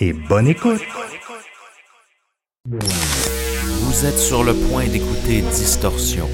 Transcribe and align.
et 0.00 0.12
bonne 0.12 0.48
écoute. 0.48 0.80
Vous 2.66 4.06
êtes 4.06 4.18
sur 4.18 4.44
le 4.44 4.54
point 4.54 4.86
d'écouter 4.86 5.42
Distorsion, 5.42 6.28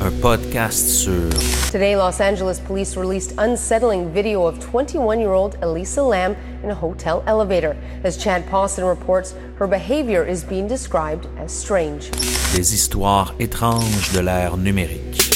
un 0.00 0.10
podcast 0.20 0.88
sur 0.88 1.28
Today, 1.72 1.94
Los 1.94 2.20
Angeles 2.20 2.60
police 2.66 2.96
released 2.96 3.34
unsettling 3.38 4.12
video 4.12 4.46
of 4.46 4.58
21 4.60 5.20
year 5.20 5.32
old 5.32 5.56
Elisa 5.62 6.02
Lam 6.02 6.34
in 6.64 6.70
a 6.70 6.74
hotel 6.74 7.22
elevator. 7.26 7.76
As 8.04 8.16
Chad 8.16 8.46
Pawson 8.48 8.84
reports, 8.84 9.34
her 9.58 9.66
behavior 9.66 10.24
is 10.24 10.44
being 10.44 10.66
described 10.66 11.26
as 11.38 11.52
strange. 11.52 12.10
des 12.54 12.72
histoires 12.74 13.34
étranges 13.38 14.12
de 14.14 14.20
l'ère 14.20 14.56
numérique. 14.56 15.27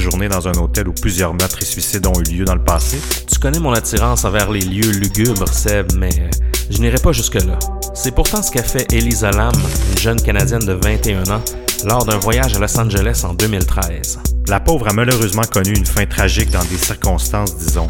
Séjourner 0.00 0.30
dans 0.30 0.48
un 0.48 0.52
hôtel 0.52 0.88
où 0.88 0.94
plusieurs 0.94 1.34
meurtres 1.34 1.58
et 1.60 1.66
suicides 1.66 2.06
ont 2.06 2.18
eu 2.20 2.22
lieu 2.22 2.44
dans 2.46 2.54
le 2.54 2.64
passé, 2.64 2.98
Tu 3.30 3.38
connais 3.38 3.58
mon 3.58 3.72
attirance 3.72 4.24
envers 4.24 4.50
les 4.50 4.60
lieux 4.60 4.92
lugubres, 4.92 5.46
Seb, 5.46 5.92
mais 5.94 6.08
euh, 6.20 6.30
je 6.70 6.78
n'irai 6.78 6.96
pas 6.96 7.12
jusque-là. 7.12 7.58
C'est 7.92 8.14
pourtant 8.14 8.42
ce 8.42 8.50
qu'a 8.50 8.62
fait 8.62 8.90
Elisa 8.94 9.30
Lam, 9.30 9.52
une 9.90 9.98
jeune 9.98 10.22
Canadienne 10.22 10.64
de 10.64 10.72
21 10.72 11.24
ans, 11.24 11.42
lors 11.84 12.06
d'un 12.06 12.16
voyage 12.16 12.56
à 12.56 12.60
Los 12.60 12.80
Angeles 12.80 13.26
en 13.28 13.34
2013. 13.34 14.20
la 14.48 14.58
pauvre 14.58 14.88
a 14.88 14.94
malheureusement 14.94 15.44
connu 15.52 15.72
une 15.72 15.84
fin 15.84 16.06
tragique 16.06 16.50
dans 16.50 16.64
des 16.64 16.78
circonstances, 16.78 17.58
disons, 17.58 17.86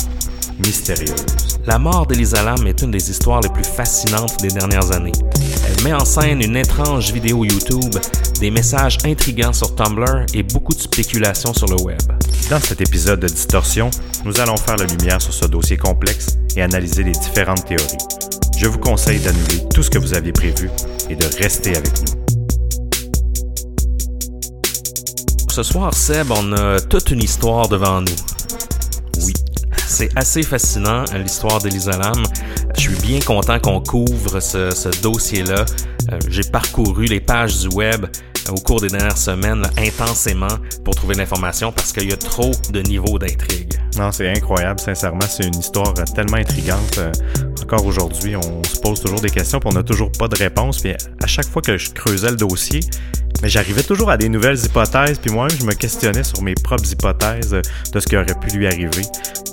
mystérieuses. 0.66 1.58
La 1.66 1.78
mort 1.78 2.06
d'Elisa 2.08 2.42
Lam 2.42 2.66
est 2.66 2.82
une 2.82 2.90
des 2.90 3.08
histoires 3.08 3.40
les 3.40 3.50
plus 3.50 3.64
fascinantes 3.64 4.42
des 4.42 4.48
dernières 4.48 4.90
années. 4.90 5.12
Elle 5.64 5.84
met 5.84 5.92
en 5.92 6.04
scène 6.04 6.42
une 6.42 6.56
étrange 6.56 7.12
vidéo 7.12 7.44
YouTube, 7.44 7.94
des 8.40 8.50
messages 8.50 8.96
intrigants 9.04 9.52
sur 9.52 9.74
Tumblr 9.74 10.24
et 10.32 10.42
beaucoup 10.42 10.72
de 10.72 10.80
spéculations 10.80 11.52
sur 11.52 11.66
le 11.68 11.78
web. 11.82 12.00
Dans 12.48 12.58
cet 12.58 12.80
épisode 12.80 13.20
de 13.20 13.28
Distorsion, 13.28 13.90
nous 14.24 14.40
allons 14.40 14.56
faire 14.56 14.76
la 14.76 14.86
lumière 14.86 15.20
sur 15.20 15.34
ce 15.34 15.44
dossier 15.44 15.76
complexe 15.76 16.38
et 16.56 16.62
analyser 16.62 17.04
les 17.04 17.12
différentes 17.12 17.66
théories. 17.66 17.98
Je 18.56 18.66
vous 18.66 18.78
conseille 18.78 19.20
d'annuler 19.20 19.62
tout 19.74 19.82
ce 19.82 19.90
que 19.90 19.98
vous 19.98 20.14
aviez 20.14 20.32
prévu 20.32 20.70
et 21.10 21.16
de 21.16 21.26
rester 21.38 21.76
avec 21.76 21.92
nous. 22.00 22.06
Ce 25.50 25.62
soir, 25.62 25.92
Seb, 25.92 26.30
on 26.30 26.52
a 26.54 26.80
toute 26.80 27.10
une 27.10 27.22
histoire 27.22 27.68
devant 27.68 28.00
nous. 28.00 28.16
Oui, 29.22 29.34
c'est 29.86 30.08
assez 30.16 30.42
fascinant, 30.42 31.04
l'histoire 31.14 31.58
d'Elisa 31.60 31.98
Lam. 31.98 32.22
Je 32.76 32.80
suis 32.80 32.96
bien 33.02 33.20
content 33.20 33.58
qu'on 33.60 33.80
couvre 33.80 34.40
ce, 34.40 34.70
ce 34.74 34.88
dossier-là. 35.02 35.66
Euh, 36.12 36.18
J'ai 36.28 36.44
parcouru 36.44 37.04
les 37.04 37.20
pages 37.20 37.58
du 37.58 37.68
web 37.68 38.06
au 38.50 38.60
cours 38.60 38.80
des 38.80 38.88
dernières 38.88 39.18
semaines 39.18 39.62
intensément 39.76 40.48
pour 40.84 40.94
trouver 40.94 41.14
l'information 41.14 41.72
parce 41.72 41.92
qu'il 41.92 42.08
y 42.08 42.12
a 42.12 42.16
trop 42.16 42.50
de 42.72 42.80
niveaux 42.80 43.18
d'intrigue. 43.18 43.72
Non, 43.98 44.12
c'est 44.12 44.28
incroyable, 44.28 44.80
sincèrement, 44.80 45.20
c'est 45.28 45.46
une 45.46 45.58
histoire 45.58 45.92
euh, 45.98 46.04
tellement 46.14 46.36
intrigante. 46.38 46.98
Euh, 46.98 47.12
Encore 47.62 47.84
aujourd'hui, 47.84 48.36
on 48.36 48.62
se 48.64 48.78
pose 48.80 49.00
toujours 49.00 49.20
des 49.20 49.30
questions, 49.30 49.60
puis 49.60 49.68
on 49.70 49.74
n'a 49.74 49.82
toujours 49.82 50.10
pas 50.12 50.28
de 50.28 50.36
réponse. 50.36 50.80
Puis 50.80 50.92
à 50.92 51.26
chaque 51.26 51.48
fois 51.48 51.62
que 51.62 51.76
je 51.76 51.90
creusais 51.90 52.30
le 52.30 52.36
dossier, 52.36 52.80
mais 53.42 53.48
j'arrivais 53.48 53.82
toujours 53.82 54.10
à 54.10 54.16
des 54.16 54.28
nouvelles 54.28 54.58
hypothèses, 54.58 55.18
puis 55.18 55.30
moi, 55.30 55.48
je 55.48 55.64
me 55.64 55.72
questionnais 55.72 56.24
sur 56.24 56.42
mes 56.42 56.54
propres 56.54 56.90
hypothèses 56.90 57.50
de 57.92 58.00
ce 58.00 58.06
qui 58.06 58.16
aurait 58.16 58.38
pu 58.40 58.56
lui 58.56 58.66
arriver. 58.66 59.02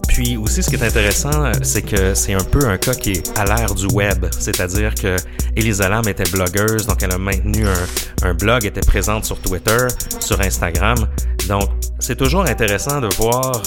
Puis 0.07 0.37
aussi, 0.37 0.63
ce 0.63 0.69
qui 0.69 0.75
est 0.75 0.83
intéressant, 0.83 1.51
c'est 1.61 1.83
que 1.83 2.13
c'est 2.13 2.33
un 2.33 2.43
peu 2.43 2.67
un 2.67 2.77
cas 2.77 2.93
qui 2.93 3.11
est 3.11 3.37
à 3.37 3.45
l'ère 3.45 3.75
du 3.75 3.85
web. 3.87 4.25
C'est-à-dire 4.39 4.95
que 4.95 5.15
Elisa 5.55 5.89
Lam 5.89 6.07
était 6.07 6.29
blogueuse, 6.31 6.87
donc 6.87 7.03
elle 7.03 7.11
a 7.11 7.17
maintenu 7.17 7.67
un, 7.67 8.27
un 8.27 8.33
blog, 8.33 8.65
était 8.65 8.81
présente 8.81 9.25
sur 9.25 9.39
Twitter, 9.39 9.87
sur 10.19 10.41
Instagram. 10.41 10.97
Donc, 11.47 11.69
c'est 11.99 12.15
toujours 12.15 12.45
intéressant 12.45 12.99
de 12.99 13.09
voir 13.17 13.61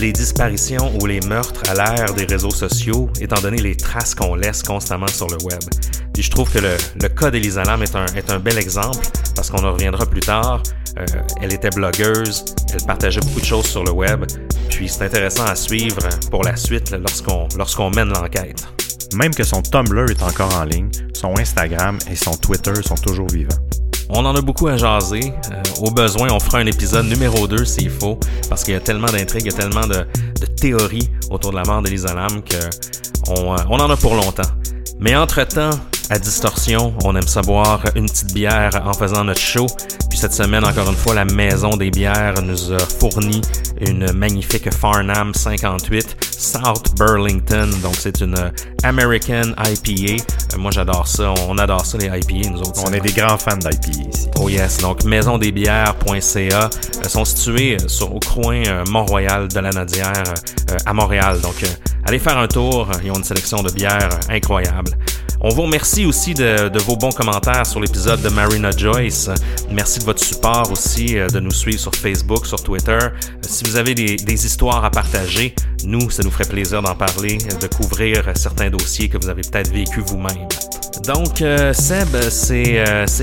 les 0.00 0.12
disparitions 0.12 0.92
ou 1.00 1.06
les 1.06 1.20
meurtres 1.20 1.62
à 1.68 1.74
l'ère 1.74 2.14
des 2.14 2.24
réseaux 2.24 2.50
sociaux, 2.50 3.08
étant 3.20 3.40
donné 3.40 3.58
les 3.58 3.76
traces 3.76 4.14
qu'on 4.14 4.34
laisse 4.34 4.62
constamment 4.62 5.08
sur 5.08 5.26
le 5.28 5.36
web. 5.44 5.60
Je 6.18 6.30
trouve 6.30 6.50
que 6.50 6.58
le, 6.58 6.76
le 7.00 7.08
cas 7.08 7.30
d'Elisa 7.30 7.62
est 7.62 7.94
un, 7.94 8.06
est 8.06 8.30
un 8.30 8.38
bel 8.38 8.58
exemple, 8.58 9.06
parce 9.36 9.50
qu'on 9.50 9.64
en 9.64 9.72
reviendra 9.72 10.04
plus 10.06 10.20
tard. 10.20 10.62
Euh, 10.98 11.04
elle 11.40 11.52
était 11.52 11.70
blogueuse, 11.70 12.44
elle 12.72 12.82
partageait 12.84 13.20
beaucoup 13.20 13.40
de 13.40 13.44
choses 13.44 13.66
sur 13.66 13.84
le 13.84 13.92
web, 13.92 14.24
puis 14.68 14.88
c'est 14.88 15.04
intéressant 15.04 15.44
à 15.44 15.54
suivre 15.54 16.08
pour 16.30 16.42
la 16.42 16.56
suite 16.56 16.90
lorsqu'on 16.90 17.46
lorsqu'on 17.56 17.90
mène 17.90 18.08
l'enquête. 18.08 18.66
Même 19.14 19.34
que 19.34 19.44
son 19.44 19.62
Tumblr 19.62 20.10
est 20.10 20.22
encore 20.22 20.54
en 20.56 20.64
ligne, 20.64 20.90
son 21.14 21.38
Instagram 21.38 21.98
et 22.10 22.16
son 22.16 22.36
Twitter 22.36 22.74
sont 22.82 22.96
toujours 22.96 23.28
vivants. 23.28 23.67
On 24.10 24.24
en 24.24 24.34
a 24.34 24.40
beaucoup 24.40 24.68
à 24.68 24.76
jaser. 24.76 25.32
Euh, 25.52 25.62
au 25.80 25.90
besoin, 25.90 26.28
on 26.30 26.40
fera 26.40 26.58
un 26.58 26.66
épisode 26.66 27.06
numéro 27.06 27.46
2 27.46 27.64
s'il 27.64 27.90
faut, 27.90 28.18
parce 28.48 28.64
qu'il 28.64 28.74
y 28.74 28.76
a 28.76 28.80
tellement 28.80 29.08
d'intrigues, 29.08 29.46
il 29.46 29.52
y 29.52 29.54
a 29.54 29.58
tellement 29.58 29.86
de, 29.86 30.06
théories 30.60 31.08
autour 31.30 31.52
de 31.52 31.56
la 31.56 31.62
mort 31.64 31.82
d'Elisa 31.82 32.14
Lam 32.14 32.42
que 32.42 32.56
on, 33.28 33.54
euh, 33.54 33.58
on 33.68 33.78
en 33.78 33.90
a 33.90 33.96
pour 33.96 34.14
longtemps. 34.14 34.50
Mais 34.98 35.14
entre-temps, 35.14 35.70
à 36.10 36.18
Distorsion, 36.18 36.94
on 37.04 37.14
aime 37.16 37.26
ça 37.26 37.42
boire 37.42 37.82
une 37.94 38.06
petite 38.06 38.32
bière 38.32 38.82
en 38.86 38.92
faisant 38.92 39.24
notre 39.24 39.40
show. 39.40 39.66
Puis 40.08 40.18
cette 40.18 40.32
semaine, 40.32 40.64
encore 40.64 40.88
une 40.88 40.96
fois, 40.96 41.14
la 41.14 41.26
Maison 41.26 41.76
des 41.76 41.90
bières 41.90 42.40
nous 42.42 42.72
a 42.72 42.78
fourni 42.78 43.42
une 43.80 44.12
magnifique 44.12 44.72
Farnham 44.72 45.32
58. 45.34 46.16
South 46.30 46.94
Burlington. 46.96 47.68
Donc, 47.82 47.94
c'est 47.98 48.20
une 48.20 48.52
American 48.82 49.52
IPA. 49.58 50.22
moi, 50.56 50.70
j'adore 50.70 51.06
ça. 51.06 51.34
On 51.48 51.58
adore 51.58 51.84
ça, 51.84 51.98
les 51.98 52.06
IPA, 52.06 52.50
nous 52.50 52.60
autres. 52.60 52.82
On 52.86 52.92
est 52.92 53.00
des 53.00 53.12
grands 53.12 53.38
fans 53.38 53.56
d'IPA 53.56 54.08
ici. 54.08 54.28
Oh 54.40 54.48
yes. 54.48 54.78
Donc, 54.78 55.04
maisondesbières.ca 55.04 56.70
sont 57.08 57.24
situés 57.24 57.76
sur, 57.86 58.14
au 58.14 58.20
coin 58.20 58.62
Mont-Royal 58.88 59.48
de 59.48 59.60
la 59.60 59.70
Nadière 59.70 60.34
à 60.86 60.92
Montréal. 60.92 61.40
Donc, 61.40 61.64
allez 62.06 62.18
faire 62.18 62.38
un 62.38 62.48
tour. 62.48 62.88
Ils 63.04 63.10
ont 63.10 63.16
une 63.16 63.24
sélection 63.24 63.62
de 63.62 63.70
bières 63.70 64.10
incroyable. 64.28 64.92
On 65.40 65.50
vous 65.50 65.62
remercie 65.62 66.04
aussi 66.04 66.34
de, 66.34 66.78
vos 66.80 66.96
bons 66.96 67.12
commentaires 67.12 67.64
sur 67.64 67.78
l'épisode 67.78 68.20
de 68.22 68.28
Marina 68.28 68.72
Joyce. 68.72 69.30
Merci 69.70 70.00
de 70.00 70.04
votre 70.04 70.22
support 70.22 70.68
aussi, 70.72 71.16
euh, 71.16 71.28
de 71.28 71.38
nous 71.38 71.52
suivre 71.52 71.78
sur 71.78 71.94
Facebook, 71.94 72.44
sur 72.44 72.60
Twitter. 72.60 72.98
Euh, 73.00 73.10
si 73.42 73.62
vous 73.62 73.76
avez 73.76 73.94
des, 73.94 74.46
histoires 74.46 74.84
à 74.84 74.90
partager, 74.90 75.54
nous, 75.84 76.10
ça 76.10 76.24
nous 76.24 76.32
ferait 76.32 76.48
plaisir 76.48 76.82
d'en 76.82 76.96
parler, 76.96 77.38
de 77.38 77.66
couvrir 77.68 78.36
certains 78.36 78.68
dossiers 78.68 79.08
que 79.08 79.16
vous 79.16 79.28
avez 79.28 79.42
peut-être 79.42 79.70
vécu 79.70 80.00
vous-même. 80.00 80.48
Donc, 81.04 81.40
euh, 81.40 81.72
Seb, 81.72 82.08
c'est 82.30 82.80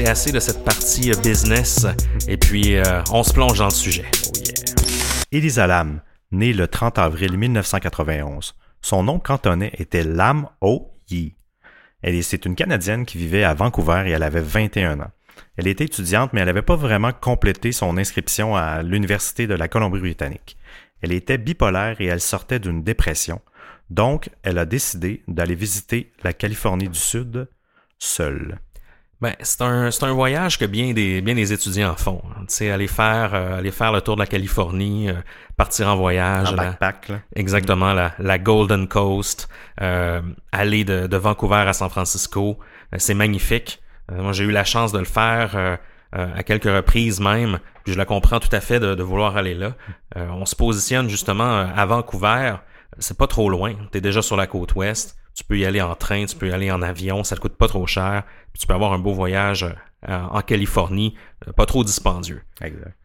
assez 0.08 0.32
de 0.32 0.40
cette 0.40 0.64
partie 0.64 1.12
business. 1.22 1.86
Et 2.30 2.38
puis, 2.38 2.78
on 3.12 3.24
se 3.24 3.34
plonge 3.34 3.58
dans 3.58 3.66
le 3.66 3.72
sujet. 3.72 4.06
Oh 4.28 4.38
yeah. 4.38 4.54
Elisa 5.34 5.68
Lam, 5.68 6.00
née 6.32 6.54
le 6.54 6.70
30 6.70 6.98
avril 6.98 7.38
1991. 7.38 8.56
Son 8.82 9.04
nom 9.04 9.20
cantonais 9.20 9.74
était 9.78 10.06
Lam 10.06 10.48
O. 10.62 10.94
Yi. 11.10 11.36
Elle 12.06 12.24
c'est 12.24 12.46
une 12.46 12.54
Canadienne 12.54 13.04
qui 13.04 13.18
vivait 13.18 13.44
à 13.44 13.56
Vancouver 13.56 14.04
et 14.06 14.12
elle 14.12 14.22
avait 14.22 14.40
21 14.40 15.00
ans. 15.00 15.12
Elle 15.58 15.66
était 15.66 15.86
étudiante, 15.86 16.34
mais 16.34 16.42
elle 16.42 16.46
n'avait 16.46 16.62
pas 16.62 16.76
vraiment 16.76 17.12
complété 17.12 17.72
son 17.72 17.98
inscription 17.98 18.56
à 18.56 18.84
l'Université 18.84 19.48
de 19.48 19.56
la 19.56 19.68
Colombie-Britannique. 19.68 20.56
Elle 21.02 21.14
était 21.14 21.40
bipolaire 21.40 22.00
et 22.00 22.06
elle 22.06 22.22
sortait 22.22 22.60
d'une 22.60 22.84
dépression. 22.84 23.42
Donc, 23.90 24.30
elle 24.44 24.60
a 24.60 24.66
décidé 24.66 25.24
d'aller 25.28 25.56
visiter 25.56 26.12
la 26.24 26.32
Californie 26.32 26.90
du 26.90 27.00
Sud 27.00 27.48
seule. 27.98 28.60
Ben, 29.22 29.34
c'est 29.40 29.62
un, 29.62 29.90
un, 29.90 30.14
voyage 30.14 30.60
que 30.60 30.66
bien 30.66 30.92
des, 30.92 31.22
bien 31.22 31.36
des 31.36 31.54
étudiants 31.54 31.96
font. 31.96 32.22
Tu 32.50 32.70
aller 32.70 32.88
faire, 32.88 33.34
euh, 33.34 33.58
aller 33.58 33.72
faire 33.72 33.94
le 33.94 34.02
tour 34.02 34.16
de 34.16 34.22
la 34.22 34.28
Californie, 34.28 35.10
euh, 35.10 35.14
partir 35.56 35.88
en 35.88 35.96
voyage. 35.96 36.52
En 36.52 36.56
backpack, 36.56 37.10
là. 37.10 37.20
Exactement, 37.36 37.94
la, 37.94 38.14
la 38.20 38.38
Golden 38.38 38.88
Coast, 38.88 39.48
euh, 39.82 40.22
aller 40.52 40.84
de, 40.84 41.08
de, 41.08 41.18
Vancouver 41.18 41.64
à 41.68 41.72
San 41.72 41.90
Francisco. 41.90 42.60
c'est 42.98 43.14
magnifique. 43.14 43.82
moi, 44.12 44.34
j'ai 44.34 44.44
eu 44.44 44.52
la 44.52 44.66
chance 44.66 44.92
de 44.92 45.00
le 45.00 45.06
faire 45.06 45.80
à 46.12 46.44
quelques 46.44 46.66
reprises 46.66 47.20
même. 47.20 47.60
Puis 47.84 47.94
je 47.94 47.98
la 47.98 48.06
comprends 48.06 48.40
tout 48.40 48.54
à 48.54 48.60
fait 48.60 48.80
de, 48.80 48.96
de 48.96 49.04
vouloir 49.04 49.38
aller 49.38 49.54
là. 49.54 49.74
on 50.16 50.46
se 50.46 50.56
positionne 50.56 51.10
justement 51.10 51.68
à 51.76 51.86
Vancouver. 51.86 52.56
C'est 53.00 53.18
pas 53.18 53.28
trop 53.28 53.50
loin. 53.50 53.74
Tu 53.92 53.98
es 53.98 54.02
déjà 54.02 54.22
sur 54.22 54.36
la 54.36 54.48
côte 54.48 54.76
ouest. 54.76 55.18
Tu 55.36 55.44
peux 55.44 55.58
y 55.58 55.66
aller 55.66 55.82
en 55.82 55.96
train, 55.96 56.26
tu 56.26 56.36
peux 56.36 56.48
y 56.48 56.52
aller 56.52 56.72
en 56.72 56.82
avion, 56.82 57.24
ça 57.24 57.36
te 57.36 57.42
coûte 57.42 57.58
pas 57.58 57.68
trop 57.68 57.86
cher. 57.86 58.24
Puis 58.54 58.62
tu 58.62 58.68
peux 58.68 58.74
avoir 58.74 58.94
un 58.94 59.00
beau 59.00 59.14
voyage 59.14 59.64
euh, 60.08 60.22
en 60.22 60.42
Californie, 60.42 61.16
euh, 61.48 61.52
pas 61.52 61.66
trop 61.66 61.84
dispendieux. 61.84 62.42
Exact. 62.62 62.96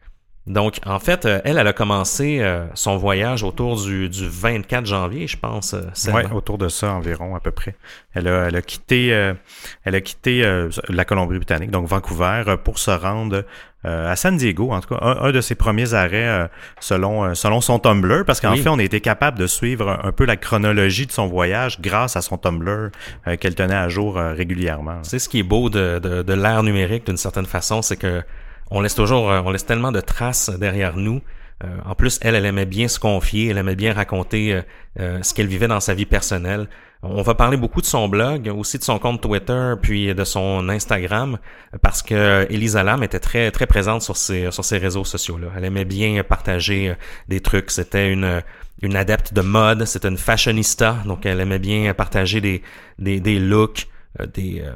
Donc, 0.47 0.79
en 0.85 0.99
fait, 0.99 1.25
euh, 1.25 1.39
elle, 1.43 1.57
elle 1.57 1.67
a 1.67 1.73
commencé 1.73 2.41
son 2.73 2.97
voyage 2.97 3.43
autour 3.43 3.81
du, 3.81 4.09
du 4.09 4.27
24 4.27 4.85
janvier, 4.85 5.27
je 5.27 5.37
pense. 5.37 5.75
Oui, 6.07 6.21
autour 6.33 6.57
de 6.57 6.67
ça 6.67 6.93
environ, 6.93 7.35
à 7.35 7.39
peu 7.39 7.51
près. 7.51 7.75
Elle 8.13 8.27
a, 8.27 8.47
elle 8.47 8.55
a 8.55 8.61
quitté, 8.61 9.07
elle 9.83 9.95
a 9.95 10.01
quitté 10.01 10.43
la 10.89 11.05
Colombie-Britannique, 11.05 11.71
donc 11.71 11.87
Vancouver, 11.87 12.55
pour 12.63 12.79
se 12.79 12.91
rendre 12.91 13.43
euh, 13.83 14.11
à 14.11 14.15
San 14.15 14.37
Diego, 14.37 14.71
en 14.71 14.79
tout 14.79 14.93
cas, 14.93 14.99
un, 15.01 15.31
de 15.31 15.41
ses 15.41 15.55
premiers 15.55 15.95
arrêts 15.95 16.27
euh, 16.27 16.47
selon 16.79 17.23
euh, 17.23 17.33
selon 17.33 17.61
son 17.61 17.79
Tumblr, 17.79 18.25
parce 18.25 18.39
qu'en 18.39 18.55
fait, 18.55 18.69
on 18.69 18.77
a 18.77 18.83
été 18.83 19.01
capable 19.01 19.39
de 19.39 19.47
suivre 19.47 19.99
un, 20.03 20.11
peu 20.11 20.25
la 20.25 20.37
chronologie 20.37 21.07
de 21.07 21.11
son 21.11 21.25
voyage 21.25 21.81
grâce 21.81 22.15
à 22.15 22.21
son 22.21 22.37
Tumblr 22.37 22.91
qu'elle 23.39 23.55
tenait 23.55 23.73
à 23.73 23.89
jour 23.89 24.15
régulièrement. 24.17 24.99
C'est 25.01 25.17
ce 25.17 25.27
qui 25.27 25.39
est 25.39 25.43
beau 25.43 25.71
de, 25.71 25.97
de, 25.97 26.21
de 26.21 26.33
l'ère 26.33 26.61
numérique 26.61 27.07
d'une 27.07 27.17
certaine 27.17 27.47
façon, 27.47 27.81
c'est 27.81 27.97
que 27.97 28.21
on 28.71 28.81
laisse 28.81 28.95
toujours, 28.95 29.25
on 29.25 29.51
laisse 29.51 29.65
tellement 29.65 29.91
de 29.91 30.01
traces 30.01 30.49
derrière 30.49 30.97
nous. 30.97 31.21
en 31.85 31.93
plus, 31.93 32.19
elle, 32.23 32.33
elle 32.35 32.45
aimait 32.45 32.65
bien 32.65 32.87
se 32.87 32.99
confier, 32.99 33.49
elle 33.49 33.57
aimait 33.57 33.75
bien 33.75 33.93
raconter 33.93 34.61
ce 34.97 35.33
qu'elle 35.33 35.47
vivait 35.47 35.67
dans 35.67 35.79
sa 35.79 35.93
vie 35.93 36.07
personnelle. 36.07 36.67
On 37.03 37.23
va 37.23 37.33
parler 37.33 37.57
beaucoup 37.57 37.81
de 37.81 37.85
son 37.87 38.07
blog, 38.07 38.47
aussi 38.55 38.77
de 38.77 38.83
son 38.83 38.99
compte 38.99 39.21
Twitter, 39.21 39.73
puis 39.81 40.13
de 40.13 40.23
son 40.23 40.69
Instagram, 40.69 41.39
parce 41.81 42.03
que 42.03 42.45
Elisa 42.51 42.83
Lam 42.83 43.01
était 43.01 43.19
très 43.19 43.49
très 43.49 43.65
présente 43.65 44.03
sur 44.03 44.15
ses 44.15 44.77
réseaux 44.77 45.03
sociaux 45.03 45.39
là. 45.39 45.47
Elle 45.57 45.65
aimait 45.65 45.85
bien 45.85 46.23
partager 46.23 46.89
euh, 46.89 46.95
des 47.27 47.39
trucs. 47.39 47.71
C'était 47.71 48.11
une 48.11 48.43
une 48.83 48.95
adepte 48.95 49.33
de 49.33 49.41
mode, 49.41 49.85
c'était 49.85 50.09
une 50.09 50.17
fashionista, 50.17 50.97
donc 51.05 51.25
elle 51.25 51.39
aimait 51.39 51.59
bien 51.59 51.91
partager 51.95 52.39
des 52.39 52.61
des, 52.99 53.19
des 53.19 53.39
looks, 53.39 53.87
euh, 54.19 54.27
des 54.27 54.61
euh, 54.61 54.71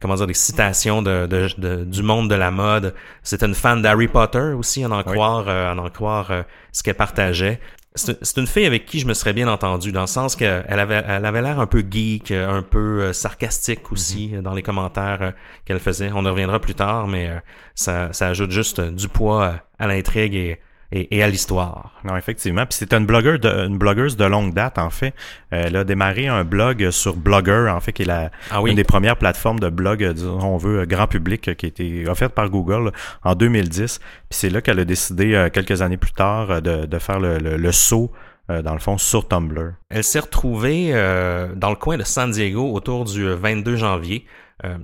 comment 0.00 0.14
dire 0.14 0.26
des 0.26 0.34
citations 0.34 1.02
de, 1.02 1.26
de, 1.26 1.84
du 1.84 2.02
monde 2.02 2.28
de 2.30 2.34
la 2.34 2.50
mode. 2.50 2.94
C'était 3.22 3.46
une 3.46 3.54
fan 3.54 3.82
d'Harry 3.82 4.08
Potter 4.08 4.54
aussi, 4.56 4.84
à 4.84 4.90
en 4.90 5.02
croire, 5.02 5.48
à 5.48 5.74
en 5.74 5.90
croire 5.90 6.44
ce 6.72 6.82
qu'elle 6.82 6.94
partageait 6.94 7.60
c'est 7.96 8.36
une 8.36 8.46
fille 8.46 8.66
avec 8.66 8.86
qui 8.86 9.00
je 9.00 9.06
me 9.06 9.14
serais 9.14 9.32
bien 9.32 9.48
entendu, 9.48 9.90
dans 9.90 10.02
le 10.02 10.06
sens 10.06 10.36
qu'elle 10.36 10.64
avait 10.68 11.02
elle 11.06 11.26
avait 11.26 11.42
l'air 11.42 11.58
un 11.58 11.66
peu 11.66 11.84
geek, 11.88 12.30
un 12.30 12.62
peu 12.62 13.02
euh, 13.02 13.12
sarcastique 13.12 13.90
aussi 13.90 14.28
mm-hmm. 14.32 14.42
dans 14.42 14.54
les 14.54 14.62
commentaires 14.62 15.22
euh, 15.22 15.30
qu'elle 15.64 15.80
faisait. 15.80 16.10
On 16.14 16.24
y 16.24 16.28
reviendra 16.28 16.60
plus 16.60 16.74
tard, 16.74 17.08
mais 17.08 17.28
euh, 17.28 17.40
ça, 17.74 18.12
ça 18.12 18.28
ajoute 18.28 18.52
juste 18.52 18.80
du 18.80 19.08
poids 19.08 19.56
à 19.78 19.86
l'intrigue 19.88 20.34
et 20.34 20.60
et, 20.92 21.22
à 21.22 21.28
l'histoire. 21.28 21.92
Non, 22.04 22.16
effectivement. 22.16 22.66
Puis 22.66 22.78
c'est 22.78 22.92
une 22.92 23.06
blogueur 23.06 23.38
de, 23.38 23.48
une 23.48 23.78
blogueuse 23.78 24.16
de 24.16 24.24
longue 24.24 24.54
date, 24.54 24.78
en 24.78 24.90
fait. 24.90 25.14
Elle 25.50 25.76
a 25.76 25.84
démarré 25.84 26.26
un 26.26 26.44
blog 26.44 26.90
sur 26.90 27.16
Blogger, 27.16 27.68
en 27.70 27.80
fait, 27.80 27.92
qui 27.92 28.02
est 28.02 28.06
la, 28.06 28.30
ah 28.50 28.60
une 28.66 28.74
des 28.74 28.84
premières 28.84 29.16
plateformes 29.16 29.60
de 29.60 29.68
blog, 29.68 30.04
disons, 30.12 30.40
on 30.40 30.56
veut, 30.56 30.84
grand 30.86 31.06
public, 31.06 31.56
qui 31.56 31.66
a 31.66 31.68
été 31.68 32.08
offerte 32.08 32.34
par 32.34 32.50
Google 32.50 32.92
en 33.22 33.34
2010. 33.34 33.98
Puis 33.98 34.06
c'est 34.30 34.50
là 34.50 34.60
qu'elle 34.60 34.80
a 34.80 34.84
décidé, 34.84 35.34
euh, 35.34 35.48
quelques 35.48 35.80
années 35.82 35.96
plus 35.96 36.12
tard, 36.12 36.50
euh, 36.50 36.60
de, 36.60 36.86
de 36.86 36.98
faire 36.98 37.20
le, 37.20 37.38
le, 37.38 37.72
saut 37.72 38.10
euh, 38.50 38.62
dans 38.62 38.72
le 38.72 38.80
fond, 38.80 38.98
sur 38.98 39.28
Tumblr. 39.28 39.74
Elle 39.90 40.04
s'est 40.04 40.20
retrouvée 40.20 40.90
dans 41.54 41.70
le 41.70 41.76
coin 41.76 41.98
de 41.98 42.04
San 42.04 42.30
Diego 42.30 42.72
autour 42.72 43.04
du 43.04 43.28
22 43.28 43.76
janvier. 43.76 44.26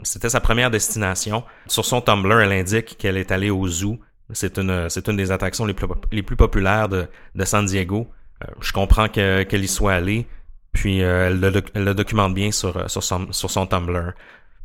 C'était 0.05 0.31
sa 0.31 0.41
première 0.41 0.71
destination. 0.71 1.45
Sur 1.67 1.85
son 1.85 2.01
Tumblr, 2.01 2.41
elle 2.41 2.53
indique 2.53 2.97
qu'elle 2.97 3.19
est 3.19 3.31
allée 3.31 3.51
au 3.51 3.69
zoo 3.69 3.99
c'est 4.33 4.59
une, 4.59 4.89
c'est 4.91 5.09
une 5.09 5.17
des 5.17 5.31
attractions 5.31 5.67
les 5.67 5.75
plus, 6.23 6.37
populaires 6.37 6.89
de, 6.89 7.07
de 7.35 7.45
San 7.45 7.65
Diego. 7.65 8.09
Euh, 8.43 8.47
je 8.61 8.73
comprends 8.73 9.09
qu'elle 9.09 9.65
y 9.65 9.69
soit 9.69 9.95
allée, 9.95 10.27
puis 10.73 11.03
euh, 11.03 11.29
elle, 11.29 11.41
le, 11.41 11.63
elle, 11.75 11.85
le, 11.85 11.95
documente 11.95 12.35
bien 12.35 12.51
sur, 12.51 12.77
euh, 12.77 12.89
sur, 12.89 13.03
son, 13.03 13.33
sur 13.33 13.51
son 13.51 13.67
Tumblr. 13.67 14.13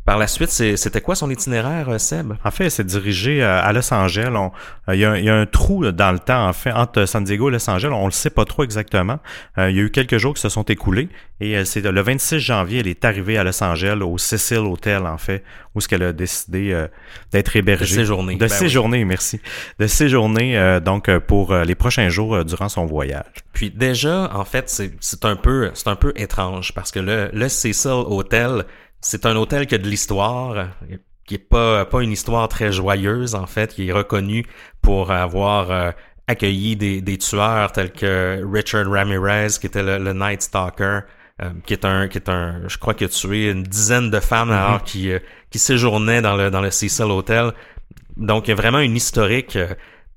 Par 0.03 0.17
la 0.17 0.25
suite, 0.25 0.49
c'était 0.49 0.99
quoi 0.99 1.13
son 1.13 1.29
itinéraire, 1.29 1.87
euh, 1.89 1.99
Seb? 1.99 2.33
En 2.43 2.49
fait, 2.49 2.71
c'est 2.71 2.85
dirigé 2.85 3.43
euh, 3.43 3.61
à 3.61 3.71
Los 3.71 3.93
Angeles. 3.93 4.31
Euh, 4.89 4.95
il, 4.95 4.99
y 4.99 5.05
a, 5.05 5.35
un 5.35 5.45
trou 5.45 5.91
dans 5.91 6.11
le 6.11 6.17
temps, 6.17 6.47
en 6.47 6.53
fait, 6.53 6.71
entre 6.71 7.05
San 7.05 7.23
Diego 7.23 7.49
et 7.49 7.51
Los 7.51 7.69
Angeles. 7.69 7.91
On 7.93 8.05
le 8.05 8.11
sait 8.11 8.31
pas 8.31 8.45
trop 8.45 8.63
exactement. 8.63 9.19
il 9.57 9.75
y 9.75 9.79
a 9.79 9.83
eu 9.83 9.91
quelques 9.91 10.17
jours 10.17 10.33
qui 10.33 10.41
se 10.41 10.49
sont 10.49 10.63
écoulés. 10.63 11.09
Et 11.39 11.65
c'est 11.65 11.81
le 11.81 12.01
26 12.01 12.39
janvier, 12.39 12.79
elle 12.79 12.87
est 12.87 13.05
arrivée 13.05 13.37
à 13.37 13.43
Los 13.43 13.63
Angeles, 13.63 13.99
au 14.01 14.17
Cecil 14.17 14.59
Hotel, 14.59 15.05
en 15.05 15.17
fait, 15.17 15.43
où 15.75 15.81
ce 15.81 15.87
qu'elle 15.87 16.03
a 16.03 16.13
décidé 16.13 16.85
d'être 17.31 17.55
hébergée. 17.55 17.97
De 17.97 18.01
séjourner. 18.01 18.35
De 18.35 18.39
ben 18.39 18.49
séjourner, 18.49 19.05
merci. 19.05 19.39
De 19.79 19.87
séjourner, 19.87 20.79
donc, 20.83 21.15
pour 21.19 21.55
les 21.55 21.75
prochains 21.75 22.09
jours 22.09 22.43
durant 22.45 22.69
son 22.69 22.85
voyage. 22.85 23.25
Puis 23.53 23.69
déjà, 23.71 24.31
en 24.33 24.45
fait, 24.45 24.69
c'est 24.99 25.25
un 25.25 25.35
peu 25.35 25.71
c'est 25.73 25.87
un 25.87 25.95
peu 25.95 26.13
étrange 26.15 26.73
parce 26.73 26.91
que 26.91 26.99
le, 26.99 27.29
le 27.33 27.49
Cecil 27.49 27.91
Hotel, 27.91 28.65
c'est 29.01 29.25
un 29.25 29.35
hôtel 29.35 29.67
qui 29.67 29.75
a 29.75 29.77
de 29.77 29.87
l'histoire, 29.87 30.67
qui 31.25 31.35
est 31.35 31.37
pas, 31.37 31.85
pas 31.85 32.01
une 32.03 32.11
histoire 32.11 32.47
très 32.47 32.71
joyeuse, 32.71 33.35
en 33.35 33.47
fait, 33.47 33.73
qui 33.73 33.89
est 33.89 33.91
reconnu 33.91 34.45
pour 34.81 35.11
avoir 35.11 35.71
euh, 35.71 35.91
accueilli 36.27 36.75
des, 36.75 37.01
des, 37.01 37.17
tueurs 37.17 37.71
tels 37.71 37.91
que 37.91 38.41
Richard 38.51 38.89
Ramirez, 38.89 39.47
qui 39.59 39.67
était 39.67 39.83
le, 39.83 40.13
Night 40.13 40.43
Stalker, 40.43 41.01
euh, 41.41 41.49
qui 41.65 41.73
est 41.73 41.85
un, 41.85 42.07
qui 42.07 42.19
est 42.19 42.29
un, 42.29 42.61
je 42.67 42.77
crois 42.77 42.93
qu'il 42.93 43.05
a 43.05 43.09
tué 43.09 43.49
une 43.49 43.63
dizaine 43.63 44.11
de 44.11 44.19
femmes 44.19 44.49
mm-hmm. 44.49 44.65
alors 44.65 44.83
qui, 44.83 45.11
euh, 45.11 45.19
qui 45.49 45.57
séjournaient 45.57 46.21
dans 46.21 46.35
le, 46.35 46.51
dans 46.51 46.61
le 46.61 46.69
Cecil 46.69 47.05
Hotel. 47.05 47.53
Donc, 48.17 48.47
il 48.47 48.51
y 48.51 48.53
a 48.53 48.55
vraiment 48.55 48.79
une 48.79 48.95
historique 48.95 49.57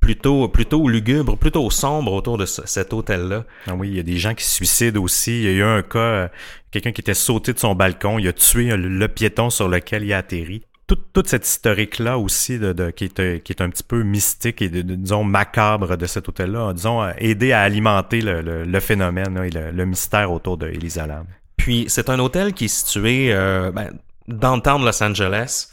plutôt 0.05 0.49
plutôt 0.49 0.87
lugubre, 0.87 1.39
plutôt 1.39 1.71
sombre 1.71 2.13
autour 2.13 2.37
de 2.37 2.45
cet 2.45 2.93
hôtel-là. 2.93 3.45
Ah 3.67 3.75
oui, 3.75 3.89
il 3.89 3.97
y 3.97 4.01
a 4.01 4.03
des 4.03 4.19
gens 4.19 4.35
qui 4.35 4.45
se 4.45 4.55
suicident 4.55 5.03
aussi. 5.03 5.39
Il 5.39 5.45
y 5.45 5.49
a 5.49 5.53
eu 5.53 5.63
un 5.63 5.83
cas, 5.83 5.99
euh, 5.99 6.29
quelqu'un 6.71 6.93
qui 6.93 7.01
était 7.01 7.15
sauté 7.15 7.55
de 7.55 7.59
son 7.59 7.75
balcon, 7.75 8.19
il 8.19 8.29
a 8.29 8.35
tué 8.35 8.77
le, 8.77 9.09
piéton 9.09 9.49
sur 9.49 9.67
lequel 9.67 10.05
il 10.05 10.13
a 10.13 10.19
atterri. 10.19 10.63
Toute, 10.87 11.27
cette 11.27 11.47
historique-là 11.47 12.19
aussi, 12.19 12.59
de, 12.59 12.91
qui, 12.91 13.05
est, 13.05 13.19
euh, 13.19 13.39
qui 13.39 13.53
est 13.55 13.63
un 13.63 13.71
petit 13.71 13.83
peu 13.83 14.03
mystique 14.03 14.61
et, 14.61 14.69
disons, 14.69 15.25
macabre 15.25 15.97
de 15.97 16.05
cet 16.05 16.29
hôtel-là, 16.29 16.75
disons, 16.75 17.01
a 17.01 17.15
aidé 17.17 17.53
à 17.53 17.63
alimenter 17.63 18.21
le, 18.21 18.81
phénomène 18.81 19.39
et 19.43 19.51
le, 19.51 19.87
mystère 19.87 20.31
autour 20.31 20.59
de 20.59 20.67
Elisa 20.67 21.07
Lam. 21.07 21.25
Puis, 21.57 21.87
c'est 21.89 22.11
un 22.11 22.19
hôtel 22.19 22.53
qui 22.53 22.67
est 22.67 22.69
situé 22.69 23.33
euh, 23.33 23.73
ben, 23.73 23.91
dans 24.29 24.57
le 24.57 24.61
temps 24.61 24.79
de 24.79 24.85
Los 24.85 25.03
Angeles, 25.03 25.69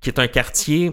qui 0.00 0.10
est 0.10 0.20
un 0.20 0.28
quartier 0.28 0.92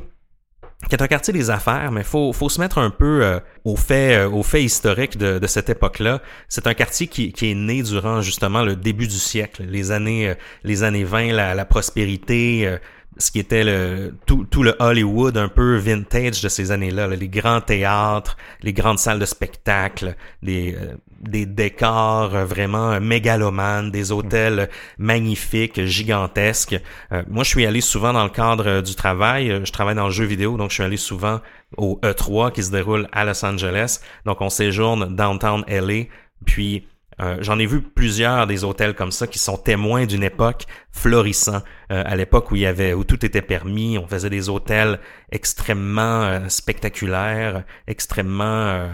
qui 0.88 0.96
est 0.96 1.02
un 1.02 1.08
quartier 1.08 1.34
des 1.34 1.50
affaires, 1.50 1.92
mais 1.92 2.04
faut 2.04 2.32
faut 2.32 2.48
se 2.48 2.60
mettre 2.62 2.78
un 2.78 2.90
peu 2.90 3.24
euh, 3.24 3.40
au 3.66 3.76
fait 3.76 4.16
euh, 4.16 4.30
au 4.30 4.44
fait 4.44 4.64
historique 4.64 5.18
de, 5.18 5.46
cette 5.46 5.70
époque-là. 5.70 6.22
C'est 6.48 6.68
un 6.68 6.74
quartier 6.74 7.08
qui, 7.08 7.34
qui 7.34 7.52
est 7.52 7.56
né 7.56 7.84
durant 7.84 8.22
justement 8.22 8.64
le 8.64 8.76
début 8.76 9.08
du 9.08 9.20
siècle, 9.20 9.64
les 9.68 9.92
années 9.92 10.34
les 10.64 10.84
années 10.84 11.04
20, 11.04 11.34
la, 11.34 11.54
la 11.54 11.66
prospérité, 11.66 12.78
ce 13.18 13.32
qui 13.32 13.40
était 13.40 13.64
le 13.64 14.16
tout, 14.26 14.46
tout 14.46 14.64
le 14.64 14.76
Hollywood 14.80 15.38
un 15.38 15.50
peu 15.50 15.76
vintage 15.78 16.42
de 16.42 16.50
ces 16.50 16.72
années-là, 16.72 17.08
les 17.08 17.28
grands 17.28 17.62
théâtres, 17.62 18.38
les 18.62 18.72
grandes 18.72 19.00
salles 19.00 19.20
de 19.20 19.26
spectacle, 19.26 20.16
des, 20.42 20.76
euh, 20.76 20.96
des 21.20 21.46
décors 21.46 22.30
vraiment 22.46 23.00
mégalomanes, 23.02 23.92
des 23.92 24.12
hôtels 24.12 24.70
magnifiques, 24.98 25.84
gigantesques. 25.84 26.80
Euh, 27.12 27.24
moi, 27.28 27.44
je 27.44 27.50
suis 27.50 27.66
allé 27.66 27.82
souvent 27.82 28.14
dans 28.14 28.24
le 28.24 28.30
cadre 28.30 28.82
du 28.82 28.96
travail. 28.96 29.62
Je 29.64 29.72
travaille 29.72 29.96
dans 29.96 30.06
le 30.06 30.12
jeu 30.12 30.26
vidéo, 30.26 30.56
donc 30.56 30.70
je 30.70 30.76
suis 30.76 30.84
allé 30.84 30.98
souvent 30.98 31.42
au 31.78 32.00
E3 32.04 32.52
qui 32.52 32.64
se 32.64 32.72
déroule 32.72 33.08
à 33.12 33.26
Los 33.26 33.44
Angeles. 33.44 34.00
Donc, 34.26 34.40
on 34.42 34.50
séjourne 34.50 35.16
downtown 35.16 35.64
LA, 35.68 36.06
puis 36.46 36.88
euh, 37.22 37.38
j'en 37.42 37.60
ai 37.60 37.66
vu 37.66 37.82
plusieurs 37.82 38.48
des 38.48 38.64
hôtels 38.64 38.94
comme 38.94 39.12
ça 39.12 39.28
qui 39.28 39.40
sont 39.40 39.58
témoins 39.58 40.06
d'une 40.06 40.24
époque 40.24 40.64
florissante. 40.92 41.64
Euh, 41.92 42.04
à 42.06 42.16
l'époque 42.16 42.52
où 42.52 42.56
il 42.56 42.62
y 42.62 42.66
avait 42.66 42.94
où 42.94 43.04
tout 43.04 43.26
était 43.26 43.42
permis, 43.42 43.98
on 43.98 44.08
faisait 44.08 44.30
des 44.30 44.50
hôtels 44.50 45.00
extrêmement 45.32 46.24
euh, 46.24 46.40
spectaculaires, 46.48 47.64
extrêmement 47.88 48.90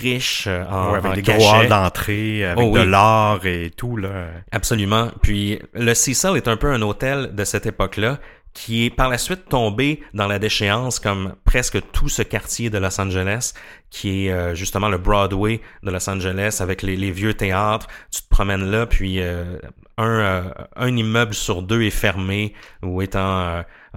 riches 0.00 0.46
en, 0.46 0.94
avec 0.94 1.24
des 1.24 1.32
gros 1.32 1.64
d'entrée, 1.64 2.44
avec 2.44 2.64
oh 2.64 2.78
de 2.78 2.82
l'or 2.82 3.44
et 3.44 3.72
tout 3.76 3.96
là. 3.96 4.28
Absolument. 4.52 5.10
Puis 5.20 5.58
le 5.74 5.94
Cecil 5.94 6.36
est 6.36 6.46
un 6.46 6.56
peu 6.56 6.70
un 6.70 6.80
hôtel 6.82 7.34
de 7.34 7.42
cette 7.42 7.66
époque-là 7.66 8.20
qui 8.58 8.86
est 8.86 8.90
par 8.90 9.08
la 9.08 9.18
suite 9.18 9.48
tombé 9.48 10.02
dans 10.14 10.26
la 10.26 10.40
déchéance 10.40 10.98
comme 10.98 11.36
presque 11.44 11.78
tout 11.92 12.08
ce 12.08 12.22
quartier 12.22 12.70
de 12.70 12.78
Los 12.78 13.00
Angeles, 13.00 13.52
qui 13.88 14.26
est 14.26 14.32
euh, 14.32 14.56
justement 14.56 14.88
le 14.88 14.98
Broadway 14.98 15.60
de 15.84 15.92
Los 15.92 16.10
Angeles 16.10 16.58
avec 16.58 16.82
les, 16.82 17.12
vieux 17.12 17.34
théâtres. 17.34 17.86
Tu 18.10 18.20
te 18.20 18.28
promènes 18.28 18.68
là, 18.68 18.86
puis 18.86 19.20
euh, 19.20 19.58
un, 19.96 20.08
euh, 20.08 20.42
un 20.74 20.96
immeuble 20.96 21.34
sur 21.34 21.62
deux 21.62 21.82
est 21.82 21.90
fermé 21.90 22.52
ou 22.82 23.00
est 23.00 23.14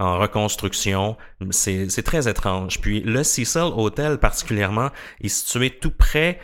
en, 0.02 0.18
reconstruction. 0.18 1.16
C'est, 1.50 2.02
très 2.04 2.28
étrange. 2.28 2.80
Puis 2.80 3.00
le 3.00 3.22
Cecil 3.22 3.70
Hotel 3.76 4.18
particulièrement 4.18 4.90
est 5.20 5.28
situé 5.28 5.70
tout 5.70 5.90
près 5.90 6.38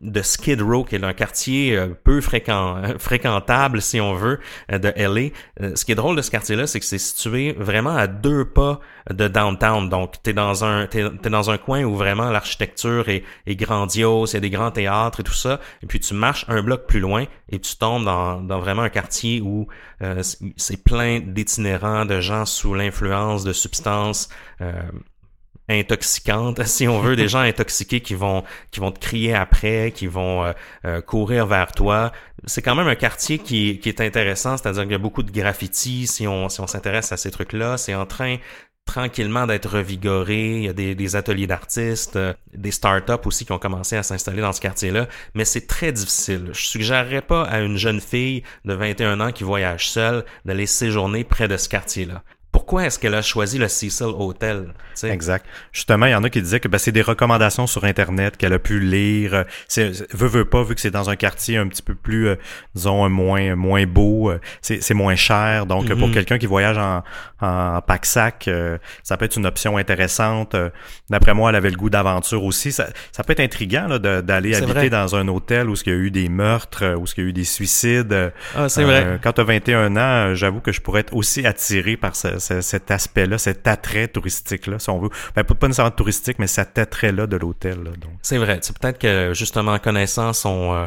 de 0.00 0.22
Skid 0.22 0.60
Row, 0.60 0.84
qui 0.84 0.96
est 0.96 1.04
un 1.04 1.12
quartier 1.12 1.78
peu 2.04 2.20
fréquent, 2.20 2.82
fréquentable, 2.98 3.80
si 3.80 4.00
on 4.00 4.14
veut, 4.14 4.40
de 4.68 4.92
LA. 4.96 5.74
ce 5.74 5.84
qui 5.84 5.92
est 5.92 5.96
drôle 5.96 6.16
de 6.16 6.22
ce 6.22 6.30
quartier-là, 6.30 6.66
c'est 6.66 6.80
que 6.80 6.86
c'est 6.86 6.98
situé 6.98 7.54
vraiment 7.58 7.96
à 7.96 8.06
deux 8.06 8.44
pas 8.44 8.80
de 9.10 9.28
downtown. 9.28 9.88
Donc, 9.88 10.22
t'es 10.22 10.32
dans 10.32 10.64
un 10.64 10.86
t'es, 10.86 11.30
dans 11.30 11.50
un 11.50 11.58
coin 11.58 11.84
où 11.84 11.94
vraiment 11.94 12.30
l'architecture 12.30 13.08
est, 13.08 13.22
est 13.46 13.56
grandiose, 13.56 14.32
il 14.32 14.34
y 14.34 14.36
a 14.38 14.40
des 14.40 14.50
grands 14.50 14.70
théâtres 14.70 15.20
et 15.20 15.24
tout 15.24 15.32
ça. 15.32 15.60
Et 15.82 15.86
puis 15.86 16.00
tu 16.00 16.14
marches 16.14 16.44
un 16.48 16.62
bloc 16.62 16.86
plus 16.86 17.00
loin 17.00 17.26
et 17.48 17.58
tu 17.60 17.76
tombes 17.76 18.04
dans, 18.04 18.40
dans 18.40 18.58
vraiment 18.58 18.82
un 18.82 18.88
quartier 18.88 19.40
où 19.40 19.68
euh, 20.02 20.22
c'est 20.56 20.82
plein 20.82 21.20
d'itinérants, 21.20 22.04
de 22.04 22.20
gens 22.20 22.44
sous 22.44 22.74
l'influence 22.76 23.44
de 23.44 23.52
substances. 23.52 24.28
Euh, 24.60 24.72
intoxicantes, 25.68 26.62
si 26.66 26.88
on 26.88 27.00
veut, 27.00 27.16
des 27.16 27.28
gens 27.28 27.40
intoxiqués 27.40 28.00
qui 28.00 28.14
vont 28.14 28.44
qui 28.70 28.80
vont 28.80 28.92
te 28.92 29.00
crier 29.00 29.34
après, 29.34 29.92
qui 29.94 30.06
vont 30.06 30.44
euh, 30.44 30.52
euh, 30.84 31.00
courir 31.00 31.46
vers 31.46 31.72
toi. 31.72 32.12
C'est 32.44 32.62
quand 32.62 32.74
même 32.74 32.88
un 32.88 32.94
quartier 32.94 33.38
qui, 33.38 33.80
est 33.84 34.00
intéressant, 34.00 34.56
c'est-à-dire 34.56 34.82
qu'il 34.82 34.92
y 34.92 34.96
a 34.96 34.98
beaucoup 34.98 35.22
de 35.22 35.30
graffiti 35.32 36.06
si 36.06 36.26
on 36.26 36.48
si 36.48 36.60
on 36.60 36.66
s'intéresse 36.66 37.12
à 37.12 37.16
ces 37.16 37.30
trucs-là. 37.30 37.76
C'est 37.78 37.94
en 37.94 38.06
train 38.06 38.36
tranquillement 38.84 39.48
d'être 39.48 39.68
revigoré. 39.68 40.58
Il 40.58 40.62
y 40.62 40.68
a 40.68 40.72
des, 40.72 40.94
des 40.94 41.16
ateliers 41.16 41.48
d'artistes, 41.48 42.14
euh, 42.14 42.32
des 42.54 42.70
startups 42.70 43.26
aussi 43.26 43.44
qui 43.44 43.50
ont 43.52 43.58
commencé 43.58 43.96
à 43.96 44.04
s'installer 44.04 44.42
dans 44.42 44.52
ce 44.52 44.60
quartier-là, 44.60 45.08
mais 45.34 45.44
c'est 45.44 45.66
très 45.66 45.90
difficile. 45.90 46.50
Je 46.52 46.66
suggérerais 46.66 47.22
pas 47.22 47.42
à 47.42 47.60
une 47.60 47.76
jeune 47.76 48.00
fille 48.00 48.44
de 48.64 48.74
21 48.74 49.20
ans 49.20 49.32
qui 49.32 49.42
voyage 49.42 49.90
seule 49.90 50.24
d'aller 50.44 50.66
séjourner 50.66 51.24
près 51.24 51.48
de 51.48 51.56
ce 51.56 51.68
quartier-là 51.68 52.22
pourquoi 52.56 52.86
est-ce 52.86 52.98
qu'elle 52.98 53.14
a 53.14 53.20
choisi 53.20 53.58
le 53.58 53.68
Cecil 53.68 54.06
Hotel? 54.06 54.72
Exact. 55.04 55.44
Justement, 55.72 56.06
il 56.06 56.12
y 56.12 56.14
en 56.14 56.24
a 56.24 56.30
qui 56.30 56.40
disaient 56.40 56.58
que 56.58 56.68
ben, 56.68 56.78
c'est 56.78 56.90
des 56.90 57.02
recommandations 57.02 57.66
sur 57.66 57.84
Internet 57.84 58.38
qu'elle 58.38 58.54
a 58.54 58.58
pu 58.58 58.80
lire. 58.80 59.44
C'est, 59.68 59.90
veut, 60.14 60.26
veut 60.26 60.46
pas, 60.46 60.62
vu 60.62 60.74
que 60.74 60.80
c'est 60.80 60.90
dans 60.90 61.10
un 61.10 61.16
quartier 61.16 61.58
un 61.58 61.68
petit 61.68 61.82
peu 61.82 61.94
plus, 61.94 62.28
euh, 62.28 62.36
disons, 62.74 63.06
moins, 63.10 63.54
moins 63.56 63.84
beau, 63.84 64.30
euh, 64.30 64.40
c'est, 64.62 64.94
moins 64.94 65.16
cher. 65.16 65.66
Donc, 65.66 65.92
pour 65.92 66.08
mhm. 66.08 66.14
quelqu'un 66.14 66.38
qui 66.38 66.46
voyage 66.46 66.78
en, 66.78 67.02
en 67.42 67.82
pack-sac, 67.82 68.48
euh, 68.48 68.78
ça 69.02 69.18
peut 69.18 69.26
être 69.26 69.36
une 69.36 69.44
option 69.44 69.76
intéressante. 69.76 70.56
D'après 71.10 71.34
moi, 71.34 71.50
elle 71.50 71.56
avait 71.56 71.70
le 71.70 71.76
goût 71.76 71.90
d'aventure 71.90 72.42
aussi. 72.42 72.72
Ça, 72.72 72.86
ça 73.12 73.22
peut 73.22 73.34
être 73.34 73.40
intriguant 73.40 73.86
là, 73.86 73.98
d'aller 73.98 74.54
habiter 74.54 74.88
dans 74.88 75.14
un 75.14 75.28
hôtel 75.28 75.68
où 75.68 75.74
il 75.74 75.92
y 75.92 75.94
a 75.94 75.98
eu 75.98 76.10
des 76.10 76.30
meurtres, 76.30 76.94
où 76.96 77.04
il 77.04 77.22
y 77.22 77.26
a 77.26 77.28
eu 77.28 77.32
des 77.34 77.44
suicides. 77.44 78.32
Ah, 78.56 78.70
c'est 78.70 78.84
vrai. 78.84 79.20
Quand 79.22 79.34
tu 79.34 79.42
as 79.42 79.44
21 79.44 79.96
ans, 79.98 80.34
j'avoue 80.34 80.60
que 80.60 80.72
je 80.72 80.80
pourrais 80.80 81.00
être 81.00 81.14
aussi 81.14 81.46
attiré 81.46 81.98
par 81.98 82.16
ce 82.46 82.60
cet 82.60 82.90
aspect-là, 82.90 83.38
cet 83.38 83.66
attrait 83.66 84.08
touristique-là, 84.08 84.78
si 84.78 84.90
on 84.90 84.98
veut. 84.98 85.10
Ben, 85.34 85.44
pas 85.44 85.66
nécessairement 85.66 85.90
touristique, 85.90 86.38
mais 86.38 86.46
cet 86.46 86.78
attrait-là 86.78 87.26
de 87.26 87.36
l'hôtel. 87.36 87.78
C'est 88.22 88.38
vrai. 88.38 88.58
C'est 88.62 88.78
peut-être 88.78 88.98
que, 88.98 89.32
justement, 89.34 89.78
connaissant 89.78 90.32
son, 90.32 90.74
euh, 90.74 90.86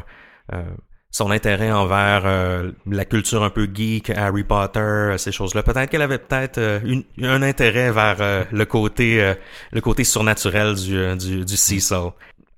euh, 0.54 0.64
son 1.12 1.32
intérêt 1.32 1.72
envers 1.72 2.24
euh, 2.26 2.72
la 2.86 3.06
culture 3.06 3.44
un 3.44 3.50
peu 3.50 3.68
geek, 3.74 4.10
Harry 4.12 4.44
Potter, 4.44 5.16
ces 5.18 5.32
choses-là, 5.32 5.64
peut-être 5.64 5.90
qu'elle 5.90 6.02
avait 6.02 6.20
peut-être 6.20 6.60
un 6.60 7.42
intérêt 7.42 7.92
vers 7.92 8.46
le 8.52 8.66
côté 8.66 9.34
le 9.72 9.82
côté 9.82 10.04
surnaturel 10.04 10.76
du, 10.76 11.18
du, 11.18 11.46
du 11.46 11.58
Cecil. 11.58 12.12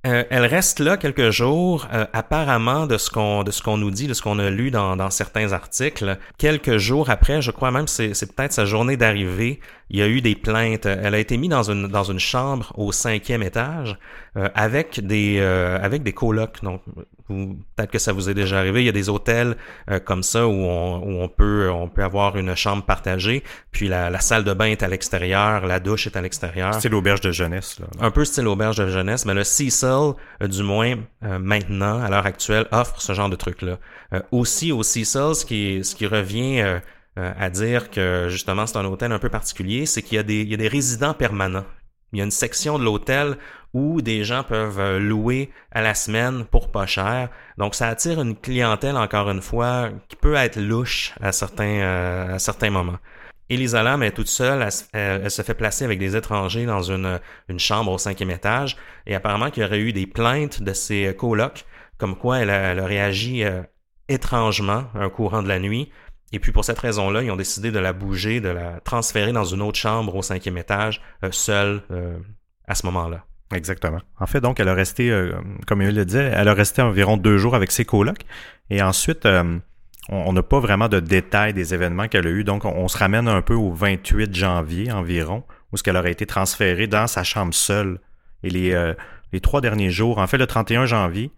Euh, 0.07 0.23
elle 0.31 0.45
reste 0.45 0.79
là 0.79 0.97
quelques 0.97 1.29
jours. 1.29 1.87
Euh, 1.93 2.05
apparemment, 2.11 2.87
de 2.87 2.97
ce 2.97 3.11
qu'on 3.11 3.43
de 3.43 3.51
ce 3.51 3.61
qu'on 3.61 3.77
nous 3.77 3.91
dit, 3.91 4.07
de 4.07 4.13
ce 4.13 4.21
qu'on 4.21 4.39
a 4.39 4.49
lu 4.49 4.71
dans, 4.71 4.95
dans 4.95 5.11
certains 5.11 5.53
articles, 5.53 6.17
quelques 6.37 6.77
jours 6.77 7.09
après, 7.11 7.41
je 7.41 7.51
crois 7.51 7.69
même 7.69 7.87
c'est 7.87 8.15
c'est 8.15 8.33
peut-être 8.35 8.53
sa 8.53 8.65
journée 8.65 8.97
d'arrivée, 8.97 9.59
il 9.91 9.99
y 9.99 10.01
a 10.01 10.07
eu 10.07 10.21
des 10.21 10.35
plaintes. 10.35 10.87
Elle 10.87 11.13
a 11.13 11.19
été 11.19 11.37
mise 11.37 11.49
dans 11.49 11.69
une 11.69 11.87
dans 11.87 12.03
une 12.03 12.19
chambre 12.19 12.73
au 12.75 12.91
cinquième 12.91 13.43
étage 13.43 13.97
euh, 14.37 14.49
avec 14.55 14.99
des 15.05 15.39
avec 15.39 16.01
des 16.01 16.13
colocs. 16.13 16.63
Donc 16.63 16.81
peut-être 17.27 17.91
que 17.91 17.99
ça 17.99 18.11
vous 18.11 18.29
est 18.29 18.33
déjà 18.33 18.59
arrivé. 18.59 18.81
Il 18.81 18.85
y 18.85 18.89
a 18.89 18.93
des 18.93 19.09
hôtels 19.09 19.55
comme 20.05 20.23
ça 20.23 20.47
où 20.47 20.51
on, 20.51 20.97
où 20.99 21.21
on 21.21 21.27
peut 21.29 21.69
on 21.69 21.87
peut 21.87 22.03
avoir 22.03 22.37
une 22.37 22.55
chambre 22.55 22.83
partagée, 22.83 23.43
puis 23.71 23.87
la, 23.87 24.09
la 24.09 24.19
salle 24.19 24.43
de 24.43 24.53
bain 24.53 24.65
est 24.65 24.83
à 24.83 24.87
l'extérieur, 24.87 25.65
la 25.65 25.79
douche 25.79 26.07
est 26.07 26.17
à 26.17 26.21
l'extérieur. 26.21 26.73
Style 26.73 26.95
auberge 26.95 27.21
de 27.21 27.31
jeunesse. 27.31 27.79
Là. 27.79 27.87
Un 27.99 28.11
peu 28.11 28.25
style 28.25 28.47
auberge 28.47 28.77
de 28.77 28.87
jeunesse, 28.87 29.25
mais 29.25 29.33
le 29.33 29.43
Cecil 29.43 30.13
euh, 30.41 30.47
du 30.47 30.63
moins 30.63 30.95
euh, 31.23 31.39
maintenant, 31.39 32.01
à 32.01 32.09
l'heure 32.09 32.25
actuelle, 32.25 32.67
offre 32.71 33.01
ce 33.01 33.13
genre 33.13 33.29
de 33.29 33.35
truc-là. 33.35 33.77
Euh, 34.13 34.21
aussi 34.31 34.71
au 34.71 34.83
Cecil, 34.83 35.35
ce 35.35 35.45
qui, 35.45 35.83
ce 35.83 35.95
qui 35.95 36.07
revient 36.07 36.79
à 37.17 37.49
dire 37.49 37.89
que 37.91 38.27
justement 38.29 38.65
c'est 38.65 38.77
un 38.77 38.85
hôtel 38.85 39.11
un 39.11 39.19
peu 39.19 39.29
particulier, 39.29 39.85
c'est 39.85 40.01
qu'il 40.01 40.15
y, 40.15 40.19
a 40.19 40.23
des, 40.23 40.43
y 40.43 40.53
a 40.53 40.57
des 40.57 40.67
résidents 40.67 41.13
permanents. 41.13 41.65
Il 42.13 42.19
y 42.19 42.21
a 42.21 42.25
une 42.25 42.31
section 42.31 42.79
de 42.79 42.83
l'hôtel 42.83 43.37
où 43.73 44.01
des 44.01 44.23
gens 44.23 44.43
peuvent 44.43 44.97
louer 44.97 45.49
à 45.71 45.81
la 45.81 45.93
semaine 45.93 46.45
pour 46.45 46.71
pas 46.71 46.85
cher. 46.85 47.29
Donc 47.57 47.75
ça 47.75 47.87
attire 47.87 48.21
une 48.21 48.35
clientèle 48.35 48.97
encore 48.97 49.29
une 49.29 49.41
fois 49.41 49.89
qui 50.09 50.15
peut 50.15 50.35
être 50.35 50.59
louche 50.59 51.13
à 51.21 51.31
certains 51.31 51.81
à 52.33 52.39
certains 52.39 52.69
moments. 52.69 52.97
Elisa 53.51 53.83
Lam 53.83 54.01
est 54.01 54.11
toute 54.13 54.29
seule, 54.29 54.65
elle, 54.93 55.29
se 55.29 55.41
fait 55.41 55.53
placer 55.53 55.83
avec 55.83 55.99
des 55.99 56.15
étrangers 56.15 56.65
dans 56.65 56.83
une, 56.83 57.19
une 57.49 57.59
chambre 57.59 57.91
au 57.91 57.97
cinquième 57.97 58.31
étage, 58.31 58.77
et 59.05 59.13
apparemment 59.13 59.49
qu'il 59.49 59.61
y 59.61 59.65
aurait 59.65 59.81
eu 59.81 59.91
des 59.91 60.07
plaintes 60.07 60.63
de 60.63 60.71
ses 60.71 61.13
colocs, 61.17 61.65
comme 61.97 62.15
quoi 62.15 62.39
elle 62.39 62.49
a, 62.49 62.85
réagi 62.85 63.43
euh, 63.43 63.61
étrangement 64.07 64.85
un 64.95 65.09
courant 65.09 65.43
de 65.43 65.49
la 65.49 65.59
nuit, 65.59 65.91
et 66.31 66.39
puis 66.39 66.51
pour 66.51 66.65
cette 66.65 66.79
raison-là, 66.79 67.23
ils 67.23 67.31
ont 67.31 67.35
décidé 67.35 67.71
de 67.71 67.79
la 67.79 67.93
bouger, 67.93 68.39
de 68.39 68.49
la 68.49 68.79
transférer 68.81 69.31
dans 69.31 69.43
une 69.43 69.61
autre 69.61 69.77
chambre 69.77 70.15
au 70.15 70.21
cinquième 70.21 70.57
étage, 70.57 71.01
euh, 71.23 71.31
seule 71.31 71.81
euh, 71.91 72.17
à 72.67 72.75
ce 72.75 72.85
moment-là. 72.85 73.25
Exactement. 73.53 73.99
En 74.19 74.27
fait, 74.27 74.39
donc, 74.39 74.61
elle 74.61 74.69
a 74.69 74.73
resté, 74.73 75.13
comme 75.67 75.81
il 75.81 75.93
le 75.93 76.05
disait, 76.05 76.31
elle 76.33 76.47
a 76.47 76.53
resté 76.53 76.81
environ 76.81 77.17
deux 77.17 77.37
jours 77.37 77.53
avec 77.53 77.71
ses 77.71 77.83
colocs. 77.83 78.21
Et 78.69 78.81
ensuite, 78.81 79.27
on 80.09 80.33
n'a 80.33 80.43
pas 80.43 80.59
vraiment 80.59 80.89
de 80.89 80.99
détails 80.99 81.53
des 81.53 81.73
événements 81.73 82.07
qu'elle 82.07 82.27
a 82.27 82.29
eu. 82.29 82.43
Donc, 82.43 82.65
on, 82.65 82.87
se 82.87 82.97
ramène 82.97 83.27
un 83.27 83.41
peu 83.41 83.53
au 83.53 83.71
28 83.71 84.33
janvier 84.35 84.91
environ, 84.91 85.43
où 85.71 85.77
ce 85.77 85.83
qu'elle 85.83 85.97
aurait 85.97 86.11
été 86.11 86.25
transférée 86.25 86.87
dans 86.87 87.07
sa 87.07 87.23
chambre 87.23 87.53
seule. 87.53 87.99
Et 88.43 88.75
euh, 88.75 88.93
les 89.31 89.39
trois 89.39 89.61
derniers 89.61 89.91
jours, 89.91 90.17
en 90.17 90.27
fait, 90.27 90.37
le 90.37 90.47
31 90.47 90.85
janvier, 90.85 91.31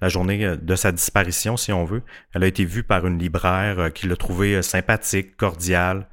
la 0.00 0.08
journée 0.08 0.44
euh, 0.44 0.56
de 0.56 0.74
sa 0.74 0.92
disparition, 0.92 1.56
si 1.56 1.72
on 1.72 1.84
veut, 1.84 2.02
elle 2.34 2.44
a 2.44 2.46
été 2.46 2.64
vue 2.64 2.82
par 2.82 3.06
une 3.06 3.18
libraire 3.18 3.78
euh, 3.78 3.88
qui 3.90 4.06
l'a 4.06 4.16
trouvée 4.16 4.62
sympathique, 4.62 5.36
cordiale, 5.36 6.06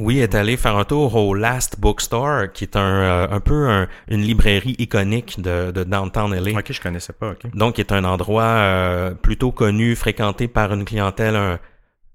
oui, 0.00 0.16
elle 0.16 0.24
est 0.24 0.34
allée 0.34 0.56
faire 0.56 0.76
un 0.78 0.84
tour 0.84 1.14
au 1.14 1.34
Last 1.34 1.78
Bookstore, 1.78 2.50
qui 2.54 2.64
est 2.64 2.74
un, 2.74 2.80
euh, 2.80 3.26
un 3.30 3.40
peu 3.40 3.86
une 4.08 4.22
librairie 4.22 4.74
iconique 4.78 5.40
de, 5.40 5.70
de 5.72 5.84
Downtown 5.84 6.34
LA. 6.34 6.58
Ok, 6.58 6.72
je 6.72 6.80
connaissais 6.80 7.12
pas. 7.12 7.32
ok. 7.32 7.54
Donc, 7.54 7.74
qui 7.74 7.82
est 7.82 7.92
un 7.92 8.04
endroit 8.04 8.44
euh, 8.44 9.10
plutôt 9.10 9.52
connu, 9.52 9.94
fréquenté 9.94 10.48
par 10.48 10.72
une 10.72 10.86
clientèle 10.86 11.36
un, 11.36 11.58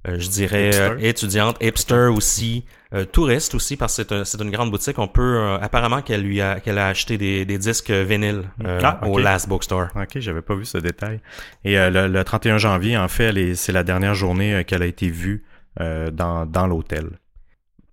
je 0.05 0.29
dirais 0.29 0.71
étudiante, 0.99 1.57
hipster 1.61 2.09
aussi, 2.13 2.65
touriste 3.11 3.55
aussi, 3.55 3.75
parce 3.75 4.03
que 4.03 4.23
c'est 4.23 4.41
une 4.41 4.51
grande 4.51 4.71
boutique. 4.71 4.99
On 4.99 5.07
peut, 5.07 5.57
apparemment 5.61 6.01
qu'elle 6.01 6.21
lui 6.21 6.41
a, 6.41 6.59
qu'elle 6.59 6.77
a 6.77 6.87
acheté 6.87 7.17
des, 7.17 7.45
des 7.45 7.57
disques 7.57 7.91
vinyles 7.91 8.43
ah, 8.63 8.99
au 9.07 9.17
Last 9.17 9.49
Bookstore. 9.49 9.87
Ok, 9.95 10.19
j'avais 10.19 10.41
pas 10.41 10.55
vu 10.55 10.65
ce 10.65 10.77
détail. 10.77 11.19
Et 11.63 11.75
le, 11.75 12.07
le, 12.07 12.23
31 12.23 12.57
janvier, 12.57 12.97
en 12.97 13.07
fait, 13.07 13.55
c'est 13.55 13.71
la 13.71 13.83
dernière 13.83 14.15
journée 14.15 14.63
qu'elle 14.65 14.83
a 14.83 14.87
été 14.87 15.09
vue 15.09 15.43
dans, 15.79 16.45
dans 16.45 16.67
l'hôtel. 16.67 17.09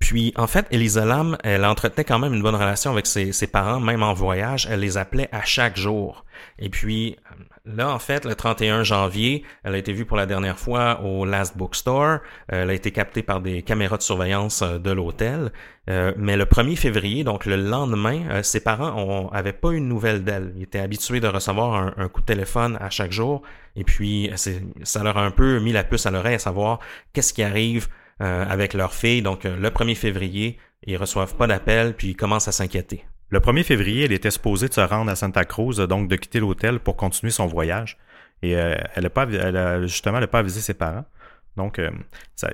Puis, 0.02 0.34
en 0.36 0.48
fait, 0.48 0.66
Elisa 0.72 1.04
Lam, 1.04 1.38
elle 1.44 1.64
entretenait 1.64 2.02
quand 2.02 2.18
même 2.18 2.34
une 2.34 2.42
bonne 2.42 2.56
relation 2.56 2.90
avec 2.90 3.06
ses, 3.06 3.30
ses, 3.30 3.46
parents, 3.46 3.78
même 3.78 4.02
en 4.02 4.14
voyage. 4.14 4.66
Elle 4.68 4.80
les 4.80 4.98
appelait 4.98 5.28
à 5.30 5.44
chaque 5.44 5.76
jour. 5.76 6.24
Et 6.58 6.70
puis, 6.70 7.16
là, 7.64 7.90
en 7.90 7.98
fait, 7.98 8.24
le 8.24 8.34
31 8.34 8.82
janvier, 8.82 9.44
elle 9.64 9.74
a 9.74 9.78
été 9.78 9.92
vue 9.92 10.04
pour 10.04 10.16
la 10.16 10.26
dernière 10.26 10.58
fois 10.58 11.00
au 11.02 11.24
Last 11.24 11.56
Bookstore. 11.56 12.18
Elle 12.48 12.70
a 12.70 12.74
été 12.74 12.90
captée 12.90 13.22
par 13.22 13.40
des 13.40 13.62
caméras 13.62 13.96
de 13.96 14.02
surveillance 14.02 14.62
euh, 14.62 14.78
de 14.78 14.90
l'hôtel. 14.90 15.52
Euh, 15.90 16.12
mais 16.16 16.36
le 16.36 16.44
1er 16.44 16.76
février, 16.76 17.24
donc 17.24 17.46
le 17.46 17.56
lendemain, 17.56 18.22
euh, 18.30 18.42
ses 18.42 18.60
parents 18.60 19.30
n'avaient 19.32 19.52
pas 19.52 19.72
une 19.72 19.88
nouvelle 19.88 20.24
d'elle. 20.24 20.52
Ils 20.56 20.64
étaient 20.64 20.78
habitués 20.78 21.20
de 21.20 21.28
recevoir 21.28 21.92
un, 21.96 22.08
coup 22.08 22.20
de 22.20 22.26
téléphone 22.26 22.76
à 22.80 22.90
chaque 22.90 23.12
jour. 23.12 23.42
Et 23.76 23.84
puis, 23.84 24.30
ça 24.82 25.02
leur 25.02 25.16
a 25.16 25.24
un 25.24 25.30
peu 25.30 25.58
mis 25.60 25.72
la 25.72 25.84
puce 25.84 26.06
à 26.06 26.10
l'oreille 26.10 26.34
à 26.34 26.38
savoir 26.38 26.78
qu'est-ce 27.12 27.32
qui 27.32 27.42
arrive 27.42 27.88
euh, 28.22 28.44
avec 28.48 28.74
leur 28.74 28.94
fille. 28.94 29.20
Donc, 29.20 29.46
euh, 29.46 29.56
le 29.56 29.70
1er 29.70 29.96
février, 29.96 30.58
ils 30.86 30.96
reçoivent 30.96 31.34
pas 31.34 31.48
d'appel, 31.48 31.94
puis 31.94 32.10
ils 32.10 32.16
commencent 32.16 32.46
à 32.46 32.52
s'inquiéter. 32.52 33.04
Le 33.32 33.40
1er 33.40 33.64
février, 33.64 34.04
elle 34.04 34.12
était 34.12 34.30
supposée 34.30 34.68
de 34.68 34.74
se 34.74 34.80
rendre 34.80 35.10
à 35.10 35.16
Santa 35.16 35.44
Cruz, 35.44 35.76
donc 35.88 36.08
de 36.08 36.16
quitter 36.16 36.38
l'hôtel 36.38 36.78
pour 36.78 36.96
continuer 36.96 37.30
son 37.32 37.46
voyage. 37.46 37.98
Et 38.42 38.56
euh, 38.56 38.76
elle 38.94 39.06
a 39.06 39.10
pas, 39.10 39.24
elle 39.24 39.56
a, 39.56 39.82
justement, 39.82 40.18
elle 40.18 40.24
n'a 40.24 40.28
pas 40.28 40.40
avisé 40.40 40.60
ses 40.60 40.74
parents. 40.74 41.04
Donc, 41.56 41.80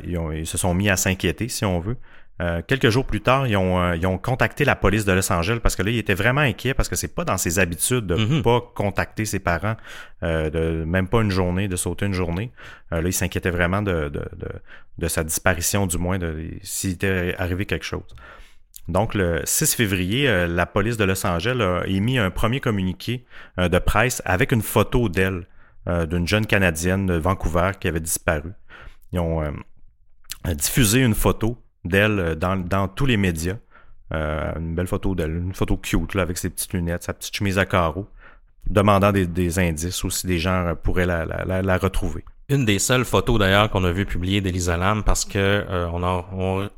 ils, 0.04 0.46
se 0.46 0.58
sont 0.58 0.74
mis 0.74 0.88
à 0.88 0.96
s'inquiéter, 0.96 1.48
si 1.48 1.64
on 1.64 1.78
veut. 1.78 1.96
Euh, 2.40 2.62
quelques 2.64 2.88
jours 2.88 3.04
plus 3.04 3.20
tard, 3.20 3.48
ils 3.48 3.56
ont, 3.56 3.80
euh, 3.80 3.96
ils 3.96 4.06
ont 4.06 4.16
contacté 4.16 4.64
la 4.64 4.76
police 4.76 5.04
de 5.04 5.12
Los 5.12 5.32
Angeles 5.32 5.58
parce 5.60 5.74
que 5.74 5.82
là, 5.82 5.90
ils 5.90 5.98
étaient 5.98 6.14
vraiment 6.14 6.40
inquiets 6.40 6.72
parce 6.72 6.88
que 6.88 6.94
c'est 6.94 7.12
pas 7.12 7.24
dans 7.24 7.36
ses 7.36 7.58
habitudes 7.58 8.06
de 8.06 8.14
mhm. 8.14 8.42
pas 8.42 8.60
contacter 8.76 9.24
ses 9.24 9.40
parents, 9.40 9.76
euh, 10.22 10.48
de 10.48 10.84
même 10.84 11.08
pas 11.08 11.20
une 11.20 11.32
journée, 11.32 11.66
de 11.66 11.74
sauter 11.74 12.06
une 12.06 12.12
journée. 12.12 12.52
là, 12.92 13.00
ils 13.02 13.12
s'inquiétaient 13.12 13.50
vraiment 13.50 13.82
de, 13.82 14.08
de, 14.08 14.24
de, 14.36 14.48
de, 14.98 15.08
sa 15.08 15.24
disparition, 15.24 15.88
du 15.88 15.98
moins, 15.98 16.18
de 16.18 16.50
s'il 16.62 16.92
était 16.92 17.34
arrivé 17.38 17.66
quelque 17.66 17.84
chose. 17.84 18.14
Donc, 18.88 19.14
le 19.14 19.42
6 19.44 19.74
février, 19.74 20.46
la 20.48 20.66
police 20.66 20.96
de 20.96 21.04
Los 21.04 21.26
Angeles 21.26 21.60
a 21.60 21.86
émis 21.86 22.18
un 22.18 22.30
premier 22.30 22.60
communiqué 22.60 23.24
de 23.58 23.78
presse 23.78 24.22
avec 24.24 24.50
une 24.50 24.62
photo 24.62 25.08
d'elle, 25.08 25.46
d'une 25.86 26.26
jeune 26.26 26.46
Canadienne 26.46 27.06
de 27.06 27.14
Vancouver 27.14 27.72
qui 27.78 27.86
avait 27.88 28.00
disparu. 28.00 28.52
Ils 29.12 29.20
ont 29.20 29.42
diffusé 30.54 31.00
une 31.00 31.14
photo 31.14 31.58
d'elle 31.84 32.18
euh, 32.18 32.34
dans, 32.34 32.88
tous 32.88 33.06
les 33.06 33.16
médias. 33.16 33.56
Euh, 34.14 34.52
une 34.58 34.74
belle 34.74 34.86
photo 34.86 35.14
d'elle, 35.14 35.36
une 35.36 35.54
photo 35.54 35.76
cute 35.76 36.14
là, 36.14 36.22
avec 36.22 36.38
ses 36.38 36.48
petites 36.48 36.72
lunettes, 36.72 37.02
sa 37.02 37.12
petite 37.12 37.36
chemise 37.36 37.58
à 37.58 37.66
carreaux, 37.66 38.08
demandant 38.68 39.12
des, 39.12 39.58
indices 39.58 40.04
aussi, 40.04 40.26
des 40.26 40.38
gens 40.38 40.66
euh, 40.68 40.74
pourraient 40.74 41.06
la, 41.06 41.26
la, 41.26 41.78
retrouver. 41.78 42.24
Une 42.48 42.64
des 42.64 42.78
seules 42.78 43.04
photos 43.04 43.38
d'ailleurs 43.38 43.68
qu'on 43.68 43.84
a 43.84 43.92
vu 43.92 44.06
publier 44.06 44.40
d'Elisa 44.40 44.78
Lam 44.78 45.04
parce 45.04 45.26
que 45.26 45.66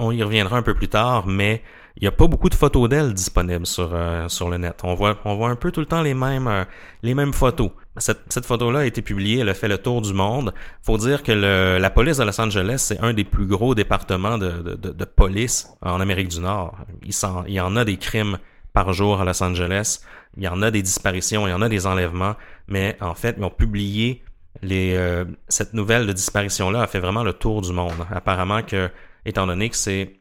on, 0.00 0.10
y 0.10 0.22
reviendra 0.24 0.56
un 0.56 0.62
peu 0.62 0.74
plus 0.74 0.88
tard, 0.88 1.28
mais 1.28 1.62
il 2.00 2.04
n'y 2.04 2.08
a 2.08 2.12
pas 2.12 2.26
beaucoup 2.26 2.48
de 2.48 2.54
photos 2.54 2.88
d'elle 2.88 3.12
disponibles 3.12 3.66
sur, 3.66 3.90
euh, 3.92 4.26
sur 4.28 4.48
le 4.48 4.56
net. 4.56 4.80
On 4.84 4.94
voit, 4.94 5.18
on 5.26 5.34
voit 5.34 5.50
un 5.50 5.56
peu 5.56 5.70
tout 5.70 5.80
le 5.80 5.86
temps 5.86 6.00
les 6.00 6.14
mêmes, 6.14 6.48
euh, 6.48 6.64
les 7.02 7.12
mêmes 7.14 7.34
photos. 7.34 7.70
Cette, 7.98 8.20
cette 8.32 8.46
photo-là 8.46 8.80
a 8.80 8.84
été 8.86 9.02
publiée, 9.02 9.40
elle 9.40 9.50
a 9.50 9.54
fait 9.54 9.68
le 9.68 9.76
tour 9.76 10.00
du 10.00 10.14
monde. 10.14 10.54
faut 10.82 10.96
dire 10.96 11.22
que 11.22 11.32
le, 11.32 11.78
la 11.78 11.90
police 11.90 12.16
de 12.16 12.24
Los 12.24 12.40
Angeles, 12.40 12.78
c'est 12.78 13.00
un 13.00 13.12
des 13.12 13.24
plus 13.24 13.46
gros 13.46 13.74
départements 13.74 14.38
de, 14.38 14.50
de, 14.50 14.74
de, 14.92 15.04
police 15.04 15.68
en 15.82 16.00
Amérique 16.00 16.28
du 16.28 16.40
Nord. 16.40 16.74
Il, 17.02 17.12
il 17.48 17.54
y 17.54 17.60
en 17.60 17.76
a 17.76 17.84
des 17.84 17.98
crimes 17.98 18.38
par 18.72 18.94
jour 18.94 19.20
à 19.20 19.26
Los 19.26 19.42
Angeles. 19.42 20.00
Il 20.38 20.42
y 20.42 20.48
en 20.48 20.62
a 20.62 20.70
des 20.70 20.80
disparitions, 20.80 21.46
il 21.46 21.50
y 21.50 21.54
en 21.54 21.60
a 21.60 21.68
des 21.68 21.86
enlèvements. 21.86 22.36
Mais 22.66 22.96
en 23.02 23.14
fait, 23.14 23.34
ils 23.36 23.44
ont 23.44 23.50
publié 23.50 24.22
les, 24.62 24.94
euh, 24.96 25.26
cette 25.48 25.74
nouvelle 25.74 26.06
de 26.06 26.12
disparition-là 26.14 26.82
a 26.82 26.86
fait 26.86 27.00
vraiment 27.00 27.24
le 27.24 27.34
tour 27.34 27.60
du 27.60 27.72
monde. 27.72 28.06
Apparemment 28.10 28.62
que, 28.62 28.88
étant 29.26 29.46
donné 29.46 29.68
que 29.68 29.76
c'est 29.76 30.19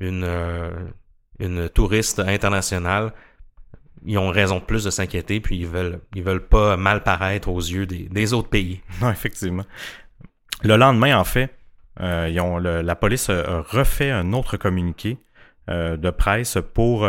une, 0.00 0.24
euh, 0.24 0.70
une 1.38 1.68
touriste 1.68 2.18
internationale, 2.20 3.12
ils 4.04 4.18
ont 4.18 4.30
raison 4.30 4.58
de 4.58 4.64
plus 4.64 4.84
de 4.84 4.90
s'inquiéter, 4.90 5.40
puis 5.40 5.56
ils 5.56 5.66
veulent, 5.66 6.00
ils 6.14 6.22
veulent 6.22 6.46
pas 6.46 6.76
mal 6.76 7.02
paraître 7.02 7.48
aux 7.48 7.60
yeux 7.60 7.86
des, 7.86 8.34
autres 8.34 8.50
pays. 8.50 8.82
Non, 9.00 9.10
effectivement. 9.10 9.64
Le 10.62 10.76
lendemain, 10.76 11.16
en 11.18 11.24
fait, 11.24 11.50
euh, 12.00 12.28
ils 12.30 12.40
ont 12.40 12.58
la 12.58 12.96
police 12.96 13.30
a 13.30 13.60
refait 13.60 14.10
un 14.10 14.32
autre 14.32 14.56
communiqué 14.56 15.18
de 15.68 16.10
presse 16.10 16.58
pour 16.74 17.08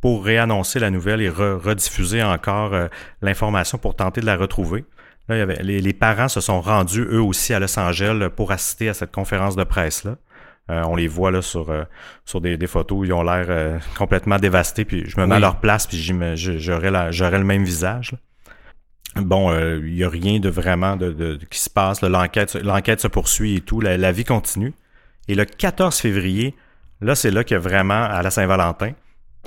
pour 0.00 0.24
réannoncer 0.24 0.78
la 0.78 0.90
nouvelle 0.90 1.20
et 1.20 1.28
rediffuser 1.28 2.22
encore 2.22 2.72
l'information 3.20 3.76
pour 3.76 3.96
tenter 3.96 4.20
de 4.20 4.26
la 4.26 4.36
retrouver. 4.36 4.84
Là, 5.28 5.36
il 5.36 5.38
y 5.38 5.42
avait, 5.42 5.62
les, 5.62 5.92
parents 5.92 6.28
se 6.28 6.40
sont 6.40 6.60
rendus 6.60 7.02
eux 7.02 7.20
aussi 7.20 7.52
à 7.52 7.58
Los 7.58 7.78
Angeles 7.78 8.30
pour 8.34 8.52
assister 8.52 8.88
à 8.88 8.94
cette 8.94 9.12
conférence 9.12 9.56
de 9.56 9.64
presse 9.64 10.04
là. 10.04 10.16
Euh, 10.68 10.82
on 10.84 10.96
les 10.96 11.06
voit 11.06 11.30
là 11.30 11.42
sur 11.42 11.70
euh, 11.70 11.84
sur 12.24 12.40
des, 12.40 12.56
des, 12.56 12.66
photos, 12.66 13.06
ils 13.06 13.12
ont 13.12 13.22
l'air 13.22 13.46
euh, 13.48 13.78
complètement 13.96 14.36
dévastés. 14.36 14.84
Puis 14.84 15.08
je 15.08 15.20
me 15.20 15.26
mets 15.26 15.36
à 15.36 15.38
leur 15.38 15.60
place, 15.60 15.86
puis 15.86 15.98
j'aurais 15.98 17.12
j'aurais 17.12 17.38
le 17.38 17.44
même 17.44 17.64
visage. 17.64 18.14
Bon, 19.14 19.56
il 19.78 19.96
y 19.96 20.04
a 20.04 20.10
rien 20.10 20.40
de 20.40 20.50
vraiment 20.50 20.96
de, 20.96 21.10
de, 21.10 21.38
qui 21.48 21.58
se 21.58 21.70
passe. 21.70 22.02
L'enquête 22.02 22.54
l'enquête 22.56 23.00
se 23.00 23.08
poursuit 23.08 23.56
et 23.56 23.60
tout. 23.60 23.80
La, 23.80 24.12
vie 24.12 24.24
continue. 24.24 24.74
Et 25.28 25.34
le 25.34 25.44
14 25.44 25.96
février, 25.98 26.54
là, 27.00 27.14
c'est 27.14 27.30
là 27.30 27.42
qu'il 27.42 27.54
y 27.54 27.58
a 27.58 27.60
vraiment 27.60 28.02
à 28.02 28.20
la 28.22 28.30
Saint-Valentin. 28.30 28.92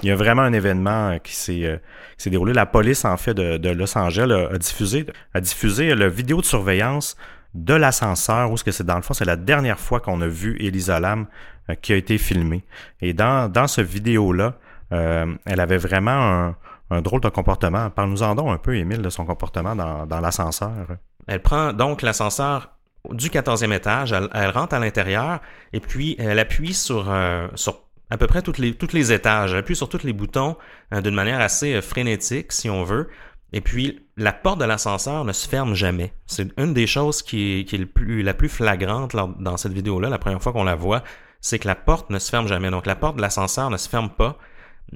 Il 0.02 0.08
y 0.08 0.12
a 0.12 0.16
vraiment 0.16 0.42
un 0.42 0.54
événement 0.54 1.20
qui 1.20 1.36
s'est 1.36 1.82
s'est 2.18 2.30
déroulé. 2.30 2.54
La 2.54 2.66
police, 2.66 3.04
en 3.04 3.18
fait, 3.18 3.34
de, 3.34 3.58
de 3.58 3.70
Los 3.70 3.96
Angeles 3.98 4.48
a, 4.52 4.58
diffusé 4.58 5.06
a 5.34 5.42
diffusé 5.42 5.94
la 5.94 6.08
vidéo 6.08 6.40
de 6.40 6.46
surveillance 6.46 7.18
de 7.54 7.74
l'ascenseur, 7.74 8.52
où 8.52 8.58
ce 8.58 8.64
que 8.64 8.72
c'est 8.72 8.86
dans 8.86 8.96
le 8.96 9.02
fond, 9.02 9.14
c'est 9.14 9.26
la 9.26 9.36
dernière 9.36 9.80
fois 9.80 10.00
qu'on 10.00 10.22
a 10.22 10.28
vu 10.28 10.56
Elisa 10.60 11.00
Lam 11.00 11.28
euh, 11.70 11.76
qui 11.76 11.94
a 11.94 11.96
été 11.96 12.18
filmée. 12.18 12.64
Et 13.02 13.14
dans, 13.14 13.52
dans 13.52 13.68
ce 13.68 13.82
vidéo-là, 13.82 14.56
euh, 14.92 15.36
elle 15.46 15.60
avait 15.60 15.78
vraiment 15.78 16.54
un, 16.92 17.02
drôle 17.02 17.22
de 17.22 17.30
comportement. 17.30 17.90
Parle-nous-en 17.90 18.36
donc 18.36 18.50
un 18.50 18.58
peu, 18.58 18.76
Émile, 18.76 19.02
de 19.02 19.10
son 19.10 19.26
comportement 19.26 19.76
dans, 19.76 20.06
dans 20.08 20.20
l'ascenseur. 20.20 20.88
Elle 21.28 21.42
prend 21.42 21.74
donc 21.74 22.02
l'ascenseur 22.02 22.72
du 23.12 23.30
14e 23.30 23.72
étage, 23.74 24.14
elle, 24.34 24.50
rentre 24.50 24.76
à 24.76 24.80
l'intérieur 24.80 25.40
et 25.72 25.80
puis 25.80 26.16
elle 26.20 26.38
appuie 26.38 26.74
sur, 26.74 27.10
euh, 27.10 27.48
sur 27.56 27.84
à 28.10 28.18
peu 28.18 28.28
près 28.28 28.42
toutes 28.42 28.58
les, 28.58 28.74
toutes 28.74 28.94
les 28.94 29.14
étages, 29.14 29.54
elle 29.54 29.60
appuie 29.60 29.76
sur 29.76 29.88
tous 29.88 30.04
les 30.04 30.14
boutons 30.14 30.58
d'une 30.92 31.14
manière 31.14 31.40
assez 31.40 31.80
frénétique, 31.82 32.52
si 32.52 32.70
on 32.70 32.84
veut. 32.84 33.08
Et 33.54 33.62
puis, 33.62 34.08
la 34.20 34.34
porte 34.34 34.60
de 34.60 34.66
l'ascenseur 34.66 35.24
ne 35.24 35.32
se 35.32 35.48
ferme 35.48 35.74
jamais. 35.74 36.14
C'est 36.28 36.50
une 36.58 36.74
des 36.74 36.88
choses 36.88 37.22
qui 37.22 37.62
est, 37.62 38.24
la 38.24 38.34
plus 38.34 38.50
flagrante 38.50 39.16
dans 39.16 39.58
cette 39.58 39.72
vidéo-là, 39.72 40.10
la 40.10 40.20
première 40.20 40.42
fois 40.42 40.52
qu'on 40.52 40.64
la 40.64 40.76
voit, 40.76 41.04
c'est 41.42 41.58
que 41.58 41.68
la 41.68 41.76
porte 41.76 42.10
ne 42.10 42.20
se 42.20 42.30
ferme 42.30 42.48
jamais. 42.48 42.70
Donc, 42.70 42.86
la 42.86 42.96
porte 42.96 43.16
de 43.16 43.22
l'ascenseur 43.22 43.70
ne 43.70 43.78
se 43.78 43.88
ferme 43.88 44.10
pas. 44.10 44.38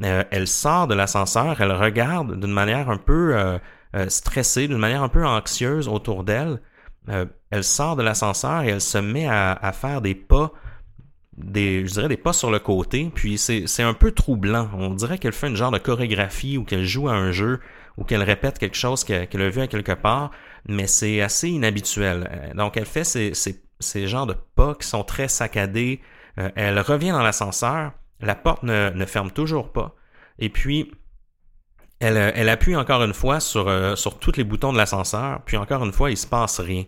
Euh, 0.03 0.23
elle 0.31 0.47
sort 0.47 0.87
de 0.87 0.95
l'ascenseur, 0.95 1.61
elle 1.61 1.71
regarde 1.71 2.39
d'une 2.39 2.51
manière 2.51 2.89
un 2.89 2.97
peu 2.97 3.35
euh, 3.35 3.57
euh, 3.95 4.09
stressée, 4.09 4.67
d'une 4.67 4.77
manière 4.77 5.03
un 5.03 5.09
peu 5.09 5.25
anxieuse 5.25 5.87
autour 5.87 6.23
d'elle. 6.23 6.61
elle 7.07 7.63
sort 7.63 7.95
de 7.95 8.03
l'ascenseur 8.03 8.63
et 8.63 8.69
elle 8.69 8.81
se 8.81 8.97
met 8.97 9.27
à, 9.27 9.53
à, 9.53 9.71
faire 9.71 10.01
des 10.01 10.15
pas, 10.15 10.51
des, 11.37 11.85
je 11.85 11.93
dirais 11.93 12.07
des 12.07 12.17
pas 12.17 12.33
sur 12.33 12.49
le 12.51 12.59
côté. 12.59 13.09
Puis 13.13 13.37
c'est 13.37 13.83
un 13.83 13.93
peu 13.93 14.11
troublant. 14.11 14.69
On 14.73 14.89
dirait 14.89 15.17
qu'elle 15.17 15.33
fait 15.33 15.47
une 15.47 15.55
genre 15.55 15.71
de 15.71 15.77
chorégraphie 15.77 16.57
ou 16.57 16.63
qu'elle 16.63 16.85
joue 16.85 17.07
à 17.07 17.13
un 17.13 17.31
jeu 17.31 17.59
ou 17.97 18.03
qu'elle 18.03 18.23
répète 18.23 18.57
quelque 18.57 18.77
chose 18.77 19.03
qu'elle 19.03 19.41
a 19.41 19.49
vu 19.49 19.61
à 19.61 19.67
quelque 19.67 19.91
part, 19.91 20.31
mais 20.67 20.87
c'est 20.87 21.21
assez 21.21 21.49
inhabituel. 21.49 22.29
Euh, 22.31 22.53
donc 22.53 22.77
elle 22.77 22.85
fait 22.85 23.03
ces, 23.03 23.33
ces, 23.33 23.63
ces 23.79 24.07
genres 24.07 24.27
de 24.27 24.35
pas 24.55 24.75
qui 24.75 24.87
sont 24.87 25.03
très 25.03 25.27
saccadés. 25.27 26.01
Euh, 26.39 26.49
elle 26.55 26.79
revient 26.79 27.11
dans 27.11 27.21
l'ascenseur, 27.21 27.91
la 28.19 28.35
porte 28.35 28.63
ne, 28.63 29.05
ferme 29.05 29.31
toujours 29.31 29.71
pas, 29.71 29.95
et 30.39 30.49
puis 30.49 30.91
elle, 31.99 32.17
euh, 32.17 32.51
appuie 32.51 32.75
encore 32.75 33.03
une 33.03 33.13
fois 33.13 33.39
sur, 33.39 33.65
tous 34.19 34.37
les 34.37 34.43
boutons 34.43 34.73
de 34.73 34.77
l'ascenseur, 34.77 35.41
puis 35.45 35.57
encore 35.57 35.83
une 35.83 35.93
fois, 35.93 36.09
il 36.09 36.17
se 36.17 36.27
passe 36.27 36.59
rien. 36.59 36.85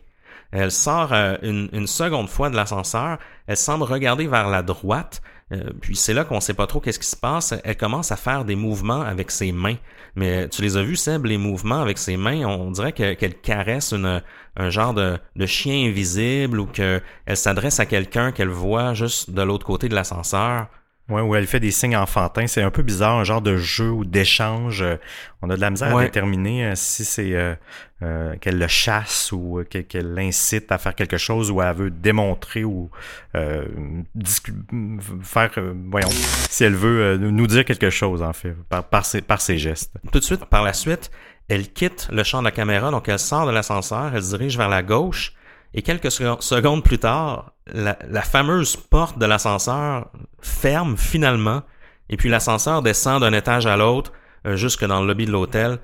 Elle 0.52 0.72
sort 0.72 1.12
une 1.12 1.88
seconde 1.88 2.30
fois 2.30 2.50
de 2.50 2.56
l'ascenseur, 2.56 3.18
elle 3.46 3.58
semble 3.58 3.84
regarder 3.84 4.28
vers 4.28 4.48
la 4.48 4.62
droite, 4.62 5.22
euh, 5.52 5.70
puis 5.80 5.96
c'est 5.96 6.14
là 6.14 6.24
qu'on 6.24 6.40
sait 6.40 6.56
pas 6.56 6.66
trop 6.66 6.80
qu'est-ce 6.80 7.00
qui 7.00 7.08
se 7.08 7.16
passe. 7.16 7.54
Elle 7.64 7.78
commence 7.78 8.12
à 8.12 8.16
faire 8.16 8.46
des 8.46 8.56
mouvements 8.56 9.02
avec 9.02 9.30
ses 9.30 9.52
mains. 9.52 9.78
Mais 10.16 10.50
tu 10.50 10.62
les 10.62 10.78
as 10.78 10.84
vus, 10.84 10.96
Seb, 10.96 11.26
les 11.26 11.38
mouvements 11.38 11.82
avec 11.82 11.98
ses 11.98 12.18
mains? 12.18 12.46
On 12.46 12.72
dirait 12.72 12.94
qu'elle 12.94 13.36
caresse 13.36 13.94
une, 13.94 14.24
un 14.56 14.70
genre 14.70 14.94
de, 14.94 15.20
de 15.36 15.46
chien 15.46 15.88
invisible 15.88 16.60
ou 16.60 16.66
qu'elle 16.66 17.02
s'adresse 17.34 17.80
à 17.80 17.86
quelqu'un 17.86 18.32
qu'elle 18.32 18.50
voit 18.50 18.94
juste 18.94 19.30
de 19.30 19.42
l'autre 19.42 19.66
côté 19.66 19.88
de 19.88 19.96
l'ascenseur. 19.96 20.68
Ouais, 21.08 21.22
où 21.22 21.36
elle 21.36 21.46
fait 21.46 21.60
des 21.60 21.70
signes 21.70 21.96
enfantins. 21.96 22.48
C'est 22.48 22.64
un 22.64 22.72
peu 22.72 22.82
bizarre, 22.82 23.18
un 23.18 23.24
genre 23.24 23.42
de 23.42 23.58
jeu 23.58 23.92
ou 23.92 24.06
d'échange. 24.06 24.82
Euh, 24.82 24.96
on 25.44 25.50
a 25.52 25.56
de 25.56 25.62
la 25.62 25.70
misère 25.70 25.96
à 25.96 26.04
déterminer 26.04 26.66
euh, 26.66 26.72
si 26.74 27.06
c'est 27.06 27.34
euh, 28.02 28.36
qu'elle 28.42 28.58
le 28.58 28.68
chasse 28.68 29.32
ou 29.32 29.64
qu'elle 29.70 30.16
l'incite 30.16 30.72
à 30.72 30.80
faire 30.80 30.96
quelque 30.96 31.18
chose 31.18 31.52
ou 31.52 31.62
elle 31.62 31.76
veut 31.76 31.92
démontrer 31.92 32.64
ou 32.64 32.90
faire, 35.22 35.52
voyons, 35.92 36.10
si 36.50 36.64
elle 36.64 36.74
veut 36.74 37.18
nous 37.18 37.48
dire 37.48 37.66
quelque 37.66 37.92
chose 37.92 38.24
en 38.24 38.34
fait 38.34 38.56
par, 38.68 38.84
par, 38.86 39.06
ses, 39.06 39.22
par 39.22 39.42
ses 39.42 39.60
gestes. 39.60 39.94
Tout 40.12 40.20
de 40.20 40.24
suite, 40.24 40.46
par 40.46 40.64
la 40.64 40.74
suite, 40.74 41.12
elle 41.48 41.72
quitte 41.72 42.08
le 42.12 42.24
champ 42.24 42.40
de 42.40 42.46
la 42.46 42.52
caméra, 42.52 42.90
donc 42.90 43.08
elle 43.10 43.20
sort 43.20 43.46
de 43.46 43.52
l'ascenseur, 43.52 44.12
elle 44.16 44.24
se 44.24 44.36
dirige 44.36 44.58
vers 44.58 44.70
la 44.70 44.82
gauche 44.82 45.36
et 45.76 45.82
quelques 45.82 46.10
secondes 46.10 46.84
plus 46.84 46.98
tard, 46.98 47.52
la, 47.68 48.22
fameuse 48.22 48.76
porte 48.78 49.20
de 49.20 49.26
l'ascenseur 49.26 50.10
ferme 50.42 50.98
finalement, 50.98 51.62
et 52.10 52.18
puis 52.18 52.30
l'ascenseur 52.30 52.82
descend 52.82 53.22
d'un 53.22 53.34
étage 53.34 53.68
à 53.68 53.76
l'autre 53.76 54.12
euh, 54.48 54.56
jusque 54.56 54.86
dans 54.86 55.02
le 55.02 55.08
lobby 55.08 55.26
de 55.26 55.32
l'hôtel, 55.32 55.80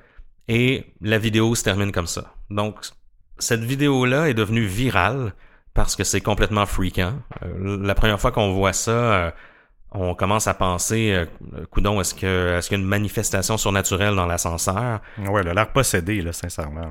et 0.48 0.86
la 1.02 1.18
vidéo 1.18 1.54
se 1.54 1.62
termine 1.62 1.92
comme 1.92 2.06
ça. 2.06 2.34
Donc, 2.50 2.76
cette 3.38 3.62
vidéo-là 3.62 4.28
est 4.28 4.34
devenue 4.34 4.64
virale 4.64 5.34
parce 5.74 5.94
que 5.94 6.04
c'est 6.04 6.20
complètement 6.20 6.66
freakant. 6.66 7.14
Euh, 7.42 7.78
la 7.82 7.94
première 7.94 8.20
fois 8.20 8.32
qu'on 8.32 8.52
voit 8.52 8.72
ça, 8.72 8.90
euh, 8.90 9.30
on 9.90 10.14
commence 10.14 10.46
à 10.46 10.54
penser, 10.54 11.12
euh, 11.12 11.26
coudon, 11.70 12.00
est-ce 12.00 12.14
que 12.14 12.56
est-ce 12.56 12.68
qu'il 12.68 12.78
y 12.78 12.80
a 12.80 12.82
une 12.82 12.88
manifestation 12.88 13.58
surnaturelle 13.58 14.14
dans 14.14 14.26
l'ascenseur? 14.26 15.00
Ouais, 15.18 15.40
elle 15.40 15.48
a 15.48 15.54
l'air 15.54 15.72
possédé, 15.72 16.22
là, 16.22 16.32
sincèrement. 16.32 16.90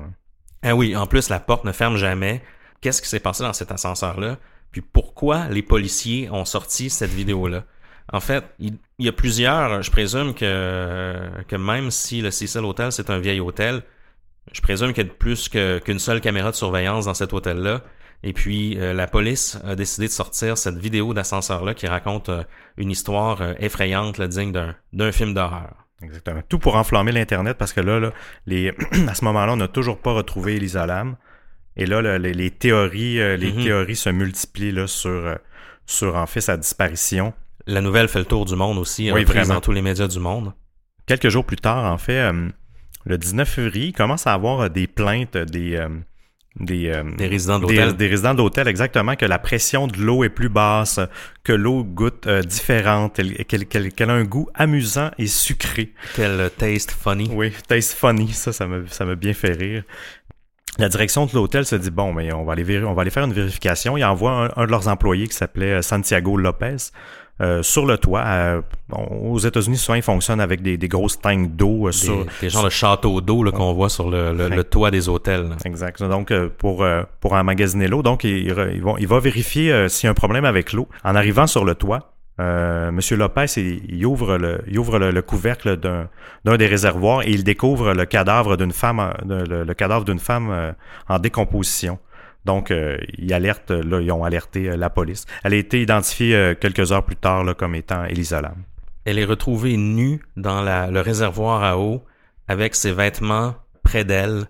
Ah 0.62 0.76
oui, 0.76 0.94
en 0.94 1.06
plus 1.06 1.28
la 1.28 1.40
porte 1.40 1.64
ne 1.64 1.72
ferme 1.72 1.96
jamais. 1.96 2.42
Qu'est-ce 2.82 3.00
qui 3.00 3.08
s'est 3.08 3.20
passé 3.20 3.42
dans 3.42 3.54
cet 3.54 3.72
ascenseur-là 3.72 4.36
puis 4.72 4.80
pourquoi 4.80 5.48
les 5.48 5.62
policiers 5.62 6.30
ont 6.30 6.46
sorti 6.46 6.90
cette 6.90 7.10
vidéo-là. 7.10 7.64
En 8.12 8.20
fait, 8.20 8.44
il, 8.58 8.78
y 8.98 9.08
a 9.08 9.12
plusieurs, 9.12 9.82
je 9.82 9.90
présume 9.90 10.34
que, 10.34 11.14
que 11.46 11.56
même 11.56 11.90
si 11.90 12.20
le 12.20 12.30
Cecil 12.30 12.64
Hotel, 12.64 12.90
c'est 12.90 13.10
un 13.10 13.18
vieil 13.18 13.38
hôtel, 13.38 13.82
je 14.50 14.60
présume 14.60 14.92
qu'il 14.92 15.06
y 15.06 15.08
a 15.08 15.12
plus 15.12 15.48
qu'une 15.48 15.98
seule 15.98 16.20
caméra 16.20 16.50
de 16.50 16.56
surveillance 16.56 17.04
dans 17.04 17.14
cet 17.14 17.32
hôtel-là. 17.32 17.82
Et 18.24 18.32
puis, 18.32 18.78
euh, 18.78 18.92
la 18.92 19.06
police 19.06 19.58
a 19.64 19.74
décidé 19.74 20.06
de 20.06 20.12
sortir 20.12 20.56
cette 20.56 20.76
vidéo 20.76 21.12
d'ascenseur-là 21.12 21.74
qui 21.74 21.86
raconte 21.86 22.28
euh, 22.28 22.44
une 22.76 22.90
histoire 22.90 23.42
euh, 23.42 23.54
effrayante, 23.58 24.20
digne 24.20 24.52
d'un 24.92 25.12
film 25.12 25.34
d'horreur. 25.34 25.86
Exactement. 26.02 26.40
Tout 26.48 26.58
pour 26.58 26.76
enflammer 26.76 27.12
l'Internet 27.12 27.56
parce 27.58 27.72
que 27.72 27.80
là, 27.80 27.98
là 27.98 28.10
à 29.08 29.14
ce 29.14 29.24
moment-là, 29.24 29.52
on 29.52 29.56
n'a 29.56 29.68
toujours 29.68 29.98
pas 29.98 30.12
retrouvé 30.12 30.56
Elisa 30.56 30.86
Lam. 30.86 31.16
Et 31.76 31.86
là, 31.86 32.18
les, 32.18 32.50
théories, 32.50 33.20
euh, 33.20 33.36
les 33.36 33.52
mhm. 33.52 33.64
théories 33.64 33.96
se 33.96 34.10
multiplient 34.10 34.72
là, 34.72 34.86
sur, 34.86 35.10
euh, 35.10 35.34
sur 35.86 36.16
en 36.16 36.26
fait 36.26 36.40
sa 36.40 36.56
disparition. 36.56 37.32
La 37.66 37.80
nouvelle 37.80 38.08
fait 38.08 38.18
le 38.18 38.24
tour 38.24 38.44
du 38.44 38.56
monde 38.56 38.78
aussi, 38.78 39.10
oui, 39.12 39.24
dans 39.24 39.60
tous 39.60 39.72
les 39.72 39.82
médias 39.82 40.08
du 40.08 40.18
monde. 40.18 40.52
Quelques 41.06 41.28
jours 41.28 41.44
plus 41.44 41.56
tard, 41.56 41.90
en 41.90 41.98
fait, 41.98 42.18
euh, 42.18 42.48
le 43.04 43.18
19 43.18 43.48
février, 43.48 43.86
il 43.88 43.92
commence 43.92 44.26
à 44.26 44.32
avoir 44.32 44.68
des 44.68 44.86
plaintes 44.86 45.36
des 45.36 45.84
des, 46.56 47.02
des 47.16 47.26
résidents 47.28 47.58
d'hôtel. 47.58 47.96
Des, 47.96 48.08
résidents 48.08 48.34
d'hôtel, 48.34 48.68
exactement, 48.68 49.16
que 49.16 49.24
la 49.24 49.38
pression 49.38 49.86
de 49.86 49.96
l'eau 49.96 50.22
est 50.22 50.28
plus 50.28 50.50
basse, 50.50 51.00
que 51.44 51.52
l'eau 51.54 51.82
goûte 51.82 52.28
différente, 52.28 53.18
qu'elle 53.48 54.10
a 54.10 54.12
un 54.12 54.24
goût 54.24 54.50
amusant 54.54 55.10
et 55.16 55.28
sucré. 55.28 55.94
Quel 56.14 56.50
taste 56.58 56.90
funny. 56.90 57.30
Oui, 57.32 57.52
taste 57.68 57.94
funny, 57.94 58.32
ça, 58.32 58.52
ça 58.52 58.66
me, 58.66 58.86
ça 58.88 59.06
me 59.06 59.14
bien 59.14 59.32
fait 59.32 59.52
rire 59.52 59.84
la 60.78 60.88
direction 60.88 61.26
de 61.26 61.34
l'hôtel 61.34 61.66
se 61.66 61.76
dit 61.76 61.90
bon, 61.90 62.12
mais 62.12 62.32
on 62.32 62.44
va 62.44 62.52
aller 62.52 62.82
on 62.84 62.94
va 62.94 63.02
aller 63.02 63.10
faire 63.10 63.24
une 63.24 63.32
vérification. 63.32 63.96
Il 63.96 64.04
envoie 64.04 64.50
un, 64.56 64.64
de 64.64 64.70
leurs 64.70 64.88
employés 64.88 65.28
qui 65.28 65.36
s'appelait 65.36 65.72
euh, 65.72 65.82
Santiago 65.82 66.36
Lopez 66.38 66.76
euh, 67.40 67.62
sur 67.62 67.84
le 67.84 67.98
toit. 67.98 68.24
Euh, 68.24 68.62
aux 69.20 69.38
États-Unis, 69.38 69.76
souvent 69.76 69.96
ils 69.96 70.02
fonctionnent 70.02 70.40
avec 70.40 70.62
des, 70.62 70.78
des 70.78 70.88
grosses 70.88 71.20
tanks 71.20 71.54
d'eau 71.54 71.88
des, 71.88 71.92
sur 71.92 72.26
des 72.40 72.48
genres 72.48 72.64
de 72.64 72.70
châteaux 72.70 73.20
d'eau 73.20 73.50
qu'on 73.52 73.74
voit 73.74 73.90
sur 73.90 74.08
le, 74.08 74.32
le, 74.32 74.64
toit 74.64 74.90
des 74.90 75.08
hôtels. 75.08 75.50
Exact. 75.64 76.02
Donc 76.02 76.32
pour 76.58 76.84
pour 77.20 77.32
emmagasiner 77.34 77.88
l'eau, 77.88 78.02
donc 78.02 78.24
il, 78.24 78.48
il, 78.48 78.82
il 78.98 79.06
va 79.06 79.20
vérifier 79.20 79.88
s'il 79.88 80.06
y 80.06 80.08
a 80.08 80.10
un 80.10 80.14
problème 80.14 80.44
avec 80.46 80.72
l'eau 80.72 80.88
en 81.04 81.14
arrivant 81.14 81.46
sur 81.46 81.64
le 81.64 81.74
toit. 81.74 82.11
Euh, 82.40 82.90
Monsieur 82.90 83.16
Lopez, 83.16 83.46
il, 83.56 84.06
ouvre 84.06 84.38
le, 84.38 85.20
couvercle 85.20 85.76
d'un, 85.76 86.08
des 86.44 86.66
réservoirs 86.66 87.22
et 87.22 87.30
il 87.30 87.44
découvre 87.44 87.92
le 87.92 88.06
cadavre 88.06 88.56
d'une 88.56 88.72
femme, 88.72 89.12
le, 89.26 89.72
cadavre 89.74 90.04
d'une 90.04 90.18
femme 90.18 90.50
euh, 90.50 90.72
en 91.08 91.18
décomposition. 91.18 91.98
Donc, 92.44 92.70
euh, 92.70 92.98
il 93.18 93.32
alerte, 93.32 93.70
là, 93.70 94.00
ils 94.00 94.10
ont 94.10 94.24
alerté 94.24 94.76
la 94.76 94.90
police. 94.90 95.26
Elle 95.44 95.54
a 95.54 95.56
été 95.56 95.82
identifiée 95.82 96.54
quelques 96.60 96.90
heures 96.90 97.04
plus 97.04 97.16
tard 97.16 97.44
comme 97.56 97.74
étant 97.74 98.04
Elisa 98.04 98.40
Lam. 98.40 98.56
Elle 99.04 99.18
est 99.18 99.24
retrouvée 99.24 99.76
nue 99.76 100.20
dans 100.36 100.62
le 100.62 101.00
réservoir 101.00 101.62
à 101.62 101.78
eau 101.78 102.02
avec 102.48 102.74
ses 102.74 102.92
vêtements 102.92 103.54
près 103.82 104.04
d'elle, 104.04 104.46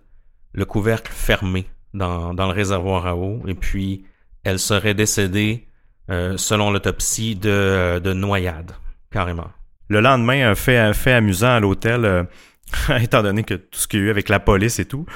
le 0.53 0.65
couvercle 0.65 1.13
fermé 1.13 1.67
dans 1.93 2.33
le 2.33 2.53
réservoir 2.53 3.07
à 3.07 3.17
eau, 3.17 3.43
et 3.47 3.55
puis 3.55 4.05
elle 4.45 4.59
serait 4.59 4.95
décédée 4.95 5.67
euh, 6.13 6.37
selon 6.37 6.71
l'autopsie, 6.71 7.37
de, 7.37 7.49
euh, 7.49 8.01
de 8.01 8.13
noyade, 8.13 8.73
carrément. 9.11 9.49
Le 9.89 10.01
lendemain, 10.01 10.51
un 10.51 10.55
fait, 10.55 10.77
un 10.77 10.93
fait 10.93 11.13
amusant 11.13 11.55
à 11.55 11.61
l'hôtel, 11.61 12.05
euh, 12.05 12.25
étant 13.01 13.23
donné 13.23 13.45
que 13.45 13.55
tout 13.55 13.79
ce 13.79 13.89
qu'il 13.89 14.01
y 14.01 14.03
a 14.03 14.07
eu 14.07 14.11
avec 14.11 14.29
la 14.29 14.39
police 14.39 14.79
et 14.79 14.85
tout, 14.85 15.07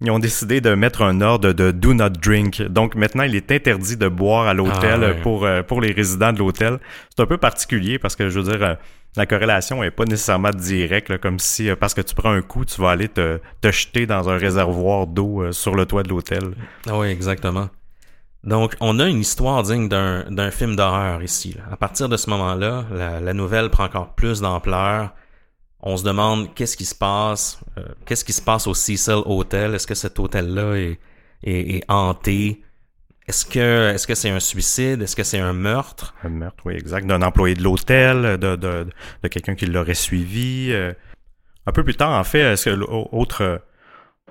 ils 0.00 0.10
ont 0.10 0.20
décidé 0.20 0.60
de 0.60 0.74
mettre 0.74 1.02
un 1.02 1.20
ordre 1.20 1.52
de 1.52 1.72
do 1.72 1.94
not 1.94 2.10
drink. 2.10 2.62
Donc 2.62 2.94
maintenant, 2.94 3.24
il 3.24 3.34
est 3.34 3.50
interdit 3.50 3.96
de 3.96 4.06
boire 4.06 4.46
à 4.46 4.54
l'hôtel 4.54 5.02
ah, 5.02 5.20
pour, 5.22 5.48
pour 5.66 5.80
les 5.80 5.90
résidents 5.90 6.32
de 6.32 6.38
l'hôtel. 6.38 6.78
C'est 7.08 7.22
un 7.22 7.26
peu 7.26 7.38
particulier 7.38 7.98
parce 7.98 8.14
que 8.14 8.28
je 8.28 8.38
veux 8.38 8.56
dire, 8.56 8.76
la 9.16 9.26
corrélation 9.26 9.82
est 9.82 9.90
pas 9.90 10.04
nécessairement 10.04 10.50
directe, 10.50 11.16
comme 11.16 11.38
si 11.38 11.70
parce 11.80 11.94
que 11.94 12.02
tu 12.02 12.14
prends 12.14 12.32
un 12.32 12.42
coup, 12.42 12.66
tu 12.66 12.78
vas 12.80 12.90
aller 12.90 13.08
te, 13.08 13.40
te 13.62 13.72
jeter 13.72 14.04
dans 14.04 14.28
un 14.28 14.36
réservoir 14.36 15.06
d'eau 15.06 15.50
sur 15.50 15.74
le 15.74 15.86
toit 15.86 16.02
de 16.02 16.10
l'hôtel. 16.10 16.42
Ah 16.86 16.98
oui, 16.98 17.08
exactement. 17.08 17.70
Donc, 18.46 18.76
on 18.80 19.00
a 19.00 19.08
une 19.08 19.20
histoire 19.20 19.64
digne 19.64 19.88
d'un 19.88 20.50
film 20.52 20.76
d'horreur 20.76 21.20
ici. 21.20 21.56
À 21.68 21.76
partir 21.76 22.08
de 22.08 22.16
ce 22.16 22.30
moment-là, 22.30 22.86
la, 22.92 23.34
nouvelle 23.34 23.70
prend 23.70 23.84
encore 23.84 24.14
plus 24.14 24.40
d'ampleur. 24.40 25.12
On 25.80 25.96
se 25.96 26.04
demande 26.04 26.54
qu'est-ce 26.54 26.76
qui 26.76 26.84
se 26.84 26.94
passe, 26.94 27.60
euh, 27.76 27.82
qu'est-ce 28.06 28.24
qui 28.24 28.32
se 28.32 28.40
passe 28.40 28.68
au 28.68 28.74
Cecil 28.74 29.20
Hotel? 29.26 29.74
Est-ce 29.74 29.86
que 29.86 29.96
cet 29.96 30.18
hôtel-là 30.20 30.74
est, 30.76 30.98
est, 31.42 31.84
hanté? 31.88 32.62
Est-ce 33.26 33.44
que 33.44 33.90
est-ce 33.92 34.06
que 34.06 34.14
c'est 34.14 34.30
un 34.30 34.40
suicide? 34.40 35.02
Est-ce 35.02 35.16
que 35.16 35.24
c'est 35.24 35.40
un 35.40 35.52
meurtre? 35.52 36.14
Un 36.22 36.28
meurtre, 36.28 36.62
oui, 36.66 36.74
exact. 36.74 37.06
D'un 37.06 37.22
employé 37.22 37.56
de 37.56 37.62
l'hôtel, 37.62 38.38
de, 38.38 38.56
de, 38.56 38.86
de 39.22 39.28
quelqu'un 39.28 39.56
qui 39.56 39.66
l'aurait 39.66 39.94
suivi. 39.94 40.68
Euh. 40.70 40.92
un 41.66 41.72
peu 41.72 41.82
plus 41.82 41.96
tard, 41.96 42.12
en 42.12 42.24
fait, 42.24 42.52
est-ce 42.52 42.70
que 42.70 42.80
autre 43.12 43.60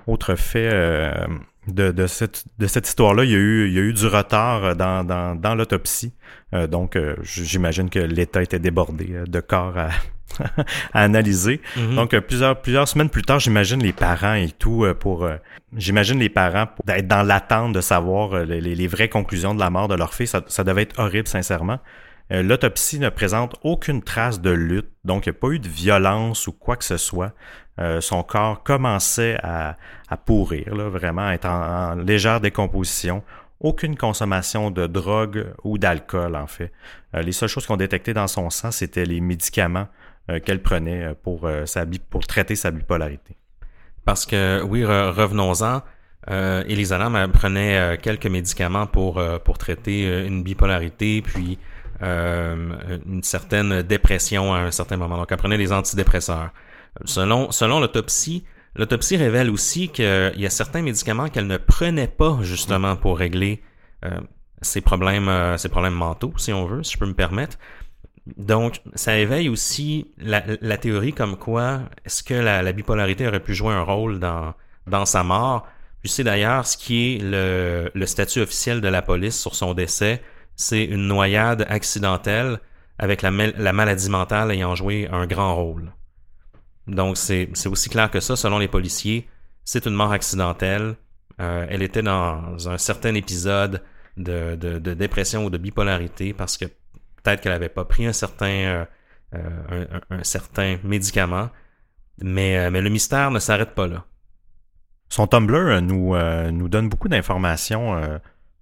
autre 0.06 0.34
fait 0.36 0.70
euh, 0.72 1.26
de, 1.66 1.90
de, 1.90 2.06
cette, 2.06 2.44
de 2.58 2.66
cette 2.66 2.86
histoire-là, 2.86 3.24
il 3.24 3.30
y, 3.30 3.34
a 3.34 3.38
eu, 3.38 3.68
il 3.68 3.74
y 3.74 3.78
a 3.78 3.82
eu 3.82 3.92
du 3.92 4.06
retard 4.06 4.76
dans, 4.76 5.04
dans, 5.04 5.34
dans 5.34 5.54
l'autopsie. 5.54 6.12
Euh, 6.54 6.66
donc, 6.66 6.96
euh, 6.96 7.16
j'imagine 7.22 7.90
que 7.90 7.98
l'État 7.98 8.42
était 8.42 8.58
débordé 8.58 9.08
euh, 9.12 9.24
de 9.26 9.40
corps 9.40 9.76
à, 9.76 9.88
à 10.92 11.02
analyser. 11.02 11.60
Mm-hmm. 11.76 11.94
Donc, 11.94 12.16
plusieurs, 12.20 12.60
plusieurs 12.60 12.88
semaines 12.88 13.10
plus 13.10 13.22
tard, 13.22 13.40
j'imagine 13.40 13.82
les 13.82 13.92
parents 13.92 14.34
et 14.34 14.50
tout 14.50 14.86
pour... 15.00 15.28
j'imagine 15.76 16.18
les 16.18 16.28
parents 16.28 16.66
pour 16.66 16.94
être 16.94 17.08
dans 17.08 17.22
l'attente 17.22 17.72
de 17.72 17.80
savoir 17.80 18.44
les, 18.44 18.60
les, 18.60 18.86
vraies 18.86 19.08
conclusions 19.08 19.54
de 19.54 19.60
la 19.60 19.70
mort 19.70 19.88
de 19.88 19.94
leur 19.94 20.14
fils. 20.14 20.30
Ça, 20.30 20.42
ça 20.46 20.64
devait 20.64 20.82
être 20.82 20.98
horrible, 20.98 21.28
sincèrement. 21.28 21.80
L'autopsie 22.28 22.98
ne 22.98 23.08
présente 23.08 23.54
aucune 23.62 24.02
trace 24.02 24.40
de 24.40 24.50
lutte, 24.50 24.90
donc 25.04 25.26
il 25.26 25.30
n'y 25.30 25.36
a 25.36 25.40
pas 25.40 25.48
eu 25.48 25.60
de 25.60 25.68
violence 25.68 26.48
ou 26.48 26.52
quoi 26.52 26.76
que 26.76 26.84
ce 26.84 26.96
soit. 26.96 27.32
Euh, 27.78 28.00
son 28.00 28.22
corps 28.22 28.62
commençait 28.62 29.36
à, 29.42 29.76
pourrir, 30.24 30.74
là, 30.74 30.88
vraiment 30.88 31.30
être 31.30 31.46
en, 31.46 31.94
légère 31.94 32.40
décomposition. 32.40 33.22
Aucune 33.60 33.96
consommation 33.96 34.70
de 34.70 34.86
drogue 34.86 35.46
ou 35.64 35.78
d'alcool, 35.78 36.36
en 36.36 36.46
fait. 36.46 36.72
Euh, 37.14 37.22
les 37.22 37.32
seules 37.32 37.48
choses 37.48 37.66
qu'on 37.66 37.76
détectait 37.76 38.14
dans 38.14 38.28
son 38.28 38.50
sang, 38.50 38.70
c'était 38.70 39.04
les 39.04 39.20
médicaments 39.20 39.88
euh, 40.30 40.40
qu'elle 40.40 40.62
prenait 40.62 41.14
pour, 41.22 41.48
sa, 41.66 41.84
pour 42.10 42.26
traiter 42.26 42.56
sa 42.56 42.70
bipolarité. 42.70 43.36
Parce 44.04 44.24
que, 44.24 44.62
oui, 44.62 44.84
revenons-en. 44.84 45.82
Euh, 46.28 46.64
Elisa 46.66 46.98
prenait 47.32 47.98
quelques 48.02 48.26
médicaments 48.26 48.86
pour, 48.86 49.22
pour 49.44 49.58
traiter 49.58 50.26
une 50.26 50.42
bipolarité, 50.42 51.22
puis 51.22 51.58
une 52.00 53.22
certaine 53.22 53.82
dépression 53.82 54.54
à 54.54 54.58
un 54.58 54.70
certain 54.70 54.96
moment. 54.96 55.16
Donc, 55.16 55.28
elle 55.30 55.38
prenait 55.38 55.58
des 55.58 55.72
antidépresseurs. 55.72 56.50
Selon, 57.04 57.50
selon 57.50 57.80
l'autopsie, 57.80 58.44
l'autopsie 58.74 59.16
révèle 59.16 59.50
aussi 59.50 59.88
qu'il 59.88 60.34
y 60.36 60.46
a 60.46 60.50
certains 60.50 60.82
médicaments 60.82 61.28
qu'elle 61.28 61.46
ne 61.46 61.56
prenait 61.56 62.08
pas 62.08 62.38
justement 62.42 62.96
pour 62.96 63.18
régler 63.18 63.62
euh, 64.04 64.20
ses 64.62 64.80
problèmes, 64.80 65.28
euh, 65.28 65.56
ses 65.56 65.68
problèmes 65.68 65.94
mentaux, 65.94 66.32
si 66.36 66.52
on 66.52 66.66
veut, 66.66 66.82
si 66.82 66.94
je 66.94 66.98
peux 66.98 67.06
me 67.06 67.14
permettre. 67.14 67.58
Donc, 68.36 68.80
ça 68.94 69.16
éveille 69.18 69.48
aussi 69.48 70.10
la, 70.18 70.40
théorie 70.78 71.12
comme 71.12 71.36
quoi 71.36 71.82
est-ce 72.04 72.22
que 72.22 72.34
la, 72.34 72.62
la, 72.62 72.72
bipolarité 72.72 73.28
aurait 73.28 73.40
pu 73.40 73.54
jouer 73.54 73.72
un 73.72 73.82
rôle 73.82 74.18
dans, 74.18 74.54
dans 74.88 75.06
sa 75.06 75.22
mort. 75.22 75.66
Puis 76.02 76.10
c'est 76.10 76.24
d'ailleurs 76.24 76.66
ce 76.66 76.76
qui 76.76 77.14
est 77.14 77.18
le 77.22 78.06
statut 78.06 78.40
officiel 78.40 78.80
de 78.80 78.88
la 78.88 79.00
police 79.00 79.40
sur 79.40 79.54
son 79.54 79.74
décès, 79.74 80.22
c'est 80.56 80.84
une 80.84 81.06
noyade 81.06 81.66
accidentelle 81.68 82.58
avec 82.98 83.22
la, 83.22 83.30
la 83.30 83.72
maladie 83.72 84.10
mentale 84.10 84.50
ayant 84.50 84.74
joué 84.74 85.08
un 85.12 85.26
grand 85.26 85.54
rôle. 85.54 85.92
Donc 86.86 87.16
c'est 87.16 87.48
aussi 87.66 87.88
clair 87.88 88.10
que 88.10 88.20
ça, 88.20 88.36
selon 88.36 88.58
les 88.58 88.68
policiers, 88.68 89.28
c'est 89.64 89.86
une 89.86 89.94
mort 89.94 90.12
accidentelle. 90.12 90.96
Euh, 91.40 91.66
elle 91.68 91.82
était 91.82 92.02
dans 92.02 92.68
un 92.68 92.78
certain 92.78 93.14
épisode 93.14 93.82
de, 94.16 94.54
dépression 94.94 95.44
ou 95.44 95.50
de 95.50 95.58
bipolarité 95.58 96.32
parce 96.32 96.56
que 96.56 96.64
peut-être 96.64 97.42
qu'elle 97.42 97.52
n'avait 97.52 97.68
pas 97.68 97.84
pris 97.84 98.06
un 98.06 98.12
certain, 98.12 98.46
euh, 98.46 98.84
euh, 99.34 99.98
un, 100.10 100.24
certain 100.24 100.78
médicament. 100.84 101.50
Mais, 102.22 102.70
mais 102.70 102.80
le 102.80 102.88
mystère 102.88 103.30
ne 103.30 103.38
s'arrête 103.38 103.74
pas 103.74 103.86
là. 103.86 104.06
Son 105.10 105.26
Tumblr 105.26 105.82
nous, 105.82 106.16
nous 106.50 106.68
donne 106.68 106.88
beaucoup 106.88 107.08
d'informations 107.08 108.00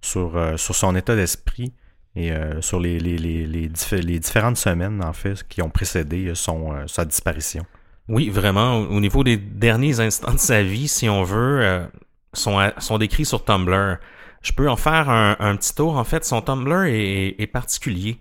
sur, 0.01 0.59
sur 0.59 0.75
son 0.75 0.93
état 0.95 1.15
d'esprit 1.15 1.73
et 2.15 2.31
sur 2.61 2.79
les, 2.79 2.97
les, 2.99 3.17
les, 3.17 4.19
différentes 4.19 4.57
semaines, 4.57 5.03
en 5.03 5.11
fait, 5.11 5.45
qui 5.47 5.61
ont 5.61 5.69
précédé 5.69 6.31
son, 6.33 6.87
sa 6.87 7.03
disparition. 7.03 7.65
Oui, 8.07 8.29
vraiment. 8.29 8.77
Au 8.77 8.99
niveau 8.99 9.23
des 9.23 9.37
derniers 9.37 9.99
instants 9.99 10.33
de 10.33 10.39
sa 10.39 10.61
vie, 10.61 10.87
si 10.87 11.09
on 11.09 11.23
veut, 11.23 11.61
euh, 11.63 11.85
sont, 12.33 12.59
sont 12.77 12.97
décrits 12.97 13.25
sur 13.25 13.43
Tumblr. 13.43 13.97
Je 14.41 14.51
peux 14.51 14.69
en 14.69 14.75
faire 14.75 15.09
un, 15.09 15.35
un 15.39 15.55
petit 15.55 15.73
tour. 15.73 15.97
En 15.97 16.03
fait, 16.03 16.23
son 16.23 16.41
Tumblr 16.41 16.83
est, 16.85 17.35
est 17.39 17.47
particulier. 17.47 18.19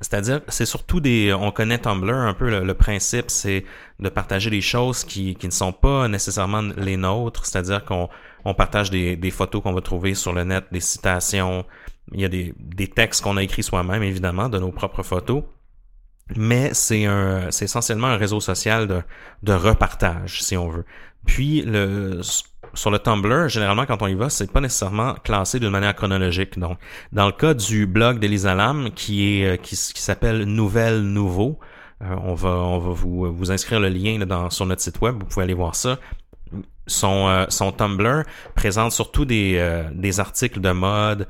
C'est-à-dire, 0.00 0.40
c'est 0.48 0.66
surtout 0.66 0.98
des. 0.98 1.32
On 1.32 1.52
connaît 1.52 1.78
Tumblr 1.78 2.12
un 2.12 2.34
peu. 2.34 2.64
Le, 2.64 2.74
principe, 2.74 3.30
c'est 3.30 3.64
de 4.00 4.08
partager 4.08 4.50
des 4.50 4.62
choses 4.62 5.04
qui, 5.04 5.36
qui 5.36 5.46
ne 5.46 5.52
sont 5.52 5.72
pas 5.72 6.08
nécessairement 6.08 6.62
les 6.76 6.96
nôtres. 6.96 7.46
C'est-à-dire 7.46 7.84
qu'on 7.84 8.08
on 8.44 8.54
partage 8.54 8.90
des, 8.90 9.16
des 9.16 9.30
photos 9.30 9.62
qu'on 9.62 9.74
va 9.74 9.80
trouver 9.80 10.14
sur 10.14 10.32
le 10.32 10.42
net, 10.42 10.64
des 10.72 10.80
citations. 10.80 11.64
Il 12.12 12.20
y 12.20 12.24
a 12.24 12.28
des, 12.28 12.54
des 12.58 12.88
textes 12.88 13.22
qu'on 13.22 13.36
a 13.36 13.42
écrits 13.42 13.62
soi-même, 13.62 14.02
évidemment, 14.02 14.48
de 14.48 14.58
nos 14.58 14.72
propres 14.72 15.02
photos 15.02 15.44
mais 16.36 16.70
c'est 16.74 17.06
un, 17.06 17.50
c'est 17.50 17.64
essentiellement 17.64 18.08
un 18.08 18.16
réseau 18.16 18.40
social 18.40 18.86
de, 18.86 19.02
de 19.42 19.52
repartage, 19.52 20.42
si 20.42 20.56
on 20.56 20.68
veut. 20.68 20.84
Puis 21.26 21.62
le, 21.62 22.20
sur 22.74 22.90
le 22.90 22.98
Tumblr, 22.98 23.48
généralement 23.48 23.86
quand 23.86 24.02
on 24.02 24.06
y 24.06 24.14
va, 24.14 24.30
c'est 24.30 24.50
pas 24.50 24.60
nécessairement 24.60 25.14
classé 25.14 25.60
d'une 25.60 25.70
manière 25.70 25.94
chronologique. 25.94 26.58
Donc, 26.58 26.78
dans 27.12 27.26
le 27.26 27.32
cas 27.32 27.54
du 27.54 27.86
blog 27.86 28.18
d'Elisa 28.18 28.54
Lam, 28.54 28.90
qui 28.94 29.40
est 29.40 29.46
euh, 29.46 29.56
qui, 29.56 29.76
s'appelle 29.76 30.44
Nouvelle 30.44 31.02
Nouveau, 31.02 31.58
euh, 32.02 32.14
on 32.22 32.34
va 32.34 32.50
on 32.50 32.78
va 32.78 32.92
vous 32.92 33.32
vous 33.32 33.50
inscrire 33.50 33.80
le 33.80 33.88
lien 33.88 34.18
là, 34.18 34.24
dans, 34.24 34.50
sur 34.50 34.66
notre 34.66 34.82
site 34.82 35.00
web, 35.00 35.16
vous 35.18 35.26
pouvez 35.26 35.44
aller 35.44 35.54
voir 35.54 35.74
ça. 35.74 35.98
Son, 36.86 37.28
euh, 37.28 37.44
son 37.48 37.70
Tumblr 37.70 38.24
présente 38.56 38.92
surtout 38.92 39.24
des, 39.24 39.84
des 39.92 40.18
articles 40.18 40.60
de 40.60 40.72
mode, 40.72 41.28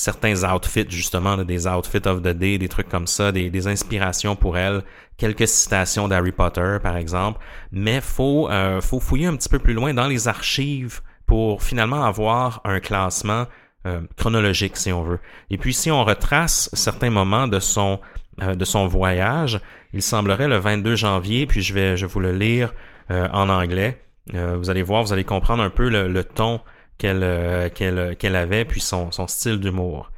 certains 0.00 0.44
outfits, 0.44 0.86
justement, 0.88 1.36
des 1.36 1.66
outfits 1.66 2.06
of 2.06 2.22
the 2.22 2.28
day, 2.28 2.58
des 2.58 2.68
trucs 2.68 2.88
comme 2.88 3.06
ça, 3.06 3.32
des, 3.32 3.66
inspirations 3.66 4.34
pour 4.34 4.56
elle, 4.56 4.82
quelques 5.18 5.46
citations 5.46 6.08
d'Harry 6.08 6.32
Potter, 6.32 6.78
par 6.82 6.96
exemple. 6.96 7.40
Mais 7.70 8.00
faut, 8.00 8.48
euh, 8.50 8.80
faut 8.80 8.98
fouiller 8.98 9.26
un 9.26 9.36
petit 9.36 9.48
peu 9.48 9.58
plus 9.58 9.74
loin 9.74 9.92
dans 9.92 10.08
les 10.08 10.26
archives 10.26 11.00
pour 11.26 11.62
finalement 11.62 12.02
avoir 12.02 12.62
un 12.64 12.80
classement 12.80 13.46
euh, 13.86 14.00
chronologique, 14.16 14.76
si 14.76 14.90
on 14.92 15.02
veut. 15.02 15.20
Et 15.50 15.58
puis, 15.58 15.74
si 15.74 15.90
on 15.90 16.04
retrace 16.04 16.70
certains 16.72 17.10
moments 17.10 17.46
de 17.46 17.60
son, 17.60 18.00
euh, 18.42 18.54
de 18.54 18.64
son 18.64 18.86
voyage, 18.86 19.60
il 19.92 20.02
semblerait 20.02 20.48
le 20.48 20.56
22 20.56 20.96
janvier, 20.96 21.46
puis 21.46 21.60
je 21.60 21.74
vais, 21.74 21.96
je 21.96 22.06
vous 22.06 22.20
le 22.20 22.32
lire 22.32 22.72
en 23.10 23.48
anglais. 23.48 24.00
vous 24.32 24.70
allez 24.70 24.82
voir, 24.82 25.02
vous 25.02 25.12
allez 25.12 25.24
comprendre 25.24 25.64
un 25.64 25.70
peu 25.70 25.88
le, 25.88 26.06
le 26.06 26.22
ton 26.22 26.60
qu'elle 27.00 27.24
euh, 27.24 27.68
qu'elle 27.70 28.16
qu'elle 28.16 28.36
avait, 28.36 28.64
puis 28.64 28.80
son, 28.80 29.10
son 29.10 29.26
style 29.26 29.58
d'humour. 29.58 30.10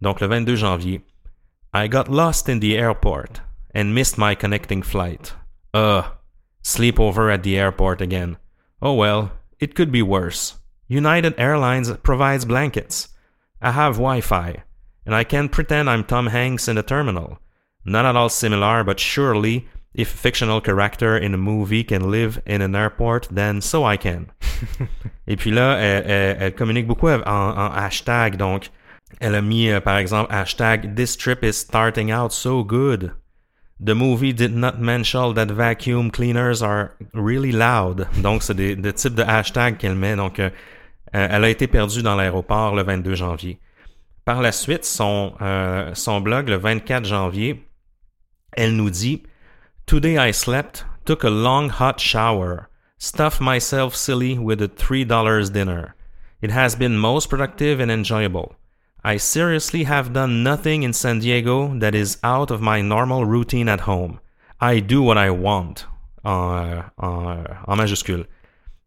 Donc 0.00 0.20
le 0.20 0.26
22 0.26 0.56
janvier, 0.56 1.02
I 1.74 1.86
got 1.86 2.08
lost 2.08 2.48
in 2.48 2.58
the 2.58 2.76
airport 2.76 3.42
and 3.74 3.94
missed 3.94 4.18
my 4.18 4.34
connecting 4.34 4.82
flight. 4.82 5.34
Uh, 5.74 6.02
sleep 6.62 6.98
over 6.98 7.30
at 7.30 7.42
the 7.42 7.58
airport 7.58 8.00
again. 8.00 8.38
Oh 8.80 8.94
well, 8.94 9.30
it 9.60 9.74
could 9.74 9.92
be 9.92 10.02
worse. 10.02 10.56
United 10.88 11.34
Airlines 11.38 11.92
provides 12.02 12.44
blankets. 12.44 13.08
I 13.60 13.72
have 13.72 13.98
Wi-Fi, 13.98 14.64
and 15.04 15.14
I 15.14 15.24
can 15.24 15.48
pretend 15.48 15.88
I'm 15.88 16.02
Tom 16.02 16.28
Hanks 16.28 16.66
in 16.66 16.76
the 16.76 16.82
terminal. 16.82 17.38
Not 17.84 18.06
at 18.06 18.16
all 18.16 18.30
similar, 18.30 18.82
but 18.82 18.98
surely 18.98 19.68
If 19.92 20.14
a 20.14 20.16
fictional 20.16 20.60
character 20.60 21.16
in 21.16 21.34
a 21.34 21.36
movie 21.36 21.82
can 21.82 22.10
live 22.10 22.40
in 22.46 22.62
an 22.62 22.76
airport, 22.76 23.28
then 23.30 23.60
so 23.60 23.84
I 23.84 23.96
can. 23.96 24.26
Et 25.26 25.36
puis 25.36 25.50
là, 25.50 25.78
elle, 25.78 26.54
communique 26.54 26.86
beaucoup 26.86 27.08
en, 27.08 27.22
en, 27.26 27.72
hashtag. 27.72 28.36
Donc, 28.36 28.70
elle 29.20 29.34
a 29.34 29.42
mis, 29.42 29.68
euh, 29.68 29.80
par 29.80 29.96
exemple, 29.98 30.32
hashtag 30.32 30.94
This 30.94 31.16
trip 31.16 31.42
is 31.42 31.54
starting 31.54 32.12
out 32.12 32.32
so 32.32 32.62
good. 32.62 33.12
The 33.80 33.94
movie 33.94 34.32
did 34.32 34.54
not 34.54 34.78
mention 34.78 35.34
that 35.34 35.50
vacuum 35.50 36.10
cleaners 36.12 36.62
are 36.62 36.90
really 37.12 37.50
loud. 37.50 38.06
Donc, 38.22 38.44
c'est 38.44 38.54
des, 38.54 38.76
des, 38.76 38.92
types 38.92 39.14
de 39.14 39.24
hashtags 39.24 39.76
qu'elle 39.76 39.96
met. 39.96 40.14
Donc, 40.14 40.38
euh, 40.38 40.50
euh, 41.16 41.28
elle 41.30 41.44
a 41.44 41.48
été 41.48 41.66
perdue 41.66 42.02
dans 42.02 42.14
l'aéroport 42.14 42.76
le 42.76 42.84
22 42.84 43.16
janvier. 43.16 43.58
Par 44.24 44.40
la 44.40 44.52
suite, 44.52 44.84
son, 44.84 45.32
son 45.94 46.20
blog, 46.20 46.48
le 46.48 46.56
24 46.56 47.04
janvier, 47.04 47.66
elle 48.52 48.76
nous 48.76 48.90
dit 48.90 49.22
Today 49.90 50.18
I 50.18 50.30
slept, 50.30 50.84
took 51.04 51.24
a 51.24 51.30
long 51.30 51.68
hot 51.68 51.98
shower, 51.98 52.68
stuffed 52.96 53.40
myself 53.40 53.96
silly 53.96 54.38
with 54.38 54.62
a 54.62 54.68
$3 54.68 55.52
dinner. 55.52 55.96
It 56.40 56.52
has 56.52 56.76
been 56.76 56.96
most 56.96 57.28
productive 57.28 57.80
and 57.80 57.90
enjoyable. 57.90 58.54
I 59.02 59.16
seriously 59.16 59.82
have 59.82 60.12
done 60.12 60.44
nothing 60.44 60.84
in 60.84 60.92
San 60.92 61.18
Diego 61.18 61.76
that 61.80 61.96
is 61.96 62.18
out 62.22 62.52
of 62.52 62.60
my 62.60 62.80
normal 62.80 63.24
routine 63.24 63.68
at 63.68 63.80
home. 63.80 64.20
I 64.60 64.78
do 64.78 65.02
what 65.02 65.18
I 65.18 65.30
want. 65.30 65.86
En, 66.24 66.84
en, 67.02 67.46
en 67.66 67.76
majuscule. 67.76 68.26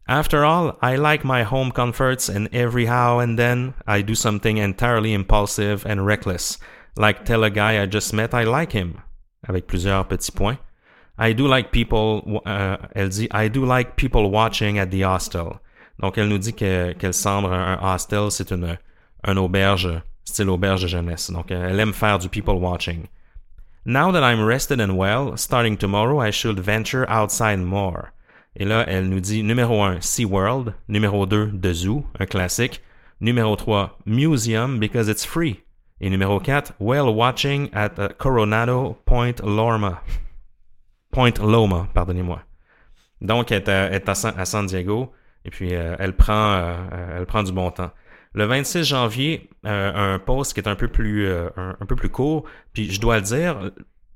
After 0.08 0.42
all, 0.42 0.78
I 0.80 0.96
like 0.96 1.22
my 1.22 1.42
home 1.42 1.70
comforts, 1.70 2.30
and 2.30 2.48
every 2.50 2.86
now 2.86 3.18
and 3.18 3.38
then 3.38 3.74
I 3.86 4.00
do 4.00 4.14
something 4.14 4.56
entirely 4.56 5.12
impulsive 5.12 5.84
and 5.84 6.06
reckless, 6.06 6.56
like 6.96 7.26
tell 7.26 7.44
a 7.44 7.50
guy 7.50 7.82
I 7.82 7.84
just 7.84 8.14
met 8.14 8.32
I 8.32 8.44
like 8.44 8.72
him, 8.72 9.02
avec 9.46 9.68
plusieurs 9.68 10.04
petits 10.04 10.30
points. 10.30 10.62
I 11.18 11.32
do 11.32 11.46
like 11.46 11.70
people, 11.70 12.40
euh, 12.46 12.76
elle 12.94 13.08
dit, 13.08 13.28
I 13.32 13.48
do 13.48 13.64
like 13.64 13.96
people 13.96 14.30
watching 14.30 14.78
at 14.78 14.90
the 14.90 15.02
hostel. 15.02 15.60
Donc, 16.00 16.18
elle 16.18 16.28
nous 16.28 16.38
dit 16.38 16.52
qu'elle 16.52 17.14
semble 17.14 17.52
un, 17.52 17.78
hostel, 17.80 18.30
c'est 18.30 18.50
une, 18.50 18.78
un 19.22 19.36
auberge, 19.36 20.02
style 20.24 20.50
auberge 20.50 20.82
de 20.82 20.88
jeunesse. 20.88 21.30
Donc, 21.30 21.50
elle 21.50 21.78
aime 21.78 21.92
faire 21.92 22.18
du 22.18 22.28
people 22.28 22.58
watching. 22.58 23.06
Now 23.86 24.10
that 24.10 24.24
I'm 24.24 24.42
rested 24.42 24.80
and 24.80 24.96
well, 24.96 25.36
starting 25.36 25.76
tomorrow, 25.76 26.18
I 26.18 26.30
should 26.30 26.58
venture 26.58 27.06
outside 27.08 27.60
more. 27.60 28.12
Et 28.56 28.64
là, 28.64 28.84
elle 28.88 29.08
nous 29.08 29.20
dit 29.20 29.42
numéro 29.42 29.82
1, 29.82 30.00
SeaWorld. 30.00 30.74
Numéro 30.88 31.26
2, 31.26 31.52
The 31.60 31.72
Zoo, 31.72 32.04
un 32.18 32.26
classique. 32.26 32.80
Numéro 33.20 33.56
3, 33.56 33.98
Museum, 34.06 34.78
because 34.80 35.08
it's 35.08 35.24
free. 35.24 35.60
Et 36.00 36.10
numéro 36.10 36.40
4, 36.40 36.74
Whale 36.80 37.12
Watching 37.12 37.70
at 37.72 37.98
uh, 37.98 38.08
Coronado 38.18 38.96
Point 39.06 39.42
Lorma. 39.44 40.00
Point 41.14 41.38
Loma, 41.40 41.86
pardonnez-moi. 41.94 42.42
Donc, 43.20 43.52
elle 43.52 43.62
est 43.68 44.08
à, 44.08 44.44
San 44.44 44.66
Diego 44.66 45.12
et 45.44 45.50
puis 45.50 45.72
euh, 45.72 45.94
elle, 46.00 46.16
prend, 46.16 46.54
euh, 46.54 47.18
elle 47.18 47.26
prend 47.26 47.44
du 47.44 47.52
bon 47.52 47.70
temps. 47.70 47.92
Le 48.34 48.46
26 48.46 48.82
janvier, 48.82 49.48
euh, 49.64 50.14
un 50.14 50.18
post 50.18 50.54
qui 50.54 50.60
est 50.60 50.68
un 50.68 50.74
peu 50.74 50.88
plus, 50.88 51.28
un, 51.28 51.86
peu 51.86 51.94
plus 51.94 52.08
court, 52.08 52.44
puis 52.72 52.90
je 52.90 53.00
dois 53.00 53.18
le 53.18 53.22
dire, 53.22 53.70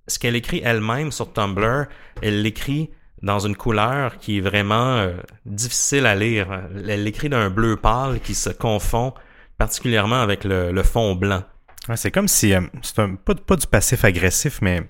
ce 0.08 0.18
qu'elle 0.18 0.34
écrit 0.34 0.60
elle-même 0.64 1.12
sur 1.12 1.32
Tumblr, 1.32 1.86
elle 2.20 2.42
l'écrit 2.42 2.90
dans 3.22 3.38
une 3.38 3.54
couleur 3.54 4.18
qui 4.18 4.38
est 4.38 4.40
vraiment 4.40 5.08
difficile 5.46 6.04
à 6.04 6.16
lire. 6.16 6.48
Elle 6.88 7.04
l'écrit 7.04 7.28
d'un 7.28 7.48
bleu 7.48 7.76
pâle 7.76 8.18
qui 8.18 8.34
se 8.34 8.50
confond 8.50 9.14
particulièrement 9.56 10.20
avec 10.20 10.42
le, 10.42 10.82
fond 10.82 11.14
blanc. 11.14 11.44
c'est 11.94 12.10
comme 12.10 12.26
si, 12.26 12.54
c'est 12.82 12.96
pas, 13.24 13.34
pas 13.34 13.54
du 13.54 13.68
passif 13.68 14.04
agressif, 14.04 14.58
mais 14.62 14.82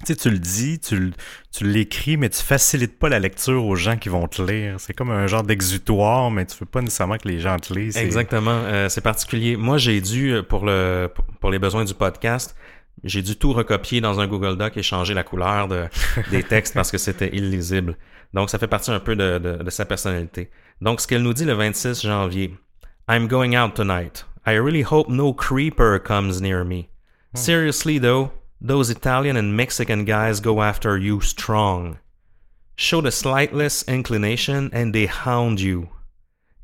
tu 0.00 0.06
sais, 0.06 0.16
tu 0.16 0.30
le 0.30 0.38
dis, 0.38 0.78
tu, 0.78 1.12
tu 1.52 1.64
l'écris, 1.64 2.16
mais 2.16 2.28
tu 2.28 2.42
facilites 2.42 2.98
pas 2.98 3.08
la 3.08 3.18
lecture 3.18 3.64
aux 3.64 3.76
gens 3.76 3.96
qui 3.96 4.08
vont 4.08 4.26
te 4.28 4.40
lire. 4.40 4.76
C'est 4.78 4.92
comme 4.94 5.10
un 5.10 5.26
genre 5.26 5.42
d'exutoire, 5.42 6.30
mais 6.30 6.46
tu 6.46 6.56
veux 6.58 6.66
pas 6.66 6.80
nécessairement 6.80 7.18
que 7.18 7.28
les 7.28 7.40
gens 7.40 7.56
te 7.58 7.72
lisent. 7.72 7.96
Exactement, 7.96 8.50
euh, 8.64 8.88
c'est 8.88 9.00
particulier. 9.00 9.56
Moi, 9.56 9.78
j'ai 9.78 10.00
dû, 10.00 10.32
euh, 10.32 10.42
pour, 10.42 10.64
le, 10.64 11.10
pour 11.40 11.50
les 11.50 11.58
besoins 11.58 11.84
du 11.84 11.94
podcast, 11.94 12.56
j'ai 13.04 13.22
dû 13.22 13.36
tout 13.36 13.52
recopier 13.52 14.00
dans 14.00 14.20
un 14.20 14.26
Google 14.26 14.56
Doc 14.56 14.76
et 14.76 14.82
changer 14.82 15.14
la 15.14 15.24
couleur 15.24 15.68
de, 15.68 15.86
des 16.30 16.42
textes 16.42 16.74
parce 16.74 16.90
que 16.90 16.98
c'était 16.98 17.34
illisible. 17.34 17.96
Donc, 18.34 18.50
ça 18.50 18.58
fait 18.58 18.68
partie 18.68 18.90
un 18.90 19.00
peu 19.00 19.16
de, 19.16 19.38
de, 19.38 19.62
de 19.62 19.70
sa 19.70 19.84
personnalité. 19.84 20.50
Donc, 20.80 21.00
ce 21.00 21.06
qu'elle 21.06 21.22
nous 21.22 21.34
dit 21.34 21.44
le 21.44 21.54
26 21.54 22.02
janvier. 22.02 22.54
I'm 23.08 23.26
going 23.26 23.56
out 23.56 23.74
tonight. 23.74 24.26
I 24.46 24.52
really 24.52 24.82
hope 24.82 25.08
no 25.08 25.32
creeper 25.32 25.98
comes 25.98 26.40
near 26.40 26.64
me. 26.64 26.88
Hmm. 27.32 27.38
Seriously 27.38 27.98
though, 27.98 28.30
Those 28.60 28.90
Italian 28.90 29.36
and 29.36 29.56
Mexican 29.56 30.04
guys 30.04 30.40
go 30.40 30.62
after 30.62 30.98
you 30.98 31.20
strong. 31.20 31.98
Show 32.74 33.00
the 33.00 33.10
slightless 33.10 33.86
inclination 33.86 34.70
and 34.72 34.92
they 34.92 35.06
hound 35.06 35.60
you. 35.60 35.88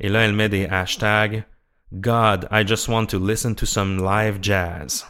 Et 0.01 0.09
là, 0.09 0.25
elle 0.25 0.33
met 0.33 0.49
des 0.49 0.67
hashtags. 0.67 1.45
God, 2.01 2.47
I 2.51 2.65
just 2.65 2.89
want 2.89 3.07
to 3.11 3.19
listen 3.19 3.55
to 3.55 3.67
some 3.67 3.99
live 3.99 4.41
jazz. 4.41 5.05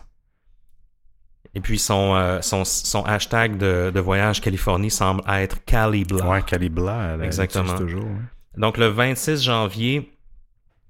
Et 1.55 1.61
puis 1.61 1.79
son, 1.79 2.15
euh, 2.15 2.41
son, 2.43 2.65
son 2.65 3.03
hashtag 3.05 3.57
de, 3.57 3.91
de, 3.95 4.01
voyage 4.01 4.41
Californie 4.41 4.91
semble 4.91 5.23
être 5.29 5.65
Calibla. 5.65 6.27
Ouais, 6.27 6.43
Calibla, 6.43 7.17
exactement. 7.23 7.77
Toujours, 7.77 8.09
Donc 8.57 8.77
le 8.77 8.89
26 8.89 9.43
janvier, 9.43 10.13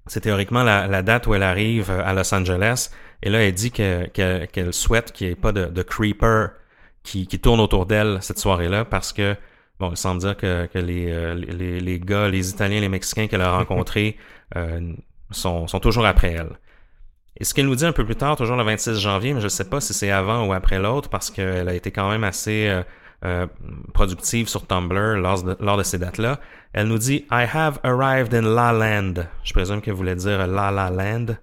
c'est 0.07 0.21
théoriquement 0.21 0.63
la, 0.63 0.87
la, 0.87 1.03
date 1.03 1.27
où 1.27 1.35
elle 1.35 1.43
arrive 1.43 1.91
à 1.91 2.15
Los 2.15 2.35
Angeles. 2.35 2.91
Et 3.22 3.31
là, 3.31 3.42
elle 3.42 3.55
dit 3.55 3.70
qu'elle 3.70 4.11
que, 4.12 4.72
souhaite 4.72 5.12
qu'il 5.12 5.29
n'y 5.29 5.33
ait 5.33 5.37
pas 5.37 5.53
de, 5.53 5.83
creeper 5.83 6.50
qui, 7.03 7.27
tourne 7.27 7.61
autour 7.61 7.87
d'elle 7.87 8.18
cette 8.20 8.38
soirée-là 8.38 8.85
parce 8.85 9.12
que 9.12 9.37
Bon, 9.81 9.90
il 9.90 9.96
semble 9.96 10.20
dire 10.20 10.37
que, 10.37 10.68
euh, 10.77 11.35
les, 11.35 11.81
les, 11.81 11.98
gars, 11.98 12.29
les 12.29 12.50
Italiens, 12.50 12.81
les 12.81 12.88
Mexicains 12.88 13.27
qu'elle 13.27 13.40
a 13.40 13.57
rencontrés 13.57 14.16
euh, 14.57 14.92
sont, 15.31 15.66
toujours 15.83 16.07
après 16.07 16.33
elle. 16.33 16.53
Et 17.37 17.44
ce 17.44 17.53
qu'elle 17.53 17.66
nous 17.66 17.74
dit 17.74 17.85
un 17.85 17.92
peu 17.92 18.05
plus 18.05 18.14
tard, 18.14 18.37
toujours 18.37 18.57
le 18.57 18.62
26 18.62 19.00
janvier, 19.00 19.35
mais 19.35 19.40
je 19.40 19.46
ne 19.46 19.50
sais 19.50 19.68
pas 19.68 19.81
si 19.81 19.92
c'est 19.92 20.12
avant 20.12 20.46
ou 20.46 20.53
après 20.53 20.79
l'autre, 20.79 21.09
parce 21.09 21.31
qu'elle 21.31 21.68
a 21.68 21.74
été 21.74 21.90
quand 21.90 22.09
même 22.09 22.22
assez 22.22 22.83
euh, 23.24 23.46
productive 23.92 24.48
sur 24.48 24.64
Tumblr 24.68 25.16
lors 25.16 25.42
de, 25.42 25.57
lors 25.59 25.77
de 25.77 25.83
ces 25.83 25.98
dates-là. 25.98 26.38
Elle 26.72 26.87
nous 26.87 26.98
dit 26.98 27.27
I 27.33 27.44
have 27.53 27.81
arrived 27.83 28.33
in 28.33 28.42
La 28.42 28.70
Land. 28.72 29.24
Je 29.42 29.53
présume 29.53 29.81
qu'elle 29.81 29.94
voulait 29.94 30.14
dire 30.14 30.46
La 30.46 30.70
La 30.70 30.90
Land. 30.90 31.35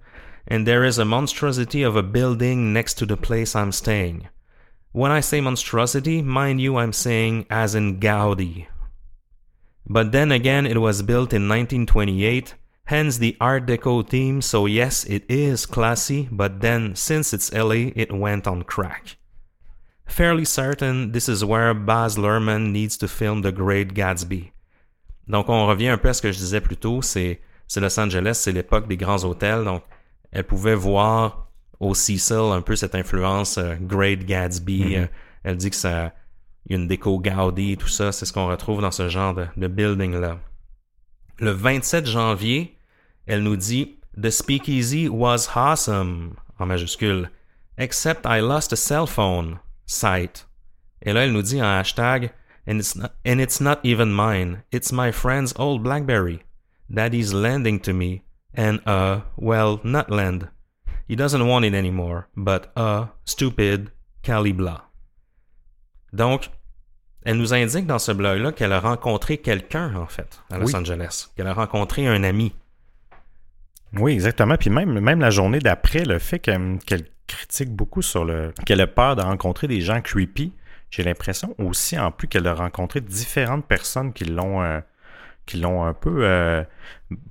And 0.46 0.66
there 0.66 0.84
is 0.84 0.98
a 0.98 1.04
monstrosity 1.04 1.82
of 1.82 1.96
a 1.96 2.02
building 2.02 2.72
next 2.72 2.94
to 2.94 3.06
the 3.06 3.16
place 3.16 3.54
I'm 3.54 3.72
staying. 3.72 4.28
When 4.92 5.10
I 5.10 5.20
say 5.20 5.40
monstrosity, 5.40 6.20
mind 6.20 6.60
you, 6.60 6.76
I'm 6.76 6.92
saying 6.92 7.46
as 7.48 7.74
in 7.74 8.00
Gaudi. 8.00 8.66
But 9.86 10.12
then 10.12 10.30
again, 10.30 10.66
it 10.66 10.78
was 10.78 11.02
built 11.02 11.32
in 11.32 11.48
1928, 11.48 12.54
hence 12.84 13.18
the 13.18 13.36
Art 13.40 13.66
Deco 13.66 14.06
theme, 14.06 14.42
so 14.42 14.66
yes, 14.66 15.04
it 15.04 15.24
is 15.28 15.66
classy, 15.66 16.28
but 16.30 16.60
then 16.60 16.94
since 16.94 17.32
it's 17.32 17.52
LA, 17.52 17.90
it 17.96 18.12
went 18.12 18.46
on 18.46 18.62
crack. 18.62 19.16
Fairly 20.06 20.44
certain 20.44 21.12
this 21.12 21.28
is 21.28 21.44
where 21.44 21.72
Baz 21.72 22.18
Luhrmann 22.18 22.70
needs 22.70 22.96
to 22.98 23.08
film 23.08 23.42
The 23.42 23.52
Great 23.52 23.94
Gatsby. 23.94 24.52
Donc 25.26 25.48
on 25.48 25.66
revient 25.66 25.88
un 25.88 25.98
peu 25.98 26.10
à 26.10 26.14
ce 26.14 26.20
que 26.20 26.32
je 26.32 26.38
disais 26.38 26.60
plus 26.60 26.76
tôt, 26.76 27.00
c'est 27.02 27.40
Los 27.76 27.98
Angeles, 27.98 28.34
c'est 28.34 28.52
l'époque 28.52 28.88
des 28.88 28.98
grands 28.98 29.24
hôtels, 29.24 29.64
donc 29.64 29.82
elle 30.32 30.44
pouvait 30.44 30.74
voir 30.74 31.48
au 31.78 31.94
Cecil 31.94 32.50
un 32.52 32.62
peu 32.62 32.76
cette 32.76 32.94
influence 32.94 33.58
euh, 33.58 33.74
Great 33.80 34.24
Gatsby. 34.24 34.84
Mm-hmm. 34.84 35.02
Euh, 35.02 35.06
elle 35.44 35.56
dit 35.56 35.70
que 35.70 35.76
ça 35.76 36.12
une 36.68 36.86
déco 36.86 37.18
Gaudi 37.18 37.72
et 37.72 37.76
tout 37.76 37.88
ça, 37.88 38.12
c'est 38.12 38.24
ce 38.24 38.32
qu'on 38.32 38.46
retrouve 38.46 38.80
dans 38.80 38.90
ce 38.90 39.08
genre 39.08 39.34
de, 39.34 39.46
de 39.56 39.66
building-là. 39.66 40.38
Le 41.38 41.50
27 41.50 42.06
janvier, 42.06 42.76
elle 43.26 43.42
nous 43.42 43.56
dit 43.56 43.98
The 44.20 44.30
speakeasy 44.30 45.08
was 45.08 45.48
awesome, 45.54 46.36
en 46.58 46.66
majuscule, 46.66 47.30
except 47.78 48.26
I 48.26 48.40
lost 48.40 48.72
a 48.72 48.76
cell 48.76 49.06
phone, 49.06 49.58
site. 49.86 50.46
Et 51.02 51.12
là, 51.12 51.24
elle 51.24 51.32
nous 51.32 51.42
dit 51.42 51.60
en 51.60 51.66
hashtag 51.66 52.32
and 52.68 52.78
it's, 52.78 52.94
not, 52.94 53.10
and 53.26 53.40
it's 53.40 53.60
not 53.60 53.78
even 53.82 54.12
mine, 54.12 54.62
it's 54.70 54.92
my 54.92 55.10
friend's 55.10 55.52
old 55.56 55.82
Blackberry. 55.82 56.42
Daddy's 56.88 57.32
lending 57.32 57.80
to 57.80 57.92
me, 57.92 58.22
and 58.56 58.78
uh, 58.86 59.20
well, 59.36 59.80
not 59.84 60.10
lend. 60.10 60.48
He 61.08 61.16
doesn't 61.16 61.46
want 61.46 61.64
it 61.64 61.74
anymore, 61.74 62.28
but 62.36 62.70
a 62.76 63.08
stupid 63.24 63.90
Calibla. 64.22 64.88
Donc, 66.12 66.50
elle 67.24 67.36
nous 67.36 67.54
indique 67.54 67.86
dans 67.86 67.98
ce 67.98 68.12
blog-là 68.12 68.52
qu'elle 68.52 68.72
a 68.72 68.80
rencontré 68.80 69.38
quelqu'un, 69.38 69.94
en 69.94 70.06
fait, 70.06 70.40
à 70.50 70.58
Los 70.58 70.74
Angeles. 70.74 71.28
Qu'elle 71.36 71.46
a 71.46 71.54
rencontré 71.54 72.06
un 72.06 72.24
ami. 72.24 72.54
Oui, 73.94 74.12
exactement. 74.12 74.56
Puis 74.56 74.70
même, 74.70 74.98
même 75.00 75.20
la 75.20 75.30
journée 75.30 75.58
d'après, 75.58 76.04
le 76.04 76.18
fait 76.18 76.38
qu'elle 76.38 76.78
critique 77.26 77.70
beaucoup 77.70 78.02
sur 78.02 78.24
le. 78.24 78.52
qu'elle 78.66 78.80
a 78.80 78.86
peur 78.86 79.16
de 79.16 79.22
rencontrer 79.22 79.68
des 79.68 79.80
gens 79.80 80.00
creepy, 80.00 80.52
j'ai 80.90 81.02
l'impression 81.02 81.54
aussi, 81.58 81.98
en 81.98 82.10
plus, 82.10 82.28
qu'elle 82.28 82.46
a 82.46 82.54
rencontré 82.54 83.00
différentes 83.00 83.66
personnes 83.66 84.12
qui 84.12 84.24
l'ont. 84.24 84.62
Euh, 84.62 84.80
qui 85.46 85.58
l'ont 85.58 85.84
un 85.84 85.94
peu, 85.94 86.24
euh, 86.24 86.62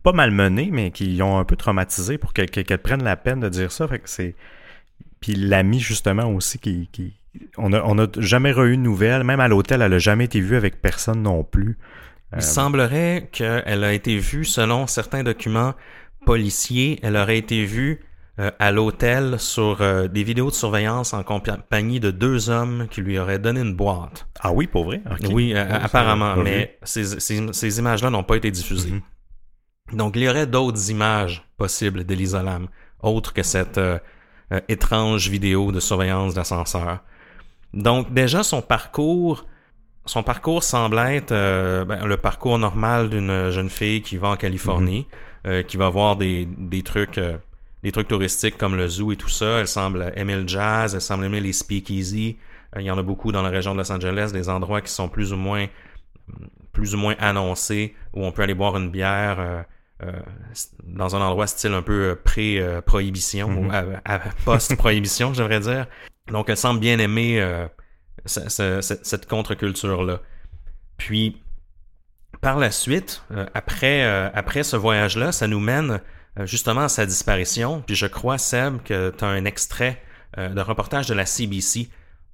pas 0.04 0.12
malmené, 0.12 0.70
mais 0.72 0.92
qui 0.92 1.16
l'ont 1.16 1.38
un 1.38 1.46
peu 1.46 1.56
traumatisé 1.56 2.18
pour 2.18 2.34
qu'elle 2.34 2.80
prenne 2.80 3.04
la 3.04 3.16
peine 3.16 3.40
de 3.40 3.50
dire 3.50 3.72
ça. 3.72 3.88
Fait 3.88 4.00
que 4.00 4.10
c'est... 4.10 4.36
Puis 5.20 5.34
l'ami, 5.36 5.80
justement, 5.80 6.26
aussi, 6.26 6.60
qui... 6.60 6.90
qui... 6.92 7.14
On 7.58 7.70
n'a 7.70 7.82
on 7.86 7.98
a 7.98 8.08
jamais 8.18 8.52
eu 8.52 8.76
de 8.76 8.82
nouvelles. 8.82 9.24
Même 9.24 9.40
à 9.40 9.48
l'hôtel, 9.48 9.82
elle 9.82 9.92
n'a 9.92 10.00
jamais 10.00 10.26
été 10.26 10.42
vue 10.42 10.58
avec 10.58 10.82
personne 10.82 11.22
non 11.22 11.46
plus. 11.46 11.78
Il 12.34 12.40
euh, 12.40 12.42
semblerait 12.42 13.30
qu'elle 13.32 13.84
a 13.84 13.94
été 13.94 14.18
vue, 14.18 14.44
selon 14.44 14.86
certains 14.88 15.24
documents 15.24 15.74
policiers, 16.26 17.00
elle 17.04 17.16
aurait 17.16 17.38
été 17.38 17.66
vue 17.66 18.02
à 18.60 18.72
l'hôtel 18.72 19.40
sur 19.40 19.82
euh, 19.82 20.08
des 20.08 20.24
vidéos 20.24 20.50
de 20.50 20.56
surveillance 20.56 21.14
en 21.14 21.22
compagnie 21.22 22.00
de 22.00 22.10
deux 22.12 22.50
hommes 22.50 22.88
qui 22.90 23.02
lui 23.02 23.20
auraient 23.20 23.40
donné 23.40 23.62
une 23.62 23.76
boîte. 23.76 24.28
Ah 24.40 24.52
oui, 24.52 24.68
pour 24.68 24.86
vrai? 24.86 25.02
Oui, 25.30 25.54
euh, 25.54 25.68
apparemment, 25.70 26.36
mais 26.38 26.78
ces, 26.82 27.20
ces, 27.20 27.80
images-là 27.80 28.10
n'ont 28.10 28.24
pas 28.24 28.38
été 28.38 28.50
diffusées. 28.50 28.92
Mhm. 28.92 29.98
Donc, 29.98 30.16
il 30.16 30.24
y 30.24 30.30
aurait 30.30 30.48
d'autres 30.48 30.90
images 30.90 31.44
possibles 31.58 32.04
d'Elisa 32.04 32.42
Lam, 32.42 32.68
autres 33.02 33.34
que 33.34 33.44
cette 33.44 33.80
étrange 34.70 35.30
vidéo 35.30 35.72
de 35.72 35.80
surveillance 35.80 36.34
d'ascenseur. 36.34 37.00
Donc, 37.74 38.14
déjà, 38.14 38.44
son 38.44 38.62
parcours... 38.62 39.46
Son 40.08 40.24
parcours 40.24 40.64
semble 40.64 40.98
être 40.98 41.32
ben, 41.86 42.06
le 42.08 42.18
parcours 42.18 42.58
normal 42.58 43.10
d'une 43.10 43.52
jeune 43.52 43.70
fille 43.70 44.02
qui 44.02 44.18
va 44.18 44.30
en 44.30 44.36
Californie, 44.36 45.06
mhm. 45.46 45.64
qui 45.66 45.78
va 45.78 45.90
voir 45.90 46.16
des, 46.16 46.48
des 46.58 46.82
trucs 46.82 47.20
des 47.84 47.92
trucs 47.92 48.08
touristiques 48.08 48.58
comme 48.58 48.76
le 48.76 48.88
zoo 48.88 49.12
et 49.12 49.16
tout 49.16 49.30
ça. 49.30 49.60
Elle 49.60 49.68
semble 49.68 50.12
aimer 50.16 50.36
le 50.36 50.48
jazz, 50.48 50.94
elle 50.94 51.02
semble 51.02 51.26
aimer 51.26 51.40
les 51.40 51.54
speakeasy. 51.54 52.38
Euh, 52.76 52.82
il 52.82 52.86
y 52.86 52.92
en 52.92 52.98
a 52.98 53.04
beaucoup 53.04 53.32
dans 53.32 53.42
la 53.42 53.50
région 53.50 53.74
de 53.74 53.80
Los 53.80 53.92
Angeles, 53.92 54.32
des 54.34 54.50
endroits 54.50 54.82
qui 54.82 54.92
sont 54.92 55.10
plus 55.10 55.34
ou 55.34 55.38
moins 55.38 55.68
plus 56.72 56.96
ou 56.96 56.98
moins 56.98 57.16
annoncés 57.20 57.96
où 58.14 58.26
on 58.26 58.32
peut 58.32 58.44
aller 58.44 58.54
boire 58.54 58.78
une 58.78 58.90
bière 58.90 59.40
euh, 59.40 59.62
euh, 60.04 60.12
dans 60.86 61.16
un 61.16 61.22
endroit 61.22 61.46
style 61.48 61.74
un 61.74 61.82
peu 61.82 62.18
pré-prohibition 62.24 63.50
ou 63.50 63.68
mm-hmm. 63.68 64.20
post-prohibition, 64.46 65.34
j'aimerais 65.34 65.60
dire. 65.60 65.88
Donc 66.32 66.50
elle 66.50 66.58
semble 66.58 66.80
bien 66.80 66.98
aimer 67.00 67.46
cette 68.26 69.28
contre-culture-là. 69.28 70.22
Puis 70.98 71.42
par 72.40 72.58
la 72.58 72.72
suite, 72.72 73.24
après, 73.54 74.04
après 74.34 74.64
ce 74.64 74.78
voyage-là, 74.78 75.34
ça 75.34 75.48
nous 75.48 75.60
mène 75.60 76.00
justement 76.40 76.82
à 76.82 76.90
sa 76.90 77.06
disparition. 77.06 77.84
Puis 77.86 77.96
je 77.96 78.08
crois, 78.08 78.38
Seb, 78.38 78.82
que 78.84 79.14
tu 79.18 79.24
as 79.24 79.28
un 79.28 79.46
extrait 79.46 80.02
euh, 80.38 80.50
de 80.50 80.62
reportage 80.62 81.08
de 81.08 81.14
la 81.14 81.26
CBC. 81.26 81.90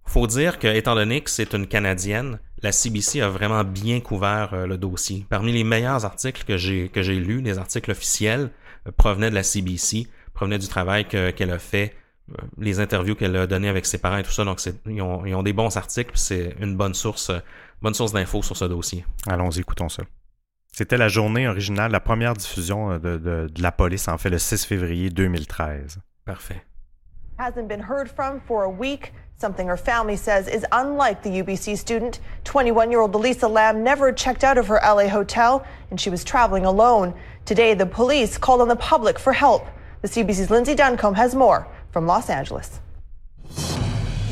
Faut 0.06 0.28
dire 0.28 0.60
que, 0.60 0.68
étant 0.68 0.96
donné 0.96 1.22
que 1.22 1.30
c'est 1.30 1.54
une 1.54 1.68
Canadienne, 1.68 2.40
la 2.62 2.72
CBC 2.72 3.22
a 3.22 3.30
vraiment 3.30 3.64
bien 3.64 4.00
couvert 4.00 4.54
euh, 4.54 4.68
le 4.68 4.78
dossier. 4.78 5.26
Parmi 5.30 5.52
les 5.52 5.64
meilleurs 5.64 6.06
articles 6.06 6.44
que 6.44 6.58
j'ai 6.58 6.90
que 6.90 7.02
j'ai 7.02 7.16
lus, 7.16 7.42
les 7.42 7.58
articles 7.58 7.92
officiels, 7.92 8.52
provenaient 8.98 9.30
de 9.30 9.36
la 9.36 9.44
CBC, 9.44 10.08
provenaient 10.34 10.60
du 10.60 10.68
travail 10.68 11.06
qu'elle 11.06 11.52
a 11.52 11.60
fait, 11.60 11.94
les 12.58 12.80
interviews 12.80 13.16
qu'elle 13.16 13.36
a 13.36 13.48
données 13.48 13.68
avec 13.68 13.86
ses 13.86 13.98
parents 13.98 14.18
et 14.18 14.24
tout 14.24 14.32
ça. 14.32 14.46
Donc, 14.46 14.62
ils 14.86 15.02
ont, 15.02 15.26
ils 15.26 15.36
ont 15.36 15.44
des 15.44 15.54
bons 15.54 15.76
articles, 15.76 16.12
c'est 16.16 16.56
une 16.62 16.78
bonne 16.78 16.94
source, 16.94 17.32
bonne 17.82 17.94
source 17.94 18.14
d'infos 18.14 18.44
sur 18.44 18.56
ce 18.56 18.66
dossier. 18.66 19.06
Allons, 19.28 19.50
écoutons 19.50 19.90
ça. 19.90 20.04
C'était 20.78 20.98
la 20.98 21.08
journée 21.08 21.48
originale, 21.48 21.92
la 21.92 22.00
première 22.00 22.36
diffusion 22.36 22.92
euh, 22.92 23.00
de, 23.00 23.18
de, 23.18 23.48
de 23.52 23.64
la 23.64 23.72
police, 23.72 24.08
en 24.08 24.20
fait, 24.20 24.30
le 24.30 24.38
6 24.38 24.64
février 24.64 25.10
2013. 25.10 25.98
Parfait. 26.24 26.62
Hasn't 27.40 27.68
been 27.68 27.82
heard 27.82 28.08
from 28.08 28.40
for 28.48 28.64
a 28.64 28.70
week. 28.70 29.12
Something 29.42 29.68
her 29.68 29.76
family 29.76 30.16
says 30.16 30.48
is 30.48 30.68
unlike 30.72 31.24
the 31.24 31.42
UBC 31.42 31.78
student. 31.78 32.20
21 32.44 32.92
year 32.92 33.02
old 33.02 33.16
Elisa 33.16 33.48
Lamb 33.48 33.84
never 33.84 34.14
checked 34.14 34.44
out 34.44 34.60
of 34.60 34.68
her 34.68 34.80
LA 34.84 35.08
hotel, 35.08 35.66
and 35.90 36.00
she 36.00 36.12
was 36.12 36.24
traveling 36.24 36.66
alone. 36.66 37.16
Today, 37.46 37.74
the 37.74 37.88
police 37.88 38.38
called 38.38 38.62
on 38.62 38.68
the 38.68 38.76
public 38.76 39.18
for 39.18 39.34
help. 39.34 39.66
The 40.04 40.08
CBC's 40.08 40.52
Lindsay 40.52 40.76
Duncombe 40.76 41.16
has 41.16 41.34
more 41.34 41.66
from 41.92 42.06
Los 42.06 42.30
Angeles. 42.30 42.82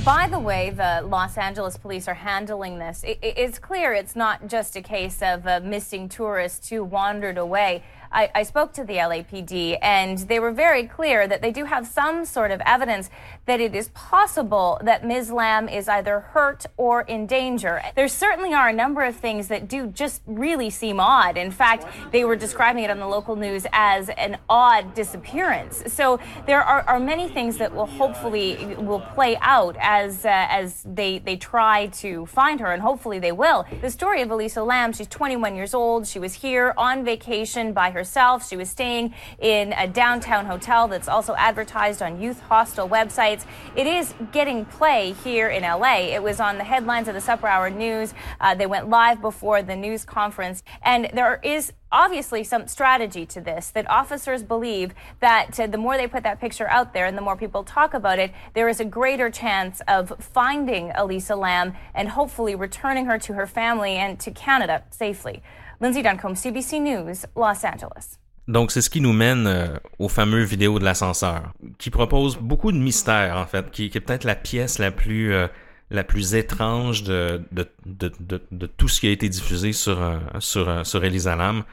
By 0.06 0.28
the 0.28 0.38
way, 0.38 0.70
the 0.70 1.02
Los 1.04 1.36
Angeles 1.36 1.78
police 1.78 2.08
are 2.08 2.14
handling 2.14 2.78
this. 2.78 3.04
it's 3.04 3.58
clear 3.58 3.92
it's 3.92 4.16
not 4.16 4.48
just 4.48 4.76
a 4.76 4.82
case 4.84 5.24
of 5.24 5.48
uh, 5.48 5.62
missing 5.64 6.08
tourists 6.10 6.70
who 6.70 6.84
wandered 6.84 7.40
away. 7.40 7.82
I, 8.12 8.30
I, 8.34 8.44
spoke 8.44 8.74
to 8.74 8.84
the 8.84 8.96
LAPD, 8.96 9.78
and 9.82 10.18
they 10.20 10.40
were 10.40 10.52
very 10.52 10.86
clear 10.88 11.28
that 11.28 11.42
they 11.42 11.52
do 11.52 11.66
have 11.66 11.88
some 11.88 12.26
sort 12.26 12.52
of 12.52 12.62
evidence 12.66 13.10
that 13.46 13.60
it 13.60 13.76
is 13.76 13.90
possible 13.90 14.80
that 14.84 15.06
Ms. 15.06 15.32
Lamb 15.32 15.70
is 15.70 15.88
either 15.88 16.20
hurt 16.20 16.66
or 16.78 17.02
in 17.02 17.28
danger. 17.28 17.82
There 17.96 18.08
certainly 18.08 18.54
are 18.54 18.70
a 18.70 18.74
number 18.74 19.04
of 19.04 19.16
things 19.16 19.48
that 19.50 19.68
do 19.68 19.88
just 19.88 20.22
really 20.26 20.70
seem 20.70 21.00
odd. 21.00 21.38
In 21.38 21.52
fact, 21.52 21.86
they 22.12 22.26
were 22.26 22.36
describing 22.36 22.84
it 22.84 22.90
on 22.90 23.00
the 23.00 23.08
local 23.08 23.36
news 23.36 23.66
as 23.72 24.10
an 24.10 24.38
odd 24.50 24.94
disappearance. 24.94 25.84
So 25.88 26.20
there 26.46 26.64
are, 26.64 26.82
are 26.82 27.00
many 27.00 27.28
things 27.28 27.58
that 27.58 27.74
will 27.74 27.86
hopefully 27.86 28.76
will 28.78 29.02
play 29.02 29.38
out 29.42 29.76
as 29.80 30.26
uh, 30.26 30.48
as 30.50 30.84
they 30.86 31.20
they 31.20 31.36
try 31.36 31.88
to 31.88 32.26
find 32.26 32.60
her, 32.60 32.72
and 32.72 32.82
hopefully 32.82 33.20
they 33.20 33.32
will. 33.32 33.66
The 33.82 33.92
story 33.92 34.22
of 34.22 34.32
Elisa 34.32 34.64
Lamb, 34.64 34.94
she's 34.94 35.08
21 35.08 35.56
years 35.56 35.74
old. 35.74 36.08
She 36.08 36.20
was 36.20 36.34
here 36.34 36.74
on 36.78 37.04
vacation 37.04 37.74
by 37.74 37.92
herself. 37.96 38.48
She 38.48 38.56
was 38.56 38.70
staying 38.70 39.16
in 39.40 39.74
a 39.74 39.88
downtown 39.88 40.46
hotel 40.46 40.88
that's 40.88 41.08
also 41.08 41.34
advertised 41.36 42.04
on 42.04 42.22
youth 42.22 42.40
hostel 42.42 42.88
websites. 42.88 43.46
It 43.76 43.88
is 43.88 44.14
getting 44.32 44.66
play 44.66 45.14
here 45.24 45.50
in 45.50 45.64
LA. 45.64 46.14
It 46.14 46.22
was 46.22 46.40
on 46.40 46.60
the 46.60 46.64
headlines 46.64 47.08
of 47.08 47.16
the 47.16 47.22
Supper 47.22 47.48
Hour 47.48 47.72
News. 47.72 48.14
Uh, 48.40 48.54
they 48.54 48.68
went 48.68 48.90
live 48.90 49.22
before 49.22 49.64
the 49.64 49.76
news 49.76 50.06
conference, 50.06 50.62
and 50.84 51.10
there 51.14 51.40
is 51.44 51.74
obviously 51.92 52.44
some 52.44 52.68
strategy 52.68 53.26
to 53.26 53.40
this 53.40 53.70
that 53.70 53.90
officers 53.90 54.44
believe 54.44 54.94
that 55.22 55.58
uh, 55.60 55.66
the 55.66 55.78
more 55.78 55.96
they 55.96 56.08
put 56.08 56.24
that 56.24 56.42
picture 56.42 56.68
out 56.68 56.94
there 56.94 57.06
and 57.06 57.18
the 57.18 57.22
more 57.22 57.38
people 57.38 57.64
talk 57.64 57.94
about 57.94 58.20
it, 58.20 58.32
there 58.54 58.68
is 58.68 58.82
a 58.82 58.86
greater 58.86 59.30
chance 59.30 59.82
of 59.88 60.14
finding 60.20 60.92
Elisa 60.96 61.36
Lam 61.36 61.74
and 61.94 62.10
hopefully 62.10 62.54
returning 62.54 63.06
her 63.06 63.18
to 63.18 63.34
her 63.34 63.48
family 63.48 63.96
and 63.96 64.20
to 64.20 64.30
Canada 64.32 64.84
safely. 64.90 65.42
Lindsay 65.82 66.02
Duncombe, 66.04 66.36
CBC 66.36 66.80
News, 66.80 67.12
Los 67.36 67.42
Angeles. 67.66 68.18
Donc, 68.48 68.72
c'est 68.72 68.82
ce 68.82 68.90
qui 68.92 69.02
nous 69.02 69.14
mène 69.14 69.48
euh, 69.48 69.68
aux 69.98 70.08
fameux 70.10 70.44
vidéos 70.44 70.78
de 70.80 70.84
l'ascenseur, 70.86 71.54
qui 71.80 71.90
propose 71.90 72.38
beaucoup 72.38 72.72
de 72.72 72.78
mystères, 72.78 73.38
en 73.38 73.46
fait, 73.48 73.72
qui, 73.72 73.90
qui 73.90 73.98
est 73.98 74.02
peut-être 74.02 74.24
la 74.24 74.36
pièce 74.36 74.78
la 74.78 74.92
plus, 74.92 75.34
euh, 75.34 75.48
la 75.90 76.04
plus 76.04 76.36
étrange 76.36 77.02
de, 77.04 77.42
de, 77.52 77.68
de, 77.88 78.12
de, 78.20 78.42
de 78.52 78.66
tout 78.68 78.88
ce 78.88 79.00
qui 79.00 79.08
a 79.08 79.12
été 79.12 79.30
diffusé 79.30 79.74
sur, 79.74 80.00
euh, 80.02 80.18
sur, 80.40 80.70
euh, 80.70 80.84
sur 80.84 81.04
Elisa 81.04 81.36
Lam. 81.36 81.64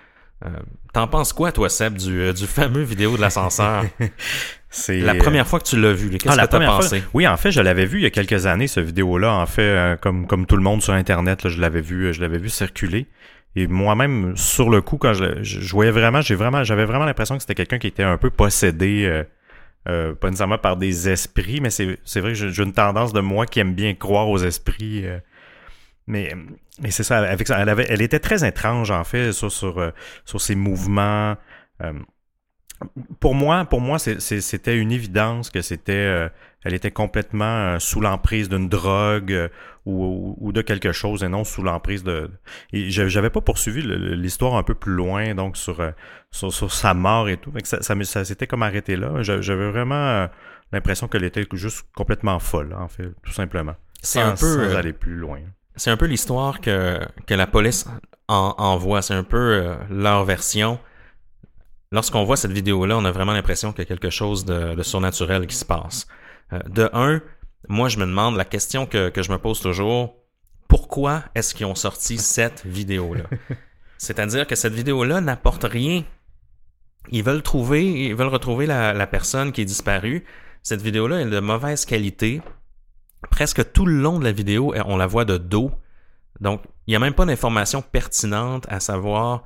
Euh, 0.46 0.48
T'en 0.94 1.07
penses 1.09 1.32
quoi, 1.34 1.53
toi, 1.53 1.68
Seb, 1.68 1.98
du, 1.98 2.20
euh, 2.20 2.32
du 2.32 2.46
fameux 2.46 2.82
vidéo 2.82 3.16
de 3.16 3.20
l'ascenseur? 3.20 3.84
C'est 4.70 5.00
la 5.00 5.14
première 5.14 5.46
fois 5.46 5.61
que 5.61 5.66
tu 5.68 5.78
l'as 5.78 5.92
vu, 5.92 6.09
qu'est-ce 6.16 6.38
Ah, 6.38 6.46
que 6.46 6.50
t'as 6.50 6.66
pensé? 6.66 7.00
fois- 7.03 7.11
Oui, 7.12 7.28
en 7.28 7.36
fait, 7.36 7.50
je 7.50 7.61
l'avais 7.61 7.84
vu 7.84 7.98
il 7.98 8.03
y 8.05 8.07
a 8.07 8.11
quelques 8.11 8.46
années, 8.46 8.66
ce 8.66 8.80
vidéo-là. 8.80 9.30
En 9.34 9.44
fait, 9.44 9.61
euh, 9.62 9.96
comme, 9.96 10.26
comme 10.26 10.46
tout 10.46 10.57
le 10.57 10.62
monde 10.62 10.80
sur 10.80 10.94
Internet, 10.94 11.44
là, 11.44 11.50
je 11.50 11.61
l'avais 11.61 11.82
vu, 11.82 12.14
je 12.14 12.22
l'avais 12.22 12.38
vu 12.38 12.48
circuler. 12.48 13.07
Et 13.57 13.66
moi-même, 13.66 14.36
sur 14.36 14.70
le 14.70 14.80
coup, 14.80 14.96
quand 14.98 15.12
je, 15.14 15.42
je, 15.42 15.61
je 15.61 15.72
voyais 15.72 15.90
vraiment, 15.90 16.20
j'ai 16.22 16.34
vraiment, 16.34 16.64
j'avais 16.64 16.84
vraiment 16.86 17.05
l'impression 17.05 17.36
que 17.36 17.42
c'était 17.42 17.55
quelqu'un 17.55 17.78
qui 17.78 17.86
était 17.88 18.03
un 18.03 18.16
peu 18.18 18.30
possédé, 18.30 19.05
euh, 19.07 19.24
euh, 19.88 20.14
pas 20.14 20.28
nécessairement 20.28 20.59
par 20.59 20.76
des 20.76 21.09
esprits, 21.09 21.61
mais 21.61 21.70
c'est, 21.70 21.84
vrai 22.20 22.30
que 22.32 22.34
j'ai, 22.34 22.50
j'ai 22.50 22.62
une 22.62 22.72
tendance 22.72 23.12
de 23.12 23.20
moi 23.20 23.46
qui 23.46 23.61
aime 23.61 23.74
bien 23.74 23.94
croire 23.94 24.28
aux 24.28 24.38
esprits. 24.38 25.07
euh, 25.07 25.18
mais, 26.07 26.34
mais 26.80 26.90
c'est 26.90 27.05
ça, 27.05 27.18
avec 27.18 27.46
ça, 27.46 27.59
elle, 27.61 27.68
avait, 27.68 27.86
elle 27.88 28.03
était 28.03 28.18
très 28.18 28.46
étrange, 28.46 28.90
en 28.90 29.05
fait, 29.05 29.32
sur, 29.32 29.53
sur, 29.53 29.78
euh, 29.78 29.90
sur 30.24 30.40
ses 30.40 30.55
mouvements. 30.55 31.36
euh, 31.82 31.92
pour 33.20 33.35
moi, 33.35 33.64
pour 33.64 33.80
moi, 33.80 33.99
c'était 33.99 34.76
une 34.78 34.93
évidence 34.93 35.51
que 35.51 35.62
c'était, 35.62 35.93
euh, 35.93 36.28
elle 36.64 36.74
était 36.74 36.91
complètement 36.91 37.45
euh, 37.74 37.78
sous 37.78 38.01
l'emprise 38.01 38.49
d'une 38.49 38.68
drogue 38.68 39.33
euh, 39.33 39.49
ou, 39.87 40.53
de 40.53 40.62
quelque 40.62 40.93
chose 40.93 41.24
et 41.24 41.28
non 41.28 41.45
sous 41.45 41.62
l'emprise 41.62 42.05
de. 42.05 42.30
J'avais 42.72 43.30
pas 43.30 43.41
poursuivi 43.41 43.83
l'histoire 43.83 44.55
un 44.55 44.62
peu 44.62 44.74
plus 44.74 44.93
loin, 44.93 45.35
donc 45.35 45.57
sur 45.57 45.80
sur, 46.30 46.53
sur 46.53 46.72
sa 46.72 46.95
mort 46.95 47.28
et 47.28 47.37
tout. 47.37 47.53
Ça, 47.64 47.83
ça, 47.83 47.95
ça 48.05 48.24
s'était 48.24 48.47
comme 48.47 48.62
arrêté 48.62 48.97
là. 48.97 49.22
J'a- 49.22 49.41
J'avais 49.41 49.70
vraiment 49.70 50.28
l'impression 50.72 51.09
qu'elle 51.09 51.24
était 51.24 51.47
juste 51.53 51.85
complètement 51.97 52.39
folle, 52.39 52.74
en 52.78 52.89
fait, 52.89 53.11
tout 53.22 53.33
simplement. 53.33 53.74
C'est 54.03 54.20
un 54.20 54.30
peu, 54.33 54.70
sans 54.70 54.76
aller 54.76 54.93
plus 54.93 55.16
loin. 55.16 55.41
C'est 55.76 55.91
un 55.91 55.97
peu 55.97 56.07
l'histoire 56.07 56.61
que, 56.61 56.99
que 57.26 57.35
la 57.35 57.47
police 57.47 57.87
en, 58.28 58.55
envoie. 58.59 59.03
C'est 59.03 59.14
un 59.14 59.24
peu 59.24 59.74
leur 59.91 60.24
version. 60.24 60.78
Lorsqu'on 61.93 62.24
voit 62.24 62.38
cette 62.38 62.53
vidéo-là, 62.53 62.97
on 62.97 63.05
a 63.05 63.12
vraiment 63.12 63.32
l'impression 63.32 63.72
qu'il 63.72 63.80
y 63.80 63.82
a 63.82 63.86
quelque 63.86 64.11
chose 64.11 64.47
de, 64.47 64.74
de 64.74 64.82
surnaturel 64.82 65.47
qui 65.47 65.55
se 65.55 65.64
passe. 65.66 66.09
Euh, 66.53 66.59
de 66.66 66.88
un, 66.95 67.20
moi, 67.68 67.88
je 67.88 67.99
me 67.99 68.07
demande 68.07 68.36
la 68.36 68.47
question 68.47 68.86
que, 68.86 69.11
que 69.11 69.22
je 69.22 69.30
me 69.30 69.38
pose 69.38 69.61
toujours 69.61 70.16
pourquoi 70.68 71.24
est-ce 71.34 71.55
qu'ils 71.55 71.66
ont 71.66 71.74
sorti 71.74 72.16
cette 72.16 72.64
vidéo-là? 72.64 73.24
C'est-à-dire 73.99 74.47
que 74.47 74.55
cette 74.55 74.72
vidéo-là 74.72 75.20
n'apporte 75.20 75.64
rien. 75.64 76.03
Ils 77.11 77.22
veulent 77.22 77.43
trouver, 77.43 78.07
ils 78.07 78.14
veulent 78.14 78.28
retrouver 78.28 78.64
la, 78.64 78.95
la 78.95 79.07
personne 79.07 79.53
qui 79.53 79.61
est 79.61 79.66
disparue. 79.66 80.24
Cette 80.62 80.80
vidéo-là 80.80 81.20
est 81.20 81.26
de 81.26 81.40
mauvaise 81.40 81.84
qualité. 81.84 82.40
Presque 83.30 83.70
tout 83.72 83.84
le 83.84 84.01
long 84.01 84.18
de 84.18 84.24
la 84.24 84.32
vidéo, 84.32 84.74
on 84.86 84.97
la 84.97 85.07
voit 85.07 85.26
de 85.26 85.36
dos. 85.36 85.70
Donc, 86.40 86.62
il 86.86 86.93
n'y 86.93 86.97
a 86.97 87.01
même 87.01 87.12
pas 87.12 87.26
d'informations 87.26 87.82
pertinentes 87.82 88.66
à 88.70 88.80
savoir 88.80 89.45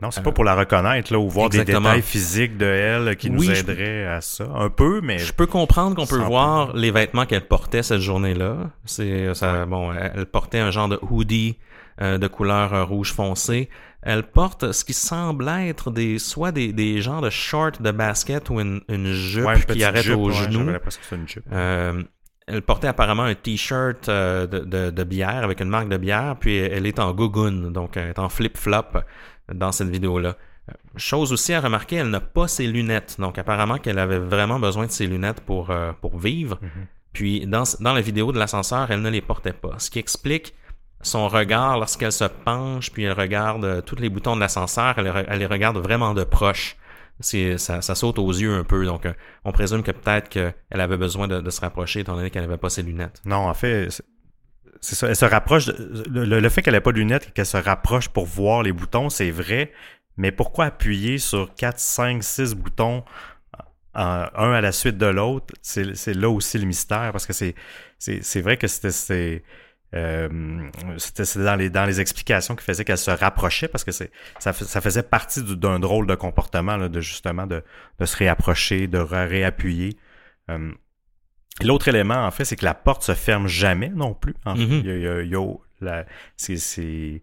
Non, 0.00 0.10
c'est 0.10 0.20
Euh, 0.20 0.24
pas 0.24 0.32
pour 0.32 0.44
la 0.44 0.54
reconnaître 0.56 1.12
là, 1.12 1.18
ou 1.18 1.28
voir 1.28 1.48
des 1.48 1.64
détails 1.64 2.02
physiques 2.02 2.56
de 2.56 2.66
elle 2.66 3.16
qui 3.16 3.28
Oui, 3.28 3.34
nous 3.48 3.54
je- 3.54 3.60
aideraient 3.60 4.06
à 4.06 4.20
ça. 4.20 4.44
Un 4.54 4.68
peu, 4.70 5.00
mais 5.02 5.18
Je 5.18 5.32
peux 5.32 5.46
comprendre 5.46 5.94
qu'on 5.94 6.06
peut 6.06 6.16
voir 6.18 6.74
les 6.74 6.90
vêtements 6.90 7.24
qu'elle 7.26 7.46
portait 7.46 7.82
cette 7.82 8.00
journée-là. 8.00 8.70
C'est 8.84 9.32
ça, 9.34 9.64
bon, 9.66 9.92
elle 9.92 10.26
portait 10.26 10.58
un 10.58 10.70
genre 10.70 10.88
de 10.88 10.98
hoodie 11.02 11.58
euh, 12.00 12.18
de 12.18 12.26
couleur 12.26 12.72
euh, 12.74 12.84
rouge 12.84 13.12
foncé. 13.12 13.68
Elle 14.02 14.24
porte 14.24 14.72
ce 14.72 14.84
qui 14.84 14.94
semble 14.94 15.46
être 15.48 15.90
des 15.92 16.18
soit 16.18 16.50
des, 16.50 16.72
des 16.72 17.00
genres 17.02 17.20
de 17.20 17.30
shorts 17.30 17.80
de 17.80 17.90
basket 17.92 18.50
ou 18.50 18.60
une, 18.60 18.80
une 18.88 19.12
jupe 19.12 19.44
Ouais, 19.46 19.56
une 19.56 19.64
qui 19.64 19.84
arrête 19.84 20.02
jupe, 20.02 20.16
ouais, 20.18 20.32
une 21.12 21.28
jupe. 21.28 21.44
Euh, 21.52 22.02
elle 22.48 22.62
portait 22.62 22.88
apparemment 22.88 23.22
un 23.22 23.34
t-shirt 23.36 24.08
euh, 24.08 24.46
de, 24.48 24.60
de, 24.60 24.90
de 24.90 25.04
bière 25.04 25.44
avec 25.44 25.60
une 25.60 25.68
marque 25.68 25.88
de 25.90 25.96
bière, 25.98 26.34
puis 26.40 26.56
elle 26.56 26.86
est 26.86 26.98
en 26.98 27.12
gougoune, 27.12 27.72
donc 27.72 27.96
elle 27.96 28.08
est 28.08 28.18
en 28.18 28.28
flip-flop 28.28 28.98
dans 29.52 29.72
cette 29.72 29.88
vidéo-là. 29.88 30.36
Chose 30.96 31.32
aussi 31.32 31.52
à 31.52 31.60
remarquer, 31.60 31.96
elle 31.96 32.10
n'a 32.10 32.20
pas 32.20 32.48
ses 32.48 32.66
lunettes. 32.66 33.16
Donc 33.18 33.38
apparemment 33.38 33.78
qu'elle 33.78 33.98
avait 33.98 34.18
vraiment 34.18 34.60
besoin 34.60 34.86
de 34.86 34.90
ses 34.92 35.06
lunettes 35.06 35.40
pour, 35.40 35.70
euh, 35.70 35.92
pour 36.00 36.18
vivre. 36.18 36.60
Puis 37.12 37.46
dans, 37.46 37.64
dans 37.80 37.92
la 37.92 38.00
vidéo 38.00 38.32
de 38.32 38.38
l'ascenseur, 38.38 38.90
elle 38.90 39.02
ne 39.02 39.10
les 39.10 39.20
portait 39.20 39.52
pas. 39.52 39.78
Ce 39.78 39.90
qui 39.90 39.98
explique 39.98 40.54
son 41.02 41.26
regard 41.28 41.78
lorsqu'elle 41.78 42.12
se 42.12 42.24
penche, 42.24 42.92
puis 42.92 43.02
elle 43.02 43.12
regarde 43.18 43.64
euh, 43.64 43.80
tous 43.80 43.96
les 43.96 44.08
boutons 44.08 44.36
de 44.36 44.40
l'ascenseur, 44.40 44.94
elle, 44.98 45.38
les 45.38 45.46
regarde 45.46 45.78
vraiment 45.78 46.14
de 46.14 46.24
proche. 46.24 46.76
Ça, 47.20 47.82
ça 47.82 47.94
saute 47.94 48.18
aux 48.18 48.30
yeux 48.30 48.54
un 48.54 48.64
peu. 48.64 48.86
Donc 48.86 49.06
euh, 49.06 49.12
on 49.44 49.52
présume 49.52 49.82
que 49.82 49.90
peut-être 49.90 50.28
qu'elle 50.28 50.54
avait 50.70 50.96
besoin 50.96 51.26
de, 51.26 51.40
de 51.40 51.50
se 51.50 51.60
rapprocher 51.60 52.00
étant 52.00 52.14
donné 52.14 52.30
qu'elle 52.30 52.42
n'avait 52.42 52.56
pas 52.56 52.70
ses 52.70 52.82
lunettes. 52.82 53.20
Non, 53.24 53.48
en 53.48 53.54
fait, 53.54 54.02
c'est- 54.82 54.94
ça. 54.96 55.08
Elle 55.08 55.16
se 55.16 55.24
rapproche. 55.24 55.66
de- 55.66 56.04
le, 56.10 56.40
le- 56.40 56.48
fait 56.50 56.60
qu'elle 56.62 56.74
ait 56.74 56.80
pas 56.82 56.92
de 56.92 56.98
lunettes 56.98 57.28
et 57.28 57.30
qu'elle 57.32 57.46
se 57.46 57.56
rapproche 57.56 58.08
pour 58.10 58.26
voir 58.26 58.62
les 58.62 58.72
boutons, 58.72 59.08
c'est 59.10 59.30
vrai. 59.30 59.72
Mais 60.18 60.30
pourquoi 60.32 60.66
appuyer 60.66 61.16
sur 61.18 61.54
4, 61.54 61.78
5, 61.78 62.22
6 62.22 62.54
boutons 62.54 63.04
en- 63.94 64.26
un 64.34 64.52
à 64.52 64.60
la 64.60 64.72
suite 64.72 64.98
de 64.98 65.06
l'autre? 65.06 65.54
C'est 65.62 66.14
là 66.14 66.28
aussi 66.28 66.58
le 66.58 66.66
mystère 66.66 67.12
parce 67.12 67.26
que 67.26 67.32
c'est 67.32 68.40
vrai 68.42 68.56
que 68.56 68.66
c'était 68.66 69.42
euh, 69.94 70.70
c'était 70.96 71.24
dans 71.44 71.54
les 71.54 71.68
dans 71.68 71.84
les 71.84 72.00
explications 72.00 72.56
qui 72.56 72.64
faisaient 72.64 72.84
qu'elle 72.84 72.96
se 72.96 73.10
rapprochait 73.10 73.68
parce 73.68 73.84
que 73.84 73.92
c'est 73.92 74.10
ça, 74.38 74.54
ça 74.54 74.80
faisait 74.80 75.02
partie 75.02 75.42
du- 75.42 75.54
d'un 75.56 75.78
drôle 75.80 76.06
de 76.06 76.14
comportement 76.14 76.78
là, 76.78 76.88
de 76.88 77.00
justement 77.02 77.46
de, 77.46 77.62
de 77.98 78.04
se 78.06 78.16
réapprocher, 78.16 78.86
de 78.86 78.98
réappuyer. 78.98 79.96
Euh, 80.50 80.72
L'autre 81.62 81.88
élément, 81.88 82.26
en 82.26 82.30
fait, 82.30 82.44
c'est 82.44 82.56
que 82.56 82.64
la 82.64 82.74
porte 82.74 83.02
se 83.02 83.14
ferme 83.14 83.46
jamais 83.46 83.90
non 83.90 84.14
plus. 84.14 84.34
En 84.44 84.56
fait. 84.56 84.62
Il 84.62 84.86
y 84.86 84.90
a- 84.90 84.96
il 84.96 85.02
y 85.02 85.08
a- 85.08 85.22
il 85.22 85.30
y 85.30 85.36
a- 85.36 85.54
la- 85.80 86.04
c'est- 86.36 86.56
c'est- 86.56 87.22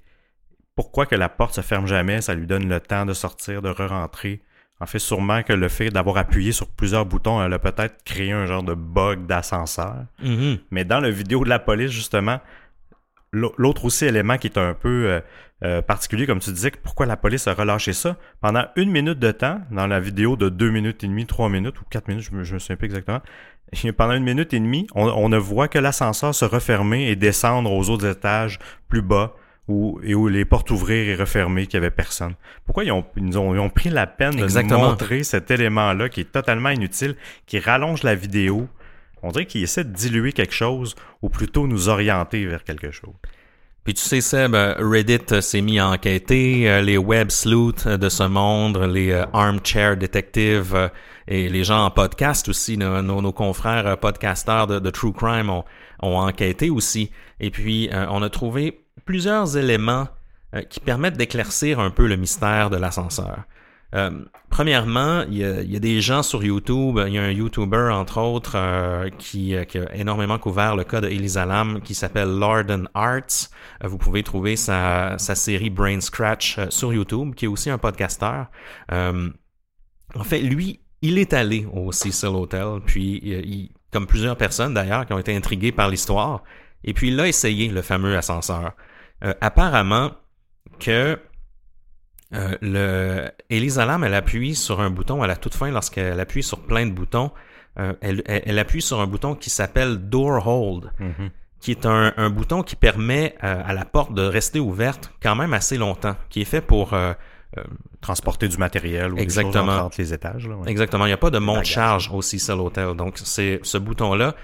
Pourquoi 0.76 1.06
que 1.06 1.16
la 1.16 1.28
porte 1.28 1.56
se 1.56 1.62
ferme 1.62 1.88
jamais? 1.88 2.22
Ça 2.22 2.34
lui 2.34 2.48
donne 2.48 2.70
le 2.70 2.80
temps 2.80 3.06
de 3.06 3.14
sortir, 3.14 3.62
de 3.62 3.68
re-rentrer. 3.70 4.42
En 4.80 4.86
fait, 4.86 5.00
sûrement 5.00 5.44
que 5.44 5.52
le 5.52 5.68
fait 5.68 5.90
d'avoir 5.90 6.16
appuyé 6.16 6.54
sur 6.54 6.70
plusieurs 6.70 7.06
boutons, 7.06 7.44
elle 7.44 7.52
a 7.52 7.60
peut-être 7.60 8.02
créé 8.06 8.32
un 8.32 8.46
genre 8.46 8.64
de 8.64 8.74
bug 8.76 9.26
d'ascenseur. 9.26 10.06
Mhm. 10.24 10.60
Mais 10.72 10.86
dans 10.86 11.02
le 11.02 11.10
vidéo 11.10 11.44
de 11.44 11.50
la 11.50 11.60
police, 11.60 11.92
justement, 11.92 12.40
l'au- 13.34 13.54
l'autre 13.58 13.84
aussi 13.84 14.06
élément 14.06 14.38
qui 14.38 14.48
est 14.48 14.58
un 14.58 14.74
peu 14.74 15.22
euh, 15.64 15.82
particulier, 15.82 16.26
comme 16.26 16.40
tu 16.40 16.52
disais, 16.52 16.72
pourquoi 16.72 17.06
la 17.06 17.18
police 17.18 17.48
a 17.48 17.54
relâché 17.54 17.94
ça, 17.94 18.18
pendant 18.42 18.66
une 18.76 18.92
minute 18.92 19.20
de 19.20 19.32
temps, 19.32 19.62
dans 19.72 19.88
la 19.88 20.00
vidéo 20.00 20.36
de 20.36 20.50
deux 20.50 20.70
minutes 20.70 21.04
et 21.04 21.08
demie, 21.08 21.26
trois 21.26 21.50
minutes 21.50 21.80
ou 21.82 21.84
quatre 21.90 22.08
minutes, 22.08 22.26
je 22.32 22.36
me, 22.36 22.44
je 22.44 22.54
me 22.54 22.60
souviens 22.60 22.78
plus 22.78 22.86
exactement, 22.86 23.22
pendant 23.98 24.14
une 24.14 24.24
minute 24.24 24.54
et 24.54 24.60
demie, 24.60 24.88
on, 24.96 25.08
on 25.08 25.30
ne 25.30 25.38
voit 25.38 25.68
que 25.68 25.78
l'ascenseur 25.78 26.34
se 26.34 26.46
refermer 26.46 27.10
et 27.10 27.16
descendre 27.16 27.72
aux 27.72 27.90
autres 27.90 28.08
étages 28.08 28.60
plus 28.88 29.02
bas, 29.02 29.36
où, 29.68 30.00
et 30.04 30.16
où 30.16 30.28
les 30.28 30.46
portes 30.46 30.72
ouvrir 30.72 31.08
et 31.08 31.16
refermer, 31.16 31.68
qu'il 31.68 31.80
n'y 31.80 31.86
avait 31.86 31.96
personne. 31.96 32.34
Pourquoi 32.66 32.84
ils 32.84 32.92
ont, 32.92 33.06
ils 33.16 33.38
ont, 33.38 33.54
ils 33.54 33.60
ont 33.60 33.70
pris 33.70 33.90
la 33.90 34.08
peine 34.08 34.36
de 34.36 34.62
nous 34.62 34.78
montrer 34.78 35.24
cet 35.24 35.52
élément-là 35.52 36.10
qui 36.10 36.22
est 36.22 36.32
totalement 36.32 36.70
inutile, 36.70 37.16
qui 37.46 37.60
rallonge 37.60 38.02
la 38.04 38.16
vidéo, 38.16 38.68
on 39.22 39.30
dirait 39.32 39.46
qu'ils 39.46 39.64
essaient 39.64 39.84
de 39.84 39.94
diluer 39.94 40.34
quelque 40.34 40.54
chose 40.54 40.96
ou 41.22 41.30
plutôt 41.30 41.68
nous 41.68 41.90
orienter 41.90 42.46
vers 42.46 42.64
quelque 42.64 42.92
chose. 42.92 43.14
Puis 43.90 43.96
tu 43.96 44.04
sais, 44.04 44.22
Seb, 44.22 44.54
euh, 44.54 44.76
Reddit 44.78 45.18
euh, 45.32 45.42
s'est 45.42 45.62
mis 45.62 45.80
à 45.80 45.88
enquêter, 45.90 46.70
euh, 46.70 46.80
les 46.80 47.00
web 47.00 47.32
sleuths 47.32 47.88
de 47.88 48.08
ce 48.08 48.22
monde, 48.22 48.78
les 48.78 49.12
armchair 49.34 49.98
detectives 49.98 50.92
et 51.28 51.50
les 51.50 51.64
gens 51.64 51.86
en 51.86 51.90
podcast 51.90 52.50
aussi, 52.50 52.78
nos, 52.78 53.32
confrères 53.32 53.98
podcasteurs 53.98 54.68
de, 54.68 54.90
True 54.92 55.12
Crime 55.12 55.50
ont, 55.50 55.64
enquêté 56.04 56.70
aussi. 56.70 57.10
Et 57.40 57.50
puis, 57.50 57.90
on 57.92 58.22
a 58.22 58.30
trouvé 58.30 58.86
plusieurs 59.06 59.58
éléments 59.58 60.08
qui 60.70 60.80
permettent 60.80 61.18
d'éclaircir 61.18 61.80
un 61.80 61.90
peu 61.90 62.06
le 62.06 62.16
mystère 62.16 62.70
de 62.70 62.78
l'ascenseur. 62.78 63.40
Euh, 63.96 64.24
premièrement, 64.50 65.24
il 65.30 65.38
y, 65.38 65.44
a, 65.44 65.62
il 65.62 65.72
y, 65.72 65.76
a, 65.76 65.80
des 65.80 66.00
gens 66.00 66.22
sur 66.22 66.44
YouTube, 66.44 67.00
il 67.08 67.14
y 67.14 67.18
a 67.18 67.24
un 67.24 67.32
YouTuber 67.32 67.90
entre 67.92 68.20
autres 68.20 68.54
euh, 68.56 69.10
qui, 69.18 69.56
euh, 69.56 69.64
qui, 69.64 69.80
a 69.80 69.96
énormément 69.96 70.38
couvert 70.38 70.76
le 70.76 70.84
cas 70.84 71.02
de 71.02 71.08
Elisa 71.08 71.46
Lam 71.46 71.82
qui 71.82 71.96
s'appelle 71.96 72.30
Lorden 72.30 72.88
Arts. 72.94 73.50
Euh, 73.84 73.88
vous 73.88 73.98
pouvez 73.98 74.22
trouver 74.22 74.56
sa, 74.56 75.18
sa 75.18 75.34
série 75.34 75.72
Brain 75.72 76.02
Scratch 76.02 76.60
sur 76.70 76.94
YouTube, 76.94 77.34
qui 77.34 77.46
est 77.46 77.48
aussi 77.48 77.70
un 77.70 77.80
podcasteur. 77.80 78.48
en 78.92 80.24
fait, 80.24 80.40
lui, 80.40 80.82
il 81.02 81.18
est 81.18 81.34
allé 81.34 81.66
au 81.74 81.92
Cecil 81.92 82.30
Hotel, 82.30 82.82
puis 82.86 83.20
il, 83.24 83.72
comme 83.92 84.06
plusieurs 84.06 84.38
personnes 84.38 84.74
d'ailleurs 84.74 85.06
qui 85.08 85.14
ont 85.14 85.20
été 85.20 85.36
intriguées 85.36 85.72
par 85.72 85.90
l'histoire, 85.90 86.44
et 86.84 86.94
puis 86.94 87.08
il 87.08 87.20
a 87.20 87.28
essayé 87.28 87.70
le 87.70 87.82
fameux 87.82 88.16
ascenseur. 88.16 88.74
apparemment 89.42 90.12
que 90.80 91.20
euh, 92.34 92.56
le 92.62 93.32
Elisa 93.50 93.86
Lam, 93.86 94.04
elle 94.04 94.14
appuie 94.14 94.56
sur 94.56 94.82
un 94.82 94.90
bouton 94.90 95.24
à 95.24 95.28
la 95.28 95.36
toute 95.36 95.56
fin 95.56 95.72
lorsqu'elle 95.72 96.20
appuie 96.20 96.44
sur 96.44 96.60
plein 96.60 96.86
de 96.86 96.92
boutons. 96.92 97.32
Euh, 97.80 97.94
elle, 98.02 98.24
elle, 98.26 98.60
appuie 98.60 98.82
sur 98.82 99.00
un 99.00 99.08
bouton 99.08 99.36
qui 99.36 99.50
s'appelle 99.50 99.98
Door 99.98 100.48
Hold, 100.48 100.92
mm-hmm. 101.00 101.30
qui 101.60 101.72
est 101.72 101.86
un, 101.86 102.14
un, 102.18 102.30
bouton 102.30 102.62
qui 102.62 102.76
permet 102.76 103.36
euh, 103.44 103.62
à 103.66 103.74
la 103.74 103.86
porte 103.86 104.14
de 104.14 104.22
rester 104.22 104.60
ouverte 104.60 105.12
quand 105.22 105.36
même 105.36 105.54
assez 105.54 105.78
longtemps, 105.78 106.16
qui 106.30 106.42
est 106.42 106.46
fait 106.46 106.62
pour 106.62 106.94
euh, 107.58 107.64
transporter 108.02 108.48
du 108.48 108.58
matériel 108.58 109.14
ou 109.14 109.18
exactement. 109.18 109.66
des 109.66 109.72
choses 109.72 109.80
entre 109.80 110.02
les 110.02 110.14
étages. 110.14 110.48
Là, 110.48 110.56
Exactement. 110.68 111.06
Il 111.06 111.10
n'y 111.10 111.14
a 111.14 111.18
pas 111.18 111.32
de 111.32 111.40
monte-charge 111.40 112.10
au 112.14 112.22
Cecil 112.22 112.54
Hotel. 112.54 112.96
Donc, 112.96 113.18
c'est 113.18 113.60
ce 113.64 113.78
bouton-là 113.78 114.36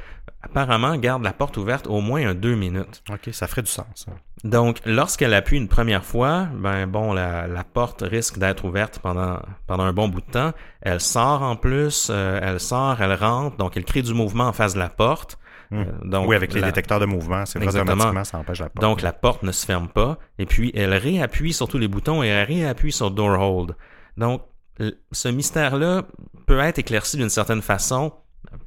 apparemment 0.46 0.96
garde 0.98 1.24
la 1.24 1.34
porte 1.34 1.58
ouverte 1.58 1.88
au 1.88 2.02
moins 2.02 2.28
un 2.28 2.36
deux 2.36 2.56
minutes. 2.56 3.04
OK, 3.12 3.30
ça 3.32 3.48
ferait 3.48 3.64
du 3.64 3.72
sens. 3.72 4.06
Donc, 4.44 4.80
lorsqu'elle 4.86 5.34
appuie 5.34 5.58
une 5.58 5.68
première 5.68 6.06
fois, 6.06 6.48
ben 6.54 6.86
bon, 6.86 7.14
la, 7.14 7.48
la 7.48 7.64
porte 7.64 8.04
risque 8.04 8.38
d'être 8.38 8.66
ouverte 8.66 9.00
pendant, 9.00 9.40
pendant 9.66 9.84
un 9.84 9.94
bon 9.94 10.08
bout 10.08 10.22
de 10.22 10.32
temps. 10.32 10.52
Elle 10.82 11.02
sort 11.02 11.42
en 11.42 11.56
plus, 11.56 12.10
euh, 12.12 12.40
elle 12.42 12.60
sort, 12.60 13.02
elle 13.02 13.14
rentre, 13.14 13.58
donc 13.58 13.76
elle 13.76 13.86
crée 13.86 14.04
du 14.04 14.14
mouvement 14.14 14.46
en 14.46 14.54
face 14.54 14.76
de 14.76 14.80
la 14.80 14.90
porte. 14.90 15.40
Hmm. 15.76 15.86
Euh, 15.88 16.10
donc, 16.10 16.28
oui, 16.28 16.36
avec 16.36 16.54
les 16.54 16.62
détecteurs 16.62 17.00
de 17.00 17.06
mouvement, 17.06 17.46
c'est 17.46 17.60
automatiquement, 17.60 18.24
ça 18.24 18.38
empêche 18.38 18.60
la 18.60 18.70
porte. 18.70 18.82
Donc, 18.82 19.02
la 19.02 19.14
porte 19.14 19.44
ne 19.44 19.52
se 19.52 19.66
ferme 19.66 19.88
pas. 19.88 20.18
Et 20.40 20.46
puis, 20.46 20.72
elle 20.76 20.94
réappuie 20.94 21.54
sur 21.54 21.68
tous 21.68 21.78
les 21.78 21.88
boutons 21.88 22.24
et 22.24 22.28
elle 22.28 22.48
réappuie 22.48 22.92
sur 22.92 23.12
Door 23.12 23.40
Hold. 23.40 23.76
Donc, 24.18 24.42
ce 25.12 25.28
mystère-là 25.30 26.04
peut 26.46 26.60
être 26.60 26.80
éclairci 26.80 27.18
d'une 27.18 27.30
certaine 27.30 27.62
façon 27.62 28.14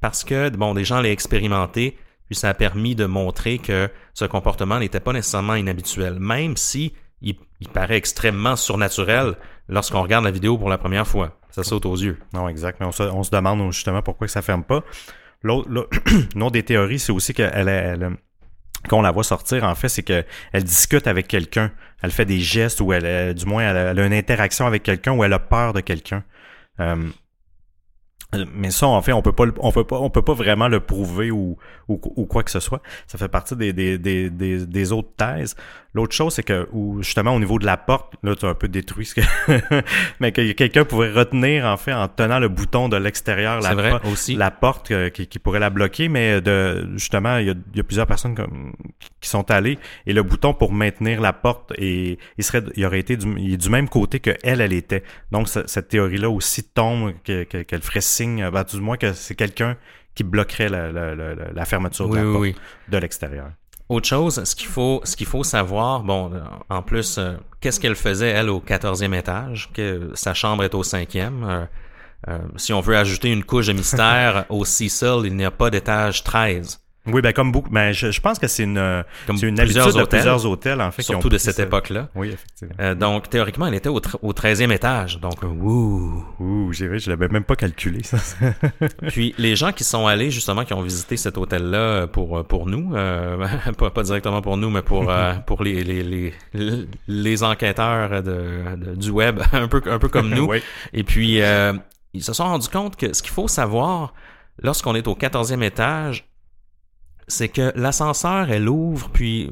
parce 0.01 0.25
que, 0.25 0.49
bon, 0.51 0.75
des 0.75 0.85
gens 0.85 1.01
l'ont 1.01 1.05
expérimenté, 1.05 1.97
puis 2.27 2.35
ça 2.35 2.51
a 2.51 2.55
permis 2.55 2.95
de 2.95 3.07
montrer 3.07 3.59
que 3.59 3.89
ce 4.15 4.25
comportement 4.25 4.79
n'était 4.79 5.01
pas 5.01 5.13
nécessairement 5.13 5.55
inhabituel, 5.55 6.19
même 6.19 6.57
si 6.57 6.93
il, 7.21 7.37
paraît 7.73 7.97
extrêmement 7.97 8.57
surnaturel 8.57 9.37
lorsqu'on 9.69 10.03
regarde 10.03 10.25
la 10.25 10.31
vidéo 10.31 10.57
pour 10.57 10.69
la 10.69 10.79
première 10.79 11.07
fois. 11.07 11.39
Ça 11.51 11.65
saute 11.65 11.87
aux 11.87 11.97
yeux. 11.97 12.19
Non, 12.33 12.49
exact. 12.49 12.79
Mais 12.81 12.87
on 12.87 12.93
se, 12.93 13.31
demande 13.31 13.73
justement 13.73 14.03
pourquoi 14.03 14.29
ça 14.29 14.43
ferme 14.43 14.63
pas. 14.63 14.85
L'autre, 15.43 15.69
autre 16.37 16.51
des 16.51 16.63
théories, 16.63 16.99
c'est 16.99 17.13
aussi 17.13 17.33
qu'elle 17.33 17.69
elle, 17.69 18.17
qu'on 18.89 19.03
la 19.03 19.11
voit 19.11 19.25
sortir, 19.25 19.65
en 19.65 19.75
fait, 19.75 19.89
c'est 19.89 20.03
qu'elle 20.03 20.25
discute 20.63 21.07
avec 21.07 21.29
quelqu'un. 21.29 21.73
Elle 22.03 22.11
fait 22.11 22.25
des 22.25 22.41
gestes 22.41 22.81
ou 22.81 22.93
elle, 22.93 23.35
du 23.35 23.45
moins, 23.47 23.63
elle, 23.63 23.99
a 23.99 24.07
une 24.07 24.13
interaction 24.13 24.67
avec 24.67 24.83
quelqu'un 24.83 25.13
ou 25.13 25.25
elle 25.25 25.33
a 25.33 25.39
peur 25.39 25.73
de 25.73 25.81
quelqu'un. 25.81 26.25
Euh, 26.81 27.09
mais 28.55 28.71
ça, 28.71 28.87
en 28.87 29.01
fait, 29.01 29.13
on 29.13 29.23
peut 29.23 29.33
pas, 29.33 29.47
on 29.59 29.73
peut 29.73 29.85
pas, 29.85 29.99
on 29.99 30.11
peut 30.11 30.23
pas 30.23 30.35
vraiment 30.35 30.69
le 30.69 30.81
prouver 30.81 31.31
ou, 31.31 31.57
ou, 31.89 32.27
quoi 32.27 32.43
que 32.43 32.51
ce 32.51 32.61
soit. 32.61 32.83
Ça 33.07 33.17
fait 33.17 33.29
partie 33.29 33.57
des, 33.57 33.73
des, 33.73 33.97
des, 33.99 34.29
des 34.31 34.93
autres 34.93 35.15
thèses. 35.17 35.57
L'autre 35.95 36.15
chose, 36.15 36.35
c'est 36.35 36.43
que, 36.43 36.69
justement, 37.01 37.35
au 37.35 37.39
niveau 37.39 37.59
de 37.59 37.65
la 37.65 37.79
porte, 37.79 38.15
là, 38.23 38.37
tu 38.37 38.45
as 38.45 38.51
un 38.51 38.55
peu 38.55 38.69
détruit 38.69 39.07
ce 39.07 39.15
que, 39.15 39.83
mais 40.21 40.33
que 40.33 40.53
quelqu'un 40.53 40.85
pourrait 40.85 41.13
retenir, 41.13 41.65
en 41.65 41.79
fait, 41.79 41.95
en 41.95 42.09
tenant 42.09 42.39
le 42.39 42.49
bouton 42.49 42.91
de 42.91 42.97
l'extérieur, 42.97 43.61
la, 43.61 43.75
vrai, 43.75 43.93
aussi. 44.05 44.35
la 44.35 44.51
porte 44.51 44.91
euh, 44.91 45.09
qui, 45.09 45.27
qui, 45.27 45.39
pourrait 45.39 45.61
la 45.61 45.71
bloquer, 45.71 46.09
mais 46.09 46.43
de, 46.43 46.89
justement, 46.95 47.39
il 47.39 47.47
y 47.47 47.51
a, 47.51 47.55
il 47.73 47.77
y 47.77 47.81
a 47.81 47.85
plusieurs 47.85 48.07
personnes 48.07 48.35
comme, 48.35 48.75
qui 49.21 49.29
sont 49.29 49.51
allées 49.51 49.79
et 50.07 50.13
le 50.13 50.23
bouton 50.23 50.55
pour 50.55 50.73
maintenir 50.73 51.21
la 51.21 51.33
porte 51.33 51.73
et 51.79 52.19
il 52.37 52.45
serait, 52.45 52.63
il 52.77 52.85
aurait 52.85 53.01
été 53.01 53.17
du, 53.17 53.27
il 53.39 53.55
est 53.55 53.57
du 53.57 53.71
même 53.71 53.89
côté 53.89 54.21
que 54.21 54.37
elle, 54.43 54.61
elle 54.61 54.73
était. 54.73 55.03
Donc, 55.33 55.49
cette 55.49 55.89
théorie-là 55.89 56.29
aussi 56.29 56.65
tombe, 56.65 57.15
qu'elle 57.25 57.47
que, 57.47 57.79
ferait 57.81 58.01
signe, 58.01 58.49
ben, 58.51 58.63
du 58.63 58.81
moins 58.81 58.97
que 58.97 59.13
c'est 59.13 59.35
quelqu'un 59.35 59.77
qui 60.15 60.25
bloquerait 60.25 60.69
la, 60.69 60.91
la, 60.93 61.15
la, 61.15 61.65
fermeture 61.65 62.09
de 62.09 62.17
la 62.17 62.23
porte 62.23 62.57
de 62.89 62.99
l'extérieur. 62.99 63.53
Autre 63.89 64.07
chose, 64.07 64.45
ce 64.45 64.55
qu'il 64.55 64.67
faut, 64.67 65.01
ce 65.05 65.17
qu'il 65.17 65.27
faut 65.27 65.43
savoir, 65.43 66.03
bon, 66.03 66.31
en 66.69 66.83
plus, 66.83 67.17
euh, 67.17 67.37
qu'est-ce 67.61 67.81
qu'elle 67.81 67.97
faisait 67.97 68.29
elle 68.29 68.51
au 68.51 68.61
14e 68.61 69.15
étage, 69.15 69.71
que 69.73 70.11
sa 70.15 70.35
chambre 70.35 70.63
est 70.63 70.75
au 70.75 70.83
cinquième. 70.83 71.45
Euh, 71.45 71.65
euh, 72.29 72.39
si 72.57 72.75
on 72.75 72.81
veut 72.81 72.97
ajouter 72.99 73.31
une 73.33 73.45
couche 73.45 73.69
de 73.69 73.73
mystère 73.73 74.45
au 74.51 74.67
Cecil, 74.67 75.23
il 75.25 75.37
n'y 75.37 75.45
a 75.45 75.51
pas 75.51 75.71
d'étage 75.71 76.23
13. 76.23 76.81
Oui, 77.13 77.23
ben 77.23 77.33
comme 77.33 77.53
beaucoup. 77.53 77.71
Ben, 77.71 77.93
je, 77.93 78.11
je 78.11 78.21
pense 78.21 78.39
que 78.39 78.47
c'est 78.47 78.65
une, 78.65 79.05
comme 79.27 79.37
une 79.43 79.61
habitude 79.61 79.83
hôtels, 79.83 80.03
de 80.03 80.07
plusieurs 80.07 80.47
hôtels, 80.47 80.81
en 80.81 80.91
fait. 80.91 81.03
Surtout 81.03 81.29
de 81.29 81.39
cette 81.39 81.59
époque-là. 81.59 82.09
Oui, 82.15 82.29
effectivement. 82.29 82.75
Euh, 82.81 82.95
donc, 82.95 83.31
théoriquement, 83.31 83.67
elle 83.67 83.75
était 83.75 83.89
au, 83.89 84.01
au 84.23 84.33
13e 84.33 84.73
étage. 84.73 85.21
Donc, 85.21 85.43
wouh. 85.43 86.25
Ouh, 86.41 86.73
j'ai 86.73 86.99
je 86.99 87.11
l'avais 87.11 87.29
même 87.29 87.45
pas 87.45 87.57
calculé, 87.57 88.03
ça. 88.03 88.19
Puis, 89.09 89.35
les 89.39 89.57
gens 89.57 89.73
qui 89.73 89.85
sont 89.85 90.07
allés, 90.07 90.31
justement, 90.31 90.65
qui 90.65 90.75
ont 90.75 90.83
visité 90.83 91.17
cet 91.17 91.39
hôtel-là 91.39 92.07
pour, 92.07 92.45
pour 92.47 92.67
nous, 92.67 92.95
euh, 92.95 93.47
pas, 93.79 93.91
pas, 93.91 94.03
directement 94.03 94.43
pour 94.43 94.57
nous, 94.57 94.71
mais 94.71 94.83
pour, 94.83 95.11
euh, 95.11 95.35
pour 95.47 95.63
les, 95.63 95.85
les, 95.85 96.03
les, 96.03 96.35
les 97.07 97.43
enquêteurs 97.43 98.23
de, 98.23 98.77
de, 98.77 98.95
du 98.95 99.11
web, 99.11 99.41
un 99.53 99.69
peu, 99.69 99.83
un 99.87 99.99
peu 99.99 100.09
comme 100.09 100.31
nous. 100.31 100.47
oui. 100.47 100.63
Et 100.93 101.05
puis, 101.05 101.43
euh, 101.43 101.73
ils 102.15 102.23
se 102.23 102.33
sont 102.33 102.45
rendus 102.45 102.69
compte 102.69 102.97
que 102.97 103.13
ce 103.13 103.23
qu'il 103.23 103.33
faut 103.33 103.49
savoir, 103.49 104.15
lorsqu'on 104.63 104.95
est 104.95 105.07
au 105.07 105.15
14e 105.15 105.63
étage, 105.63 106.28
c'est 107.29 107.49
que 107.49 107.73
l'ascenseur, 107.77 108.51
elle 108.51 108.69
ouvre, 108.69 109.11
puis 109.11 109.51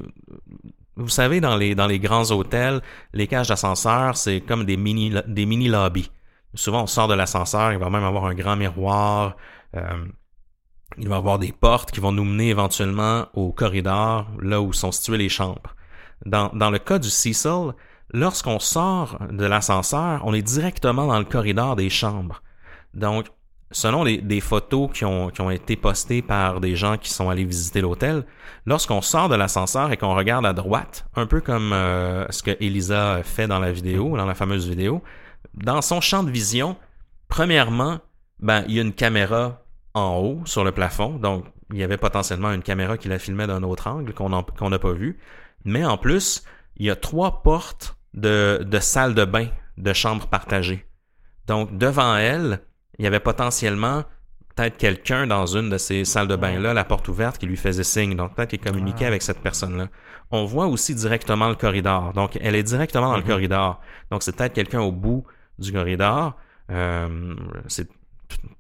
vous 0.97 1.09
savez, 1.09 1.41
dans 1.41 1.57
les, 1.57 1.75
dans 1.75 1.87
les 1.87 1.99
grands 1.99 2.31
hôtels, 2.31 2.81
les 3.13 3.27
cages 3.27 3.49
d'ascenseur, 3.49 4.17
c'est 4.17 4.41
comme 4.41 4.65
des 4.65 4.77
mini, 4.77 5.15
des 5.27 5.47
mini 5.47 5.69
lobbies. 5.69 6.11
Souvent, 6.55 6.85
on 6.85 6.87
sort 6.87 7.07
de 7.07 7.15
l'ascenseur, 7.15 7.73
il 7.73 7.79
va 7.79 7.91
même 7.91 8.05
avoir 8.05 8.25
un 8.25 8.35
grand 8.35 8.57
miroir. 8.57 9.37
Euh, 9.77 10.07
il 10.99 11.09
va 11.09 11.17
avoir 11.17 11.39
des 11.39 11.53
portes 11.53 11.91
qui 11.91 12.01
vont 12.01 12.13
nous 12.13 12.25
mener 12.25 12.49
éventuellement 12.49 13.27
au 13.35 13.53
corridor, 13.53 14.27
là 14.41 14.63
où 14.63 14.73
sont 14.73 14.93
situées 14.93 15.19
les 15.19 15.29
chambres. 15.29 15.75
Dans, 16.25 16.49
dans 16.55 16.71
le 16.71 16.79
cas 16.79 16.99
du 16.99 17.11
Cecil, 17.11 17.73
lorsqu'on 18.15 18.59
sort 18.59 19.19
de 19.31 19.45
l'ascenseur, 19.45 20.23
on 20.25 20.33
est 20.33 20.43
directement 20.43 21.07
dans 21.07 21.19
le 21.19 21.27
corridor 21.27 21.77
des 21.77 21.91
chambres. 21.91 22.43
Donc, 22.95 23.27
selon 23.73 24.05
des 24.05 24.41
photos 24.41 24.91
qui 24.93 25.05
ont, 25.05 25.51
été 25.51 25.77
postées 25.77 26.23
par 26.23 26.61
des 26.61 26.77
gens 26.77 26.97
qui 26.97 27.11
sont 27.11 27.29
allés 27.29 27.45
visiter 27.45 27.81
l'hôtel, 27.81 28.25
lorsqu'on 28.65 29.03
sort 29.03 29.29
de 29.29 29.35
l'ascenseur 29.35 29.91
et 29.93 29.97
qu'on 29.97 30.15
regarde 30.15 30.47
à 30.47 30.53
droite, 30.53 31.07
un 31.15 31.27
peu 31.27 31.41
comme 31.41 31.73
euh, 31.73 32.27
ce 32.31 32.43
que 32.43 32.57
Elisa 32.61 33.23
fait 33.25 33.47
dans 33.47 33.59
la 33.59 33.73
vidéo, 33.73 34.17
dans 34.17 34.27
la 34.27 34.35
fameuse 34.35 34.69
vidéo, 34.69 35.03
dans 35.55 35.83
son 35.83 36.01
champ 36.01 36.23
de 36.23 36.31
vision, 36.31 36.77
premièrement, 37.29 37.99
ben, 38.39 38.65
il 38.69 38.75
y 38.75 38.79
a 38.79 38.83
une 38.83 38.93
caméra 38.93 39.63
en 39.95 40.19
haut 40.19 40.43
sur 40.45 40.63
le 40.63 40.73
plafond, 40.73 41.17
donc 41.19 41.45
il 41.73 41.79
y 41.79 41.83
avait 41.83 41.97
potentiellement 41.97 42.53
une 42.53 42.63
caméra 42.63 42.97
qui 42.97 43.09
la 43.09 43.19
filmait 43.19 43.47
d'un 43.47 43.63
autre 43.63 43.89
angle 43.89 44.13
qu'on 44.15 44.29
n'a 44.71 44.79
pas 44.79 44.93
vu. 44.93 45.19
Mais 45.65 45.85
en 45.85 45.99
plus, 45.99 46.45
il 46.77 46.87
y 46.87 46.91
a 46.91 46.97
trois 46.97 47.43
portes 47.43 47.97
de, 48.15 48.63
de 48.65 48.79
salle 48.79 49.15
de 49.15 49.25
bain, 49.25 49.49
de 49.77 49.93
chambre 49.93 50.27
partagée. 50.29 50.87
Donc 51.47 51.77
devant 51.77 52.17
elle, 52.17 52.61
il 52.99 53.05
y 53.05 53.09
avait 53.09 53.21
potentiellement 53.21 54.05
peut-être 54.57 54.79
quelqu'un 54.79 55.27
dans 55.27 55.47
une 55.47 55.69
de 55.69 55.79
ces 55.79 56.05
salles 56.05 56.29
de 56.29 56.37
bain-là, 56.37 56.73
la 56.73 56.85
porte 56.85 57.09
ouverte, 57.09 57.39
qui 57.39 57.47
lui 57.47 57.57
faisait 57.57 57.85
signe. 57.85 58.17
Donc 58.17 58.35
peut-être 58.35 58.51
qu'il 58.51 58.61
communiquait 58.61 59.05
ah. 59.05 59.09
avec 59.09 59.23
cette 59.23 59.41
personne-là. 59.41 59.89
On 60.31 60.45
voit 60.45 60.67
aussi 60.67 60.95
directement 60.95 61.49
le 61.49 61.55
corridor. 61.55 62.13
Donc 62.15 62.39
elle 62.41 62.55
est 62.55 62.63
directement 62.63 63.11
dans 63.11 63.17
le 63.17 63.23
mm-hmm. 63.23 63.27
corridor. 63.27 63.81
Donc 64.11 64.23
c'est 64.23 64.35
peut-être 64.35 64.55
quelqu'un 64.55 64.81
au 64.81 64.93
bout 64.93 65.25
du 65.59 65.73
corridor. 65.73 66.37
Euh, 66.71 67.35
c'est 67.69 67.89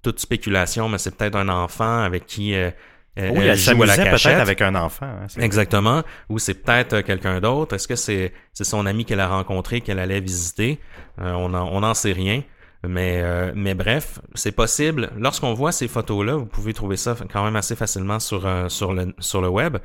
toute 0.03 0.20
spéculation, 0.20 0.89
mais 0.89 0.99
c'est 0.99 1.16
peut-être 1.16 1.37
un 1.37 1.49
enfant 1.49 2.01
avec 2.01 2.26
qui 2.26 2.55
euh, 2.55 2.70
oui, 3.18 3.47
elle, 3.47 3.57
joue 3.57 3.82
à 3.82 3.87
la 3.87 3.97
peut-être 3.97 4.26
avec 4.26 4.61
un 4.61 4.74
enfant. 4.74 5.07
Hein, 5.07 5.26
Exactement. 5.39 6.03
Ou 6.28 6.39
c'est 6.39 6.53
peut-être 6.53 6.93
euh, 6.93 7.03
quelqu'un 7.03 7.41
d'autre. 7.41 7.74
Est-ce 7.74 7.89
que 7.89 7.97
c'est 7.97 8.34
c'est 8.53 8.64
son 8.64 8.84
ami 8.84 9.07
qu'elle 9.07 9.20
a 9.20 9.28
rencontré, 9.28 9.80
qu'elle 9.80 9.99
allait 9.99 10.20
visiter? 10.20 10.78
on 11.18 11.49
n'en 11.49 11.66
on 11.72 11.82
en 11.82 11.95
sait 11.95 12.12
rien. 12.12 12.43
Mais, 12.89 13.20
euh, 13.22 13.53
mais 13.55 13.74
bref, 13.74 14.20
c'est 14.34 14.53
possible. 14.53 15.11
Lorsqu'on 15.16 15.55
voit 15.55 15.72
ces 15.72 15.89
photos-là, 15.89 16.37
vous 16.37 16.47
pouvez 16.47 16.72
trouver 16.72 16.97
ça 16.97 17.16
quand 17.32 17.45
même 17.45 17.57
assez 17.57 17.76
facilement 17.76 18.18
sur, 18.20 18.47
euh, 18.47 18.68
sur, 18.68 18.93
le, 18.93 19.14
sur 19.18 19.41
le 19.41 19.49
web. 19.49 19.78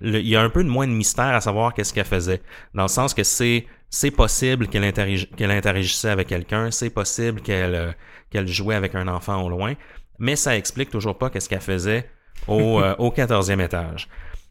il 0.00 0.26
y 0.26 0.36
a 0.36 0.42
un 0.42 0.50
peu 0.50 0.64
de 0.64 0.68
moins 0.68 0.86
de 0.86 0.92
mystère 0.92 1.34
à 1.34 1.40
savoir 1.40 1.74
qu'est-ce 1.74 1.94
qu'elle 1.94 2.04
faisait. 2.04 2.42
Dans 2.74 2.82
le 2.82 2.88
sens 2.88 3.14
que 3.14 3.22
c'est 3.24 3.66
c'est 3.88 4.10
possible 4.10 4.66
qu'elle 4.66 4.92
qu'elle 4.92 5.50
interagissait 5.50 6.08
avec 6.10 6.26
quelqu'un, 6.26 6.72
c'est 6.72 6.90
possible 6.90 7.40
qu'elle 7.40 7.74
euh, 7.74 7.92
qu'elle 8.30 8.48
jouait 8.48 8.74
avec 8.74 8.94
un 8.96 9.06
enfant 9.06 9.40
au 9.42 9.48
loin, 9.48 9.74
mais 10.18 10.34
ça 10.34 10.56
explique 10.56 10.90
toujours 10.90 11.16
pas 11.16 11.30
qu'est-ce 11.30 11.48
qu'elle 11.48 11.60
faisait 11.60 12.08
au, 12.48 12.82
au 12.98 13.10
14e 13.10 13.64
étage. 13.64 14.08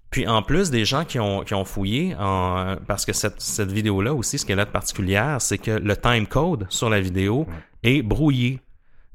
Puis 0.09 0.27
en 0.27 0.41
plus, 0.41 0.69
des 0.69 0.85
gens 0.85 1.03
qui 1.03 1.19
ont, 1.19 1.43
qui 1.43 1.53
ont 1.53 1.65
fouillé, 1.65 2.15
en, 2.17 2.77
parce 2.87 3.05
que 3.05 3.13
cette, 3.13 3.41
cette 3.41 3.71
vidéo-là 3.71 4.13
aussi, 4.13 4.37
ce 4.37 4.45
qu'elle 4.45 4.59
a 4.59 4.65
de 4.65 4.69
particulière, 4.69 5.41
c'est 5.41 5.57
que 5.57 5.71
le 5.71 5.97
time 5.97 6.27
code 6.27 6.67
sur 6.69 6.89
la 6.89 7.01
vidéo 7.01 7.47
est 7.83 8.01
brouillé. 8.01 8.61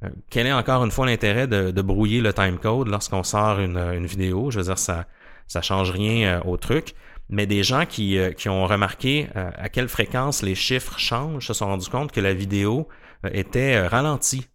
Euh, 0.04 0.08
quel 0.30 0.46
est 0.46 0.52
encore 0.52 0.84
une 0.84 0.90
fois 0.90 1.06
l'intérêt 1.06 1.46
de, 1.46 1.70
de, 1.70 1.82
brouiller 1.82 2.20
le 2.20 2.32
time 2.32 2.58
code 2.58 2.88
lorsqu'on 2.88 3.22
sort 3.22 3.60
une, 3.60 3.76
une, 3.76 4.06
vidéo? 4.06 4.50
Je 4.50 4.58
veux 4.58 4.64
dire, 4.64 4.78
ça 4.78 5.06
ça 5.46 5.62
change 5.62 5.90
rien 5.90 6.38
euh, 6.38 6.40
au 6.44 6.56
truc. 6.56 6.94
Mais 7.28 7.46
des 7.46 7.62
gens 7.62 7.86
qui, 7.86 8.18
euh, 8.18 8.32
qui 8.32 8.48
ont 8.48 8.66
remarqué 8.66 9.28
à 9.34 9.68
quelle 9.68 9.88
fréquence 9.88 10.42
les 10.42 10.54
chiffres 10.54 10.98
changent 10.98 11.46
se 11.46 11.52
sont 11.52 11.66
rendus 11.66 11.88
compte 11.88 12.12
que 12.12 12.20
la 12.20 12.34
vidéo 12.34 12.88
était 13.32 13.86
ralentie. 13.86 14.46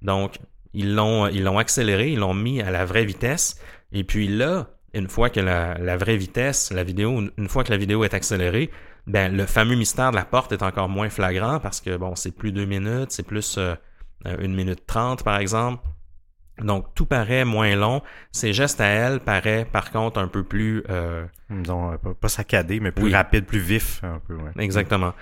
Donc, 0.00 0.38
ils 0.72 0.94
l'ont 0.94 1.28
ils 1.28 1.44
l'ont 1.44 1.58
accéléré, 1.58 2.12
ils 2.12 2.18
l'ont 2.18 2.34
mis 2.34 2.62
à 2.62 2.70
la 2.70 2.84
vraie 2.84 3.04
vitesse. 3.04 3.60
Et 3.92 4.04
puis 4.04 4.28
là, 4.28 4.68
une 4.94 5.08
fois 5.08 5.30
que 5.30 5.40
la, 5.40 5.74
la, 5.78 5.96
vraie 5.96 6.16
vitesse, 6.16 6.72
la 6.72 6.84
vidéo, 6.84 7.22
une 7.36 7.48
fois 7.48 7.64
que 7.64 7.70
la 7.70 7.76
vidéo 7.76 8.04
est 8.04 8.14
accélérée, 8.14 8.70
ben 9.06 9.34
le 9.34 9.46
fameux 9.46 9.74
mystère 9.74 10.10
de 10.10 10.16
la 10.16 10.24
porte 10.24 10.52
est 10.52 10.62
encore 10.62 10.88
moins 10.88 11.08
flagrant 11.08 11.58
parce 11.60 11.80
que 11.80 11.96
bon, 11.96 12.14
c'est 12.14 12.30
plus 12.30 12.52
deux 12.52 12.66
minutes, 12.66 13.10
c'est 13.10 13.26
plus 13.26 13.58
euh, 13.58 13.74
une 14.24 14.54
minute 14.54 14.86
trente 14.86 15.24
par 15.24 15.38
exemple. 15.38 15.84
Donc 16.58 16.94
tout 16.94 17.06
paraît 17.06 17.44
moins 17.44 17.74
long. 17.74 18.02
Ses 18.30 18.52
gestes 18.52 18.80
à 18.80 18.86
elle 18.86 19.20
paraît 19.20 19.64
par 19.64 19.90
contre 19.90 20.20
un 20.20 20.28
peu 20.28 20.44
plus 20.44 20.84
euh... 20.90 21.24
Disons, 21.50 21.96
pas 22.20 22.28
saccadé, 22.28 22.78
mais 22.78 22.92
plus 22.92 23.12
rapide, 23.12 23.46
plus 23.46 23.58
vif 23.58 24.02
un 24.04 24.20
peu. 24.26 24.34
Ouais. 24.34 24.52
Exactement. 24.58 25.14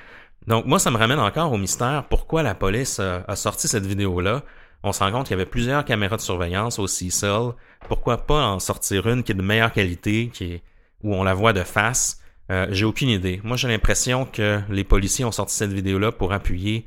Donc 0.46 0.66
moi, 0.66 0.78
ça 0.78 0.90
me 0.90 0.96
ramène 0.96 1.18
encore 1.18 1.52
au 1.52 1.58
mystère. 1.58 2.04
Pourquoi 2.08 2.42
la 2.42 2.54
police 2.54 3.00
a 3.00 3.36
sorti 3.36 3.68
cette 3.68 3.86
vidéo-là? 3.86 4.42
On 4.82 4.92
se 4.92 5.02
rend 5.02 5.12
compte 5.12 5.26
qu'il 5.26 5.36
y 5.36 5.40
avait 5.40 5.50
plusieurs 5.50 5.84
caméras 5.84 6.16
de 6.16 6.22
surveillance 6.22 6.78
au 6.78 6.86
Cecil. 6.86 7.50
Pourquoi 7.88 8.26
pas 8.26 8.42
en 8.46 8.58
sortir 8.58 9.06
une 9.08 9.22
qui 9.22 9.32
est 9.32 9.34
de 9.34 9.42
meilleure 9.42 9.72
qualité, 9.72 10.30
qui 10.32 10.44
est, 10.44 10.62
où 11.02 11.14
on 11.14 11.22
la 11.22 11.34
voit 11.34 11.52
de 11.52 11.62
face? 11.62 12.20
Euh, 12.50 12.66
j'ai 12.70 12.84
aucune 12.84 13.10
idée. 13.10 13.40
Moi, 13.44 13.56
j'ai 13.56 13.68
l'impression 13.68 14.24
que 14.24 14.60
les 14.68 14.84
policiers 14.84 15.24
ont 15.24 15.32
sorti 15.32 15.54
cette 15.54 15.72
vidéo-là 15.72 16.12
pour 16.12 16.32
appuyer 16.32 16.86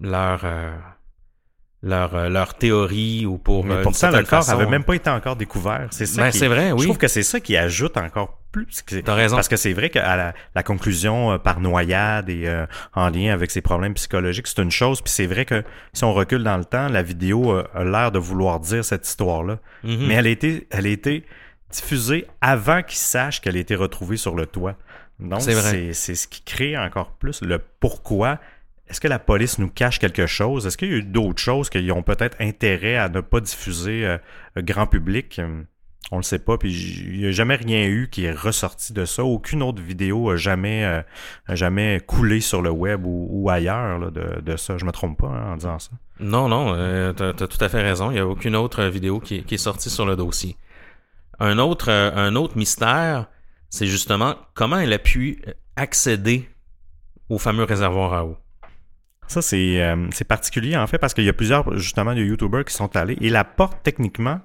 leur, 0.00 0.40
euh, 0.44 0.76
leur, 1.82 2.14
euh, 2.16 2.28
leur 2.28 2.54
théorie 2.54 3.24
ou 3.26 3.38
pour. 3.38 3.64
Mais 3.64 3.82
pourtant, 3.82 4.10
le 4.10 4.24
corps 4.24 4.46
n'avait 4.46 4.66
même 4.66 4.84
pas 4.84 4.94
été 4.94 5.10
encore 5.10 5.36
découvert. 5.36 5.88
C'est 5.90 6.06
ça. 6.06 6.22
Ben, 6.22 6.32
c'est 6.32 6.48
vrai, 6.48 6.72
oui. 6.72 6.80
Je 6.80 6.84
trouve 6.86 6.98
que 6.98 7.08
c'est 7.08 7.22
ça 7.22 7.38
qui 7.38 7.56
ajoute 7.56 7.96
encore 7.96 8.41
plus. 8.52 8.84
T'as 9.04 9.14
raison. 9.14 9.36
Parce 9.36 9.48
que 9.48 9.56
c'est 9.56 9.72
vrai 9.72 9.90
qu'à 9.90 10.16
la, 10.16 10.34
la, 10.54 10.62
conclusion 10.62 11.32
euh, 11.32 11.38
par 11.38 11.60
noyade 11.60 12.28
et 12.28 12.46
euh, 12.46 12.66
en 12.94 13.08
lien 13.08 13.32
avec 13.32 13.50
ses 13.50 13.62
problèmes 13.62 13.94
psychologiques, 13.94 14.46
c'est 14.46 14.62
une 14.62 14.70
chose. 14.70 15.00
Puis 15.00 15.12
c'est 15.12 15.26
vrai 15.26 15.44
que 15.44 15.64
si 15.92 16.04
on 16.04 16.12
recule 16.12 16.44
dans 16.44 16.56
le 16.56 16.64
temps, 16.64 16.88
la 16.88 17.02
vidéo 17.02 17.52
a 17.52 17.84
l'air 17.84 18.12
de 18.12 18.18
vouloir 18.18 18.60
dire 18.60 18.84
cette 18.84 19.06
histoire-là. 19.08 19.58
Mm-hmm. 19.84 20.06
Mais 20.06 20.14
elle 20.14 20.26
a 20.26 20.30
été, 20.30 20.68
elle 20.70 20.86
a 20.86 20.90
été 20.90 21.24
diffusée 21.70 22.26
avant 22.40 22.82
qu'il 22.82 22.98
sache 22.98 23.40
qu'elle 23.40 23.56
a 23.56 23.60
été 23.60 23.74
retrouvée 23.74 24.16
sur 24.16 24.34
le 24.34 24.46
toit. 24.46 24.76
Donc 25.18 25.40
c'est 25.40 25.92
ce 25.92 26.28
qui 26.28 26.42
crée 26.42 26.76
encore 26.76 27.12
plus 27.12 27.42
le 27.42 27.58
pourquoi 27.80 28.38
est-ce 28.88 29.00
que 29.00 29.08
la 29.08 29.18
police 29.18 29.58
nous 29.58 29.70
cache 29.70 29.98
quelque 29.98 30.26
chose? 30.26 30.66
Est-ce 30.66 30.76
qu'il 30.76 30.90
y 30.90 30.92
a 30.92 30.96
eu 30.96 31.02
d'autres 31.02 31.40
choses 31.40 31.70
qu'ils 31.70 31.90
ont 31.92 32.02
peut-être 32.02 32.36
intérêt 32.40 32.96
à 32.96 33.08
ne 33.08 33.22
pas 33.22 33.40
diffuser 33.40 34.04
euh, 34.04 34.18
grand 34.58 34.86
public? 34.86 35.40
On 36.12 36.18
le 36.18 36.22
sait 36.22 36.38
pas, 36.38 36.58
puis 36.58 36.70
il 36.70 37.20
n'y 37.20 37.26
a 37.26 37.30
jamais 37.30 37.56
rien 37.56 37.86
eu 37.86 38.08
qui 38.10 38.26
est 38.26 38.32
ressorti 38.32 38.92
de 38.92 39.04
ça. 39.04 39.24
Aucune 39.24 39.62
autre 39.62 39.82
vidéo 39.82 40.30
a 40.30 40.36
jamais, 40.36 40.84
euh, 40.84 41.02
jamais 41.48 42.00
coulé 42.06 42.40
sur 42.40 42.60
le 42.60 42.70
web 42.70 43.02
ou, 43.04 43.48
ailleurs 43.48 44.12
de, 44.12 44.56
ça. 44.56 44.76
Je 44.76 44.84
me 44.84 44.92
trompe 44.92 45.18
pas 45.18 45.28
hein, 45.28 45.52
en 45.52 45.56
disant 45.56 45.78
ça. 45.78 45.90
Non, 46.20 46.48
non, 46.48 46.74
euh, 46.76 47.12
tu 47.14 47.22
as, 47.22 47.32
tout 47.32 47.64
à 47.64 47.68
fait 47.68 47.82
raison. 47.82 48.10
Il 48.10 48.14
n'y 48.14 48.20
a 48.20 48.26
aucune 48.26 48.54
autre 48.54 48.84
vidéo 48.84 49.20
qui, 49.20 49.42
est 49.50 49.56
sortie 49.56 49.88
sur 49.90 50.06
le 50.06 50.14
dossier. 50.14 50.56
Un 51.40 51.58
autre, 51.58 51.90
un 51.90 52.36
autre 52.36 52.56
mystère, 52.56 53.26
c'est 53.70 53.86
justement 53.86 54.36
comment 54.52 54.78
elle 54.78 54.92
a 54.92 54.98
pu 54.98 55.42
accéder 55.76 56.48
au 57.30 57.38
fameux 57.38 57.64
réservoir 57.64 58.12
à 58.12 58.26
eau. 58.26 58.36
Ça, 59.28 59.40
euh, 59.54 60.08
c'est 60.10 60.24
particulier 60.24 60.76
en 60.76 60.86
fait 60.86 60.98
parce 60.98 61.14
qu'il 61.14 61.24
y 61.24 61.28
a 61.28 61.32
plusieurs 61.32 61.78
justement 61.78 62.14
de 62.14 62.20
YouTubers 62.20 62.66
qui 62.66 62.74
sont 62.74 62.94
allés 62.96 63.16
et 63.22 63.30
la 63.30 63.44
porte 63.44 63.78
techniquement, 63.82 64.40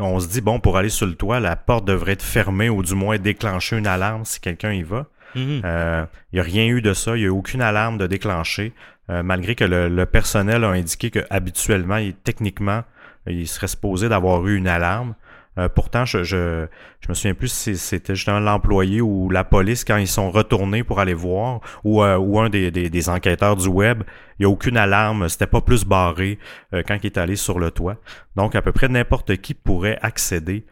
on 0.00 0.20
se 0.20 0.28
dit 0.28 0.40
bon 0.40 0.60
pour 0.60 0.76
aller 0.76 0.88
sur 0.88 1.06
le 1.06 1.14
toit, 1.14 1.40
la 1.40 1.56
porte 1.56 1.84
devrait 1.84 2.12
être 2.12 2.22
fermée 2.22 2.68
ou 2.68 2.82
du 2.82 2.94
moins 2.94 3.18
déclencher 3.18 3.76
une 3.76 3.86
alarme 3.86 4.24
si 4.24 4.40
quelqu'un 4.40 4.72
y 4.72 4.82
va. 4.82 5.06
Mhm. 5.34 5.62
Euh, 5.64 6.06
il 6.32 6.36
n'y 6.36 6.40
a 6.40 6.42
rien 6.42 6.66
eu 6.66 6.80
de 6.80 6.94
ça, 6.94 7.16
il 7.16 7.20
n'y 7.20 7.26
a 7.26 7.32
aucune 7.32 7.60
alarme 7.60 7.98
de 7.98 8.06
déclencher, 8.06 8.72
euh, 9.10 9.22
malgré 9.22 9.54
que 9.54 9.64
le, 9.64 10.06
personnel 10.06 10.64
a 10.64 10.68
indiqué 10.70 11.10
que 11.10 11.20
habituellement, 11.30 11.98
techniquement, 12.24 12.82
il 13.26 13.46
serait 13.46 13.68
supposé 13.68 14.08
d'avoir 14.08 14.46
eu 14.46 14.56
une 14.56 14.68
alarme. 14.68 15.14
Euh, 15.58 15.68
pourtant, 15.68 16.04
je, 16.04 16.22
je, 16.22 16.66
je 17.00 17.08
me 17.08 17.14
souviens 17.14 17.34
plus 17.34 17.52
si 17.52 17.76
c'était 17.76 18.14
justement 18.14 18.38
l'employé 18.38 19.00
ou 19.00 19.28
la 19.28 19.42
police 19.42 19.84
quand 19.84 19.96
ils 19.96 20.06
sont 20.06 20.30
retournés 20.30 20.84
pour 20.84 21.00
aller 21.00 21.14
voir, 21.14 21.60
ou, 21.82 22.02
euh, 22.02 22.16
ou 22.16 22.38
un 22.38 22.48
des, 22.48 22.70
des, 22.70 23.08
enquêteurs 23.08 23.56
du 23.56 23.68
web. 23.68 24.04
Il 24.38 24.42
n'y 24.42 24.46
a 24.46 24.50
aucune 24.50 24.76
alarme, 24.76 25.28
c'était 25.28 25.46
pas 25.46 25.60
plus 25.60 25.84
barré 25.84 26.38
euh, 26.72 26.82
quand 26.86 26.98
il 27.02 27.06
est 27.06 27.18
allé 27.18 27.36
sur 27.36 27.58
le 27.58 27.70
toit. 27.70 27.96
Donc, 28.36 28.54
à 28.54 28.62
peu 28.62 28.72
près 28.72 28.88
n'importe 28.88 29.36
qui 29.36 29.54
pourrait 29.54 29.98
accéder. 30.02 30.66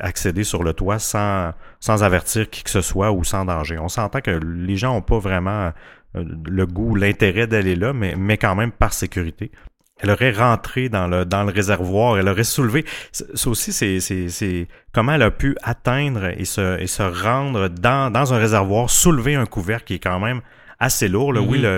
accéder 0.00 0.42
sur 0.42 0.62
le 0.62 0.72
toit 0.72 0.98
sans, 0.98 1.52
sans 1.80 2.02
avertir 2.02 2.48
qui 2.48 2.62
que 2.62 2.70
ce 2.70 2.80
soit 2.80 3.12
ou 3.12 3.24
sans 3.24 3.44
danger. 3.44 3.78
On 3.78 3.88
s'entend 3.88 4.22
que 4.22 4.30
les 4.30 4.76
gens 4.76 4.94
n'ont 4.94 5.02
pas 5.02 5.18
vraiment 5.18 5.72
le 6.14 6.64
goût, 6.66 6.94
l'intérêt 6.94 7.46
d'aller 7.46 7.76
là, 7.76 7.92
mais, 7.92 8.14
mais 8.16 8.38
quand 8.38 8.54
même 8.54 8.72
par 8.72 8.94
sécurité 8.94 9.50
elle 9.98 10.10
aurait 10.10 10.32
rentré 10.32 10.88
dans 10.88 11.06
le, 11.06 11.24
dans 11.24 11.44
le 11.44 11.52
réservoir, 11.52 12.18
elle 12.18 12.28
aurait 12.28 12.44
soulevé. 12.44 12.84
Ça 13.12 13.48
aussi, 13.48 13.72
c'est, 13.72 14.68
comment 14.92 15.12
elle 15.12 15.22
a 15.22 15.30
pu 15.30 15.56
atteindre 15.62 16.26
et 16.26 16.44
se, 16.44 16.78
et 16.80 16.86
se 16.86 17.02
rendre 17.02 17.68
dans, 17.68 18.12
dans 18.12 18.34
un 18.34 18.38
réservoir, 18.38 18.90
soulever 18.90 19.36
un 19.36 19.46
couvercle 19.46 19.84
qui 19.84 19.94
est 19.94 19.98
quand 19.98 20.20
même 20.20 20.42
assez 20.78 21.08
lourd. 21.08 21.32
Là. 21.32 21.40
Oui, 21.40 21.58
le, 21.58 21.68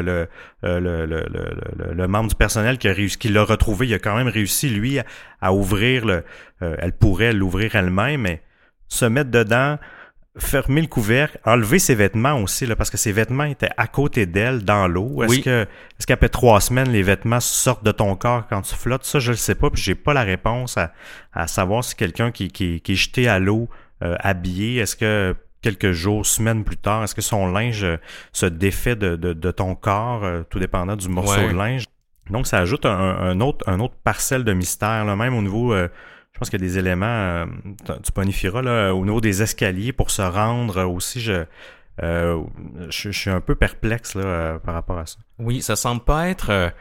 euh, 0.64 0.80
le, 0.80 1.06
le, 1.06 1.26
le, 1.28 1.94
le, 1.94 2.08
membre 2.08 2.30
du 2.30 2.34
personnel 2.34 2.78
qui 2.78 2.88
a 2.88 2.92
réussi, 2.92 3.18
qui 3.18 3.28
l'a 3.28 3.44
retrouvé, 3.44 3.86
il 3.86 3.94
a 3.94 3.98
quand 3.98 4.16
même 4.16 4.28
réussi, 4.28 4.68
lui, 4.68 4.98
à, 5.40 5.52
ouvrir 5.52 6.04
le. 6.04 6.24
Euh, 6.62 6.76
elle 6.78 6.92
pourrait 6.92 7.32
l'ouvrir 7.32 7.76
elle-même, 7.76 8.22
mais 8.22 8.42
se 8.88 9.04
mettre 9.04 9.30
dedans, 9.30 9.78
fermer 10.36 10.80
le 10.80 10.86
couvercle, 10.86 11.38
enlever 11.44 11.78
ses 11.78 11.94
vêtements 11.94 12.40
aussi, 12.40 12.66
là, 12.66 12.76
parce 12.76 12.90
que 12.90 12.96
ses 12.96 13.12
vêtements 13.12 13.44
étaient 13.44 13.70
à 13.76 13.86
côté 13.86 14.26
d'elle 14.26 14.64
dans 14.64 14.88
l'eau. 14.88 15.22
Est-ce 15.22 15.40
que 15.40 15.62
est-ce 15.98 16.06
qu'après 16.06 16.28
trois 16.28 16.60
semaines, 16.60 16.90
les 16.90 17.02
vêtements 17.02 17.40
sortent 17.40 17.84
de 17.84 17.92
ton 17.92 18.16
corps 18.16 18.46
quand 18.48 18.62
tu 18.62 18.74
flottes? 18.74 19.04
Ça, 19.04 19.18
je 19.18 19.32
le 19.32 19.36
sais 19.36 19.54
pas, 19.54 19.70
puis 19.70 19.82
j'ai 19.82 19.94
pas 19.94 20.14
la 20.14 20.22
réponse 20.22 20.76
à, 20.76 20.92
à 21.32 21.46
savoir 21.46 21.84
si 21.84 21.94
quelqu'un 21.94 22.30
qui, 22.30 22.48
qui, 22.48 22.80
qui, 22.80 22.92
est 22.92 22.96
jeté 22.96 23.28
à 23.28 23.38
l'eau 23.38 23.68
euh, 24.02 24.16
habillé, 24.20 24.76
est-ce 24.76 24.96
que 24.96 25.34
quelques 25.62 25.92
jours, 25.92 26.24
semaines 26.24 26.64
plus 26.64 26.76
tard, 26.76 27.02
est-ce 27.04 27.14
que 27.14 27.20
son 27.20 27.46
linge 27.50 27.84
euh, 27.84 27.96
se 28.32 28.46
défait 28.46 28.96
de, 28.96 29.16
de, 29.16 29.32
de 29.32 29.50
ton 29.50 29.74
corps, 29.74 30.24
euh, 30.24 30.42
tout 30.48 30.58
dépendant 30.58 30.96
du 30.96 31.08
morceau 31.08 31.40
de 31.40 31.54
linge? 31.54 31.84
Donc, 32.30 32.46
ça 32.46 32.58
ajoute 32.58 32.84
un, 32.86 32.90
un, 32.90 33.40
autre, 33.40 33.68
un 33.68 33.80
autre 33.80 33.94
parcelle 34.04 34.44
de 34.44 34.52
mystère, 34.52 35.04
là, 35.04 35.16
même 35.16 35.34
au 35.34 35.42
niveau 35.42 35.74
je 36.38 36.40
pense 36.40 36.50
qu'il 36.50 36.60
y 36.60 36.64
a 36.64 36.68
des 36.68 36.78
éléments, 36.78 37.06
euh, 37.06 37.46
tu 38.04 38.12
bonifieras, 38.14 38.62
là, 38.62 38.94
au 38.94 39.04
niveau 39.04 39.20
des 39.20 39.42
escaliers 39.42 39.92
pour 39.92 40.12
se 40.12 40.22
rendre 40.22 40.84
aussi. 40.84 41.20
Je, 41.20 41.44
euh, 42.00 42.40
je, 42.90 43.10
suis 43.10 43.28
un 43.28 43.40
peu 43.40 43.56
perplexe 43.56 44.14
là, 44.14 44.22
euh, 44.24 44.58
par 44.60 44.74
rapport 44.74 44.98
à 44.98 45.06
ça. 45.06 45.16
Oui, 45.40 45.62
ça 45.62 45.74
semble 45.74 46.04
pas 46.04 46.28
être. 46.28 46.72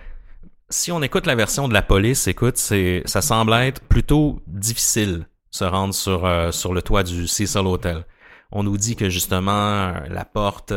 si 0.70 0.92
on 0.92 1.02
écoute 1.02 1.26
la 1.26 1.34
version 1.34 1.68
de 1.68 1.74
la 1.74 1.82
police, 1.82 2.28
écoute, 2.28 2.58
c'est, 2.58 3.02
ça 3.06 3.24
semble 3.24 3.52
être 3.54 3.82
plutôt 3.82 4.40
difficile 4.46 5.26
se 5.50 5.64
rendre 5.64 5.96
sur, 5.96 6.30
sur 6.54 6.72
le 6.72 6.84
toit 6.84 7.02
du 7.02 7.26
Cecil 7.26 7.66
Hotel. 7.66 8.06
On 8.52 8.64
nous 8.64 8.78
dit 8.78 8.96
que 8.96 9.10
justement 9.10 9.94
la 10.10 10.26
porte, 10.26 10.74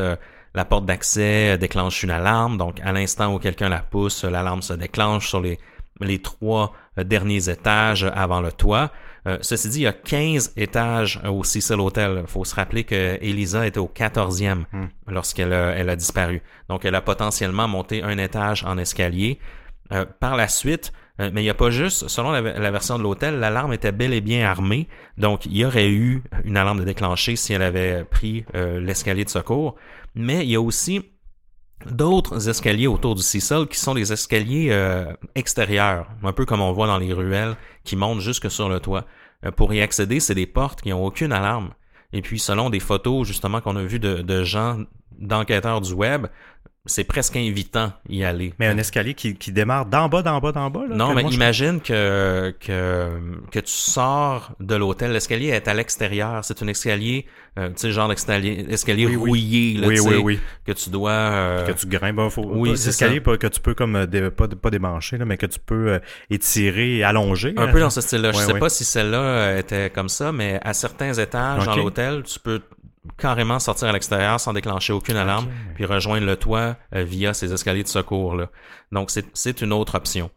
la 0.55 0.65
porte 0.65 0.87
d'accès 0.87 1.57
déclenche 1.59 2.03
une 2.03 2.11
alarme, 2.11 2.59
donc 2.59 2.81
à 2.83 2.93
l'instant 2.93 3.35
où 3.35 3.39
quelqu'un 3.39 3.69
la 3.69 3.81
pousse, 3.81 4.25
l'alarme 4.25 4.63
se 4.63 4.73
déclenche 4.73 5.29
sur 5.29 5.41
les 5.41 5.59
les 6.01 6.21
trois 6.21 6.73
euh, 6.99 7.05
derniers 7.05 7.49
étages 7.49 8.05
avant 8.05 8.41
le 8.41 8.53
toit. 8.53 8.91
Euh, 9.27 9.39
ceci 9.43 9.69
dit, 9.69 9.81
il 9.81 9.83
y 9.83 9.87
a 9.87 9.93
15 9.93 10.55
étages 10.57 11.21
au 11.29 11.45
Cecil 11.45 11.79
Hotel. 11.79 12.21
Il 12.23 12.27
faut 12.27 12.45
se 12.45 12.55
rappeler 12.55 12.85
que 12.85 13.19
Elisa 13.21 13.67
était 13.67 13.79
au 13.79 13.91
14e 13.95 14.65
hmm. 14.73 14.87
lorsqu'elle 15.09 15.53
a, 15.53 15.71
elle 15.77 15.91
a 15.91 15.97
disparu. 15.97 16.43
Donc, 16.69 16.85
elle 16.85 16.95
a 16.95 17.03
potentiellement 17.03 17.69
monté 17.69 18.03
un 18.03 18.17
étage 18.19 18.65
en 18.65 18.79
escalier. 18.79 19.39
Euh, 19.93 20.05
par 20.21 20.37
la 20.37 20.49
suite, 20.49 20.93
mais 21.33 21.43
il 21.43 21.45
n'y 21.45 21.51
a 21.51 21.55
pas 21.55 21.71
juste, 21.71 22.09
selon 22.09 22.31
la, 22.33 22.71
version 22.71 22.99
de 22.99 23.03
l'hôtel, 23.03 23.41
l'alarme 23.41 23.73
était 23.73 23.93
bel 23.93 24.13
et 24.13 24.21
bien 24.21 24.47
armée. 24.49 24.89
Donc, 25.19 25.47
il 25.47 25.57
y 25.57 25.65
aurait 25.65 25.91
eu 25.91 26.23
une 26.45 26.57
alarme 26.57 26.81
de 26.81 26.85
déclencher 26.85 27.37
si 27.37 27.53
elle 27.53 27.63
avait 27.63 28.05
pris 28.05 28.45
l'escalier 28.55 29.25
de 29.25 29.31
secours. 29.31 29.77
Mais 30.15 30.45
il 30.45 30.51
y 30.51 30.57
a 30.57 30.61
aussi 30.61 31.03
d'autres 31.87 32.49
escaliers 32.49 32.87
autour 32.87 33.15
du 33.15 33.23
Cecil 33.23 33.67
qui 33.69 33.79
sont 33.79 33.95
des 33.95 34.13
escaliers 34.13 34.69
euh, 34.71 35.13
extérieurs, 35.35 36.09
un 36.23 36.33
peu 36.33 36.45
comme 36.45 36.61
on 36.61 36.73
voit 36.73 36.87
dans 36.87 36.99
les 36.99 37.13
ruelles, 37.13 37.57
qui 37.85 37.97
montent 37.97 38.21
jusque 38.21 38.51
sur 38.51 38.69
le 38.69 38.81
toit. 38.81 39.07
Euh, 39.45 39.51
pour 39.51 39.73
y 39.73 39.81
accéder, 39.81 40.21
c'est 40.21 40.35
des 40.35 40.47
portes 40.47 40.83
qui 40.83 40.91
n'ont 40.91 41.05
aucune 41.05 41.33
alarme. 41.33 41.71
Et 42.13 42.23
puis, 42.23 42.39
selon 42.39 42.71
des 42.71 42.81
photos 42.81 43.27
justement 43.27 43.61
qu'on 43.61 43.77
a 43.77 43.83
vues 43.83 44.01
de 44.01 44.45
gens, 44.45 44.79
d'enquêteurs 45.21 45.81
du 45.81 45.93
web, 45.93 46.27
c'est 46.87 47.05
presque 47.05 47.37
invitant 47.37 47.93
y 48.09 48.25
aller. 48.25 48.55
Mais 48.59 48.67
un 48.67 48.79
escalier 48.79 49.13
qui, 49.13 49.35
qui 49.37 49.53
démarre 49.53 49.85
d'en 49.85 50.09
bas, 50.09 50.23
d'en 50.23 50.41
bas, 50.41 50.51
d'en 50.51 50.71
bas. 50.71 50.85
Là, 50.89 50.97
non, 50.97 51.13
mais 51.15 51.21
moi, 51.23 51.31
je- 51.31 51.37
imagine 51.37 51.81
que, 51.83 52.55
que, 52.59 53.11
que 53.53 53.59
tu 53.59 53.71
sors 53.73 54.53
de 54.61 54.75
l'hôtel. 54.77 55.13
L'escalier 55.13 55.49
est 55.49 55.69
à 55.69 55.75
l'extérieur. 55.75 56.43
C'est 56.43 56.63
un 56.63 56.69
escalier, 56.69 57.27
euh, 57.59 57.69
tu 57.69 57.75
sais, 57.77 57.93
genre 57.93 58.09
l'escalier 58.09 58.65
escalier 58.71 59.05
Oui, 59.07 59.17
oui. 59.17 59.29
rouillé, 59.29 59.75
là, 59.75 59.89
Oui, 59.89 60.01
oui, 60.01 60.11
sais, 60.11 60.17
oui. 60.17 60.41
que 60.67 60.73
tu 60.73 60.89
dois... 60.89 61.11
euh, 61.11 61.67
Que 61.67 61.73
tu 61.73 61.87
grimpes, 61.87 62.17
bah, 62.17 62.31
faut, 62.31 62.47
oui, 62.47 62.79
c'est 62.79 62.89
escalier 62.89 63.21
ça. 63.23 63.37
que 63.37 63.47
tu 63.49 63.61
peux 63.61 63.75
comme 63.75 63.97
euh, 63.97 64.07
dé- 64.07 64.31
pas, 64.31 64.49
pas 64.49 64.71
démancher, 64.71 65.19
là, 65.19 65.27
mais 65.27 65.37
que 65.37 65.47
tu 65.47 65.59
peux 65.61 65.89
euh, 65.93 65.99
étirer 66.31 67.03
allonger. 67.05 67.53
Un 67.59 67.65
hein. 67.65 67.73
peu 67.73 67.81
dans 67.81 67.91
ce 67.91 68.01
style-là. 68.01 68.33
Je 68.33 68.39
Ouais, 68.39 68.45
sais 68.47 68.53
ouais. 68.55 68.59
pas 68.59 68.71
si 68.71 68.85
celle-là 68.85 69.59
était 69.59 69.91
comme 69.91 70.09
ça, 70.09 70.33
mais 70.33 70.59
à 70.63 70.73
certains 70.73 71.13
étages 71.13 71.67
dans 71.67 71.77
l'hôtel, 71.77 72.23
tu 72.23 72.39
peux 72.41 72.63
carrément 73.17 73.59
sortir 73.59 73.89
à 73.89 73.93
l'extérieur 73.93 74.39
sans 74.39 74.53
déclencher 74.53 74.93
aucune 74.93 75.17
alarme, 75.17 75.49
puis 75.75 75.85
rejoindre 75.87 76.27
le 76.27 76.37
toit 76.37 76.77
euh, 76.95 77.03
via 77.03 77.33
ces 77.35 77.53
escaliers 77.53 77.83
de 77.83 77.89
secours 77.89 78.35
là. 78.35 78.51
Donc 78.93 79.11
c'est 79.33 79.61
une 79.63 79.73
autre 79.73 79.95
option. 79.95 80.31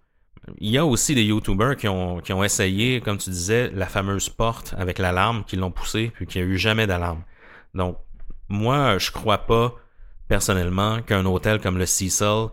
Il 0.60 0.70
y 0.72 0.78
a 0.78 0.86
aussi 0.86 1.16
des 1.16 1.24
YouTubers 1.24 1.78
qui 1.78 1.88
ont 1.88 2.20
qui 2.20 2.34
ont 2.34 2.44
essayé, 2.44 3.00
comme 3.02 3.18
tu 3.18 3.30
disais, 3.30 3.70
la 3.74 3.88
fameuse 3.88 4.30
porte 4.30 4.76
avec 4.78 4.98
l'alarme, 5.00 5.44
qui 5.46 5.56
l'ont 5.56 5.72
poussée, 5.72 6.12
puis 6.16 6.26
qu'il 6.26 6.42
n'y 6.44 6.48
a 6.48 6.52
eu 6.52 6.58
jamais 6.58 6.88
d'alarme. 6.88 7.24
Donc 7.74 7.98
moi, 8.50 8.98
je 8.98 9.12
crois 9.12 9.40
pas 9.40 9.74
personnellement 10.28 11.02
qu'un 11.02 11.26
hôtel 11.26 11.60
comme 11.60 11.78
le 11.78 11.86
Cecil, 11.86 12.48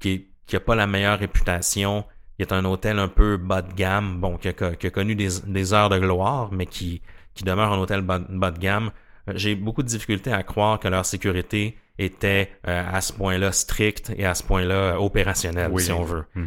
qui 0.00 0.10
est- 0.10 0.28
qui 0.46 0.56
a 0.56 0.60
pas 0.60 0.74
la 0.74 0.86
meilleure 0.86 1.18
réputation, 1.18 2.04
qui 2.36 2.42
est 2.42 2.52
un 2.52 2.64
hôtel 2.64 2.98
un 2.98 3.08
peu 3.08 3.36
bas 3.36 3.62
de 3.62 3.72
gamme, 3.72 4.20
bon, 4.20 4.36
qui 4.36 4.48
a, 4.48 4.52
qui 4.52 4.86
a 4.86 4.90
connu 4.90 5.14
des, 5.14 5.28
des 5.46 5.72
heures 5.72 5.88
de 5.88 5.98
gloire, 5.98 6.50
mais 6.52 6.66
qui, 6.66 7.00
qui 7.34 7.44
demeure 7.44 7.72
un 7.72 7.78
hôtel 7.78 8.02
bas, 8.02 8.18
bas 8.28 8.50
de 8.50 8.58
gamme. 8.58 8.90
J'ai 9.34 9.54
beaucoup 9.54 9.82
de 9.82 9.88
difficultés 9.88 10.32
à 10.32 10.42
croire 10.42 10.78
que 10.78 10.88
leur 10.88 11.06
sécurité 11.06 11.78
était 11.98 12.50
euh, 12.66 12.84
à 12.92 13.00
ce 13.00 13.12
point-là 13.12 13.52
stricte 13.52 14.12
et 14.16 14.26
à 14.26 14.34
ce 14.34 14.42
point-là 14.42 14.74
euh, 14.74 14.94
opérationnelle, 14.96 15.70
Oui. 15.72 15.82
si 15.82 15.92
on 15.92 16.02
veut. 16.02 16.24
Hmm. 16.34 16.46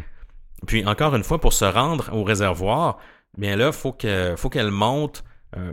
Puis 0.66 0.84
encore 0.86 1.14
une 1.16 1.24
fois, 1.24 1.40
pour 1.40 1.52
se 1.52 1.64
rendre 1.64 2.10
au 2.12 2.22
réservoir, 2.24 2.98
bien 3.36 3.56
là, 3.56 3.72
faut 3.72 3.92
que 3.92 4.34
faut 4.36 4.50
qu'elle 4.50 4.70
monte 4.70 5.24
euh, 5.56 5.72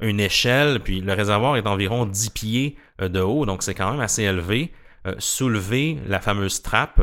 une 0.00 0.20
échelle, 0.20 0.80
puis 0.80 1.00
le 1.00 1.12
réservoir 1.12 1.56
est 1.56 1.62
d'environ 1.62 2.06
10 2.06 2.30
pieds 2.30 2.76
euh, 3.02 3.08
de 3.08 3.20
haut, 3.20 3.44
donc 3.46 3.62
c'est 3.62 3.74
quand 3.74 3.90
même 3.90 4.00
assez 4.00 4.22
élevé. 4.22 4.72
Soulever 5.18 5.98
la 6.06 6.20
fameuse 6.20 6.60
trappe, 6.62 7.00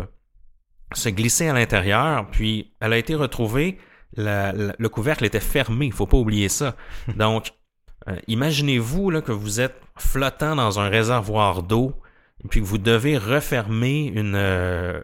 se 0.93 1.09
glisser 1.09 1.47
à 1.47 1.53
l'intérieur, 1.53 2.27
puis 2.31 2.73
elle 2.79 2.93
a 2.93 2.97
été 2.97 3.15
retrouvée, 3.15 3.77
la- 4.15 4.53
la- 4.53 4.75
le 4.77 4.89
couvercle 4.89 5.25
était 5.25 5.39
fermé, 5.39 5.87
il 5.87 5.91
faut 5.93 6.05
pas 6.05 6.17
oublier 6.17 6.47
ça. 6.49 6.75
Donc, 7.15 7.53
euh, 8.07 8.15
imaginez-vous 8.27 9.21
que 9.21 9.31
vous 9.31 9.59
êtes 9.59 9.75
flottant 9.97 10.55
dans 10.55 10.79
un 10.79 10.89
réservoir 10.89 11.63
d'eau, 11.63 11.93
et 12.43 12.47
puis 12.47 12.61
que 12.61 12.65
vous 12.65 12.77
devez 12.77 13.17
refermer 13.17 14.05
une, 14.15 14.35
euh, 14.35 15.01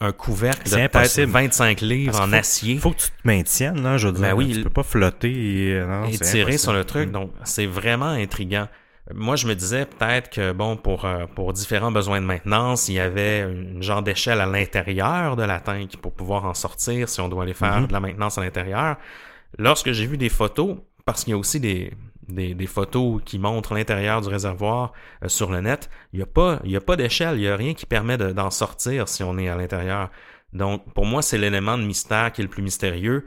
un 0.00 0.12
couvercle 0.12 0.64
de 0.68 0.74
peut-être 0.76 0.96
impossible. 0.96 1.32
25 1.32 1.80
livres 1.80 2.12
Parce 2.12 2.24
en 2.24 2.28
faut- 2.30 2.34
acier. 2.36 2.78
faut 2.78 2.90
que 2.92 2.98
tu 2.98 3.08
te 3.08 3.12
maintiennes, 3.24 3.82
là, 3.82 3.96
je 3.98 4.06
veux 4.08 4.12
dire. 4.12 4.22
Ben 4.22 4.34
oui, 4.34 4.52
tu 4.52 4.62
peux 4.62 4.70
pas 4.70 4.82
flotter 4.82 5.30
et, 5.32 5.72
euh, 5.74 5.86
non, 5.86 6.04
et 6.06 6.12
c'est 6.12 6.24
tirer 6.24 6.40
impossible. 6.42 6.58
sur 6.58 6.72
le 6.74 6.84
truc. 6.84 7.08
Mm. 7.08 7.12
Donc, 7.12 7.32
c'est 7.44 7.66
vraiment 7.66 8.06
intriguant. 8.10 8.68
Moi, 9.14 9.36
je 9.36 9.46
me 9.46 9.54
disais 9.54 9.86
peut-être 9.86 10.30
que, 10.30 10.52
bon, 10.52 10.76
pour, 10.76 11.06
pour 11.36 11.52
différents 11.52 11.92
besoins 11.92 12.20
de 12.20 12.26
maintenance, 12.26 12.88
il 12.88 12.94
y 12.94 12.98
avait 13.00 13.40
une 13.42 13.80
genre 13.82 14.02
d'échelle 14.02 14.40
à 14.40 14.46
l'intérieur 14.46 15.36
de 15.36 15.44
la 15.44 15.60
tank 15.60 15.96
pour 16.02 16.12
pouvoir 16.12 16.44
en 16.44 16.54
sortir 16.54 17.08
si 17.08 17.20
on 17.20 17.28
doit 17.28 17.44
aller 17.44 17.54
faire 17.54 17.80
Mhm. 17.82 17.86
de 17.86 17.92
la 17.92 18.00
maintenance 18.00 18.36
à 18.38 18.40
l'intérieur. 18.42 18.96
Lorsque 19.58 19.92
j'ai 19.92 20.06
vu 20.06 20.16
des 20.18 20.28
photos, 20.28 20.76
parce 21.04 21.22
qu'il 21.22 21.30
y 21.30 21.34
a 21.34 21.38
aussi 21.38 21.60
des, 21.60 21.92
des, 22.28 22.66
photos 22.66 23.22
qui 23.24 23.38
montrent 23.38 23.74
l'intérieur 23.74 24.20
du 24.20 24.28
réservoir 24.28 24.92
euh, 25.22 25.28
sur 25.28 25.50
le 25.50 25.60
net, 25.60 25.90
il 26.12 26.18
n'y 26.18 26.22
a 26.22 26.26
pas, 26.26 26.60
pas 26.84 26.96
d'échelle, 26.96 27.36
il 27.36 27.42
n'y 27.42 27.48
a 27.48 27.56
rien 27.56 27.74
qui 27.74 27.86
permet 27.86 28.18
de- 28.18 28.32
d'en 28.32 28.50
sortir 28.50 29.08
si 29.08 29.22
on 29.22 29.38
est 29.38 29.48
à 29.48 29.56
l'intérieur. 29.56 30.10
Donc, 30.52 30.92
pour 30.94 31.06
moi, 31.06 31.22
c'est 31.22 31.38
l'élément 31.38 31.78
de 31.78 31.84
mystère 31.84 32.32
qui 32.32 32.40
est 32.40 32.44
le 32.44 32.50
plus 32.50 32.62
mystérieux, 32.62 33.26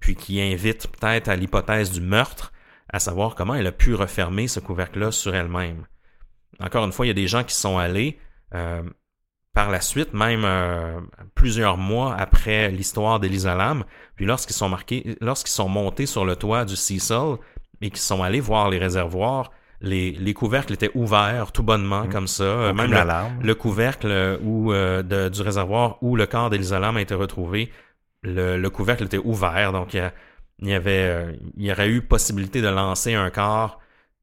puis 0.00 0.14
qui 0.14 0.40
invite 0.40 0.88
peut-être 0.88 1.28
à 1.28 1.36
l'hypothèse 1.36 1.90
du 1.90 2.00
meurtre, 2.00 2.52
à 2.90 3.00
savoir 3.00 3.34
comment 3.34 3.54
elle 3.54 3.66
a 3.66 3.72
pu 3.72 3.94
refermer 3.94 4.48
ce 4.48 4.60
couvercle-là 4.60 5.10
sur 5.12 5.34
elle-même. 5.34 5.86
Encore 6.60 6.84
une 6.84 6.92
fois, 6.92 7.06
il 7.06 7.08
y 7.08 7.12
a 7.12 7.14
des 7.14 7.28
gens 7.28 7.44
qui 7.44 7.54
sont 7.54 7.78
allés 7.78 8.18
euh, 8.54 8.82
par 9.52 9.70
la 9.70 9.80
suite, 9.80 10.14
même 10.14 10.44
euh, 10.44 11.00
plusieurs 11.34 11.76
mois 11.76 12.14
après 12.14 12.70
l'histoire 12.70 13.18
d'Elisa 13.20 13.54
Lam, 13.54 13.84
puis 14.14 14.24
lorsqu'ils 14.24 14.54
sont 14.54 14.68
marqués, 14.68 15.16
lorsqu'ils 15.20 15.52
sont 15.52 15.68
montés 15.68 16.06
sur 16.06 16.24
le 16.24 16.36
toit 16.36 16.64
du 16.64 16.76
Cecil 16.76 17.36
et 17.80 17.90
qu'ils 17.90 17.98
sont 18.00 18.22
allés 18.22 18.40
voir 18.40 18.70
les 18.70 18.78
réservoirs, 18.78 19.50
les, 19.80 20.10
les 20.12 20.34
couvercles 20.34 20.72
étaient 20.72 20.90
ouverts 20.94 21.52
tout 21.52 21.62
bonnement 21.62 22.08
comme 22.08 22.26
ça. 22.26 22.42
Euh, 22.44 22.70
Aucune 22.72 22.76
même 22.82 22.90
le, 23.40 23.54
couvercle 23.54 24.08
euh, 24.10 24.38
où, 24.42 24.72
euh, 24.72 25.02
de- 25.02 25.28
du 25.28 25.42
réservoir 25.42 25.98
où 26.02 26.16
le 26.16 26.26
corps 26.26 26.50
d'Elisa 26.50 26.78
Lam 26.80 26.96
a 26.96 27.00
été 27.00 27.14
retrouvé, 27.14 27.70
le, 28.22 28.56
le 28.56 28.70
couvercle 28.70 29.04
était 29.04 29.18
ouvert, 29.18 29.72
donc 29.72 29.94
il 29.94 30.10
y, 30.62 30.72
avait, 30.74 31.38
il 31.56 31.64
y 31.66 31.70
aurait 31.72 31.88
eu 31.88 32.02
possibilité 32.02 32.60
de 32.60 32.68
lancer 32.68 33.14
un 33.14 33.30
corps 33.30 33.78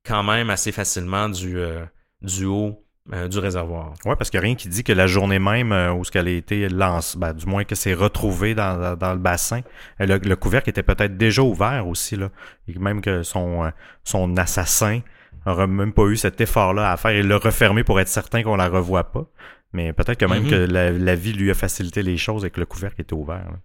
quand 0.05 0.23
même 0.23 0.49
assez 0.49 0.71
facilement 0.73 1.29
du, 1.29 1.57
euh, 1.57 1.85
du 2.21 2.45
haut 2.45 2.84
euh, 3.13 3.27
du 3.27 3.37
réservoir. 3.39 3.93
Ouais, 4.05 4.15
parce 4.15 4.29
qu'il 4.29 4.39
n'y 4.39 4.45
a 4.45 4.47
rien 4.47 4.55
qui 4.55 4.67
dit 4.67 4.83
que 4.83 4.91
la 4.93 5.05
journée 5.07 5.37
même 5.39 5.71
euh, 5.71 5.93
où 5.93 6.03
ce 6.03 6.11
qu'elle 6.11 6.27
a 6.27 6.31
été 6.31 6.69
lancée, 6.69 7.17
ben, 7.17 7.33
du 7.33 7.45
moins 7.45 7.63
que 7.63 7.75
c'est 7.75 7.93
retrouvé 7.93 8.55
dans, 8.55 8.79
dans- 8.79 8.95
dans 8.95 9.13
le 9.13 9.19
bassin, 9.19 9.61
euh, 10.01 10.05
le, 10.07 10.17
le 10.17 10.35
couvercle 10.35 10.69
était 10.71 10.83
peut-être 10.83 11.15
déjà 11.17 11.41
ouvert 11.43 11.87
aussi, 11.87 12.15
là. 12.15 12.29
Et 12.67 12.77
même 12.79 13.01
que 13.01 13.21
son, 13.23 13.65
euh, 13.65 13.69
son 14.03 14.35
assassin 14.37 15.01
n'aurait 15.45 15.67
même 15.67 15.93
pas 15.93 16.05
eu 16.05 16.17
cet 16.17 16.41
effort-là 16.41 16.91
à 16.91 16.97
faire 16.97 17.11
et 17.11 17.21
le 17.23 17.35
refermer 17.35 17.83
pour 17.83 17.99
être 17.99 18.07
certain 18.07 18.41
qu'on 18.41 18.55
la 18.55 18.67
revoit 18.69 19.11
pas. 19.11 19.25
Mais 19.73 19.93
peut-être 19.93 20.17
que 20.19 20.25
même 20.25 20.43
Mhm. 20.43 20.49
que 20.49 20.55
la, 20.55 20.91
la 20.91 21.15
vie 21.15 21.33
lui 21.33 21.51
a 21.51 21.53
facilité 21.53 22.01
les 22.01 22.17
choses 22.17 22.43
et 22.45 22.49
que 22.49 22.59
le 22.59 22.65
couvercle 22.65 23.01
était 23.01 23.13
ouvert. 23.13 23.45
là. 23.51 23.59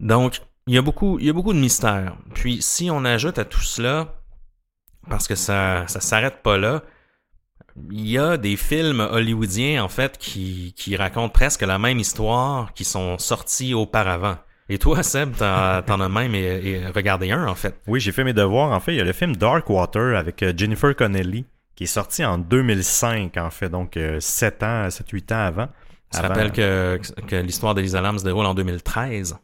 Donc, 0.00 0.40
il 0.66 0.74
y 0.74 0.78
a 0.78 0.82
beaucoup, 0.82 1.18
il 1.20 1.26
y 1.26 1.30
a 1.30 1.32
beaucoup 1.32 1.52
de 1.52 1.58
mystères. 1.58 2.16
Puis, 2.34 2.62
si 2.62 2.90
on 2.90 3.04
ajoute 3.04 3.38
à 3.38 3.44
tout 3.44 3.60
cela, 3.60 4.14
parce 5.08 5.28
que 5.28 5.34
ça, 5.34 5.86
ça 5.86 6.00
s'arrête 6.00 6.42
pas 6.42 6.56
là, 6.58 6.82
il 7.90 8.08
y 8.08 8.18
a 8.18 8.36
des 8.36 8.56
films 8.56 9.00
hollywoodiens, 9.00 9.82
en 9.82 9.88
fait, 9.88 10.18
qui, 10.18 10.74
qui 10.76 10.96
racontent 10.96 11.30
presque 11.30 11.62
la 11.62 11.78
même 11.78 11.98
histoire, 11.98 12.72
qui 12.74 12.84
sont 12.84 13.18
sortis 13.18 13.74
auparavant. 13.74 14.36
Et 14.68 14.78
toi, 14.78 15.02
Seb, 15.02 15.36
t'en 15.36 15.44
as 16.00 16.08
même 16.08 16.34
et, 16.34 16.38
et 16.64 16.86
regardé 16.86 17.30
un, 17.30 17.46
en 17.46 17.54
fait. 17.54 17.80
Oui, 17.86 18.00
j'ai 18.00 18.12
fait 18.12 18.24
mes 18.24 18.32
devoirs. 18.32 18.70
En 18.72 18.80
fait, 18.80 18.92
il 18.92 18.98
y 18.98 19.00
a 19.00 19.04
le 19.04 19.12
film 19.12 19.36
Dark 19.36 19.68
Water 19.68 20.16
avec 20.16 20.42
euh, 20.42 20.52
Jennifer 20.56 20.94
Connelly 20.94 21.44
qui 21.74 21.84
est 21.84 21.86
sorti 21.86 22.22
en 22.24 22.36
2005, 22.38 23.36
en 23.38 23.50
fait, 23.50 23.70
donc 23.70 23.98
7 24.18 24.62
ans, 24.62 24.88
7-8 24.88 25.32
ans 25.34 25.46
avant. 25.46 25.68
Avant- 26.14 26.28
rappelles 26.28 26.52
que, 26.52 27.00
que 27.26 27.36
l'histoire 27.36 27.74
d'Elisa 27.74 28.02
Lam 28.02 28.18
se 28.18 28.24
déroule 28.24 28.44
en 28.44 28.52
2013. 28.54 29.36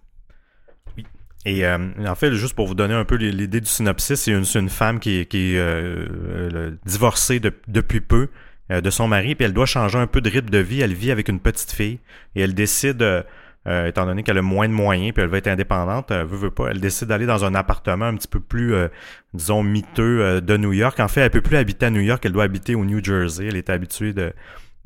Et 1.44 1.64
euh, 1.64 1.78
en 2.06 2.14
fait, 2.14 2.32
juste 2.34 2.54
pour 2.54 2.66
vous 2.66 2.74
donner 2.74 2.94
un 2.94 3.04
peu 3.04 3.14
l'idée 3.16 3.60
du 3.60 3.66
synopsis, 3.68 4.20
c'est 4.20 4.32
une, 4.32 4.68
femme 4.68 4.98
qui, 5.00 5.20
est- 5.20 5.26
qui 5.26 5.54
est 5.54 5.58
euh, 5.58 6.06
euh, 6.52 6.70
divorcée 6.84 7.40
de- 7.40 7.52
depuis 7.68 8.00
peu 8.00 8.28
euh, 8.70 8.80
de 8.80 8.90
son 8.90 9.08
mari, 9.08 9.34
puis 9.34 9.44
elle 9.46 9.52
doit 9.54 9.66
changer 9.66 9.98
un 9.98 10.06
peu 10.06 10.20
de 10.20 10.28
rythme 10.28 10.50
de 10.50 10.58
vie. 10.58 10.80
Elle 10.80 10.94
vit 10.94 11.10
avec 11.12 11.28
une 11.28 11.40
petite 11.40 11.70
fille 11.72 12.00
et 12.34 12.42
elle 12.42 12.54
décide, 12.54 13.00
euh, 13.02 13.22
euh, 13.66 13.86
étant 13.86 14.04
donné 14.04 14.22
qu'elle 14.24 14.36
a 14.38 14.42
moins 14.42 14.68
de 14.68 14.72
moyens, 14.74 15.12
puis 15.14 15.22
elle 15.22 15.28
veut 15.30 15.38
être 15.38 15.46
indépendante, 15.46 16.10
euh, 16.10 16.24
veut, 16.24 16.36
veut 16.36 16.50
pas, 16.50 16.68
elle 16.70 16.80
décide 16.80 17.08
d'aller 17.08 17.26
dans 17.26 17.44
un 17.44 17.54
appartement 17.54 18.06
un 18.06 18.16
petit 18.16 18.28
peu 18.28 18.40
plus, 18.40 18.74
euh, 18.74 18.88
disons, 19.32 19.62
miteux 19.62 20.20
euh, 20.22 20.40
de 20.40 20.56
New 20.56 20.72
York. 20.72 20.98
En 21.00 21.08
fait, 21.08 21.20
elle 21.22 21.30
peut 21.30 21.40
plus 21.40 21.56
habiter 21.56 21.86
à 21.86 21.90
New 21.90 22.00
York, 22.00 22.24
elle 22.26 22.32
doit 22.32 22.44
habiter 22.44 22.74
au 22.74 22.84
New 22.84 23.02
Jersey. 23.02 23.46
Elle 23.46 23.56
est 23.56 23.70
habituée 23.70 24.12
de, 24.12 24.32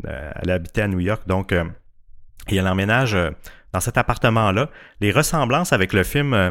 elle 0.04 0.50
à 0.50 0.88
New 0.88 1.00
York, 1.00 1.22
donc 1.26 1.52
euh, 1.52 1.64
et 2.48 2.56
elle 2.56 2.66
emménage 2.66 3.14
euh, 3.14 3.30
dans 3.72 3.80
cet 3.80 3.96
appartement-là. 3.96 4.70
Les 5.00 5.10
ressemblances 5.10 5.72
avec 5.72 5.92
le 5.92 6.02
film 6.02 6.34
euh, 6.34 6.50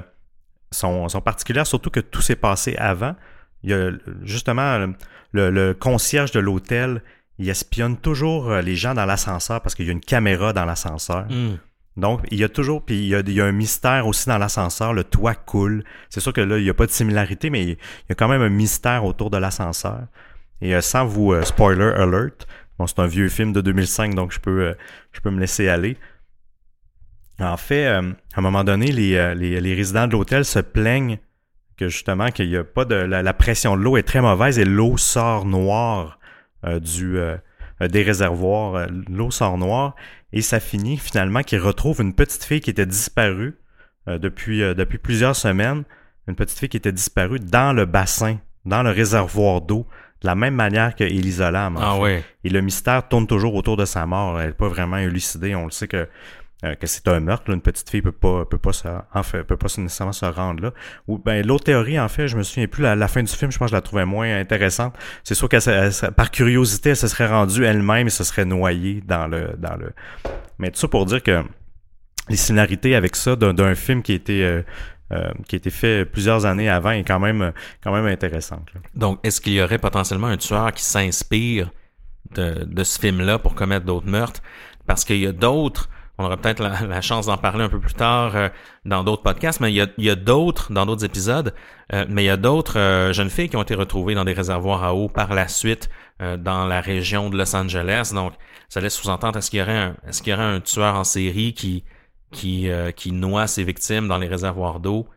sont, 0.72 1.10
sont 1.10 1.22
particulières, 1.22 1.68
surtout 1.68 1.90
que 1.90 2.00
tout 2.00 2.22
s'est 2.22 2.36
passé 2.36 2.76
avant. 2.78 3.16
Il 3.64 3.70
y 3.70 3.74
a 3.74 3.92
justement 4.24 4.88
le, 5.32 5.74
concierge 5.74 6.32
de 6.32 6.40
l'hôtel, 6.40 7.02
il 7.38 7.50
espionne 7.50 7.98
toujours 7.98 8.52
euh, 8.52 8.62
les 8.62 8.76
gens 8.76 8.94
dans 8.94 9.06
l'ascenseur 9.06 9.62
parce 9.62 9.76
qu'il 9.76 9.86
y 9.86 9.90
a 9.90 9.92
une 9.92 10.02
caméra 10.02 10.54
dans 10.54 10.66
l'ascenseur. 10.66 11.26
Hmm. 11.30 11.58
Donc, 11.98 12.22
il 12.32 12.40
y 12.40 12.44
a 12.44 12.50
toujours, 12.50 12.84
puis 12.84 12.96
il 12.96 13.08
y 13.08 13.16
a, 13.16 13.20
il 13.20 13.34
y 13.34 13.42
a 13.42 13.46
un 13.46 13.52
mystère 13.52 14.08
aussi 14.08 14.28
dans 14.28 14.38
l'ascenseur, 14.38 14.94
le 14.94 15.04
toit 15.04 15.36
coule. 15.36 15.84
C'est 16.10 16.22
sûr 16.22 16.32
que 16.32 16.42
là, 16.42 16.58
il 16.58 16.64
n'y 16.64 16.70
a 16.70 16.74
pas 16.74 16.86
de 16.86 16.92
similarité, 16.92 17.50
mais 17.50 17.64
il 17.64 17.70
y 17.70 18.12
a 18.12 18.16
quand 18.16 18.30
même 18.30 18.42
un 18.42 18.50
mystère 18.50 19.04
autour 19.04 19.30
de 19.30 19.38
l'ascenseur. 19.38 20.08
Et 20.62 20.76
euh, 20.76 20.82
sans 20.82 21.06
vous 21.06 21.34
euh, 21.34 21.44
spoiler 21.44 21.92
alert, 21.96 22.48
bon, 22.78 22.88
c'est 22.88 23.00
un 23.00 23.08
vieux 23.08 23.28
film 23.28 23.52
de 23.52 23.62
2005, 23.62 24.16
donc 24.16 24.32
je 24.32 24.40
peux, 24.40 24.62
euh, 24.62 24.74
je 25.12 25.20
peux 25.20 25.32
me 25.32 25.40
laisser 25.40 25.68
aller. 25.68 25.98
En 27.42 27.58
fait, 27.58 27.86
euh, 27.88 28.02
à 28.36 28.39
un 28.39 28.42
moment 28.42 28.64
donné, 28.64 28.92
les, 28.92 29.16
euh, 29.16 29.34
les, 29.34 29.60
les 29.60 29.74
résidents 29.74 30.08
de 30.08 30.14
l'hôtel 30.14 30.46
se 30.46 30.60
plaignent 30.60 31.18
que 31.78 31.89
justement 31.89 32.28
qu'il 32.28 32.50
y 32.50 32.58
a 32.58 32.64
pas 32.64 32.86
de 32.86 32.96
la, 32.96 33.24
la 33.24 33.34
pression 33.34 33.76
de 33.76 33.82
l'eau 33.82 33.98
est 33.98 34.04
très 34.04 34.22
mauvaise 34.22 34.60
et 34.60 34.66
l'eau 34.66 34.98
sort 34.98 35.46
noire 35.46 36.20
euh, 36.66 36.80
du 36.80 37.18
euh, 37.18 37.38
des 37.89 38.04
réservoirs. 38.04 38.88
L'eau 39.10 39.32
sort 39.32 39.58
noire 39.58 39.96
et 40.34 40.42
ça 40.42 40.60
finit 40.60 40.98
finalement 40.98 41.42
qu'ils 41.42 41.60
retrouvent 41.60 42.02
une 42.02 42.14
petite 42.14 42.44
fille 42.44 42.62
qui 42.62 42.70
était 42.70 42.86
disparue 42.86 43.56
euh, 44.08 44.20
depuis 44.20 44.62
euh, 44.62 44.76
depuis 44.76 45.00
plusieurs 45.00 45.36
semaines, 45.36 45.84
une 46.28 46.36
petite 46.36 46.60
fille 46.60 46.70
qui 46.70 46.78
était 46.78 46.92
disparue 46.92 47.39
dans 47.39 47.74
le 47.74 47.86
bassin, 47.86 48.38
dans 48.66 48.84
le 48.84 48.92
réservoir 48.92 49.62
d'eau 49.62 49.88
de 50.22 50.28
la 50.28 50.36
même 50.36 50.54
manière 50.54 50.96
que 50.96 51.04
Elisa 51.04 51.50
Lam. 51.50 51.80
Ah 51.82 51.98
ouais. 51.98 52.24
Et 52.44 52.50
le 52.50 52.62
mystère 52.62 53.08
tourne 53.08 53.26
toujours 53.26 53.56
autour 53.56 53.76
de 53.76 53.86
sa 53.86 54.06
mort. 54.06 54.39
Elle 54.39 54.50
n'est 54.50 54.54
pas 54.54 54.68
vraiment 54.68 54.98
élucidée. 54.98 55.56
On 55.56 55.66
le 55.66 55.72
sait 55.72 55.88
que 55.88 56.08
euh, 56.64 56.76
que 56.76 56.86
c'est 56.88 57.07
un 57.07 57.20
meurtre. 57.20 57.45
là. 57.49 57.55
Une 57.55 57.62
petite 57.62 57.89
fille 57.89 58.01
peut 58.01 58.12
pas 58.12 58.45
peut 58.45 58.57
pas 58.57 58.74
se, 58.74 58.88
en 59.14 59.24
fait, 59.24 59.43
peut 59.43 59.57
pas 59.57 59.68
nécessairement 59.78 60.14
se 60.14 60.26
rendre 60.26 60.62
là. 60.64 60.72
Ou 61.07 61.18
ben 61.18 61.45
l'autre 61.45 61.64
théorie 61.66 61.99
en 61.99 62.07
fait, 62.07 62.28
je 62.28 62.38
me 62.38 62.43
souviens 62.43 62.68
plus 62.68 62.84
la, 62.84 62.95
la 62.95 63.07
fin 63.07 63.24
du 63.24 63.32
film. 63.32 63.51
Je 63.51 63.57
pense 63.57 63.68
que 63.68 63.72
je 63.72 63.76
la 63.76 63.82
trouvais 63.82 64.05
moins 64.05 64.38
intéressante. 64.39 64.95
C'est 65.24 65.36
sûr 65.36 65.49
se- 65.51 66.12
par 66.12 66.30
curiosité, 66.32 66.89
elle 66.91 66.95
se 66.97 67.07
serait 67.07 67.28
rendue 67.28 67.64
elle-même 67.66 68.07
et 68.07 68.12
se 68.12 68.24
serait 68.24 68.45
noyée 68.45 69.01
dans 69.05 69.28
le 69.28 69.55
dans 69.57 69.76
le. 69.76 69.91
Mais 70.59 70.70
tout 70.72 70.80
ça 70.80 70.88
pour 70.88 71.05
dire 71.05 71.24
que 71.24 71.43
les 72.30 72.38
similarités 72.38 72.95
avec 72.95 73.16
ça 73.16 73.36
d'un 73.36 73.76
film 73.76 74.03
qui 74.03 74.12
a 74.12 74.16
été 74.16 74.45
euh, 74.45 74.62
euh, 75.12 75.32
qui 75.47 75.55
a 75.55 75.57
été 75.57 75.70
fait 75.72 76.05
plusieurs 76.05 76.45
années 76.45 76.70
avant 76.70 76.91
est 76.91 77.03
quand 77.03 77.20
même 77.20 77.51
quand 77.84 77.91
même 77.91 78.05
intéressante. 78.05 78.70
Donc, 78.95 79.20
est-ce 79.24 79.41
qu'il 79.41 79.53
y 79.53 79.62
aurait 79.62 79.80
potentiellement 79.80 80.28
un 80.28 80.38
tueur 80.38 80.72
qui 80.72 80.84
s'inspire 80.84 81.72
de, 82.36 82.64
de 82.64 82.84
ce 82.84 82.97
film-là 82.99 83.39
pour 83.39 83.55
commettre 83.55 83.86
d'autres 83.86 84.07
meurtres? 84.07 84.41
Parce 84.88 85.03
qu'il 85.03 85.18
y 85.18 85.28
a 85.28 85.32
d'autres, 85.34 85.89
on 86.22 86.26
aura 86.26 86.38
peut-être 86.38 86.62
la, 86.62 87.02
chance 87.02 87.26
d'en 87.26 87.38
parler 87.38 87.64
un 87.64 87.70
peu 87.70 87.80
plus 87.80 87.94
tard 87.94 88.36
euh, 88.36 88.50
dans 88.86 89.04
d'autres 89.04 89.24
podcasts, 89.24 89.60
mais 89.60 89.72
il 89.72 89.88
y 89.98 90.10
a, 90.10 90.16
d'autres, 90.16 90.72
dans 90.72 90.86
d'autres 90.86 91.04
épisodes, 91.04 91.54
euh, 91.94 92.06
mais 92.10 92.24
il 92.24 92.28
y 92.28 92.30
a 92.30 92.38
d'autres 92.38 92.78
euh, 92.78 93.14
jeunes 93.14 93.30
filles 93.30 93.50
qui 93.50 93.58
ont 93.58 93.64
été 93.64 93.76
retrouvées 93.76 94.14
dans 94.16 94.24
des 94.24 94.34
réservoirs 94.34 94.84
à 94.84 94.94
eau 94.94 95.10
par 95.10 95.34
la 95.34 95.48
suite 95.48 95.90
dans 96.38 96.68
la 96.68 96.82
région 96.82 97.32
de 97.32 97.38
Los 97.38 97.56
Angeles. 97.56 98.12
Donc, 98.14 98.34
ça 98.70 98.80
laisse 98.80 98.94
sous-entendre, 98.94 99.40
est-ce 99.40 99.50
qu'il 99.50 99.58
y 99.60 99.64
aurait 99.64 100.44
un, 100.44 100.60
tueur 100.60 100.94
en 100.94 101.04
série 101.04 101.56
qui, 101.56 101.84
qui, 102.32 103.12
noie 103.12 103.48
ses 103.48 103.64
victimes 103.64 104.08
dans 104.08 104.20
les 104.20 104.28
réservoirs 104.28 104.80
d'eau, 104.80 105.08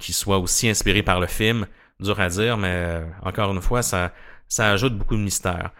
qui 0.00 0.12
soit 0.12 0.38
aussi 0.38 0.68
inspiré 0.68 1.04
par 1.04 1.20
le 1.20 1.28
film? 1.28 1.66
Dur 2.00 2.18
à 2.18 2.28
dire, 2.28 2.56
mais 2.56 3.02
encore 3.22 3.52
une 3.52 3.62
fois, 3.62 3.82
ça, 3.82 4.12
ça 4.48 4.68
ajoute 4.72 4.98
beaucoup 4.98 5.14
de 5.14 5.22
mystère. 5.22 5.70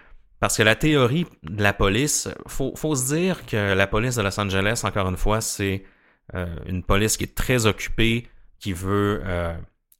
Parce 0.47 0.59
que 0.59 0.63
la 0.63 0.77
théorie 0.77 1.27
de 1.43 1.61
la 1.61 1.73
police, 1.73 2.29
faut, 2.47 2.73
faut 2.77 2.95
se 2.95 3.13
dire 3.17 3.47
que 3.47 3.75
la 3.75 3.89
police 3.89 4.15
de 4.15 4.23
Los 4.23 4.39
Angeles, 4.39 4.83
encore 4.85 5.09
une 5.09 5.17
fois, 5.17 5.41
c'est 5.41 5.83
euh, 6.37 6.47
une 6.67 6.85
police 6.85 7.17
qui 7.17 7.25
est 7.25 7.35
très 7.35 7.67
occupée, 7.67 8.29
qui 8.61 8.73
veut 8.73 9.23
euh, 9.25 9.57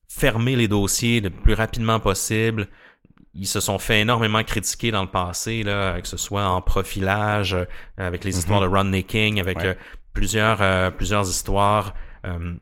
fermer 0.07 0.55
les 0.55 0.69
dossiers 0.69 1.21
le 1.21 1.31
plus 1.31 1.55
rapidement 1.55 1.99
possible. 1.99 2.69
Ils 3.35 3.49
se 3.49 3.59
sont 3.59 3.81
fait 3.81 4.03
énormément 4.03 4.41
critiquer 4.45 4.93
dans 4.93 5.03
le 5.03 5.11
passé, 5.11 5.65
là, 5.65 6.01
que 6.01 6.07
ce 6.07 6.17
soit 6.17 6.47
en 6.47 6.63
profilage, 6.63 7.55
euh, 7.55 7.65
avec 7.99 8.23
les 8.23 8.39
histoires 8.39 8.61
de 8.61 8.69
Rodney 8.69 9.03
King, 9.03 9.41
avec 9.41 9.59
Ouais. 9.59 9.67
euh, 9.67 9.75
plusieurs, 10.13 10.63
euh, 10.63 10.93
plusieurs 10.93 11.29
histoires 11.29 11.93
euh, 12.25 12.55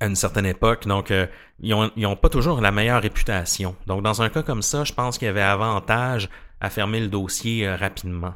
à 0.00 0.06
une 0.06 0.16
certaine 0.16 0.46
époque. 0.46 0.88
Donc, 0.88 1.12
euh, 1.12 1.28
ils 1.60 1.72
ont, 1.72 1.88
ils 1.94 2.04
ont 2.06 2.16
pas 2.16 2.30
toujours 2.30 2.60
la 2.60 2.72
meilleure 2.72 3.00
réputation. 3.00 3.76
Donc, 3.86 4.02
dans 4.02 4.22
un 4.22 4.28
cas 4.28 4.42
comme 4.42 4.62
ça, 4.62 4.82
je 4.82 4.92
pense 4.92 5.18
qu'il 5.18 5.26
y 5.26 5.28
avait 5.28 5.40
avantage 5.40 6.28
à 6.60 6.70
fermer 6.70 7.00
le 7.00 7.08
dossier 7.08 7.66
euh, 7.66 7.76
rapidement. 7.76 8.34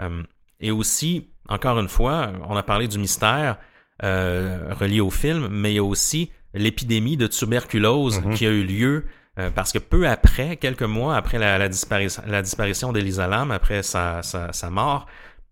Euh, 0.00 0.22
et 0.60 0.70
aussi, 0.70 1.30
encore 1.48 1.78
une 1.78 1.88
fois, 1.88 2.32
on 2.48 2.56
a 2.56 2.62
parlé 2.62 2.88
du 2.88 2.98
mystère 2.98 3.58
euh, 4.02 4.72
relié 4.72 5.00
au 5.00 5.10
film, 5.10 5.48
mais 5.50 5.72
il 5.72 5.76
y 5.76 5.78
a 5.78 5.84
aussi 5.84 6.30
l'épidémie 6.54 7.16
de 7.16 7.26
tuberculose 7.26 8.20
Mhm. 8.20 8.34
qui 8.34 8.46
a 8.46 8.50
eu 8.50 8.64
lieu 8.64 9.04
euh, 9.38 9.50
parce 9.50 9.72
que 9.72 9.78
peu 9.78 10.06
après, 10.08 10.56
quelques 10.56 10.82
mois 10.82 11.16
après 11.16 11.38
la, 11.38 11.58
la, 11.58 11.68
disparition, 11.68 12.22
la 12.26 12.40
disparition 12.42 12.92
d'Elisa 12.92 13.26
Lam, 13.26 13.50
après 13.50 13.82
sa, 13.82 14.22
sa, 14.22 14.52
sa 14.52 14.70
mort, 14.70 15.06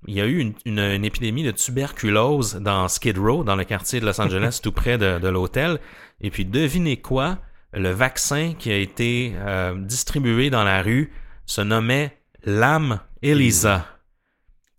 il 0.06 0.14
y 0.14 0.20
a 0.20 0.26
eu 0.26 0.38
une, 0.38 0.54
une, 0.64 0.78
une 0.78 1.04
épidémie 1.04 1.42
de 1.42 1.50
tuberculose 1.50 2.56
dans 2.56 2.86
Skid 2.88 3.18
Row, 3.18 3.44
dans 3.44 3.56
le 3.56 3.64
quartier 3.64 4.00
de 4.00 4.06
Los 4.06 4.20
Angeles, 4.20 4.60
tout 4.62 4.72
près 4.72 4.98
de, 4.98 5.18
de 5.18 5.28
l'hôtel. 5.28 5.78
Et 6.20 6.30
puis, 6.30 6.44
devinez 6.44 6.98
quoi? 6.98 7.38
Le 7.72 7.90
vaccin 7.90 8.54
qui 8.58 8.70
a 8.70 8.76
été 8.76 9.32
euh, 9.36 9.74
distribué 9.76 10.50
dans 10.50 10.62
la 10.64 10.82
rue 10.82 11.12
se 11.46 11.60
nommait 11.60 12.18
Lam 12.44 13.00
Elisa. 13.22 13.86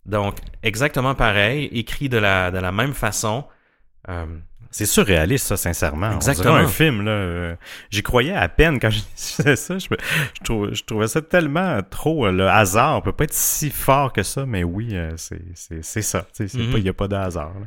Donc, 0.06 0.36
exactement 0.62 1.14
pareil, 1.14 1.66
écrit 1.72 2.08
de 2.08 2.18
la, 2.18 2.50
de 2.50 2.58
la 2.58 2.72
même 2.72 2.92
façon. 2.92 3.46
Euh, 4.08 4.26
C'est 4.70 4.84
surréaliste, 4.84 5.46
ça, 5.46 5.56
sincèrement. 5.56 6.12
Exactement. 6.12 6.54
On 6.54 6.56
un 6.56 6.66
film, 6.66 7.04
là. 7.04 7.10
Euh, 7.12 7.56
J'y 7.90 8.02
croyais 8.02 8.34
à 8.34 8.48
peine 8.48 8.78
quand 8.78 8.90
je 8.90 9.00
disais 9.16 9.56
ça. 9.56 9.78
Je, 9.78 9.88
trouvais, 10.44 10.74
je 10.74 10.84
trouvais 10.84 11.08
ça 11.08 11.22
tellement 11.22 11.80
trop 11.88 12.26
euh, 12.26 12.32
le 12.32 12.48
hasard. 12.48 12.98
On 12.98 13.00
peut 13.00 13.12
pas 13.12 13.24
être 13.24 13.32
si 13.32 13.70
fort 13.70 14.12
que 14.12 14.22
ça, 14.22 14.44
mais 14.44 14.62
oui, 14.62 14.94
c'est 15.16 16.02
ça. 16.02 16.26
Mhm. 16.38 16.48
Il 16.76 16.82
n'y 16.82 16.88
a 16.88 16.94
pas 16.94 17.08
de 17.08 17.16
hasard. 17.16 17.54
là. 17.58 17.66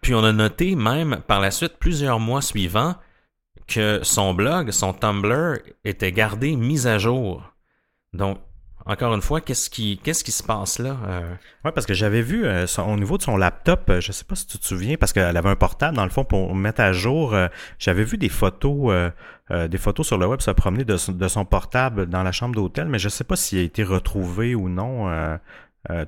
Puis 0.00 0.14
on 0.14 0.24
a 0.24 0.32
noté 0.32 0.74
même 0.74 1.20
par 1.26 1.40
la 1.40 1.50
suite, 1.50 1.74
plusieurs 1.78 2.20
mois 2.20 2.40
suivants, 2.40 2.96
que 3.66 4.00
son 4.02 4.32
blog, 4.32 4.70
son 4.70 4.92
Tumblr 4.94 5.58
était 5.84 6.12
gardé 6.12 6.56
mis 6.56 6.86
à 6.86 6.98
jour. 6.98 7.42
Donc, 8.14 8.38
encore 8.86 9.14
une 9.14 9.20
fois, 9.20 9.40
qu'est-ce 9.42 9.68
qui, 9.68 9.98
qu'est-ce 10.02 10.24
qui 10.24 10.32
se 10.32 10.42
passe 10.42 10.78
là? 10.78 10.96
Euh, 11.06 11.34
Ouais, 11.64 11.72
parce 11.72 11.84
que 11.86 11.92
j'avais 11.92 12.22
vu 12.22 12.46
euh, 12.46 12.64
au 12.86 12.96
niveau 12.96 13.18
de 13.18 13.22
son 13.22 13.36
laptop, 13.36 13.82
euh, 13.90 14.00
je 14.00 14.12
sais 14.12 14.24
pas 14.24 14.34
si 14.34 14.46
tu 14.46 14.58
te 14.58 14.64
souviens, 14.66 14.96
parce 14.96 15.12
qu'elle 15.12 15.36
avait 15.36 15.48
un 15.50 15.56
portable 15.56 15.94
dans 15.96 16.04
le 16.04 16.10
fond 16.10 16.24
pour 16.24 16.54
mettre 16.54 16.80
à 16.80 16.92
jour. 16.92 17.34
euh, 17.34 17.48
j'avais 17.78 18.04
vu 18.04 18.16
des 18.16 18.30
photos, 18.30 18.90
euh, 18.90 19.10
euh, 19.50 19.68
des 19.68 19.76
photos 19.78 20.06
sur 20.06 20.16
le 20.16 20.26
web 20.26 20.40
se 20.40 20.50
promener 20.52 20.84
de, 20.84 20.96
son- 20.96 21.12
de 21.12 21.28
son 21.28 21.44
portable 21.44 22.06
dans 22.06 22.22
la 22.22 22.32
chambre 22.32 22.54
d'hôtel, 22.54 22.88
mais 22.88 22.98
je 22.98 23.10
sais 23.10 23.24
pas 23.24 23.36
s'il 23.36 23.58
a 23.58 23.62
été 23.62 23.82
retrouvé 23.84 24.54
ou 24.54 24.68
non. 24.70 25.10
euh, 25.10 25.36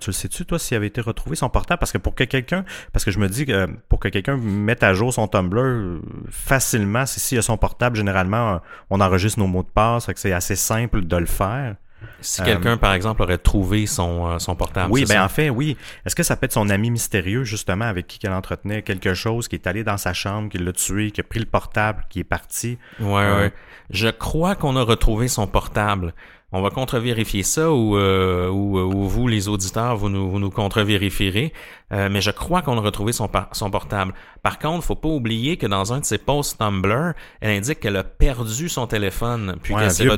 tu 0.00 0.08
le 0.10 0.12
sais-tu, 0.12 0.44
toi, 0.46 0.58
s'il 0.58 0.76
avait 0.76 0.88
été 0.88 1.00
retrouvé 1.00 1.36
son 1.36 1.48
portable? 1.48 1.78
Parce 1.78 1.92
que 1.92 1.98
pour 1.98 2.14
que 2.14 2.24
quelqu'un, 2.24 2.64
parce 2.92 3.04
que 3.04 3.10
je 3.10 3.18
me 3.18 3.28
dis 3.28 3.46
que 3.46 3.66
pour 3.88 3.98
que 4.00 4.08
quelqu'un 4.08 4.36
mette 4.36 4.82
à 4.82 4.92
jour 4.94 5.12
son 5.12 5.26
Tumblr 5.28 6.00
facilement, 6.30 7.06
s'il 7.06 7.38
a 7.38 7.42
son 7.42 7.56
portable, 7.56 7.96
généralement, 7.96 8.60
on 8.90 9.00
enregistre 9.00 9.38
nos 9.38 9.46
mots 9.46 9.62
de 9.62 9.68
passe, 9.68 10.06
fait 10.06 10.14
que 10.14 10.20
c'est 10.20 10.32
assez 10.32 10.56
simple 10.56 11.04
de 11.04 11.16
le 11.16 11.26
faire. 11.26 11.76
Si 12.20 12.40
Euh, 12.40 12.44
quelqu'un, 12.44 12.76
par 12.76 12.92
exemple, 12.94 13.22
aurait 13.22 13.38
trouvé 13.38 13.86
son, 13.86 14.26
euh, 14.26 14.38
son 14.38 14.54
portable. 14.56 14.92
Oui, 14.92 15.02
ben 15.02 15.14
ça? 15.14 15.24
en 15.24 15.28
fait, 15.28 15.50
oui. 15.50 15.76
Est-ce 16.04 16.14
que 16.16 16.22
ça 16.22 16.36
peut 16.36 16.46
être 16.46 16.52
son 16.52 16.68
ami 16.70 16.90
mystérieux, 16.90 17.44
justement, 17.44 17.84
avec 17.86 18.06
qui 18.06 18.18
elle 18.24 18.32
entretenait 18.32 18.82
quelque 18.82 19.14
chose, 19.14 19.48
qui 19.48 19.56
est 19.56 19.66
allé 19.66 19.84
dans 19.84 19.96
sa 19.96 20.12
chambre, 20.12 20.48
qui 20.48 20.58
l'a 20.58 20.72
tué, 20.72 21.10
qui 21.10 21.20
a 21.20 21.24
pris 21.24 21.38
le 21.40 21.46
portable, 21.46 22.04
qui 22.08 22.20
est 22.20 22.24
parti? 22.24 22.78
Ouais, 23.00 23.22
Euh, 23.22 23.40
ouais. 23.44 23.52
Je 23.90 24.08
crois 24.08 24.54
qu'on 24.54 24.76
a 24.76 24.82
retrouvé 24.82 25.28
son 25.28 25.46
portable. 25.46 26.14
On 26.52 26.62
va 26.62 26.70
contre-vérifier 26.70 27.44
ça 27.44 27.70
ou, 27.70 27.96
euh, 27.96 28.48
ou, 28.48 28.78
ou 28.78 29.08
vous, 29.08 29.28
les 29.28 29.46
auditeurs, 29.46 29.96
vous 29.96 30.08
nous, 30.08 30.28
vous 30.28 30.38
nous 30.40 30.50
contre-vérifierez. 30.50 31.52
Euh, 31.92 32.08
mais 32.10 32.20
je 32.20 32.30
crois 32.30 32.62
qu'on 32.62 32.76
a 32.76 32.80
retrouvé 32.80 33.12
son, 33.12 33.28
portable. 33.28 34.14
Par 34.42 34.58
contre, 34.58 34.84
faut 34.84 34.96
pas 34.96 35.08
oublier 35.08 35.56
que 35.56 35.66
dans 35.66 35.92
un 35.92 36.00
de 36.00 36.04
ses 36.04 36.18
posts 36.18 36.58
Tumblr, 36.58 37.12
elle 37.40 37.50
indique 37.56 37.80
qu'elle 37.80 37.96
a 37.96 38.04
perdu 38.04 38.68
son 38.68 38.86
téléphone. 38.86 39.56
Puis 39.62 39.74
Ouais, 39.74 39.82
qu'elle 39.82 39.90
s'est 39.92 40.04
retrou- 40.08 40.16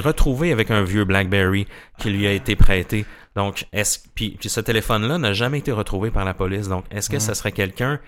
retrouvée 0.00 0.52
avec 0.52 0.70
un 0.70 0.82
vieux 0.82 1.04
BlackBerry 1.04 1.66
qui 1.98 2.10
lui 2.10 2.26
a 2.26 2.32
été 2.32 2.54
prêté. 2.56 3.06
Donc, 3.34 3.66
est-ce 3.72 4.00
puis, 4.14 4.36
puis 4.38 4.48
ce 4.50 4.60
téléphone-là 4.60 5.16
n'a 5.18 5.32
jamais 5.32 5.58
été 5.60 5.72
retrouvé 5.72 6.10
par 6.10 6.24
la 6.26 6.34
police. 6.34 6.68
Donc, 6.68 6.84
est-ce 6.90 7.08
que 7.08 7.18
ce 7.18 7.32
serait 7.34 7.52
quelqu'un 7.52 8.00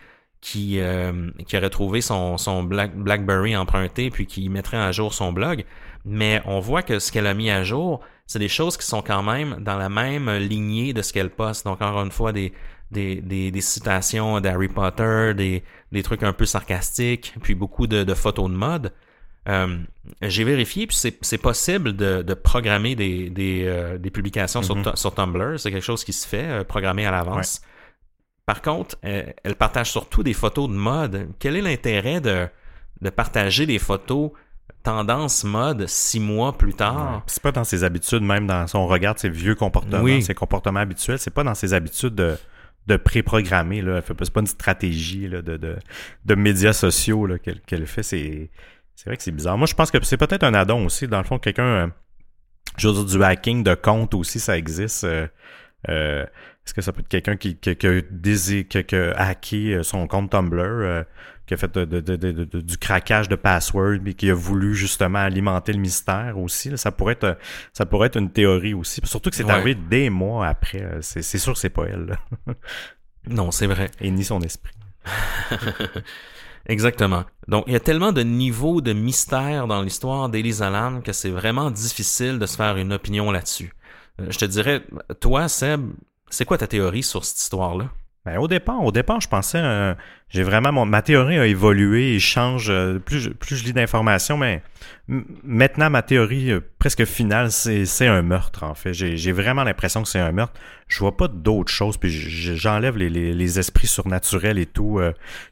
qui 0.43 0.79
euh, 0.79 1.31
qui 1.47 1.57
aurait 1.57 1.71
trouvé 1.71 2.03
son 2.03 2.37
son 2.37 2.63
Black, 2.63 2.95
BlackBerry 2.95 3.57
emprunté 3.57 4.11
puis 4.11 4.27
qui 4.27 4.51
mettrait 4.51 4.77
à 4.77 4.93
jour 4.93 5.15
son 5.15 5.33
blog? 5.33 5.65
Mais 6.05 6.43
on 6.45 6.61
voit 6.61 6.83
que 6.83 6.99
ce 6.99 7.11
qu'elle 7.11 7.27
a 7.27 7.35
mis 7.35 7.51
à 7.51 7.63
jour, 7.65 8.01
c'est 8.27 8.39
des 8.39 8.49
choses 8.49 8.77
qui 8.77 8.87
sont 8.87 9.03
quand 9.03 9.23
même 9.23 9.57
dans 9.61 9.77
la 9.77 9.89
même 9.89 10.31
lignée 10.31 10.93
de 10.93 11.03
ce 11.03 11.13
qu'elle 11.13 11.31
poste. 11.31 11.65
Donc, 11.65 11.81
encore 11.81 12.03
une 12.05 12.13
fois, 12.13 12.33
des 12.33 12.53
des, 12.91 13.17
des, 13.17 13.51
des 13.51 13.61
citations 13.61 14.41
d'Harry 14.41 14.69
Potter, 14.69 15.33
des, 15.35 15.65
des 15.91 16.03
trucs 16.03 16.23
un 16.23 16.33
peu 16.33 16.45
sarcastiques, 16.47 17.35
puis 17.43 17.55
beaucoup 17.55 17.87
de, 17.87 18.05
de 18.05 18.15
photos 18.15 18.49
de 18.51 18.55
mode. 18.55 18.93
Euh, 19.49 19.79
j'ai 20.23 20.45
vérifié, 20.45 20.87
puis 20.87 20.97
c'est, 20.97 21.39
possible 21.39 21.97
de, 21.97 22.23
de 22.23 22.35
programmer 22.35 22.95
des, 22.95 23.31
des, 23.31 23.65
euh, 23.67 23.99
des 23.99 24.11
publications 24.11 24.63
sur, 24.63 24.81
tu- 24.81 24.97
sur 24.97 25.15
Tumblr. 25.15 25.59
C'est 25.59 25.73
quelque 25.73 25.83
chose 25.83 26.05
qui 26.05 26.13
se 26.13 26.29
fait, 26.29 26.45
euh, 26.47 26.65
programmer 26.65 27.05
à 27.05 27.11
l'avance. 27.11 27.63
Par 28.47 28.63
contre, 28.63 28.97
elle 29.03 29.57
partage 29.59 29.91
surtout 29.91 30.23
des 30.23 30.35
photos 30.35 30.69
de 30.69 30.75
mode. 30.75 31.29
Quel 31.39 31.57
est 31.57 31.63
l'intérêt 31.63 32.21
de, 32.21 32.47
de 33.01 33.11
partager 33.11 33.67
des 33.67 33.79
photos 33.79 34.31
tendance 34.85 35.43
mode 35.43 35.89
six 35.89 36.21
mois 36.21 36.57
plus 36.57 36.75
tard? 36.75 37.25
C'est 37.27 37.43
pas 37.43 37.51
dans 37.51 37.65
ses 37.65 37.83
habitudes, 37.83 38.23
même 38.23 38.47
dans 38.47 38.67
si 38.69 38.77
on 38.77 38.87
regarde 38.87 39.19
ses 39.19 39.31
vieux 39.31 39.57
comportements, 39.57 40.03
Oui. 40.03 40.23
ses 40.23 40.35
comportements 40.35 40.79
habituels, 40.81 41.19
c'est 41.19 41.33
pas 41.35 41.43
dans 41.43 41.55
ses 41.55 41.75
habitudes 41.75 42.15
de, 42.15 42.37
de 42.87 42.97
pré-programmer. 42.97 43.83
Là. 43.83 44.01
C'est 44.07 44.31
pas 44.33 44.41
une 44.41 44.47
stratégie 44.47 45.27
là, 45.29 45.43
de, 45.43 45.57
de, 45.57 45.77
de 46.25 46.35
médias 46.37 46.73
sociaux 46.73 47.27
là, 47.27 47.39
qu'elle, 47.39 47.87
fait. 47.87 48.03
C'est, 48.05 48.51
c'est 48.95 49.07
vrai 49.11 49.17
que 49.17 49.23
c'est 49.25 49.33
bizarre. 49.33 49.59
Moi, 49.59 49.67
je 49.67 49.75
pense 49.75 49.91
que 49.91 49.99
c'est 50.05 50.17
peut-être 50.19 50.45
un 50.45 50.55
addon 50.55 50.85
aussi. 50.87 51.09
Dans 51.09 51.19
le 51.19 51.25
fond, 51.25 51.39
quelqu'un. 51.39 51.65
euh, 51.65 51.87
je 52.77 52.89
veux 52.89 52.95
dire, 52.95 53.05
du 53.05 53.23
hacking 53.25 53.63
de 53.65 53.75
compte 53.75 54.15
aussi, 54.15 54.39
ça 54.39 54.57
existe. 54.59 55.05
euh, 55.05 55.27
euh, 55.89 56.25
est-ce 56.67 56.73
que 56.75 56.81
ça 56.83 56.93
peut 56.93 57.01
être 57.01 57.09
quelqu'un 57.09 57.37
qui, 57.37 57.57
qui, 57.57 57.77
qui 57.77 57.87
a 58.97 59.13
hacké 59.21 59.81
son 59.83 60.07
compte 60.07 60.31
Tumblr, 60.31 61.05
qui 61.47 61.55
a 61.55 61.57
fait 61.57 61.73
de- 61.75 61.85
de- 61.85 62.01
de- 62.01 62.17
de- 62.17 62.45
de- 62.45 62.61
du 62.61 62.79
craquage 62.79 63.29
de 63.29 63.37
password, 63.37 63.99
mais 64.03 64.15
qui 64.15 64.31
a 64.31 64.35
voulu 64.35 64.75
justement 64.75 65.19
alimenter 65.19 65.73
le 65.73 65.79
mystère 65.81 66.39
aussi. 66.39 66.71
là. 66.71 66.77
Ça 66.77 66.91
pourrait 66.93 67.13
être, 67.15 67.37
ça 67.73 67.85
pourrait 67.87 68.07
être 68.09 68.17
une 68.19 68.31
théorie 68.31 68.75
aussi. 68.75 69.01
Surtout 69.05 69.31
que 69.31 69.37
c'est 69.37 69.45
Ouais. 69.45 69.51
arrivé 69.51 69.75
des 69.75 70.11
mois 70.11 70.47
après. 70.47 70.83
euh, 70.83 70.99
C'est, 71.03 71.23
sûr 71.39 71.53
que 71.53 71.59
c'est 71.59 71.71
pas 71.71 71.85
elle. 71.87 72.17
Non, 73.27 73.51
c'est 73.51 73.67
vrai. 73.67 73.91
Et 74.03 74.11
ni 74.11 74.23
son 74.23 74.41
esprit. 74.43 74.75
Exactement. 76.67 77.25
Donc, 77.49 77.65
il 77.67 77.73
y 77.73 77.77
a 77.77 77.81
tellement 77.81 78.13
de 78.13 78.23
niveaux 78.23 78.81
de 78.81 78.93
mystère 78.93 79.67
dans 79.67 79.83
l'histoire 79.83 80.29
d'Elisa 80.29 80.71
Lam 80.71 81.03
que 81.03 81.13
c'est 81.13 81.31
vraiment 81.31 81.71
difficile 81.71 82.39
de 82.39 82.47
se 82.47 82.57
faire 82.57 82.77
une 82.77 82.93
opinion 82.93 83.31
là-dessus. 83.31 83.73
Euh, 84.21 84.27
je 84.31 84.39
te 84.39 84.45
dirais, 84.47 84.83
toi, 85.21 85.49
Seb, 85.49 85.91
c'est 86.31 86.45
quoi 86.45 86.57
ta 86.59 86.67
théorie 86.67 87.03
sur 87.03 87.25
cette 87.25 87.39
histoire-là? 87.39 87.91
Ben, 88.25 88.39
au 88.39 88.49
départ, 88.49 88.83
au 88.83 88.91
départ, 88.91 89.21
je 89.21 89.29
pensais, 89.29 89.61
euh, 89.61 89.95
j'ai 90.31 90.43
vraiment 90.45 90.73
mon, 90.73 90.87
ma 90.87 91.03
théorie 91.03 91.39
a 91.39 91.47
évolué 91.47 92.15
et 92.15 92.19
change 92.19 92.71
euh, 92.71 92.99
plus 92.99 93.21
je, 93.21 93.29
plus 93.29 93.57
je 93.57 93.65
lis 93.65 93.75
d'informations, 93.75 94.39
mais 94.39 94.63
maintenant 95.09 95.91
ma 95.91 96.01
théorie 96.01 96.51
euh, 96.51 96.61
presque 96.79 97.05
finale, 97.05 97.51
c'est, 97.51 98.07
un 98.07 98.23
meurtre 98.23 98.63
en 98.63 98.75
fait. 98.75 98.95
J'ai, 98.95 99.19
j'ai 99.19 99.33
vraiment 99.33 99.63
l'impression 99.63 100.03
que 100.03 100.09
c'est 100.09 100.21
un 100.21 100.33
meurtre. 100.33 100.59
Je 100.89 101.01
vois 101.01 101.19
pas 101.19 101.29
d'autres 101.29 101.71
choses, 101.71 101.99
puis 101.99 102.11
j'enlève 102.11 102.97
les, 102.97 103.11
les, 103.11 103.35
les, 103.35 103.59
esprits 103.59 103.89
surnaturels 103.89 104.59
et 104.59 104.67
tout. 104.67 105.01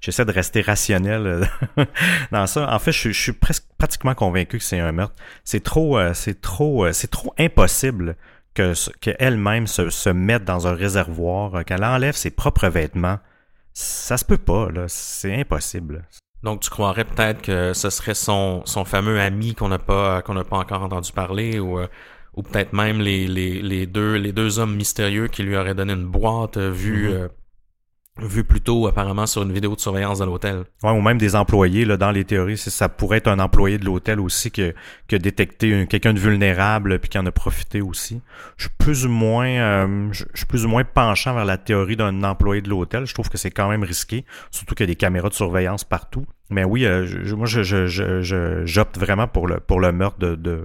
j'essaie 0.01 0.25
de 0.25 0.33
rester 0.33 0.62
rationnel 0.62 1.47
dans 2.33 2.47
ça. 2.47 2.75
En 2.75 2.79
fait, 2.79 2.93
je, 2.93 3.11
je, 3.11 3.20
suis 3.20 3.33
presque 3.33 3.64
pratiquement 3.77 4.14
convaincu 4.14 4.57
que 4.59 4.64
c'est 4.64 4.81
un 4.81 4.93
meurtre. 4.93 5.14
C'est 5.45 5.62
trop, 5.62 5.99
c'est 6.14 6.41
trop, 6.41 6.91
c'est 6.93 7.11
trop 7.11 7.35
impossible 7.39 8.16
que 8.55 8.73
qu'elle-même 9.01 9.67
se, 9.67 9.91
se 9.91 10.11
mette 10.11 10.45
dans 10.45 10.67
un 10.67 10.75
réservoir, 10.75 11.55
euh, 11.55 11.63
qu'elle 11.63 11.85
enlève 11.85 12.15
ses 12.15 12.31
propres 12.31 12.69
vêtements. 12.69 13.19
Ça 13.73 14.17
se 14.17 14.25
peut 14.25 14.39
pas, 14.39 14.71
là. 14.71 14.85
C'est 14.89 15.35
impossible. 15.35 16.05
Donc 16.43 16.61
tu 16.61 16.71
croirais 16.71 17.05
peut-être 17.05 17.41
que 17.43 17.73
ce 17.73 17.89
serait 17.89 18.15
son, 18.15 18.63
son 18.67 18.85
fameux 18.85 19.21
ami 19.21 19.55
qu'on 19.55 19.69
n'a 19.69 19.79
pas 19.79 20.23
qu'on 20.23 20.35
n'a 20.35 20.45
pas 20.45 20.57
encore 20.57 20.83
entendu 20.83 21.13
parler 21.13 21.61
ou 21.61 21.79
euh, 21.79 21.87
ou 22.35 22.43
peut-être 22.43 22.73
même 22.73 23.01
les, 23.01 23.29
les, 23.29 23.63
les, 23.63 23.87
deux 23.87 24.17
les 24.17 24.33
deux 24.33 24.59
hommes 24.59 24.75
mystérieux 24.75 25.29
qui 25.29 25.43
lui 25.43 25.57
auraient 25.57 25.75
donné 25.75 25.93
une 25.93 26.07
boîte 26.07 26.57
euh, 26.57 26.71
vue 26.71 27.11
mm-hmm 27.11 27.29
vu 28.21 28.45
plutôt 28.45 28.87
apparemment 28.87 29.27
sur 29.27 29.43
une 29.43 29.53
vidéo 29.53 29.75
de 29.75 29.81
surveillance 29.81 30.19
de 30.19 30.25
l'hôtel. 30.25 30.65
Ouais, 30.83 30.91
ou 30.91 31.01
même 31.01 31.17
des 31.17 31.35
employés 31.35 31.85
là 31.85 31.97
dans 31.97 32.11
les 32.11 32.25
théories, 32.25 32.59
ça 32.59 32.89
pourrait 32.89 33.19
être 33.19 33.29
un 33.29 33.39
employé 33.39 33.79
de 33.79 33.85
l'hôtel 33.85 34.21
aussi 34.21 34.51
qui, 34.51 34.63
a 34.63 34.73
quelqu'un 35.09 36.13
de 36.13 36.19
vulnérable 36.19 36.99
puis 36.99 37.09
qui 37.09 37.19
en 37.19 37.25
a 37.25 37.33
profité 37.33 37.81
aussi. 37.81 38.21
Je 38.59 38.65
suis 38.65 38.75
plus 38.79 39.07
ou 39.07 39.09
moins 39.09 39.49
euh, 39.49 40.09
je, 40.13 40.25
suis 40.35 40.47
plus 40.47 40.65
ou 40.67 40.69
moins 40.69 40.85
penchant 40.85 41.35
vers 41.35 41.47
la 41.47 41.57
théorie 41.57 41.97
d'un 41.97 42.23
employé 42.23 42.61
de 42.61 42.69
l'hôtel. 42.69 43.07
Je 43.07 43.15
trouve 43.15 43.31
que 43.31 43.39
c'est 43.39 43.51
quand 43.51 43.69
même 43.69 43.83
risqué, 43.83 44.27
surtout 44.51 44.75
qu'il 44.75 44.85
y 44.85 44.91
a 44.91 44.93
des 44.93 44.97
caméras 44.97 45.31
de 45.31 45.35
surveillance 45.35 45.85
partout. 45.85 46.27
Mais 46.51 46.65
oui, 46.65 46.85
euh, 46.85 47.07
je, 47.07 47.35
moi 47.35 47.47
je, 47.47 47.63
je, 47.63 48.63
j'opte 48.67 48.99
vraiment 48.99 49.27
pour 49.27 49.47
le 49.47 49.59
pour 49.59 49.81
le 49.81 49.91
meurtre 49.91 50.19
de, 50.19 50.35
de 50.35 50.65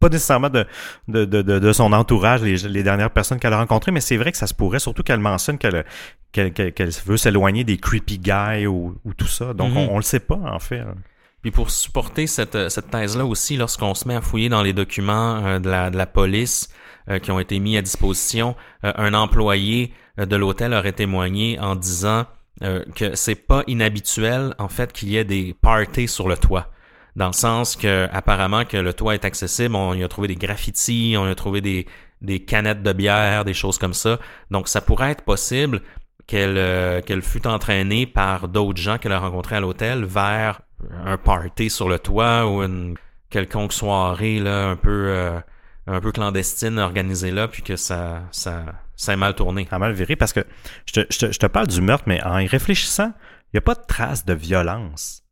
pas 0.00 0.08
nécessairement 0.08 0.50
de, 0.50 0.66
de, 1.08 1.24
de, 1.24 1.42
de, 1.42 1.72
son 1.72 1.92
entourage, 1.92 2.42
les, 2.42 2.56
les 2.68 2.82
dernières 2.82 3.10
personnes 3.10 3.38
qu'elle 3.38 3.52
a 3.52 3.58
rencontrées, 3.58 3.92
mais 3.92 4.00
c'est 4.00 4.16
vrai 4.16 4.32
que 4.32 4.38
ça 4.38 4.46
se 4.46 4.54
pourrait, 4.54 4.78
surtout 4.78 5.02
qu'elle 5.02 5.20
mentionne 5.20 5.58
qu'elle 5.58 5.84
qu'elle 6.32 6.90
veut 7.06 7.16
s'éloigner 7.16 7.64
des 7.64 7.78
creepy 7.78 8.18
guys 8.18 8.66
ou, 8.66 8.96
ou 9.04 9.14
tout 9.14 9.26
ça. 9.26 9.54
Donc, 9.54 9.72
mm-hmm. 9.72 9.88
on, 9.88 9.94
on, 9.94 9.96
le 9.96 10.02
sait 10.02 10.20
pas, 10.20 10.36
en 10.36 10.58
fait. 10.58 10.82
Puis 11.42 11.50
pour 11.50 11.70
supporter 11.70 12.26
cette, 12.26 12.68
cette 12.68 12.90
thèse-là 12.90 13.24
aussi, 13.24 13.56
lorsqu'on 13.56 13.94
se 13.94 14.08
met 14.08 14.16
à 14.16 14.20
fouiller 14.20 14.48
dans 14.48 14.62
les 14.62 14.72
documents 14.72 15.44
euh, 15.44 15.58
de, 15.58 15.70
la, 15.70 15.90
de 15.90 15.96
la 15.96 16.06
police 16.06 16.68
euh, 17.08 17.18
qui 17.18 17.30
ont 17.30 17.38
été 17.38 17.58
mis 17.60 17.76
à 17.76 17.82
disposition, 17.82 18.56
euh, 18.84 18.92
un 18.96 19.14
employé 19.14 19.92
de 20.18 20.36
l'hôtel 20.36 20.74
aurait 20.74 20.92
témoigné 20.92 21.60
en 21.60 21.76
disant 21.76 22.26
que 22.96 23.14
c'est 23.14 23.36
pas 23.36 23.62
inhabituel, 23.68 24.52
en 24.58 24.68
fait, 24.68 24.92
qu'il 24.92 25.10
y 25.10 25.16
ait 25.16 25.24
des 25.24 25.54
parties 25.54 26.08
sur 26.08 26.28
le 26.28 26.36
toit 26.36 26.72
dans 27.16 27.28
le 27.28 27.32
sens 27.32 27.76
que 27.76 28.08
apparemment 28.12 28.64
que 28.64 28.76
le 28.76 28.92
toit 28.92 29.14
est 29.14 29.24
accessible, 29.24 29.74
on 29.74 29.94
y 29.94 30.04
a 30.04 30.08
trouvé 30.08 30.28
des 30.28 30.36
graffitis, 30.36 31.16
on 31.18 31.26
y 31.26 31.30
a 31.30 31.34
trouvé 31.34 31.60
des, 31.60 31.86
des 32.20 32.40
canettes 32.40 32.82
de 32.82 32.92
bière, 32.92 33.44
des 33.44 33.54
choses 33.54 33.78
comme 33.78 33.94
ça. 33.94 34.18
Donc 34.50 34.68
ça 34.68 34.80
pourrait 34.80 35.10
être 35.12 35.22
possible 35.22 35.82
qu'elle 36.26 36.58
euh, 36.58 37.00
qu'elle 37.00 37.22
fût 37.22 37.46
entraînée 37.46 38.06
par 38.06 38.48
d'autres 38.48 38.80
gens 38.80 38.98
qu'elle 38.98 39.12
a 39.12 39.18
rencontrés 39.18 39.56
à 39.56 39.60
l'hôtel 39.60 40.04
vers 40.04 40.60
un 41.04 41.16
party 41.16 41.70
sur 41.70 41.88
le 41.88 41.98
toit 41.98 42.46
ou 42.46 42.62
une 42.62 42.96
quelconque 43.30 43.72
soirée 43.72 44.38
là 44.38 44.68
un 44.68 44.76
peu 44.76 45.08
euh, 45.08 45.40
un 45.86 46.00
peu 46.00 46.12
clandestine 46.12 46.78
organisée 46.78 47.30
là 47.30 47.48
puis 47.48 47.62
que 47.62 47.76
ça 47.76 48.22
ça 48.30 48.64
ça 48.94 49.12
a 49.12 49.16
mal 49.16 49.34
tourné. 49.34 49.66
Ça 49.70 49.76
a 49.76 49.78
mal 49.78 49.92
viré 49.92 50.16
parce 50.16 50.32
que 50.32 50.44
je 50.86 50.92
te, 50.94 51.06
je 51.10 51.18
te, 51.18 51.32
je 51.32 51.38
te 51.38 51.46
parle 51.46 51.68
du 51.68 51.80
meurtre 51.80 52.04
mais 52.06 52.22
en 52.24 52.38
y 52.38 52.46
réfléchissant, 52.46 53.12
il 53.46 53.50
n'y 53.54 53.58
a 53.58 53.62
pas 53.62 53.74
de 53.74 53.84
trace 53.86 54.24
de 54.24 54.34
violence. 54.34 55.22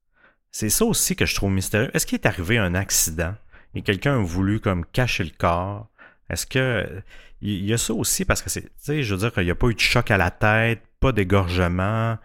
C'est 0.58 0.70
ça 0.70 0.86
aussi 0.86 1.16
que 1.16 1.26
je 1.26 1.34
trouve 1.34 1.52
mystérieux. 1.52 1.90
Est-ce 1.92 2.06
qu'il 2.06 2.16
est 2.16 2.24
arrivé 2.24 2.56
un 2.56 2.74
accident 2.74 3.34
et 3.74 3.82
quelqu'un 3.82 4.14
a 4.14 4.22
voulu 4.22 4.58
comme 4.58 4.86
cacher 4.86 5.22
le 5.22 5.32
corps? 5.36 5.86
Est-ce 6.30 6.46
que 6.46 7.02
il 7.42 7.62
y 7.66 7.74
a 7.74 7.76
ça 7.76 7.92
aussi 7.92 8.24
parce 8.24 8.40
que 8.40 8.48
c'est, 8.48 8.62
tu 8.62 8.70
sais, 8.78 9.02
je 9.02 9.14
veux 9.14 9.20
dire 9.20 9.34
qu'il 9.34 9.44
n'y 9.44 9.50
a 9.50 9.54
pas 9.54 9.66
eu 9.66 9.74
de 9.74 9.80
choc 9.80 10.10
à 10.10 10.16
la 10.16 10.30
tête, 10.30 10.80
pas 10.98 11.12
d'égorgement. 11.12 12.16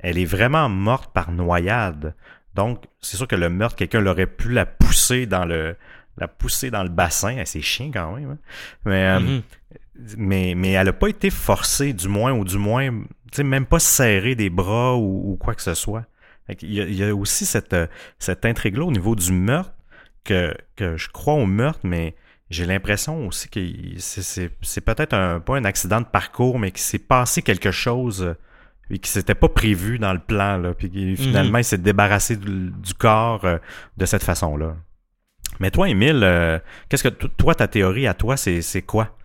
Elle 0.00 0.18
est 0.18 0.26
vraiment 0.26 0.68
morte 0.68 1.14
par 1.14 1.32
noyade. 1.32 2.14
Donc, 2.54 2.84
c'est 3.00 3.16
sûr 3.16 3.26
que 3.26 3.36
le 3.36 3.48
meurtre, 3.48 3.76
quelqu'un 3.76 4.00
l'aurait 4.00 4.26
pu 4.26 4.50
la 4.50 4.66
pousser 4.66 5.24
dans 5.24 5.46
le, 5.46 5.74
la 6.18 6.28
pousser 6.28 6.70
dans 6.70 6.82
le 6.82 6.90
bassin. 6.90 7.42
C'est 7.46 7.62
chiant 7.62 7.90
quand 7.90 8.16
même. 8.16 8.32
Hein. 8.32 8.38
Mais, 8.84 9.04
euh, 9.06 9.20
mm-hmm. 9.20 10.14
mais, 10.18 10.54
mais 10.54 10.72
elle 10.72 10.88
n'a 10.88 10.92
pas 10.92 11.08
été 11.08 11.30
forcée, 11.30 11.94
du 11.94 12.08
moins, 12.08 12.32
ou 12.32 12.44
du 12.44 12.58
moins, 12.58 12.90
tu 12.90 13.36
sais, 13.36 13.44
même 13.44 13.64
pas 13.64 13.78
serrée 13.78 14.34
des 14.34 14.50
bras 14.50 14.94
ou, 14.94 15.32
ou 15.32 15.36
quoi 15.36 15.54
que 15.54 15.62
ce 15.62 15.72
soit. 15.72 16.04
Il 16.62 16.72
y, 16.72 17.04
a, 17.04 17.14
aussi 17.14 17.44
cette, 17.44 17.74
euh, 17.74 17.86
cette 18.18 18.46
intrigue-là 18.46 18.84
au 18.84 18.92
niveau 18.92 19.14
du 19.14 19.32
meurtre, 19.32 19.72
que, 20.24 20.54
que 20.76 20.96
je 20.96 21.08
crois 21.08 21.34
au 21.34 21.46
meurtre, 21.46 21.80
mais 21.84 22.14
j'ai 22.50 22.64
l'impression 22.64 23.26
aussi 23.26 23.48
que 23.48 23.60
c'est 23.98 24.80
peut-être 24.80 25.12
un, 25.12 25.40
pas 25.40 25.56
un 25.56 25.64
accident 25.64 26.00
de 26.00 26.06
parcours, 26.06 26.58
mais 26.58 26.70
qu'il 26.70 26.80
s'est 26.80 26.98
passé 26.98 27.42
quelque 27.42 27.70
chose 27.70 28.22
euh, 28.22 28.34
et 28.90 28.98
qui 28.98 29.10
s'était 29.10 29.34
pas 29.34 29.48
prévu 29.48 29.98
dans 29.98 30.14
le 30.14 30.18
plan, 30.18 30.56
là, 30.56 30.72
puis 30.72 30.88
mhm. 30.88 31.16
finalement 31.16 31.58
il 31.58 31.64
s'est 31.64 31.78
débarrassé 31.78 32.36
du, 32.36 32.94
corps 32.98 33.44
euh, 33.44 33.58
de 33.98 34.06
cette 34.06 34.24
façon-là. 34.24 34.76
Mais 35.60 35.70
toi, 35.70 35.88
Émile, 35.88 36.62
qu'est-ce 36.88 37.02
que 37.02 37.08
toi, 37.08 37.54
ta 37.54 37.66
théorie 37.66 38.06
à 38.06 38.14
toi, 38.14 38.36
c'est 38.36 38.82
quoi? 38.82 39.16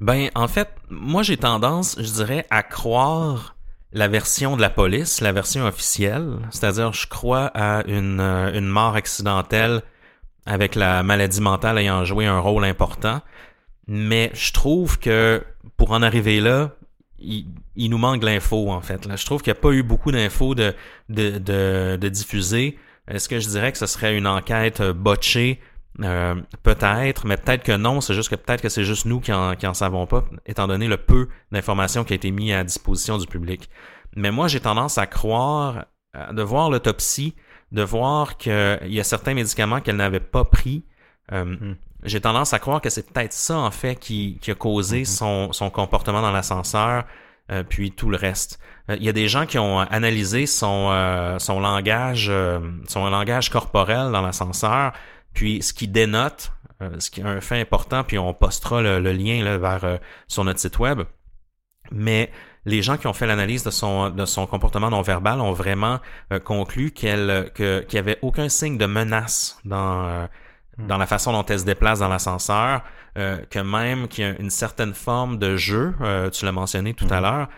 Ben, 0.00 0.30
en 0.34 0.48
fait, 0.48 0.68
moi 0.88 1.22
j'ai 1.22 1.36
tendance, 1.36 1.96
je 2.00 2.10
dirais, 2.10 2.46
à 2.50 2.62
croire 2.62 3.56
la 3.92 4.08
version 4.08 4.56
de 4.56 4.60
la 4.60 4.70
police, 4.70 5.20
la 5.20 5.32
version 5.32 5.66
officielle, 5.66 6.38
c'est-à-dire 6.50 6.92
je 6.92 7.06
crois 7.08 7.50
à 7.54 7.84
une, 7.86 8.20
euh, 8.20 8.52
une 8.56 8.68
mort 8.68 8.94
accidentelle 8.94 9.82
avec 10.46 10.74
la 10.74 11.02
maladie 11.02 11.40
mentale 11.40 11.78
ayant 11.78 12.04
joué 12.04 12.26
un 12.26 12.38
rôle 12.38 12.64
important, 12.64 13.20
mais 13.86 14.30
je 14.34 14.52
trouve 14.52 14.98
que 14.98 15.42
pour 15.76 15.90
en 15.90 16.02
arriver 16.02 16.40
là, 16.40 16.70
il, 17.18 17.46
il 17.76 17.90
nous 17.90 17.98
manque 17.98 18.22
l'info 18.22 18.70
en 18.70 18.80
fait. 18.80 19.06
Là. 19.06 19.16
Je 19.16 19.26
trouve 19.26 19.42
qu'il 19.42 19.52
n'y 19.52 19.58
a 19.58 19.60
pas 19.60 19.72
eu 19.72 19.82
beaucoup 19.82 20.12
d'infos 20.12 20.54
de, 20.54 20.74
de, 21.08 21.38
de, 21.38 21.98
de 22.00 22.08
diffuser. 22.08 22.78
Est-ce 23.08 23.28
que 23.28 23.40
je 23.40 23.48
dirais 23.48 23.72
que 23.72 23.78
ce 23.78 23.86
serait 23.86 24.16
une 24.16 24.26
enquête 24.26 24.82
botchée? 24.82 25.60
Euh, 26.02 26.34
peut-être, 26.62 27.26
mais 27.26 27.36
peut-être 27.36 27.62
que 27.62 27.76
non, 27.76 28.00
c'est 28.00 28.14
juste 28.14 28.30
que 28.30 28.34
peut-être 28.34 28.62
que 28.62 28.68
c'est 28.68 28.84
juste 28.84 29.04
nous 29.06 29.20
qui 29.20 29.32
en, 29.32 29.54
qui 29.54 29.66
en 29.66 29.74
savons 29.74 30.06
pas, 30.06 30.24
étant 30.46 30.66
donné 30.66 30.88
le 30.88 30.96
peu 30.96 31.28
d'informations 31.52 32.04
qui 32.04 32.12
a 32.12 32.16
été 32.16 32.30
mis 32.30 32.52
à 32.52 32.64
disposition 32.64 33.18
du 33.18 33.26
public. 33.26 33.68
Mais 34.16 34.30
moi, 34.30 34.48
j'ai 34.48 34.60
tendance 34.60 34.98
à 34.98 35.06
croire, 35.06 35.86
euh, 36.16 36.32
de 36.32 36.42
voir 36.42 36.70
l'autopsie, 36.70 37.34
de 37.72 37.82
voir 37.82 38.36
qu'il 38.38 38.78
y 38.86 39.00
a 39.00 39.04
certains 39.04 39.34
médicaments 39.34 39.80
qu'elle 39.80 39.96
n'avait 39.96 40.20
pas 40.20 40.44
pris. 40.44 40.84
Euh, 41.32 41.44
hmm. 41.44 41.76
J'ai 42.04 42.20
tendance 42.20 42.54
à 42.54 42.58
croire 42.58 42.80
que 42.80 42.88
c'est 42.88 43.12
peut-être 43.12 43.34
ça, 43.34 43.58
en 43.58 43.70
fait, 43.70 43.96
qui, 43.96 44.38
qui 44.40 44.50
a 44.50 44.54
causé 44.54 45.02
hmm. 45.02 45.06
son, 45.06 45.52
son 45.52 45.70
comportement 45.70 46.22
dans 46.22 46.32
l'ascenseur, 46.32 47.04
puis 47.68 47.90
tout 47.90 48.08
le 48.10 48.16
reste. 48.16 48.60
Il 48.88 49.02
y 49.02 49.08
a 49.08 49.12
des 49.12 49.26
gens 49.26 49.44
qui 49.44 49.58
ont 49.58 49.80
analysé 49.80 50.46
son, 50.46 51.36
son 51.40 51.58
langage, 51.58 52.30
son 52.86 53.10
langage 53.10 53.50
corporel 53.50 54.12
dans 54.12 54.22
l'ascenseur, 54.22 54.92
puis 55.32 55.62
ce 55.62 55.72
qui 55.72 55.88
dénote, 55.88 56.52
euh, 56.82 56.98
ce 56.98 57.10
qui 57.10 57.20
est 57.20 57.24
un 57.24 57.40
fait 57.40 57.60
important, 57.60 58.04
puis 58.04 58.18
on 58.18 58.32
postera 58.32 58.80
le, 58.80 59.12
lien 59.12 59.44
là, 59.44 59.58
vers 59.58 59.84
euh, 59.84 59.96
sur 60.28 60.44
notre 60.44 60.60
site 60.60 60.78
web. 60.78 61.02
Mais 61.92 62.30
les 62.64 62.82
gens 62.82 62.96
qui 62.96 63.06
ont 63.06 63.12
fait 63.12 63.26
l'analyse 63.26 63.64
de 63.64 63.70
son 63.70 64.10
de 64.10 64.24
son 64.24 64.46
comportement 64.46 64.90
non 64.90 65.02
verbal 65.02 65.40
ont 65.40 65.52
vraiment 65.52 65.98
euh, 66.32 66.38
conclu 66.38 66.90
qu'elle 66.90 67.50
que 67.54 67.80
qu'il 67.80 67.96
y 67.96 67.98
avait 67.98 68.18
aucun 68.22 68.48
signe 68.48 68.78
de 68.78 68.86
menace 68.86 69.58
dans 69.64 70.28
hmm. 70.78 70.86
dans 70.86 70.98
la 70.98 71.06
façon 71.06 71.32
dont 71.32 71.44
elle 71.44 71.60
se 71.60 71.64
déplace 71.64 71.98
dans 71.98 72.08
l'ascenseur, 72.08 72.82
que 73.14 73.58
même 73.58 74.08
qu'il 74.08 74.24
y 74.24 74.26
a 74.26 74.38
une 74.38 74.50
certaine 74.50 74.94
forme 74.94 75.38
de 75.38 75.56
jeu, 75.56 75.94
tu 76.32 76.44
l'as 76.44 76.52
mentionné 76.52 76.94
tout 76.94 77.08
à 77.10 77.20
hmm. 77.20 77.22
l'heure, 77.22 77.48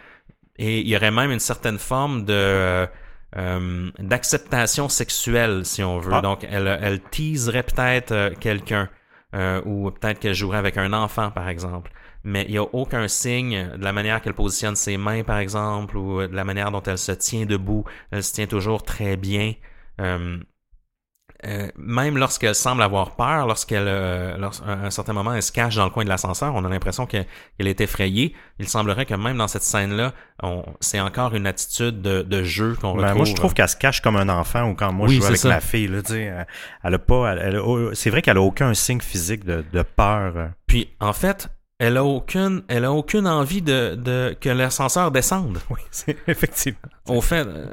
et 0.56 0.80
il 0.80 0.88
y 0.88 0.96
aurait 0.96 1.10
même 1.10 1.30
une 1.30 1.40
certaine 1.40 1.78
forme 1.78 2.24
de 2.24 2.88
euh, 3.36 3.90
d'acceptation 3.98 4.88
sexuelle, 4.88 5.64
si 5.64 5.82
on 5.82 5.98
veut. 5.98 6.12
Ah. 6.14 6.20
Donc, 6.20 6.44
elle, 6.50 6.78
elle 6.80 7.00
teaserait 7.00 7.62
peut-être 7.62 8.12
euh, 8.12 8.30
quelqu'un, 8.38 8.88
euh, 9.34 9.62
ou 9.64 9.90
peut-être 9.90 10.18
qu'elle 10.20 10.34
jouerait 10.34 10.58
avec 10.58 10.76
un 10.76 10.92
enfant, 10.92 11.30
par 11.30 11.48
exemple. 11.48 11.90
Mais 12.24 12.44
il 12.46 12.52
n'y 12.52 12.58
a 12.58 12.62
aucun 12.62 13.08
signe 13.08 13.70
de 13.76 13.82
la 13.82 13.92
manière 13.92 14.20
qu'elle 14.20 14.34
positionne 14.34 14.76
ses 14.76 14.96
mains, 14.96 15.24
par 15.24 15.38
exemple, 15.38 15.96
ou 15.96 16.20
de 16.26 16.34
la 16.34 16.44
manière 16.44 16.70
dont 16.70 16.82
elle 16.82 16.98
se 16.98 17.12
tient 17.12 17.46
debout. 17.46 17.84
Elle 18.10 18.22
se 18.22 18.32
tient 18.32 18.46
toujours 18.46 18.82
très 18.82 19.16
bien. 19.16 19.54
euh, 20.00 20.38
même 21.76 22.18
lorsqu'elle 22.18 22.54
semble 22.54 22.82
avoir 22.82 23.16
peur, 23.16 23.46
lorsqu'elle, 23.46 23.88
euh, 23.88 24.36
lors, 24.36 24.52
à 24.66 24.72
un 24.72 24.90
certain 24.90 25.12
moment, 25.12 25.34
elle 25.34 25.42
se 25.42 25.50
cache 25.50 25.74
dans 25.74 25.84
le 25.84 25.90
coin 25.90 26.04
de 26.04 26.08
l'ascenseur, 26.08 26.54
on 26.54 26.64
a 26.64 26.68
l'impression 26.68 27.06
qu'elle 27.06 27.26
est 27.58 27.80
effrayée. 27.80 28.34
Il 28.58 28.68
semblerait 28.68 29.06
que 29.06 29.14
même 29.14 29.38
dans 29.38 29.48
cette 29.48 29.62
scène-là, 29.62 30.12
c'est 30.80 31.00
encore 31.00 31.34
une 31.34 31.46
attitude 31.46 32.00
de, 32.00 32.22
de 32.22 32.42
jeu 32.44 32.76
qu'on 32.80 32.94
ben, 32.94 33.02
retrouve. 33.02 33.16
Moi, 33.16 33.24
je 33.26 33.34
trouve 33.34 33.54
qu'elle 33.54 33.68
se 33.68 33.76
cache 33.76 34.00
comme 34.00 34.16
un 34.16 34.28
enfant 34.28 34.70
ou 34.70 34.74
quand 34.74 34.92
moi 34.92 35.08
je 35.08 35.14
joue 35.14 35.24
avec 35.24 35.44
ma 35.44 35.60
fille. 35.60 35.88
Là, 35.88 36.00
elle 36.84 36.94
a 36.94 36.98
pas, 36.98 37.34
c'est 37.94 38.10
vrai 38.10 38.22
qu'elle 38.22 38.36
a 38.36 38.42
aucun 38.42 38.72
signe 38.74 39.00
physique 39.00 39.44
de, 39.44 39.64
de 39.72 39.82
peur. 39.82 40.50
Puis, 40.66 40.90
en 41.00 41.12
fait, 41.12 41.48
elle 41.82 41.96
a 41.96 42.04
aucune, 42.04 42.62
elle 42.68 42.84
a 42.84 42.92
aucune 42.92 43.26
envie 43.26 43.60
de, 43.60 43.96
de 43.96 44.36
que 44.40 44.48
l'ascenseur 44.48 45.10
descende. 45.10 45.58
Oui, 45.68 45.80
c'est 45.90 46.16
effectivement. 46.28 46.78
Au 47.08 47.20
fait, 47.20 47.44
euh, 47.44 47.66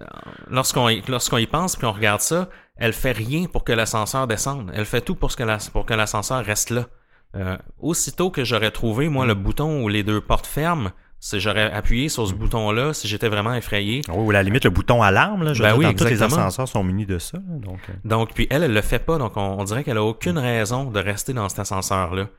lorsqu'on 0.49 0.89
lorsqu'on 1.07 1.37
y 1.37 1.45
pense 1.45 1.75
puis 1.75 1.85
on 1.85 1.91
regarde 1.91 2.21
ça, 2.21 2.49
elle 2.79 2.93
fait 2.93 3.11
rien 3.11 3.45
pour 3.45 3.63
que 3.63 3.73
l'ascenseur 3.73 4.25
descende. 4.25 4.71
Elle 4.73 4.85
fait 4.85 5.01
tout 5.01 5.15
pour 5.15 5.35
que 5.35 5.43
la, 5.43 5.57
pour 5.71 5.85
que 5.85 5.93
l'ascenseur 5.93 6.43
reste 6.43 6.71
là. 6.71 6.87
Euh, 7.35 7.57
aussitôt 7.79 8.31
que 8.31 8.43
j'aurais 8.43 8.71
trouvé 8.71 9.07
moi 9.07 9.25
le 9.27 9.35
bouton 9.35 9.83
où 9.83 9.89
les 9.89 10.01
deux 10.01 10.19
portes 10.19 10.47
ferment, 10.47 10.89
si 11.19 11.39
j'aurais 11.39 11.71
appuyé 11.71 12.09
sur 12.09 12.27
ce 12.27 12.33
bouton-là, 12.33 12.93
si 12.93 13.07
j'étais 13.07 13.27
vraiment 13.27 13.53
effrayé. 13.53 14.01
Ah 14.07 14.13
oui, 14.15 14.25
ou 14.25 14.29
à 14.31 14.33
la 14.33 14.43
limite 14.43 14.63
le 14.63 14.69
bouton 14.69 15.03
alarme, 15.03 15.43
là. 15.43 15.53
Je 15.53 15.61
ben 15.61 15.75
oui, 15.77 15.93
tous 15.93 16.05
les 16.05 16.23
ascenseurs 16.23 16.67
sont 16.67 16.83
munis 16.83 17.05
de 17.05 17.19
ça. 17.19 17.37
donc. 17.37 17.79
Euh. 17.89 17.93
donc, 18.05 18.33
puis 18.33 18.47
elle, 18.49 18.63
elle 18.63 18.73
le 18.73 18.81
fait 18.81 18.99
pas, 18.99 19.17
donc 19.17 19.33
on, 19.35 19.63
dirait 19.65 19.83
qu'elle 19.83 19.97
a 19.97 20.03
aucune 20.03 20.37
raison 20.37 20.85
de 20.85 20.99
rester 20.99 21.33
dans 21.33 21.49
cet 21.49 21.59
ascenseur-là. 21.59 22.29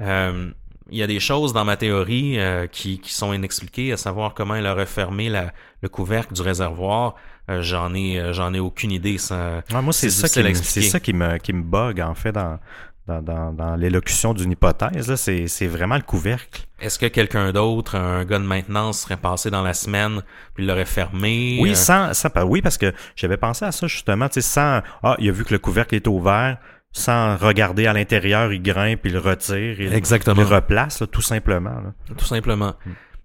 Euh, 0.00 0.50
il 0.90 0.98
y 0.98 1.02
a 1.02 1.06
des 1.06 1.20
choses 1.20 1.52
dans 1.52 1.64
ma 1.64 1.76
théorie 1.76 2.38
euh, 2.38 2.66
qui, 2.66 3.00
qui, 3.00 3.12
sont 3.12 3.32
inexpliquées, 3.32 3.92
à 3.92 3.96
savoir 3.96 4.34
comment 4.34 4.54
elle 4.54 4.66
a 4.66 4.74
refermé 4.74 5.28
la, 5.28 5.52
le 5.82 5.88
couvercle 5.88 6.34
du 6.34 6.42
réservoir. 6.42 7.14
Euh, 7.48 7.62
j'en 7.62 7.94
ai 7.94 8.18
euh, 8.18 8.32
j'en 8.32 8.52
ai 8.54 8.58
aucune 8.60 8.90
idée. 8.90 9.18
Ça, 9.18 9.62
moi, 9.70 9.92
c'est 9.92 10.10
ça, 10.10 10.28
qui, 10.28 10.54
c'est 10.56 10.82
ça 10.82 11.00
qui 11.00 11.12
me 11.12 11.38
qui 11.38 11.52
me 11.52 11.62
bug 11.62 12.00
en 12.00 12.14
fait 12.14 12.32
dans 12.32 12.58
dans, 13.06 13.22
dans, 13.22 13.52
dans 13.52 13.76
l'élocution 13.76 14.34
d'une 14.34 14.52
hypothèse. 14.52 15.14
C'est, 15.14 15.46
c'est 15.46 15.66
vraiment 15.66 15.94
le 15.96 16.02
couvercle. 16.02 16.62
Est-ce 16.80 16.98
que 16.98 17.06
quelqu'un 17.06 17.52
d'autre, 17.52 17.94
un 17.94 18.24
gars 18.24 18.38
de 18.38 18.44
maintenance, 18.44 19.00
serait 19.02 19.16
passé 19.16 19.50
dans 19.50 19.62
la 19.62 19.74
semaine 19.74 20.22
puis 20.54 20.66
l'aurait 20.66 20.84
fermé? 20.84 21.58
Oui, 21.60 21.76
sans, 21.76 22.12
sans, 22.14 22.28
oui, 22.44 22.62
parce 22.62 22.78
que 22.78 22.92
j'avais 23.14 23.36
pensé 23.36 23.64
à 23.64 23.72
ça 23.72 23.86
justement, 23.86 24.28
tu 24.28 24.34
sais, 24.34 24.40
sans 24.40 24.82
Ah, 25.02 25.14
il 25.18 25.28
a 25.28 25.32
vu 25.32 25.44
que 25.44 25.54
le 25.54 25.58
couvercle 25.58 25.94
était 25.94 26.08
ouvert, 26.08 26.58
sans 26.92 27.36
regarder 27.36 27.86
à 27.86 27.92
l'intérieur, 27.92 28.52
il 28.52 28.62
grimpe, 28.62 29.00
il 29.04 29.12
le 29.12 29.18
retire, 29.18 29.80
il, 29.80 29.92
Exactement. 29.92 30.40
le 30.40 30.46
replace, 30.46 31.02
tout 31.12 31.22
simplement. 31.22 31.94
Tout 32.16 32.24
simplement. 32.24 32.74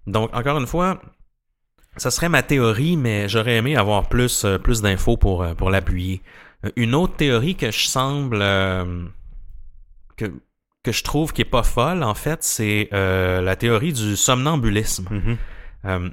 Donc, 0.06 0.34
encore 0.34 0.58
une 0.58 0.66
fois, 0.66 1.00
ça 1.96 2.10
serait 2.10 2.28
ma 2.28 2.42
théorie, 2.42 2.96
mais 2.96 3.28
j'aurais 3.28 3.56
aimé 3.56 3.76
avoir 3.76 4.08
plus, 4.08 4.44
euh, 4.44 4.58
plus 4.58 4.82
d'infos 4.82 5.16
pour, 5.16 5.42
euh, 5.42 5.54
pour 5.54 5.70
l'appuyer. 5.70 6.22
Euh, 6.64 6.70
une 6.76 6.94
autre 6.94 7.16
théorie 7.16 7.54
que 7.54 7.70
je 7.70 7.86
semble... 7.86 8.38
que, 10.16 10.26
que 10.82 10.92
je 10.92 11.04
trouve 11.04 11.32
qui 11.32 11.42
est 11.42 11.46
pas 11.46 11.62
folle, 11.62 12.02
en 12.02 12.14
fait, 12.14 12.42
c'est 12.42 12.88
la 12.92 13.56
théorie 13.56 13.92
du 13.92 14.16
somnambulisme. 14.16 15.08
Mm-hmm. 15.84 16.12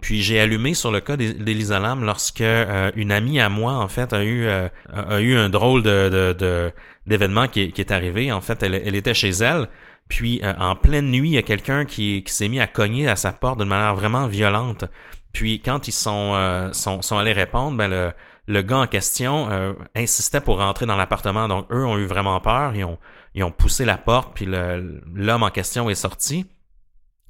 Puis 0.00 0.22
j'ai 0.22 0.40
allumé 0.40 0.74
sur 0.74 0.90
le 0.90 1.00
cas 1.00 1.16
d'Elisa 1.16 1.78
Lam 1.78 2.04
lorsque 2.04 2.40
euh, 2.40 2.90
une 2.96 3.12
amie 3.12 3.38
à 3.38 3.48
moi, 3.48 3.74
en 3.74 3.88
fait, 3.88 4.12
a 4.12 4.24
eu, 4.24 4.46
euh, 4.46 4.68
a 4.92 5.20
eu 5.20 5.36
un 5.36 5.48
drôle 5.48 5.82
de, 5.82 6.72
d'événement 7.06 7.46
qui, 7.46 7.70
qui, 7.70 7.80
est 7.80 7.92
arrivé. 7.92 8.32
En 8.32 8.40
fait, 8.40 8.62
elle, 8.62 8.74
elle 8.74 8.96
était 8.96 9.14
chez 9.14 9.30
elle. 9.30 9.68
Puis 10.08 10.40
euh, 10.42 10.52
en 10.58 10.76
pleine 10.76 11.10
nuit, 11.10 11.30
il 11.30 11.34
y 11.34 11.38
a 11.38 11.42
quelqu'un 11.42 11.84
qui, 11.84 12.22
qui 12.24 12.32
s'est 12.32 12.48
mis 12.48 12.60
à 12.60 12.66
cogner 12.66 13.08
à 13.08 13.16
sa 13.16 13.32
porte 13.32 13.58
d'une 13.58 13.68
manière 13.68 13.94
vraiment 13.94 14.26
violente. 14.26 14.84
Puis 15.32 15.60
quand 15.60 15.88
ils 15.88 15.92
sont, 15.92 16.70
sont, 16.72 17.02
sont, 17.02 17.18
allés 17.18 17.32
répondre, 17.32 17.76
ben 17.76 17.88
le, 17.88 18.12
le 18.46 18.62
gars 18.62 18.76
en 18.76 18.86
question 18.86 19.48
insistait 19.96 20.40
pour 20.40 20.58
rentrer 20.58 20.86
dans 20.86 20.94
l'appartement. 20.94 21.48
Donc 21.48 21.66
eux 21.72 21.84
ont 21.84 21.98
eu 21.98 22.06
vraiment 22.06 22.38
peur. 22.38 22.72
Ils 22.76 22.84
ont, 22.84 22.98
ils 23.34 23.42
ont 23.42 23.50
poussé 23.50 23.84
la 23.84 23.98
porte, 23.98 24.32
puis 24.32 24.46
l'homme 24.46 25.42
en 25.42 25.50
question 25.50 25.90
est 25.90 25.96
sorti. 25.96 26.46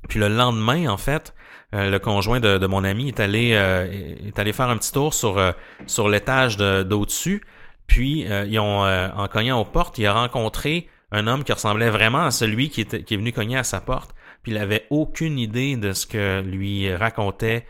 Puis 0.08 0.20
le 0.20 0.28
lendemain, 0.28 0.88
en 0.88 0.96
fait, 0.96 1.34
euh, 1.74 1.90
le 1.90 1.98
conjoint 1.98 2.40
de, 2.40 2.66
mon 2.66 2.84
ami 2.84 3.08
est 3.08 3.20
allé 3.20 3.52
euh, 3.54 3.90
est 4.26 4.38
allé 4.38 4.52
faire 4.52 4.68
un 4.68 4.76
petit 4.76 4.92
tour 4.92 5.14
sur 5.14 5.38
euh, 5.38 5.52
sur 5.86 6.08
l'étage 6.08 6.56
d'au-dessus. 6.56 7.42
Puis 7.86 8.20
ils 8.22 8.58
ont 8.58 8.80
en 8.80 9.28
cognant 9.28 9.60
aux 9.60 9.64
portes, 9.66 9.98
il 9.98 10.06
a 10.06 10.14
rencontré 10.14 10.88
un 11.14 11.26
homme 11.26 11.44
qui 11.44 11.52
ressemblait 11.52 11.90
vraiment 11.90 12.24
à 12.24 12.30
celui 12.30 12.70
qui 12.70 12.80
était 12.82 13.02
qui 13.02 13.14
est 13.14 13.16
venu 13.16 13.32
cogner 13.32 13.56
à 13.56 13.64
sa 13.64 13.80
porte. 13.80 14.14
Puis 14.42 14.52
il 14.52 14.58
avait 14.58 14.86
aucune 14.90 15.38
idée 15.38 15.76
de 15.76 15.92
ce 15.92 16.06
que 16.06 16.42
lui 16.42 16.94
racontait 16.94 17.66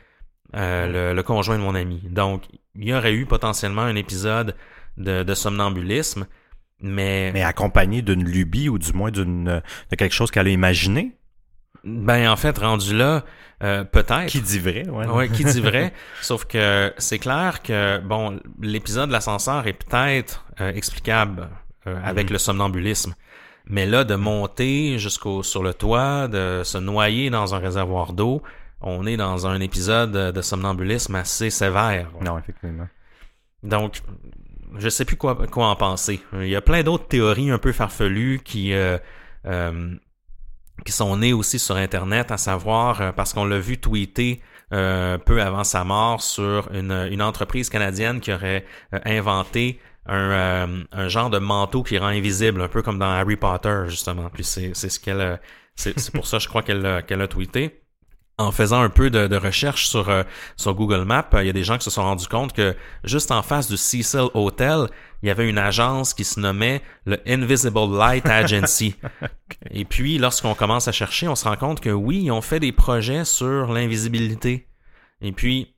le, 0.52 1.20
conjoint 1.22 1.56
de 1.56 1.62
mon 1.62 1.74
ami. 1.74 2.00
Donc 2.10 2.44
il 2.74 2.88
y 2.88 2.94
aurait 2.94 3.12
eu 3.12 3.26
potentiellement 3.26 3.82
un 3.82 3.96
épisode 3.96 4.56
de, 4.96 5.22
de 5.22 5.34
somnambulisme. 5.34 6.26
Mais... 6.80 7.30
mais 7.32 7.42
accompagné 7.42 8.02
d'une 8.02 8.24
lubie 8.24 8.68
ou 8.68 8.78
du 8.78 8.92
moins 8.92 9.10
d'une 9.10 9.62
de 9.90 9.96
quelque 9.96 10.12
chose 10.12 10.30
qu'elle 10.30 10.48
a 10.48 10.50
imaginé? 10.50 11.16
Ben 11.84 12.30
en 12.30 12.36
fait, 12.36 12.58
rendu 12.58 12.96
là, 12.96 13.24
euh, 13.62 13.84
peut-être. 13.84 14.26
Qui 14.26 14.40
dit 14.40 14.58
vrai, 14.58 14.88
ouais. 14.88 15.06
ouais 15.06 15.28
qui 15.28 15.44
dit 15.44 15.60
vrai. 15.60 15.92
Sauf 16.22 16.46
que 16.46 16.92
c'est 16.98 17.18
clair 17.18 17.62
que 17.62 17.98
bon, 18.00 18.40
l'épisode 18.60 19.08
de 19.08 19.12
l'ascenseur 19.12 19.66
est 19.66 19.74
peut-être 19.74 20.46
euh, 20.60 20.72
explicable 20.72 21.48
euh, 21.86 21.96
avec 22.02 22.28
mm-hmm. 22.28 22.32
le 22.32 22.38
somnambulisme. 22.38 23.14
Mais 23.66 23.86
là, 23.86 24.04
de 24.04 24.14
monter 24.14 24.98
jusqu'au 24.98 25.42
sur 25.42 25.62
le 25.62 25.72
toit, 25.72 26.28
de 26.28 26.62
se 26.64 26.78
noyer 26.78 27.30
dans 27.30 27.54
un 27.54 27.58
réservoir 27.58 28.12
d'eau, 28.12 28.42
on 28.80 29.06
est 29.06 29.16
dans 29.16 29.46
un 29.46 29.60
épisode 29.60 30.12
de 30.12 30.42
somnambulisme 30.42 31.14
assez 31.14 31.48
sévère. 31.48 32.10
Non, 32.20 32.38
effectivement. 32.38 32.86
Donc, 33.62 34.02
je 34.76 34.88
sais 34.90 35.06
plus 35.06 35.16
quoi, 35.16 35.34
quoi 35.50 35.68
en 35.68 35.76
penser. 35.76 36.20
Il 36.34 36.48
y 36.48 36.56
a 36.56 36.60
plein 36.60 36.82
d'autres 36.82 37.06
théories 37.06 37.50
un 37.50 37.58
peu 37.58 37.72
farfelues 37.72 38.42
qui 38.44 38.74
euh, 38.74 38.98
qui 40.84 40.92
sont 40.92 41.16
nés 41.16 41.32
aussi 41.32 41.58
sur 41.58 41.76
Internet, 41.76 42.30
à 42.30 42.36
savoir 42.36 43.00
euh, 43.00 43.12
parce 43.12 43.32
qu'on 43.32 43.44
l'a 43.44 43.58
vu 43.58 43.78
tweeter 43.78 44.40
euh, 44.72 45.18
peu 45.18 45.40
avant 45.40 45.64
sa 45.64 45.84
mort 45.84 46.20
sur 46.20 46.68
une, 46.72 47.08
une 47.10 47.22
entreprise 47.22 47.68
canadienne 47.68 48.20
qui 48.20 48.32
aurait 48.32 48.64
euh, 48.92 48.98
inventé 49.04 49.78
un, 50.06 50.84
un, 50.92 51.08
genre 51.08 51.30
de 51.30 51.38
manteau 51.38 51.82
qui 51.82 51.98
rend 51.98 52.08
invisible, 52.08 52.60
un 52.60 52.68
peu 52.68 52.82
comme 52.82 52.98
dans 52.98 53.10
Harry 53.10 53.36
Potter 53.36 53.84
justement. 53.88 54.28
Puis 54.30 54.44
c'est 54.44 54.74
ce 54.74 55.00
qu'elle, 55.00 55.40
c'est 55.74 56.10
pour 56.12 56.26
ça 56.26 56.38
je 56.38 56.48
crois 56.48 56.62
qu'elle 56.62 57.04
qu'elle 57.06 57.22
a 57.22 57.28
tweeté 57.28 57.84
en 58.36 58.50
faisant 58.50 58.80
un 58.80 58.88
peu 58.88 59.10
de, 59.10 59.36
recherche 59.36 59.86
sur, 59.86 60.08
euh, 60.08 60.24
sur 60.56 60.74
Google 60.74 61.04
Maps, 61.04 61.28
il 61.34 61.46
y 61.46 61.50
a 61.50 61.52
des 61.52 61.62
gens 61.62 61.78
qui 61.78 61.84
se 61.84 61.90
sont 61.90 62.02
rendus 62.02 62.26
compte 62.26 62.52
que 62.52 62.74
juste 63.04 63.30
en 63.30 63.42
face 63.42 63.68
du 63.68 63.76
Cecil 63.76 64.28
Hotel, 64.34 64.88
il 65.22 65.28
y 65.28 65.30
avait 65.30 65.48
une 65.48 65.58
agence 65.58 66.14
qui 66.14 66.24
se 66.24 66.40
nommait 66.40 66.82
le 67.06 67.20
Invisible 67.26 67.96
Light 67.96 68.26
Agency. 68.26 68.96
Et 69.70 69.84
puis, 69.84 70.18
lorsqu'on 70.18 70.54
commence 70.54 70.88
à 70.88 70.92
chercher, 70.92 71.28
on 71.28 71.36
se 71.36 71.44
rend 71.46 71.56
compte 71.56 71.80
que 71.80 71.90
oui, 71.90 72.22
ils 72.24 72.30
ont 72.32 72.42
fait 72.42 72.60
des 72.60 72.72
projets 72.72 73.24
sur 73.24 73.72
l'invisibilité. 73.72 74.66
Et 75.20 75.32
puis, 75.32 75.73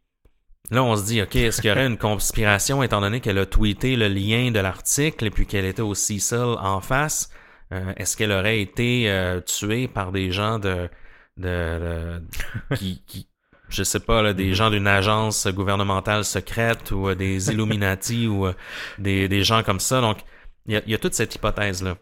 là, 0.70 0.82
on 0.82 0.96
se 0.96 1.04
dit, 1.04 1.22
OK, 1.22 1.36
est-ce 1.36 1.60
qu'il 1.60 1.70
y 1.70 1.72
aurait 1.72 1.86
une 1.86 1.98
conspiration 1.98 2.82
étant 2.82 3.00
donné 3.00 3.20
qu'elle 3.20 3.38
a 3.38 3.46
tweeté 3.46 3.96
le 3.96 4.08
lien 4.08 4.50
de 4.50 4.60
l'article 4.60 5.26
et 5.26 5.30
puis 5.30 5.46
qu'elle 5.46 5.64
était 5.64 5.82
au 5.82 5.94
Cecil 5.94 6.56
en 6.60 6.80
face? 6.80 7.30
Euh, 7.72 7.92
est-ce 7.96 8.16
qu'elle 8.16 8.32
aurait 8.32 8.60
été 8.60 9.10
euh, 9.10 9.40
tuée 9.40 9.88
par 9.88 10.12
des 10.12 10.30
gens 10.30 10.58
de 10.58 10.88
de, 11.36 12.22
qui, 12.76 13.02
qui, 13.06 13.28
je 13.68 13.82
sais 13.82 14.00
pas, 14.00 14.22
là, 14.22 14.32
des 14.32 14.54
gens 14.54 14.70
d'une 14.70 14.86
agence 14.86 15.46
gouvernementale 15.48 16.24
secrète 16.24 16.90
ou 16.92 17.08
euh, 17.08 17.14
des 17.14 17.50
Illuminati 17.50 18.26
ou 18.26 18.46
euh, 18.46 18.54
des, 18.98 19.28
des 19.28 19.42
gens 19.42 19.62
comme 19.62 19.80
ça? 19.80 20.00
Donc, 20.00 20.18
il 20.66 20.74
y 20.74 20.76
a, 20.76 20.82
y 20.86 20.94
a 20.94 20.98
toute 20.98 21.14
cette 21.14 21.34
hypothèse-là. 21.34 21.96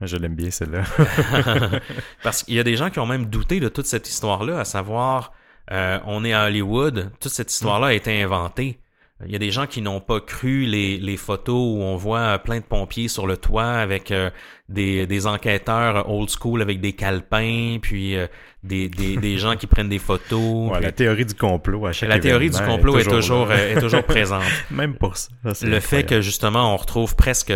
Je 0.00 0.16
l'aime 0.16 0.34
bien, 0.34 0.50
celle-là. 0.50 0.84
Parce 2.22 2.42
qu'il 2.42 2.54
y 2.54 2.60
a 2.60 2.62
des 2.62 2.76
gens 2.76 2.90
qui 2.90 2.98
ont 2.98 3.06
même 3.06 3.26
douté 3.26 3.58
de 3.58 3.68
toute 3.68 3.86
cette 3.86 4.08
histoire-là, 4.08 4.60
à 4.60 4.64
savoir, 4.64 5.32
euh, 5.70 5.98
on 6.06 6.24
est 6.24 6.32
à 6.32 6.46
Hollywood, 6.46 7.10
toute 7.20 7.32
cette 7.32 7.52
histoire-là 7.52 7.88
a 7.88 7.92
été 7.92 8.22
inventée. 8.22 8.78
Il 9.24 9.30
y 9.32 9.36
a 9.36 9.38
des 9.38 9.52
gens 9.52 9.66
qui 9.66 9.80
n'ont 9.80 10.00
pas 10.00 10.20
cru 10.20 10.64
les, 10.64 10.98
les, 10.98 11.16
photos 11.16 11.54
où 11.54 11.82
on 11.82 11.96
voit 11.96 12.38
plein 12.40 12.58
de 12.58 12.64
pompiers 12.64 13.08
sur 13.08 13.26
le 13.26 13.36
toit 13.36 13.64
avec 13.64 14.12
des, 14.68 15.06
des 15.06 15.26
enquêteurs 15.26 16.10
old 16.10 16.28
school 16.28 16.60
avec 16.60 16.80
des 16.80 16.94
calepins, 16.94 17.78
puis 17.80 18.16
des, 18.64 18.88
des, 18.88 19.16
des 19.20 19.38
gens 19.38 19.56
qui 19.56 19.68
prennent 19.68 19.88
des 19.88 20.00
photos. 20.00 20.72
Ouais, 20.72 20.80
la 20.80 20.92
théorie 20.92 21.24
du 21.24 21.34
complot 21.34 21.86
à 21.86 21.92
chaque 21.92 22.08
La 22.08 22.18
théorie 22.18 22.50
du 22.50 22.58
complot 22.58 22.98
est 22.98 23.04
toujours, 23.04 23.52
est 23.52 23.80
toujours, 23.80 24.02
présente. 24.02 24.42
Même 24.70 24.96
pour 24.96 25.16
ça. 25.16 25.30
le 25.62 25.80
fait 25.80 26.02
que 26.02 26.20
justement 26.20 26.74
on 26.74 26.76
retrouve 26.76 27.14
presque 27.14 27.52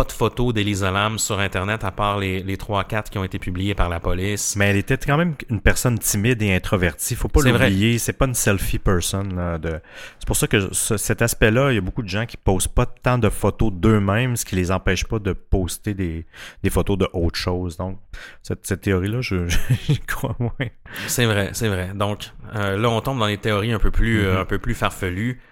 pas 0.00 0.04
de 0.04 0.12
photos 0.12 0.54
d'Elisa 0.54 0.90
Lam 0.90 1.18
sur 1.18 1.38
Internet 1.40 1.84
à 1.84 1.90
part 1.90 2.18
les, 2.18 2.42
les 2.42 2.56
3-4 2.56 3.10
qui 3.10 3.18
ont 3.18 3.24
été 3.24 3.38
publiées 3.38 3.74
par 3.74 3.90
la 3.90 4.00
police. 4.00 4.56
Mais 4.56 4.70
elle 4.70 4.76
était 4.76 4.96
quand 4.96 5.18
même 5.18 5.34
une 5.50 5.60
personne 5.60 5.98
timide 5.98 6.40
et 6.40 6.54
introvertie. 6.54 7.14
Faut 7.14 7.28
pas 7.28 7.42
l'oublier. 7.42 7.98
C'est 7.98 8.14
pas 8.14 8.24
une 8.24 8.34
selfie 8.34 8.78
person. 8.78 9.24
de... 9.24 9.78
C'est 10.18 10.26
pour 10.26 10.36
ça 10.36 10.46
que 10.46 10.72
cet 10.72 11.20
aspect-là, 11.20 11.72
il 11.72 11.74
y 11.74 11.78
a 11.78 11.82
beaucoup 11.82 12.02
de 12.02 12.08
gens 12.08 12.24
qui 12.24 12.38
posent 12.38 12.66
pas 12.66 12.86
tant 12.86 13.18
de 13.18 13.28
photos 13.28 13.70
d'eux-mêmes, 13.74 14.36
ce 14.36 14.46
qui 14.46 14.56
les 14.56 14.72
empêche 14.72 15.04
pas 15.04 15.18
de 15.18 15.34
poster 15.34 15.92
des, 15.92 16.24
des 16.62 16.70
photos 16.70 16.96
de 16.96 17.08
autre 17.12 17.38
chose. 17.38 17.76
Donc, 17.76 17.98
cette, 18.42 18.66
cette 18.66 18.80
théorie-là, 18.80 19.20
je, 19.20 19.48
crois 20.06 20.34
moins. 20.38 20.70
C'est 21.08 21.26
vrai, 21.26 21.50
c'est 21.52 21.68
vrai. 21.68 21.92
Donc, 21.94 22.30
euh, 22.54 22.78
là, 22.78 22.88
on 22.88 23.02
tombe 23.02 23.18
dans 23.18 23.26
les 23.26 23.38
théories 23.38 23.72
un 23.72 23.78
peu 23.78 23.90
plus, 23.90 24.24
mm-hmm. 24.24 24.38
un 24.38 24.44
peu 24.46 24.58
plus 24.58 24.74
farfelues. 24.74 25.42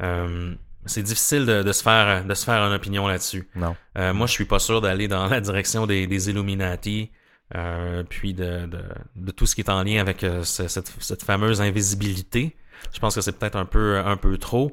Euh, 0.00 0.54
c'est 0.86 1.02
difficile 1.02 1.46
de, 1.46 1.62
de, 1.62 1.72
se 1.72 1.82
faire 1.82 2.24
de 2.24 2.34
se 2.34 2.44
faire 2.44 2.62
une 2.62 2.72
opinion 2.72 3.06
là-dessus. 3.06 3.48
Non. 3.54 3.76
Euh, 3.98 4.14
moi, 4.14 4.26
je 4.26 4.32
suis 4.32 4.44
pas 4.44 4.58
sûr 4.58 4.80
d'aller 4.80 5.08
dans 5.08 5.26
la 5.26 5.40
direction 5.40 5.86
des, 5.86 6.06
des 6.06 6.30
Illuminati, 6.30 7.10
euh, 7.54 8.02
puis 8.08 8.34
de, 8.34 8.66
de, 8.66 8.82
de, 9.16 9.30
tout 9.30 9.46
ce 9.46 9.54
qui 9.54 9.60
est 9.60 9.70
en 9.70 9.82
lien 9.82 10.00
avec 10.00 10.24
euh, 10.24 10.42
cette, 10.42 10.92
cette, 10.98 11.22
fameuse 11.22 11.60
invisibilité. 11.60 12.56
Je 12.92 12.98
pense 12.98 13.14
que 13.14 13.20
c'est 13.20 13.32
peut-être 13.32 13.56
un 13.56 13.64
peu 13.64 13.98
un 13.98 14.16
peu 14.16 14.38
trop. 14.38 14.72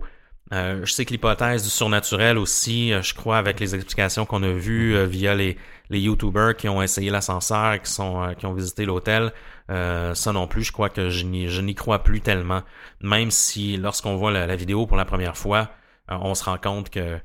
Euh, 0.51 0.81
je 0.85 0.91
sais 0.91 1.05
que 1.05 1.11
l'hypothèse 1.11 1.63
du 1.63 1.69
surnaturel 1.69 2.37
aussi, 2.37 2.91
euh, 2.91 3.01
je 3.01 3.13
crois, 3.13 3.37
avec 3.37 3.59
les 3.59 3.75
explications 3.75 4.25
qu'on 4.25 4.43
a 4.43 4.51
vues 4.51 4.95
euh, 4.95 5.05
via 5.05 5.33
les, 5.35 5.57
les 5.89 5.99
YouTubers 5.99 6.55
qui 6.55 6.67
ont 6.67 6.81
essayé 6.81 7.09
l'ascenseur, 7.09 7.81
qui 7.81 7.91
sont 7.91 8.33
qui 8.37 8.45
ont 8.45 8.53
visité 8.53 8.85
l'hôtel, 8.85 9.31
ça 9.69 10.31
non 10.33 10.47
plus, 10.47 10.63
je 10.63 10.71
crois 10.71 10.89
que 10.89 11.09
je 11.09 11.25
n'y 11.25 11.75
crois 11.75 12.03
plus 12.03 12.21
tellement. 12.21 12.61
Même 13.01 13.31
si 13.31 13.77
lorsqu'on 13.77 14.15
voit 14.15 14.31
la, 14.31 14.55
vidéo 14.55 14.85
pour 14.85 14.97
la 14.97 15.05
première 15.05 15.37
fois, 15.37 15.69
on 16.09 16.35
se 16.35 16.43
rend 16.43 16.57
compte 16.57 16.89
que, 16.89 17.19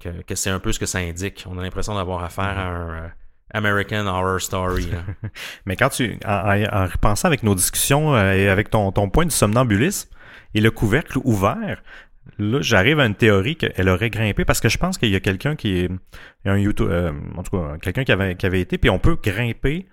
que, 0.00 0.22
que 0.22 0.34
c'est 0.34 0.50
un 0.50 0.60
peu 0.60 0.72
ce 0.72 0.78
que 0.78 0.86
ça 0.86 0.98
indique. 0.98 1.44
On 1.48 1.58
a 1.58 1.62
l'impression 1.62 1.94
d'avoir 1.94 2.24
affaire 2.24 2.58
à 2.58 2.66
un 2.66 3.12
American 3.52 4.06
Horror 4.06 4.40
Story. 4.40 4.90
Mais 5.66 5.76
quand 5.76 5.90
tu, 5.90 6.18
en, 6.24 6.64
en, 6.72 6.86
repensant 6.86 7.28
avec 7.28 7.42
nos 7.42 7.54
discussions 7.54 8.16
et 8.16 8.48
avec 8.48 8.70
ton, 8.70 8.92
ton 8.92 9.08
point 9.08 9.24
du 9.24 9.34
somnambulisme 9.34 10.08
et 10.54 10.60
le 10.60 10.70
couvercle 10.70 11.18
ouvert, 11.24 11.82
Là, 12.38 12.58
j'arrive 12.62 13.00
à 13.00 13.06
une 13.06 13.14
théorie 13.14 13.56
qu'elle 13.56 13.88
aurait 13.88 14.10
grimpé 14.10 14.44
parce 14.44 14.60
que 14.60 14.68
je 14.68 14.78
pense 14.78 14.98
qu'il 14.98 15.10
y 15.10 15.14
a 15.14 15.20
quelqu'un 15.20 15.56
qui 15.56 15.78
est 15.78 15.90
un 16.44 16.56
YouTube, 16.56 16.88
euh, 16.90 17.12
en 17.36 17.42
tout 17.42 17.56
cas 17.56 17.76
quelqu'un 17.80 18.04
qui 18.04 18.12
avait, 18.12 18.34
qui 18.34 18.46
avait 18.46 18.60
été, 18.60 18.78
puis 18.78 18.90
on 18.90 18.98
peut 18.98 19.16
grimper 19.22 19.86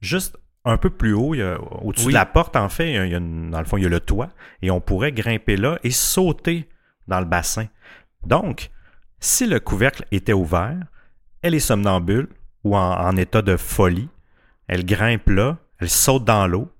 juste 0.00 0.36
un 0.64 0.76
peu 0.76 0.90
plus 0.90 1.14
haut, 1.14 1.34
au-dessus 1.82 2.08
de 2.08 2.12
la 2.12 2.26
porte 2.26 2.54
en 2.54 2.68
fait, 2.68 2.90
il 2.90 3.10
y 3.10 3.14
a 3.14 3.18
dans 3.18 3.58
le 3.58 3.64
fond 3.64 3.78
il 3.78 3.82
y 3.82 3.86
a 3.86 3.88
le 3.88 4.00
toit 4.00 4.28
et 4.60 4.70
on 4.70 4.80
pourrait 4.80 5.10
grimper 5.10 5.56
là 5.56 5.78
et 5.82 5.90
sauter 5.90 6.68
dans 7.08 7.18
le 7.18 7.26
bassin. 7.26 7.66
Donc, 8.24 8.70
si 9.18 9.46
le 9.46 9.60
couvercle 9.60 10.04
était 10.10 10.32
ouvert, 10.32 10.78
elle 11.42 11.54
est 11.54 11.60
somnambule 11.60 12.28
ou 12.64 12.76
en, 12.76 12.92
en 12.92 13.16
état 13.16 13.42
de 13.42 13.56
folie, 13.56 14.08
elle 14.68 14.84
grimpe 14.84 15.28
là, 15.30 15.58
elle 15.78 15.90
saute 15.90 16.24
dans 16.24 16.46
l'eau, 16.46 16.70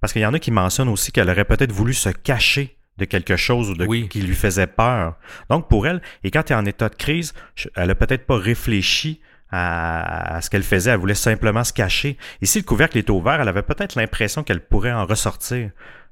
parce 0.00 0.12
qu'il 0.12 0.22
y 0.22 0.26
en 0.26 0.34
a 0.34 0.38
qui 0.38 0.50
mentionnent 0.50 0.88
aussi 0.88 1.12
qu'elle 1.12 1.30
aurait 1.30 1.44
peut-être 1.44 1.72
voulu 1.72 1.94
se 1.94 2.08
cacher 2.08 2.76
de 2.98 3.04
quelque 3.04 3.36
chose 3.36 3.70
ou 3.70 3.74
de 3.74 3.86
qui 4.06 4.20
lui 4.20 4.34
faisait 4.34 4.66
peur. 4.66 5.16
Donc 5.48 5.68
pour 5.68 5.86
elle, 5.86 6.02
et 6.24 6.30
quand 6.30 6.50
elle 6.50 6.56
est 6.56 6.60
en 6.60 6.66
état 6.66 6.88
de 6.88 6.94
crise, 6.94 7.32
elle 7.76 7.90
a 7.90 7.94
peut-être 7.94 8.26
pas 8.26 8.36
réfléchi 8.36 9.20
à, 9.50 10.40
ce 10.42 10.50
qu'elle 10.50 10.62
faisait, 10.62 10.90
elle 10.90 10.98
voulait 10.98 11.14
simplement 11.14 11.64
se 11.64 11.72
cacher. 11.72 12.18
Et 12.42 12.46
si 12.46 12.58
le 12.58 12.64
couvercle 12.64 12.98
était 12.98 13.10
ouvert, 13.10 13.40
elle 13.40 13.48
avait 13.48 13.62
peut-être 13.62 13.94
l'impression 13.94 14.42
qu'elle 14.42 14.60
pourrait 14.60 14.92
en 14.92 15.06
ressortir 15.06 15.70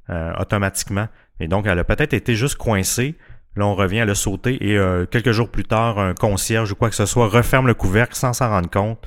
euh, 0.08 0.32
automatiquement. 0.38 1.08
Et 1.38 1.48
donc 1.48 1.66
elle 1.66 1.78
a 1.78 1.84
peut-être 1.84 2.14
été 2.14 2.34
juste 2.34 2.56
coincée. 2.56 3.16
Là, 3.56 3.66
on 3.66 3.74
revient, 3.74 3.98
elle 3.98 4.10
a 4.10 4.14
sauté 4.14 4.58
et 4.68 4.76
euh, 4.76 5.06
quelques 5.06 5.32
jours 5.32 5.50
plus 5.50 5.64
tard, 5.64 5.98
un 5.98 6.14
concierge 6.14 6.72
ou 6.72 6.74
quoi 6.74 6.90
que 6.90 6.94
ce 6.94 7.06
soit 7.06 7.28
referme 7.28 7.66
le 7.66 7.74
couvercle 7.74 8.14
sans 8.14 8.32
s'en 8.32 8.50
rendre 8.50 8.70
compte 8.70 8.98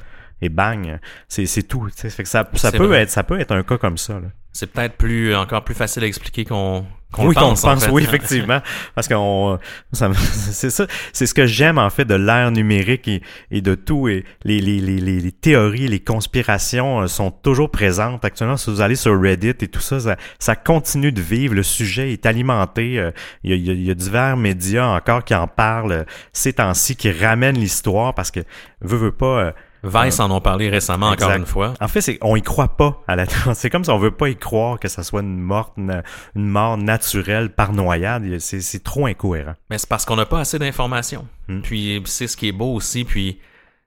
et 0.42 0.50
bang, 0.50 1.00
c'est 1.28 1.68
tout. 1.68 1.88
ça, 1.94 2.10
ça 2.54 2.72
peut 2.72 2.94
être 2.94 3.10
ça 3.10 3.24
peut 3.24 3.40
être 3.40 3.52
un 3.52 3.64
cas 3.64 3.78
comme 3.78 3.98
ça. 3.98 4.14
Là. 4.14 4.28
C'est 4.52 4.68
peut-être 4.68 4.96
plus 4.96 5.36
encore 5.36 5.64
plus 5.64 5.76
facile 5.76 6.04
à 6.04 6.08
expliquer 6.08 6.46
qu'on 6.46 6.86
qu'on 7.12 7.28
oui, 7.28 7.34
pense. 7.34 7.62
pense 7.62 7.88
oui, 7.88 8.04
effectivement. 8.04 8.62
Parce 8.96 9.08
qu'on, 9.08 9.58
c'est 9.92 10.70
ça, 10.70 10.86
c'est 11.12 11.26
ce 11.26 11.34
que 11.34 11.48
j'aime 11.48 11.80
en 11.80 11.90
fait 11.90 12.06
de 12.06 12.14
l'ère 12.14 12.52
numérique 12.52 13.08
et, 13.08 13.22
et, 13.50 13.62
de 13.62 13.74
tout. 13.74 14.08
Et 14.08 14.26
les, 14.44 14.60
les, 14.60 14.80
les, 14.80 15.00
les, 15.00 15.32
théories, 15.32 15.88
les 15.88 16.00
conspirations 16.00 17.02
euh, 17.02 17.08
sont 17.08 17.32
toujours 17.32 17.72
présentes. 17.72 18.24
Actuellement, 18.26 18.58
si 18.58 18.70
vous 18.70 18.82
allez 18.82 18.96
sur 18.96 19.20
Reddit 19.20 19.50
et 19.50 19.68
tout 19.68 19.80
ça, 19.80 20.16
ça, 20.38 20.56
continue 20.56 21.12
de 21.12 21.22
vivre. 21.22 21.56
Le 21.56 21.64
sujet 21.64 22.12
est 22.14 22.26
alimenté. 22.26 23.00
Euh, 23.00 23.12
il 23.44 23.52
y, 23.52 23.54
a, 23.54 23.74
il 23.74 23.84
y 23.84 23.92
a 23.92 23.96
divers 23.96 24.38
médias 24.38 24.86
encore 24.86 25.24
qui 25.24 25.34
en 25.34 25.48
parlent 25.48 25.92
euh, 25.92 26.04
ces 26.32 26.54
temps-ci, 26.54 26.96
qui 26.96 27.12
ramènent 27.12 27.58
l'histoire 27.58 28.14
parce 28.14 28.30
que 28.30 28.42
veut 28.82 28.98
veut 28.98 29.12
pas 29.12 29.54
Vice 29.84 30.20
en 30.20 30.30
ont 30.32 30.42
parlé 30.42 30.70
récemment 30.70 31.10
encore 31.10 31.32
une 31.32 31.46
fois. 31.46 31.74
En 31.80 31.88
fait, 31.88 32.18
on 32.22 32.36
y 32.36 32.42
croit 32.42 32.76
pas 32.76 33.02
à 33.08 33.16
la 33.16 33.26
C'est 33.54 33.70
comme 33.70 33.84
si 33.84 33.90
on 33.90 33.98
veut 33.98 34.12
pas 34.12 34.30
y 34.30 34.36
croire 34.36 34.80
que 34.80 34.88
ça 34.88 35.04
soit 35.04 35.22
une 35.22 35.40
mort, 35.40 35.74
une, 35.78 36.04
mort 36.36 36.78
naturelle 36.78 37.50
par 37.50 37.72
noyade. 37.74 38.40
C'est 38.40 38.84
trop 38.84 39.06
incohérent. 39.06 39.56
Mais 39.70 39.78
c'est 39.78 39.90
parce 39.90 40.06
qu'on 40.06 40.18
n'a 40.18 40.26
pas 40.26 40.40
assez 40.40 40.60
d'informations. 40.60 41.28
Hmm. 41.48 41.62
Puis 41.62 42.02
c'est 42.06 42.28
ce 42.28 42.36
qui 42.36 42.50
est 42.50 42.54
beau 42.54 42.74
aussi. 42.74 43.06
Puis 43.06 43.40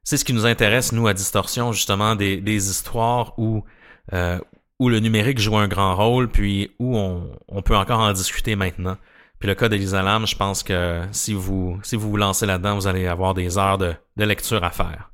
c'est 0.03 0.17
ce 0.17 0.25
qui 0.25 0.33
nous 0.33 0.47
intéresse 0.47 0.93
nous 0.93 1.07
à 1.07 1.15
Distorsion 1.15 1.73
justement 1.73 2.17
des, 2.17 2.39
des 2.39 2.71
histoires 2.71 3.35
où 3.39 3.65
euh, 4.13 4.39
où 4.79 4.89
le 4.89 4.99
numérique 4.99 5.39
joue 5.39 5.57
un 5.57 5.69
grand 5.69 5.95
rôle, 5.95 6.29
puis 6.29 6.73
où 6.81 6.97
on, 6.97 7.31
on 7.47 7.63
peut 7.63 7.77
encore 7.77 8.01
en 8.01 8.13
discuter 8.13 8.57
maintenant. 8.57 8.97
Puis 9.39 9.47
le 9.47 9.55
cas 9.55 9.69
d'Elisa 9.69 10.03
Lam, 10.03 10.27
je 10.27 10.35
pense 10.35 10.65
que 10.65 11.03
si 11.13 11.35
vous 11.35 11.79
si 11.85 11.95
vous 11.95 12.11
vous 12.11 12.17
lancez 12.17 12.47
là-dedans, 12.47 12.75
vous 12.75 12.89
allez 12.89 13.07
avoir 13.07 13.35
des 13.35 13.59
heures 13.59 13.79
de, 13.79 13.95
de 14.17 14.25
lecture 14.25 14.65
à 14.65 14.71
faire. 14.71 15.12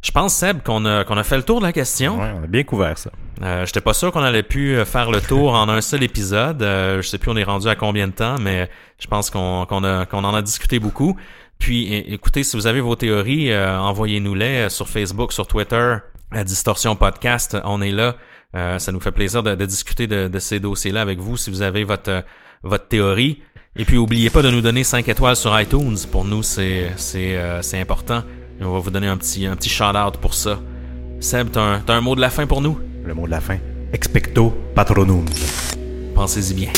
Je 0.00 0.12
pense, 0.12 0.34
Seb, 0.34 0.62
qu'on 0.62 0.84
a, 0.84 1.04
qu'on 1.04 1.16
a 1.16 1.24
fait 1.24 1.36
le 1.36 1.42
tour 1.42 1.58
de 1.60 1.66
la 1.66 1.72
question. 1.72 2.20
Ouais, 2.20 2.32
on 2.40 2.44
a 2.44 2.46
bien 2.46 2.62
couvert 2.62 2.96
ça. 2.96 3.10
Euh, 3.42 3.66
J'étais 3.66 3.80
pas 3.80 3.94
sûr 3.94 4.12
qu'on 4.12 4.22
allait 4.22 4.44
pu 4.44 4.76
euh, 4.76 4.84
faire 4.84 5.10
le 5.10 5.20
tour 5.20 5.54
en 5.54 5.68
un 5.68 5.80
seul 5.80 6.04
épisode. 6.04 6.62
Euh, 6.62 7.02
je 7.02 7.08
sais 7.08 7.18
plus 7.18 7.30
on 7.30 7.36
est 7.36 7.44
rendu 7.44 7.68
à 7.68 7.74
combien 7.74 8.06
de 8.06 8.12
temps, 8.12 8.36
mais 8.40 8.70
je 9.00 9.06
pense 9.08 9.28
qu'on 9.30 9.66
qu'on 9.66 9.80
qu'on 10.06 10.24
en 10.24 10.34
a 10.34 10.42
discuté 10.42 10.78
beaucoup. 10.78 11.16
Puis, 11.58 11.92
écoutez, 11.92 12.44
si 12.44 12.56
vous 12.56 12.68
avez 12.68 12.80
vos 12.80 12.94
théories, 12.94 13.50
euh, 13.50 13.76
envoyez-nous-les 13.80 14.70
sur 14.70 14.88
Facebook, 14.88 15.32
sur 15.32 15.48
Twitter, 15.48 15.96
à 16.30 16.44
Distorsion 16.44 16.94
Podcast. 16.94 17.56
On 17.64 17.82
est 17.82 17.90
là. 17.90 18.14
ça 18.78 18.92
nous 18.92 19.00
fait 19.00 19.10
plaisir 19.10 19.42
de, 19.42 19.56
de 19.56 19.66
discuter 19.66 20.06
de, 20.06 20.28
de 20.28 20.38
ces 20.38 20.60
dossiers-là 20.60 21.00
avec 21.00 21.18
vous 21.18 21.36
si 21.36 21.50
vous 21.50 21.62
avez 21.62 21.82
votre, 21.82 22.22
votre 22.62 22.86
théorie. 22.86 23.42
Et 23.74 23.84
puis, 23.84 23.96
oubliez 23.96 24.30
pas 24.30 24.42
de 24.42 24.50
nous 24.50 24.60
donner 24.60 24.84
5 24.84 25.08
étoiles 25.08 25.34
sur 25.34 25.58
iTunes. 25.60 25.96
Pour 26.12 26.24
nous, 26.24 26.44
c'est 26.44 26.92
c'est 26.96 27.80
important 27.80 28.22
on 28.60 28.72
va 28.72 28.78
vous 28.78 28.90
donner 28.90 29.06
un 29.06 29.16
petit, 29.16 29.46
un 29.46 29.56
petit 29.56 29.68
shout-out 29.68 30.16
pour 30.20 30.34
ça. 30.34 30.58
Seb, 31.20 31.50
t'as 31.50 31.60
un, 31.60 31.82
as 31.86 31.92
un 31.92 32.00
mot 32.00 32.14
de 32.14 32.20
la 32.20 32.30
fin 32.30 32.46
pour 32.46 32.60
nous? 32.60 32.78
Le 33.04 33.14
mot 33.14 33.26
de 33.26 33.30
la 33.30 33.40
fin. 33.40 33.58
Expecto 33.92 34.52
patronum. 34.74 35.24
Pensez-y 36.14 36.54
bien. 36.54 36.70